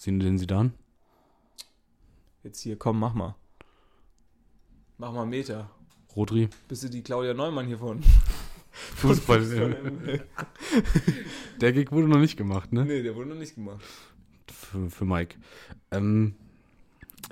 Sehen 0.00 0.18
den 0.18 0.38
sie 0.38 0.46
dann? 0.46 0.74
Jetzt 2.42 2.60
hier, 2.60 2.76
komm, 2.76 2.98
mach 2.98 3.14
mal. 3.14 3.36
Mach 4.98 5.12
mal 5.12 5.22
einen 5.22 5.30
Meter. 5.30 5.70
Rodri. 6.14 6.48
Bist 6.68 6.84
du 6.84 6.88
die 6.88 7.02
Claudia 7.02 7.34
Neumann 7.34 7.66
hier 7.66 7.78
von? 7.78 8.02
Fußball. 8.96 9.40
Der 11.60 11.72
Gig 11.72 11.92
wurde 11.92 12.08
noch 12.08 12.18
nicht 12.18 12.36
gemacht, 12.36 12.72
ne? 12.72 12.84
nee, 12.84 13.02
der 13.02 13.14
wurde 13.14 13.28
noch 13.28 13.36
nicht 13.36 13.54
gemacht. 13.54 13.80
Für, 14.52 14.90
für 14.90 15.04
Mike. 15.04 15.36
Ähm, 15.90 16.34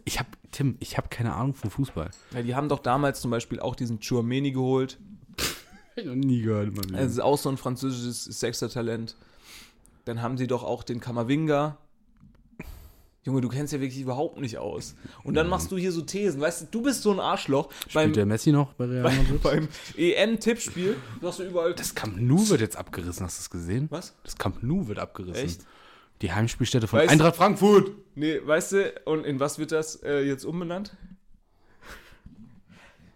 ich 0.05 0.19
hab, 0.19 0.27
Tim, 0.53 0.77
ich 0.81 0.97
habe 0.97 1.09
keine 1.09 1.35
Ahnung 1.35 1.55
vom 1.55 1.71
Fußball. 1.71 2.11
Ja, 2.33 2.43
die 2.43 2.55
haben 2.55 2.69
doch 2.69 2.79
damals 2.79 3.21
zum 3.21 3.31
Beispiel 3.31 3.59
auch 3.59 3.75
diesen 3.75 3.99
Chouameni 4.01 4.53
geholt. 4.53 4.99
Ich 5.95 6.07
noch 6.07 6.15
nie 6.15 6.41
gehört. 6.41 6.75
Mann. 6.75 6.87
Das 6.95 7.11
ist 7.13 7.21
auch 7.21 7.37
so 7.37 7.51
ein 7.51 7.59
französisches 7.59 8.25
Sechster-Talent. 8.25 9.15
Dann 10.07 10.23
haben 10.23 10.39
sie 10.39 10.47
doch 10.47 10.63
auch 10.65 10.85
den 10.85 11.01
Kamavinga. 11.01 11.77
Junge, 13.25 13.43
du 13.43 13.49
kennst 13.51 13.75
ja 13.75 13.81
wirklich 13.81 14.01
überhaupt 14.01 14.41
nicht 14.41 14.57
aus. 14.57 14.97
Und 15.23 15.35
dann 15.35 15.49
machst 15.49 15.71
du 15.71 15.77
hier 15.77 15.93
so 15.93 16.01
Thesen. 16.01 16.41
Weißt 16.41 16.63
du, 16.63 16.67
du 16.71 16.83
bist 16.83 17.03
so 17.03 17.13
ein 17.13 17.21
Arschloch. 17.21 17.69
Beim, 17.93 18.05
Spielt 18.05 18.17
der 18.17 18.25
Messi 18.27 18.53
noch 18.53 18.73
bei 18.73 18.87
Real 18.87 19.03
beim, 19.05 19.17
Madrid? 19.19 19.43
beim 19.43 19.69
EM-Tippspiel 19.99 20.97
sagst 21.21 21.41
du 21.41 21.43
überall. 21.45 21.75
Das 21.75 21.95
Camp 21.95 22.17
Nou 22.19 22.49
wird 22.49 22.63
jetzt 22.63 22.77
abgerissen, 22.77 23.27
hast 23.27 23.39
du 23.39 23.43
es 23.43 23.51
gesehen? 23.51 23.87
Was? 23.91 24.15
Das 24.25 24.37
Camp 24.37 24.63
Nou 24.63 24.89
wird 24.89 24.99
abgerissen. 24.99 25.45
Echt? 25.45 25.61
Die 26.23 26.33
Heimspielstätte 26.33 26.87
von 26.87 27.01
Weißt- 27.01 27.09
Eintracht 27.09 27.37
Frankfurt. 27.37 27.91
Nee, 28.15 28.41
weißt 28.45 28.73
du, 28.73 28.93
und 29.07 29.25
in 29.27 29.41
was 29.41 29.59
wird 29.59 29.73
das 29.73 29.97
äh, 30.03 30.21
jetzt 30.21 30.45
umbenannt? 30.45 30.97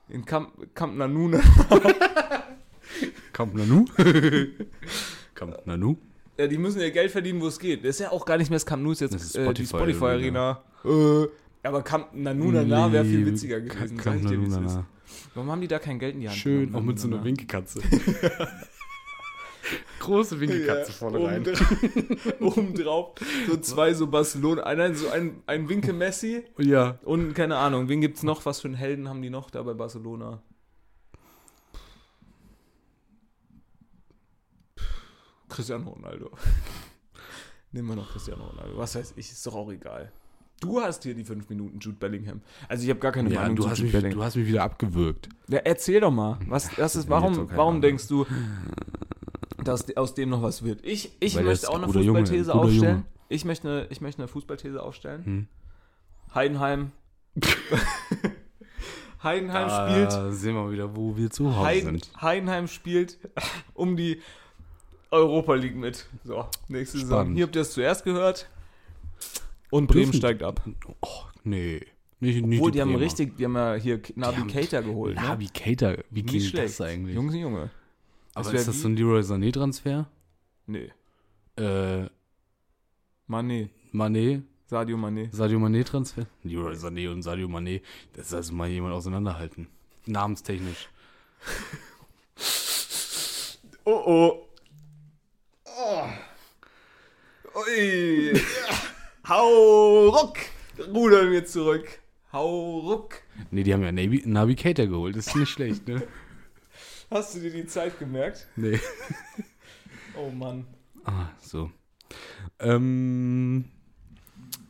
In 0.08 0.24
Camp, 0.24 0.52
Camp 0.74 0.96
Nanune. 0.96 1.40
Camp 3.32 3.54
Nanu. 3.54 3.84
Camp 5.34 5.66
Nanu. 5.66 5.96
Ja, 6.38 6.46
die 6.46 6.58
müssen 6.58 6.80
ja 6.80 6.90
Geld 6.90 7.10
verdienen, 7.10 7.40
wo 7.40 7.48
es 7.48 7.58
geht. 7.58 7.82
Das 7.84 7.90
ist 7.90 8.00
ja 8.00 8.10
auch 8.12 8.24
gar 8.24 8.38
nicht 8.38 8.50
mehr 8.50 8.56
das 8.56 8.66
Camp 8.66 8.82
Nou, 8.82 8.92
ist 8.92 9.00
jetzt 9.00 9.14
Das 9.14 9.22
ist 9.22 9.36
äh, 9.36 9.40
die 9.52 9.66
Spotify 9.66 9.76
Spotify-Arena. 9.76 10.62
Äh, 10.84 11.26
aber 11.62 11.82
Camp 11.82 12.08
Nanunana 12.14 12.92
wäre 12.92 13.04
viel 13.04 13.26
witziger 13.26 13.58
Nee, 13.60 13.68
gewesen. 13.68 13.96
Camp 13.98 14.02
sag 14.04 14.16
ich 14.16 14.26
dir, 14.26 14.40
wie's 14.40 14.50
Nanunana. 14.50 14.80
ist. 14.80 14.86
Warum 15.34 15.50
haben 15.50 15.60
die 15.60 15.68
da 15.68 15.78
kein 15.78 15.98
Geld 15.98 16.14
in 16.14 16.20
die 16.22 16.28
Hand? 16.28 16.38
Schön, 16.38 16.74
auch 16.74 16.82
mit 16.82 16.98
so 16.98 17.08
einer 17.08 17.22
Winkelkatze. 17.24 17.80
Große 20.00 20.38
Winkelkatze 20.40 20.92
vorne 20.92 21.24
rein. 21.24 21.44
Obendra- 21.44 22.40
Obendrauf 22.40 23.14
so 23.48 23.56
zwei 23.58 23.94
so 23.94 24.06
Barcelona, 24.06 24.62
einer 24.64 24.94
so 24.94 25.08
ein, 25.10 25.42
ein 25.46 25.68
Winke 25.68 25.92
Messi 25.92 26.44
Ja. 26.58 26.98
und 27.04 27.34
keine 27.34 27.56
Ahnung, 27.56 27.88
wen 27.88 28.00
gibt's 28.00 28.22
noch? 28.22 28.44
Was 28.46 28.60
für 28.60 28.68
einen 28.68 28.76
Helden 28.76 29.08
haben 29.08 29.22
die 29.22 29.30
noch 29.30 29.50
da 29.50 29.62
bei 29.62 29.74
Barcelona? 29.74 30.42
Cristiano 35.48 35.90
Ronaldo. 35.90 36.30
Nehmen 37.72 37.88
wir 37.88 37.96
noch 37.96 38.10
Cristiano 38.10 38.44
Ronaldo. 38.46 38.76
Was 38.78 38.94
weiß 38.94 39.14
ich, 39.16 39.30
ist 39.30 39.46
doch 39.46 39.54
auch 39.54 39.70
egal. 39.70 40.10
Du 40.60 40.80
hast 40.80 41.02
hier 41.02 41.14
die 41.14 41.24
fünf 41.24 41.48
Minuten 41.50 41.78
Jude 41.80 41.98
Bellingham. 41.98 42.40
Also 42.68 42.84
ich 42.84 42.90
habe 42.90 42.98
gar 43.00 43.12
keine 43.12 43.30
Ja, 43.30 43.40
Meinung 43.42 43.56
du 43.56 43.62
zu 43.64 43.70
hast, 43.70 43.78
Jude 43.78 43.84
mich, 43.84 43.92
Bellingham. 43.92 44.18
du 44.18 44.24
hast 44.24 44.36
mich 44.36 44.46
wieder 44.48 44.62
abgewürgt. 44.62 45.28
Ja, 45.48 45.58
erzähl 45.58 46.00
doch 46.00 46.10
mal. 46.10 46.38
Was, 46.48 46.70
das 46.76 46.96
ist, 46.96 47.08
warum, 47.10 47.50
warum 47.54 47.80
denkst 47.82 48.08
du, 48.08 48.26
dass 49.68 49.96
aus 49.96 50.14
dem 50.14 50.30
noch 50.30 50.42
was 50.42 50.62
wird? 50.64 50.84
Ich, 50.84 51.12
ich 51.20 51.36
Weil 51.36 51.44
der 51.44 51.52
ist 51.52 51.62
möchte 51.62 51.68
auch 51.70 51.74
ein 51.74 51.84
eine 51.84 51.86
guter 51.92 52.00
Junge, 52.04 52.20
Fußballthese 52.20 52.54
aufstellen. 52.54 53.04
Ich 53.28 53.44
möchte 53.44 53.68
eine, 53.68 53.86
ich 53.90 54.00
möchte 54.00 54.22
eine 54.22 54.28
Fußballthese 54.28 54.82
aufstellen. 54.82 55.24
Hm. 55.24 55.46
Heidenheim. 56.34 56.92
Heidenheim 59.22 59.68
spielt. 59.70 60.12
Da 60.12 60.30
sehen 60.32 60.54
wir 60.54 60.70
wieder, 60.70 60.94
wo 60.96 61.16
wir 61.16 61.30
zu 61.30 61.54
Hause 61.54 61.64
Heiden, 61.66 61.84
sind. 62.00 62.10
Heidenheim 62.20 62.68
spielt 62.68 63.18
um 63.74 63.96
die 63.96 64.20
Europa 65.10 65.54
League 65.54 65.76
mit. 65.76 66.06
So, 66.24 66.46
nächste 66.68 66.98
Saison. 66.98 67.16
Spannend. 67.18 67.36
Hier 67.36 67.46
habt 67.46 67.56
ihr 67.56 67.62
es 67.62 67.72
zuerst 67.72 68.04
gehört. 68.04 68.48
Und 69.70 69.88
Bremen 69.88 70.04
Dürfen- 70.12 70.18
steigt 70.18 70.42
ab. 70.42 70.62
Oh, 71.00 71.08
nee. 71.44 71.80
Nicht, 72.20 72.44
nicht 72.46 72.58
Obwohl, 72.60 72.70
die 72.70 72.80
haben 72.80 72.90
Bremer. 72.92 73.04
richtig, 73.04 73.36
die 73.36 73.44
haben 73.44 73.56
ja 73.56 73.74
hier 73.74 74.00
Navi 74.14 74.36
haben- 74.36 74.48
Keita 74.50 74.80
geholt. 74.80 75.16
Ne? 75.16 75.22
Navi 75.22 75.48
Keita. 75.52 75.96
Wie 76.10 76.22
Nicht 76.22 76.48
schlecht. 76.50 76.78
das 76.78 76.80
eigentlich? 76.80 77.14
Jungs 77.14 77.34
Junge. 77.34 77.70
Aber 78.36 78.52
ist 78.52 78.68
das 78.68 78.82
so 78.82 78.88
ein 78.88 78.96
Leroy 78.96 79.22
Sané-Transfer? 79.22 80.06
Nee. 80.66 80.92
Äh, 81.56 82.06
Mané. 83.26 83.70
Mané, 83.92 84.42
Sadio 84.66 84.98
Mané. 84.98 85.34
Sadio 85.34 85.58
Mané-Transfer? 85.58 86.26
Leroy 86.44 86.74
Sané 86.74 87.10
und 87.10 87.22
Sadio 87.22 87.48
Mané. 87.48 87.80
Das 88.12 88.26
ist 88.26 88.34
also 88.34 88.52
mal 88.52 88.68
jemand 88.68 88.92
auseinanderhalten. 88.94 89.68
Namenstechnisch. 90.06 90.88
Oh 93.88 94.02
oh. 94.04 94.48
oh. 95.64 96.08
Ui. 97.54 98.32
Hau 99.28 100.08
ruck. 100.08 100.38
Rudern 100.92 101.30
wir 101.30 101.46
zurück. 101.46 102.00
Hau 102.32 102.80
ruck. 102.80 103.22
Nee, 103.52 103.62
die 103.62 103.72
haben 103.72 103.84
ja 103.84 103.92
Navi, 103.92 104.24
Navi 104.26 104.56
Keita 104.56 104.86
geholt. 104.86 105.14
Das 105.14 105.28
ist 105.28 105.36
nicht 105.36 105.50
schlecht, 105.50 105.86
ne? 105.86 106.02
Hast 107.10 107.34
du 107.34 107.40
dir 107.40 107.50
die 107.50 107.66
Zeit 107.66 107.98
gemerkt? 107.98 108.46
Nee. 108.56 108.80
Oh 110.18 110.30
Mann. 110.30 110.66
Ah, 111.04 111.28
so. 111.42 111.70
Ähm, 112.58 113.66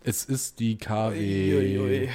es 0.03 0.25
ist 0.25 0.59
die 0.59 0.77
KW 0.77 1.15
Uiuiui. 1.55 2.11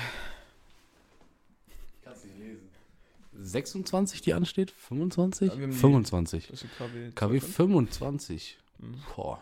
26, 3.42 4.22
die 4.22 4.34
ansteht? 4.34 4.72
25? 4.72 5.50
Ja, 5.50 5.58
wir 5.58 5.64
haben 5.64 5.72
die- 5.72 5.78
25. 5.78 6.48
Das 6.50 6.64
ist 6.64 6.78
KW. 6.78 7.12
KW 7.16 7.40
25. 7.40 8.58
Mhm. 8.80 8.96
Boah. 9.16 9.42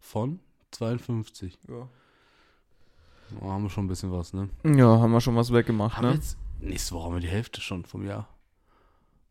Von 0.00 0.40
52. 0.72 1.56
Ja. 1.68 1.88
Oh, 3.40 3.48
haben 3.50 3.62
wir 3.62 3.70
schon 3.70 3.84
ein 3.84 3.88
bisschen 3.88 4.10
was, 4.12 4.32
ne? 4.32 4.50
ja, 4.64 4.86
haben 4.98 5.12
wir 5.12 5.20
schon 5.20 5.36
was 5.36 5.52
weggemacht, 5.52 5.96
Haben 5.96 6.08
ne? 6.08 6.14
jetzt, 6.14 6.36
nächste 6.60 6.94
Woche 6.94 7.06
haben 7.06 7.14
wir 7.14 7.20
die 7.20 7.28
Hälfte 7.28 7.60
schon 7.60 7.84
vom 7.84 8.04
Jahr. 8.04 8.28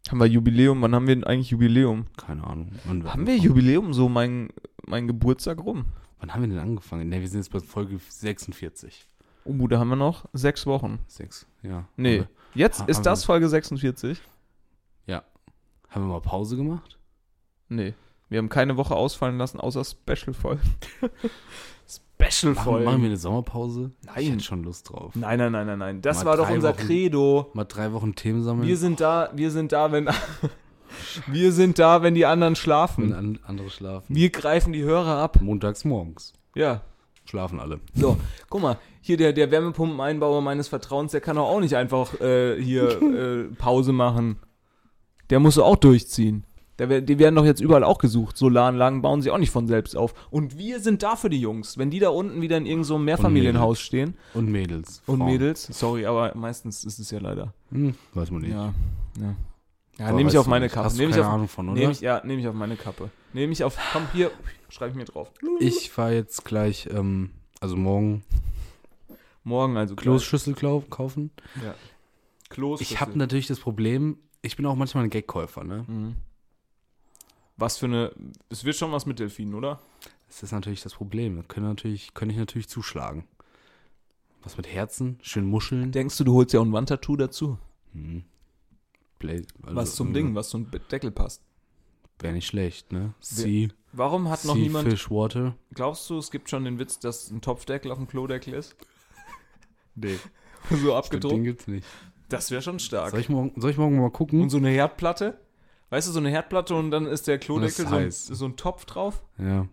Haben 0.10 0.20
wir 0.20 0.28
Jubiläum? 0.28 0.82
Wann 0.82 0.94
haben 0.94 1.08
wir 1.08 1.16
denn 1.16 1.24
eigentlich 1.24 1.50
Jubiläum? 1.52 2.06
Keine 2.18 2.44
Ahnung. 2.46 2.72
Wann, 2.86 3.04
Haben 3.12 3.26
wir 3.26 3.38
Jubiläum 3.38 3.94
so 3.94 4.10
mein, 4.10 4.50
mein 4.86 5.08
Geburtstag 5.08 5.60
rum? 5.64 5.86
Wann 6.20 6.34
haben 6.34 6.42
wir 6.42 6.50
denn 6.50 6.60
angefangen? 6.60 7.10
Ne, 7.10 7.22
wir 7.22 7.28
sind 7.28 7.40
jetzt 7.40 7.52
bei 7.52 7.60
Folge 7.60 7.98
46. 8.10 9.06
Oh, 9.46 9.68
da 9.68 9.80
haben 9.80 9.90
wir 9.90 9.96
noch 9.96 10.26
sechs 10.34 10.66
Wochen. 10.66 11.00
Sechs, 11.08 11.46
ja. 11.64 11.86
Nee. 11.98 12.20
Haben 12.20 12.28
Jetzt 12.56 12.82
Ha- 12.82 12.86
ist 12.86 13.02
das 13.06 13.24
wir- 13.24 13.26
Folge 13.28 13.50
46? 13.50 14.22
wir, 15.06 15.24
haben 15.90 16.04
wir 16.04 16.14
mal 16.14 16.22
Pause 16.22 16.56
gemacht? 16.58 16.98
Nee. 17.70 17.94
Wir 18.30 18.40
haben 18.40 18.50
keine 18.50 18.78
Woche 18.78 18.96
ausfallen 18.96 19.38
lassen, 19.38 19.60
außer 19.60 19.84
Special-Folgen. 19.84 20.62
Machen, 21.02 22.30
Special-Folgen. 22.32 22.86
machen 22.86 23.02
wir 23.02 23.08
eine 23.10 23.18
Sommerpause? 23.18 23.92
Nein. 24.06 24.16
Ich 24.18 24.32
hätte 24.32 24.44
schon 24.44 24.64
Lust 24.64 24.90
drauf. 24.90 25.12
Nein, 25.16 25.38
nein, 25.40 25.52
nein, 25.52 25.68
nein, 25.68 25.80
nein. 25.80 26.02
Das 26.02 26.20
Mal 26.24 26.26
war 26.32 26.38
doch 26.38 26.50
unser 26.50 26.70
Wochen- 26.70 26.88
Credo. 26.88 27.52
Mal 27.54 27.66
drei 27.66 27.92
Wochen 27.92 28.16
Themen 28.16 28.44
sammeln. 28.44 28.68
Wir 28.68 28.78
sind 28.78 29.00
da, 29.02 29.30
wir 29.34 29.52
sind 29.52 29.72
da, 29.74 29.92
wenn 29.92 30.08
wir 31.28 31.52
sind 31.52 31.80
da, 31.80 32.02
wenn 32.02 32.16
die 32.16 32.26
anderen 32.26 32.52
wenn 32.52 32.56
schlafen. 32.56 33.14
an, 33.14 33.40
andere 33.46 33.70
schlafen. 33.70 34.16
Wir 34.16 34.30
greifen 34.30 34.74
die 34.74 34.84
Hörer 34.84 35.18
ab. 35.18 35.42
Montags 35.42 35.84
morgens. 35.86 36.34
Ja. 36.56 36.82
Schlafen 37.26 37.60
alle. 37.60 37.80
So, 37.94 38.18
guck 38.50 38.62
mal, 38.62 38.78
hier 39.02 39.18
der, 39.18 39.34
der 39.34 39.50
Wärmepumpeneinbauer 39.52 40.42
meines 40.42 40.68
Vertrauens, 40.68 41.12
der 41.12 41.22
kann 41.22 41.36
doch 41.38 41.48
auch 41.48 41.60
nicht 41.62 41.76
einfach 41.76 42.20
äh, 42.22 42.62
hier 42.62 43.02
äh, 43.02 43.44
Pause 43.56 43.92
machen. 43.94 44.40
Der 45.30 45.40
muss 45.40 45.58
auch 45.58 45.78
durchziehen. 45.78 46.46
Die 46.80 47.20
werden 47.20 47.36
doch 47.36 47.46
jetzt 47.46 47.62
überall 47.62 47.84
auch 47.84 48.00
gesucht. 48.00 48.36
Solaranlagen 48.36 49.02
bauen 49.02 49.22
sie 49.22 49.30
auch 49.30 49.38
nicht 49.38 49.52
von 49.52 49.68
selbst 49.68 49.96
auf. 49.96 50.14
Und 50.32 50.58
wir 50.58 50.80
sind 50.80 51.04
da 51.04 51.16
für 51.16 51.30
die 51.30 51.40
Jungs. 51.40 51.78
Wenn 51.78 51.92
die 51.92 52.00
da 52.00 52.10
unten 52.10 52.42
wieder 52.42 52.58
in 52.58 52.66
irgendeinem 52.66 52.84
so 52.86 52.98
Mehrfamilienhaus 52.98 53.80
stehen 53.80 54.16
Und 54.34 54.52
Mädels. 54.52 55.04
und 55.06 55.20
Frauen. 55.20 55.32
Mädels, 55.32 55.68
sorry, 55.72 56.06
aber 56.06 56.34
meistens 56.36 56.84
ist 56.84 56.98
es 56.98 57.12
ja 57.12 57.20
leider. 57.20 57.54
Hm, 57.72 57.94
weiß 58.14 58.32
man 58.32 58.42
nicht. 58.42 58.52
Ja, 58.52 58.74
ja. 59.20 59.36
Ja, 60.00 60.12
nehme 60.12 60.30
ich 60.30 60.38
auf 60.40 60.48
meine. 60.48 60.70
Kappe. 60.70 60.86
Hast 60.86 60.98
Nehme 60.98 61.12
ich 61.12 61.16
keine 61.16 61.28
auf, 61.28 61.34
Ahnung 61.34 61.48
von, 61.48 61.70
oder? 61.70 61.80
Nehme 61.80 61.92
ich, 61.92 62.02
ja, 62.02 62.22
nehme 62.26 62.42
ich 62.42 62.48
auf 62.48 62.56
meine 62.56 62.76
Kappe. 62.76 63.12
Nehme 63.34 63.54
ich 63.54 63.64
auf, 63.64 63.78
komm 63.92 64.08
hier, 64.12 64.32
schreibe 64.70 64.90
ich 64.92 64.98
mir 64.98 65.06
drauf. 65.06 65.32
Ich 65.60 65.92
fahre 65.92 66.16
jetzt 66.16 66.44
gleich, 66.46 66.90
ähm, 66.92 67.30
also 67.62 67.76
morgen 67.76 68.24
Morgen 69.44 69.78
also 69.78 69.96
Kloßschüssel 69.96 70.56
kaufen. 70.56 71.32
Ja. 71.64 71.76
Klos. 72.50 72.82
Ich 72.82 73.02
habe 73.02 73.18
natürlich 73.18 73.48
das 73.48 73.60
Problem, 73.60 74.18
ich 74.42 74.56
bin 74.56 74.66
auch 74.66 74.76
manchmal 74.76 75.04
ein 75.04 75.10
Gagkäufer, 75.10 75.64
ne? 75.64 75.86
Mhm. 75.88 76.16
Was 77.58 77.78
für 77.78 77.86
eine. 77.86 78.12
Es 78.50 78.64
wird 78.64 78.76
schon 78.76 78.92
was 78.92 79.06
mit 79.06 79.20
Delfinen, 79.20 79.54
oder? 79.54 79.80
Das 80.28 80.42
ist 80.44 80.52
natürlich 80.52 80.82
das 80.82 80.96
Problem. 80.96 81.36
Da 81.38 81.44
können, 81.44 81.68
natürlich, 81.68 82.14
können 82.14 82.32
ich 82.32 82.38
natürlich 82.38 82.68
zuschlagen. 82.68 83.28
Was 84.44 84.58
mit 84.58 84.68
Herzen, 84.68 85.20
schön 85.22 85.46
Muscheln. 85.46 85.92
Denkst 85.92 86.18
du, 86.18 86.24
du 86.24 86.34
holst 86.34 86.54
ja 86.54 86.60
auch 86.60 86.66
ein 86.66 86.74
Wandtattoo 86.74 87.16
dazu? 87.16 87.58
Hm. 87.94 88.24
Bla- 89.20 89.32
also, 89.34 89.76
was 89.76 89.96
zum 89.96 90.14
Ding, 90.14 90.36
was 90.36 90.50
zum 90.50 90.70
Deckel 90.92 91.12
passt. 91.12 91.42
Wäre 92.20 92.34
nicht 92.34 92.48
schlecht, 92.48 92.92
ne? 92.92 93.14
Sea, 93.22 93.70
Warum 93.92 94.30
hat 94.30 94.44
noch 94.46 94.56
sea 94.56 94.64
niemand. 94.64 94.90
Fish 94.90 95.10
Water. 95.10 95.56
Glaubst 95.74 96.10
du, 96.10 96.18
es 96.18 96.32
gibt 96.32 96.50
schon 96.50 96.66
den 96.66 96.80
Witz, 96.80 97.00
dass 97.00 97.30
ein 97.32 97.42
Topfdeckel 97.42 97.92
auf 97.92 97.98
dem 97.98 98.08
Klodeckel 98.08 98.54
ist? 98.54 98.76
Nee. 99.96 100.18
so 100.72 100.76
Den 100.88 100.92
abgedruckt? 100.92 101.44
gibt's 101.44 101.68
nicht. 101.68 101.86
Das 102.28 102.50
wäre 102.50 102.64
schon 102.64 102.80
stark. 102.80 103.12
Soll 103.12 103.20
ich, 103.20 103.30
morgen, 103.30 103.54
soll 103.62 103.70
ich 103.70 103.78
morgen 103.78 104.00
mal 104.00 104.10
gucken? 104.10 104.42
Und 104.42 104.50
so 104.50 104.58
eine 104.58 104.70
Herdplatte? 104.70 105.40
Weißt 105.94 106.08
du, 106.08 106.12
so 106.12 106.18
eine 106.18 106.32
Herdplatte 106.32 106.74
und 106.74 106.90
dann 106.90 107.06
ist 107.06 107.28
der 107.28 107.38
Klodeckel 107.38 107.88
so 107.88 107.96
ein, 107.96 108.10
so 108.10 108.46
ein 108.46 108.56
Topf 108.56 108.86
drauf? 108.86 109.22
Ja. 109.38 109.68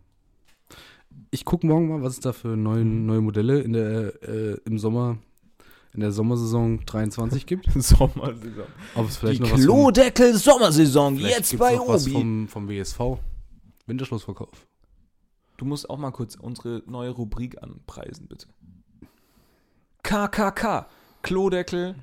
Ich 1.30 1.46
gucke 1.46 1.66
morgen 1.66 1.88
mal, 1.88 2.02
was 2.02 2.12
es 2.12 2.20
da 2.20 2.34
für 2.34 2.58
neue, 2.58 2.84
neue 2.84 3.22
Modelle 3.22 3.60
in 3.60 3.72
der, 3.72 4.22
äh, 4.22 4.58
im 4.66 4.78
Sommer 4.78 5.16
in 5.94 6.00
der 6.00 6.12
Sommersaison 6.12 6.84
23 6.84 7.46
gibt. 7.46 7.70
Sommersaison. 7.74 8.66
Ob 8.96 9.08
es 9.08 9.16
vielleicht 9.16 9.38
Die 9.38 9.44
noch 9.44 9.52
was 9.52 9.64
vom, 9.64 9.74
Klodeckel-Sommersaison, 9.74 11.16
vielleicht 11.16 11.38
jetzt 11.38 11.58
bei 11.58 11.76
noch 11.76 11.88
was 11.88 12.04
Obi. 12.04 12.12
vom, 12.12 12.48
vom 12.48 12.68
WSV. 12.68 13.00
Winterschlussverkauf. 13.86 14.66
Du 15.56 15.64
musst 15.64 15.88
auch 15.88 15.96
mal 15.96 16.10
kurz 16.10 16.34
unsere 16.34 16.82
neue 16.84 17.12
Rubrik 17.12 17.62
anpreisen, 17.62 18.28
bitte. 18.28 18.46
KKK. 20.02 20.86
Klodeckel. 21.22 21.94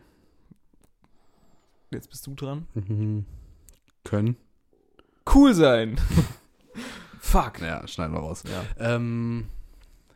Jetzt 1.92 2.10
bist 2.10 2.26
du 2.26 2.34
dran. 2.34 2.66
Mhm. 2.74 3.28
Können. 4.08 4.38
Cool 5.34 5.54
sein. 5.54 5.98
Fuck. 7.20 7.62
Ja, 7.62 7.86
schneiden 7.88 8.14
wir 8.16 8.20
raus. 8.22 8.44
Ja. 8.48 8.96
Ähm, 8.96 9.46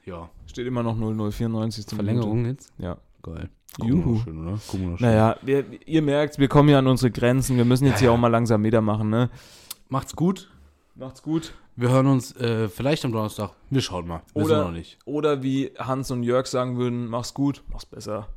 ja, 0.05 0.29
Steht 0.47 0.65
immer 0.67 0.83
noch 0.83 0.95
0094 0.97 1.85
zum 1.87 1.97
Verlängerung 1.97 2.45
jetzt? 2.45 2.71
Ja. 2.77 2.97
Geil. 3.21 3.49
Juhu. 3.83 4.15
Wir 4.15 4.23
schön, 4.23 4.41
oder? 4.41 4.51
Wir 4.53 4.57
schön. 4.59 4.97
Naja, 4.99 5.35
wir, 5.41 5.65
ihr 5.85 6.01
merkt, 6.01 6.39
wir 6.39 6.47
kommen 6.47 6.69
ja 6.69 6.79
an 6.79 6.87
unsere 6.87 7.11
Grenzen. 7.11 7.57
Wir 7.57 7.65
müssen 7.65 7.85
jetzt 7.85 7.95
Ja, 7.95 7.99
hier 7.99 8.07
ja. 8.09 8.13
auch 8.15 8.19
mal 8.19 8.27
langsam 8.29 8.61
Meter 8.61 8.81
machen, 8.81 9.09
ne? 9.09 9.29
Macht's 9.89 10.15
gut. 10.15 10.49
Macht's 10.95 11.21
gut. 11.21 11.53
Wir 11.75 11.89
hören 11.89 12.07
uns 12.07 12.35
äh, 12.35 12.67
vielleicht 12.67 13.05
am 13.05 13.11
Donnerstag. 13.11 13.51
Wir 13.69 13.81
schauen 13.81 14.07
mal. 14.07 14.21
Wissen 14.33 14.49
wir 14.49 14.55
Oder- 14.55 14.63
noch 14.65 14.71
nicht. 14.71 14.97
Oder 15.05 15.43
wie 15.43 15.71
Hans 15.77 16.11
und 16.11 16.23
Jörg 16.23 16.47
sagen 16.47 16.77
würden, 16.77 17.07
mach's 17.07 17.33
gut, 17.33 17.63
mach's 17.71 17.85
besser. 17.85 18.27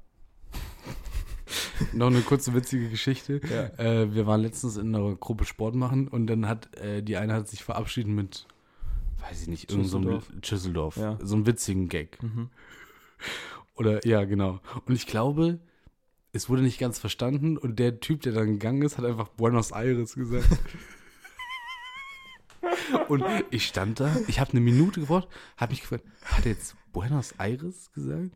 Noch 1.95 2.09
eine 2.09 2.20
kurze 2.20 2.55
witzige 2.55 2.88
Geschichte. 2.88 3.40
Ja. 3.49 3.84
Äh, 3.84 4.14
wir 4.14 4.26
waren 4.26 4.40
letztens 4.40 4.76
in 4.76 4.95
einer 4.95 5.14
Gruppe 5.16 5.45
Sport 5.45 5.74
machen 5.74 6.09
und 6.09 6.26
dann 6.26 6.49
hat 6.49 6.74
äh, 6.76 7.03
die 7.03 7.16
eine 7.16 7.34
hat 7.34 7.49
sich 7.49 7.62
verabschiedet 7.62 8.11
mit, 8.11 8.47
weiß 9.20 9.42
ich 9.42 9.49
nicht, 9.49 9.70
irgendeinem 9.70 9.90
so 9.90 9.99
einem 9.99 10.20
Schüsseldorf. 10.20 10.47
Schüsseldorf. 10.47 10.97
Ja. 10.97 11.18
So 11.22 11.36
einen 11.36 11.47
witzigen 11.47 11.88
Gag. 11.88 12.22
Mhm. 12.22 12.51
Oder 13.76 14.07
ja, 14.07 14.24
genau. 14.24 14.61
Und 14.86 14.95
ich 14.95 15.07
glaube, 15.07 15.61
es 16.32 16.49
wurde 16.49 16.62
nicht 16.62 16.78
ganz 16.78 16.99
verstanden 16.99 17.57
und 17.57 17.78
der 17.78 18.01
Typ, 18.01 18.22
der 18.22 18.32
dann 18.32 18.47
gegangen 18.47 18.82
ist, 18.82 18.99
hat 18.99 19.05
einfach 19.05 19.28
Buenos 19.28 19.72
Aires 19.72 20.14
gesagt. 20.14 20.49
und 23.09 23.24
ich 23.51 23.66
stand 23.66 24.01
da, 24.01 24.14
ich 24.26 24.40
habe 24.40 24.51
eine 24.51 24.61
Minute 24.61 25.01
gebraucht, 25.01 25.28
habe 25.57 25.72
mich 25.72 25.80
gefragt, 25.80 26.05
hat 26.24 26.45
er 26.45 26.53
jetzt 26.53 26.76
Buenos 26.92 27.32
Aires 27.38 27.92
gesagt? 27.92 28.30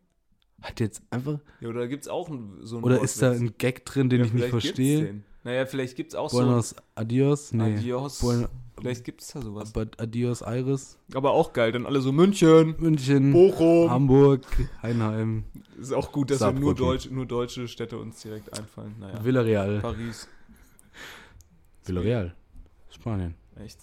Hat 0.61 0.79
jetzt 0.79 1.01
einfach, 1.09 1.39
Ja, 1.61 1.69
oder 1.69 1.87
gibt's 1.87 2.07
auch 2.07 2.29
ein, 2.29 2.57
so 2.61 2.77
ein 2.77 2.83
oder 2.83 3.01
ist 3.01 3.21
da 3.21 3.31
Wortwitz? 3.31 3.41
ein 3.51 3.57
Gag 3.57 3.85
drin, 3.85 4.09
den 4.09 4.19
Ja, 4.21 4.25
ich 4.25 4.33
nicht 4.33 4.49
verstehe? 4.49 5.05
den. 5.05 5.23
Naja, 5.43 5.65
vielleicht 5.65 5.95
gibt's 5.95 6.15
auch 6.15 6.31
Buenos 6.31 6.75
Adios? 6.95 7.49
so 7.49 7.57
Nee. 7.57 7.77
Adios. 7.77 8.19
Buen- 8.19 8.47
vielleicht 8.77 9.05
gibt's 9.05 9.27
da 9.31 9.41
sowas. 9.41 9.71
but 9.71 9.99
Adios 10.01 10.41
Aires? 10.41 10.97
Aber 11.13 11.31
auch 11.31 11.53
geil, 11.53 11.71
dann 11.71 11.85
alle 11.85 12.01
so 12.01 12.11
München, 12.11 12.75
München, 12.77 13.31
Bochum. 13.31 13.89
Hamburg, 13.89 14.41
Heinheim, 14.81 15.45
Ist 15.79 15.93
auch 15.93 16.11
gut, 16.11 16.29
dass 16.31 16.41
wir 16.41 16.51
nur. 16.51 16.75
Deutsch, 16.75 17.09
nur 17.09 17.25
deutsche 17.25 17.67
Städte 17.69 17.97
uns 17.97 18.21
direkt 18.21 18.57
einfallen. 18.59 18.95
Naja, 18.99 19.23
Villarreal. 19.23 19.79
Paris. 19.79 20.27
Villarreal. 21.85 22.35
Spanien. 22.89 23.35
Echt? 23.55 23.79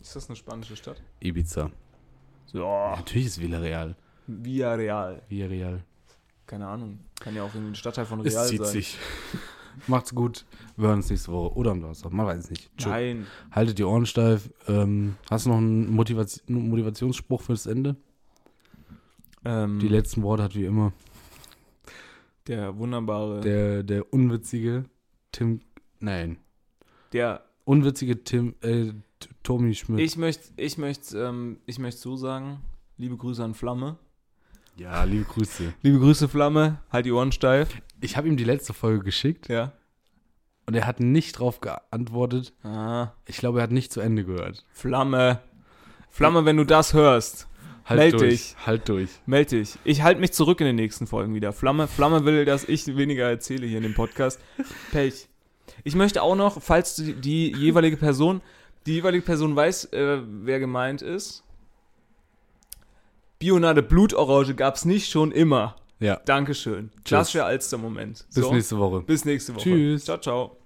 Ist 0.00 0.16
das 0.16 0.28
eine 0.28 0.36
spanische 0.36 0.76
Stadt? 0.76 1.02
Ibiza. 1.20 1.70
So, 2.46 2.58
Natürlich 2.96 3.26
ist 3.26 3.40
Villarreal. 3.40 3.96
Villarreal. 4.44 5.22
Villarreal. 5.28 5.82
Keine 6.46 6.66
Ahnung. 6.66 6.98
Kann 7.20 7.34
ja 7.36 7.42
auch 7.44 7.54
irgendwie 7.54 7.72
ein 7.72 7.76
Stadtteil 7.76 8.06
von 8.06 8.20
Es 8.26 8.34
Real 8.34 8.46
zieht 8.48 8.58
sein. 8.64 8.72
sich. 8.72 8.98
Macht's 9.86 10.14
gut. 10.14 10.44
Wir 10.76 10.88
hören 10.88 10.96
uns 10.98 11.10
nächste 11.10 11.30
Woche. 11.32 11.54
Oder 11.56 11.70
am 11.70 11.80
Donnerstag. 11.80 12.12
Man 12.12 12.26
weiß 12.26 12.38
es 12.44 12.50
nicht. 12.50 12.70
Tschö. 12.76 12.88
Nein. 12.88 13.26
Haltet 13.52 13.78
die 13.78 13.84
Ohren 13.84 14.04
steif. 14.06 14.50
Ähm, 14.66 15.16
hast 15.30 15.46
du 15.46 15.50
noch 15.50 15.58
einen 15.58 15.90
Motivation, 15.90 16.68
Motivationsspruch 16.68 17.42
fürs 17.42 17.66
Ende? 17.66 17.96
Ähm, 19.44 19.78
Die 19.78 19.88
letzten 19.88 20.22
Worte 20.22 20.42
hat 20.42 20.54
wie 20.54 20.64
immer 20.64 20.92
der 22.46 22.76
wunderbare. 22.76 23.40
der, 23.40 23.82
der 23.82 24.12
unwitzige 24.12 24.84
Tim. 25.32 25.60
Nein. 26.00 26.38
der 27.12 27.44
Unwitzige 27.64 28.24
Tim. 28.24 28.54
Äh, 28.62 28.92
Tommy 29.42 29.74
Schmidt. 29.74 30.00
ich 30.00 30.16
möchte 30.16 30.48
ich 30.56 30.76
möchte 30.78 31.18
ähm, 31.18 31.60
ich 31.66 31.78
möchte 31.78 32.00
so 32.00 32.16
sagen, 32.16 32.60
liebe 32.96 33.16
Grüße 33.16 33.44
an 33.44 33.54
Flamme. 33.54 33.98
Ja, 34.80 35.04
liebe 35.04 35.24
Grüße. 35.24 35.74
Liebe 35.82 35.98
Grüße 35.98 36.28
Flamme, 36.28 36.78
halt 36.90 37.06
die 37.06 37.12
Ohren 37.12 37.32
steif. 37.32 37.68
Ich 38.00 38.16
habe 38.16 38.28
ihm 38.28 38.36
die 38.36 38.44
letzte 38.44 38.72
Folge 38.72 39.04
geschickt 39.04 39.48
Ja. 39.48 39.72
und 40.66 40.74
er 40.74 40.86
hat 40.86 41.00
nicht 41.00 41.38
drauf 41.38 41.60
geantwortet. 41.60 42.54
Ah, 42.64 43.08
Ich 43.26 43.36
glaube, 43.36 43.58
er 43.60 43.62
hat 43.64 43.72
nicht 43.72 43.92
zu 43.92 44.00
Ende 44.00 44.24
gehört. 44.24 44.64
Flamme. 44.72 45.40
Flamme, 46.08 46.44
wenn 46.44 46.56
du 46.56 46.64
das 46.64 46.94
hörst, 46.94 47.46
Halt 47.84 47.98
Meld 47.98 48.14
durch. 48.14 48.30
dich. 48.30 48.56
Halt 48.66 48.88
durch. 48.88 49.10
meld 49.26 49.50
dich. 49.52 49.78
Ich 49.84 50.02
halte 50.02 50.20
mich 50.20 50.32
zurück 50.32 50.60
in 50.60 50.66
den 50.66 50.76
nächsten 50.76 51.06
Folgen 51.06 51.34
wieder. 51.34 51.52
Flamme, 51.52 51.86
Flamme 51.88 52.24
will, 52.24 52.44
dass 52.44 52.64
ich 52.64 52.86
weniger 52.96 53.28
erzähle 53.28 53.66
hier 53.66 53.76
in 53.78 53.82
dem 53.82 53.94
Podcast. 53.94 54.40
Pech. 54.92 55.28
Ich 55.84 55.94
möchte 55.94 56.22
auch 56.22 56.36
noch, 56.36 56.62
falls 56.62 56.94
die, 56.96 57.14
die 57.14 57.52
jeweilige 57.54 57.96
Person, 57.96 58.40
die 58.86 58.94
jeweilige 58.94 59.24
Person 59.24 59.54
weiß, 59.56 59.86
äh, 59.92 60.20
wer 60.24 60.58
gemeint 60.60 61.02
ist. 61.02 61.42
Bionade 63.40 63.82
Blutorange 63.82 64.54
gab 64.54 64.76
es 64.76 64.84
nicht 64.84 65.10
schon 65.10 65.32
immer. 65.32 65.74
Ja. 65.98 66.20
Dankeschön. 66.26 66.90
Klassischer 67.04 67.46
Alster-Moment. 67.46 68.26
Bis 68.34 68.50
nächste 68.50 68.78
Woche. 68.78 69.00
Bis 69.00 69.24
nächste 69.24 69.54
Woche. 69.54 69.62
Tschüss. 69.62 70.04
Ciao, 70.04 70.18
ciao. 70.18 70.59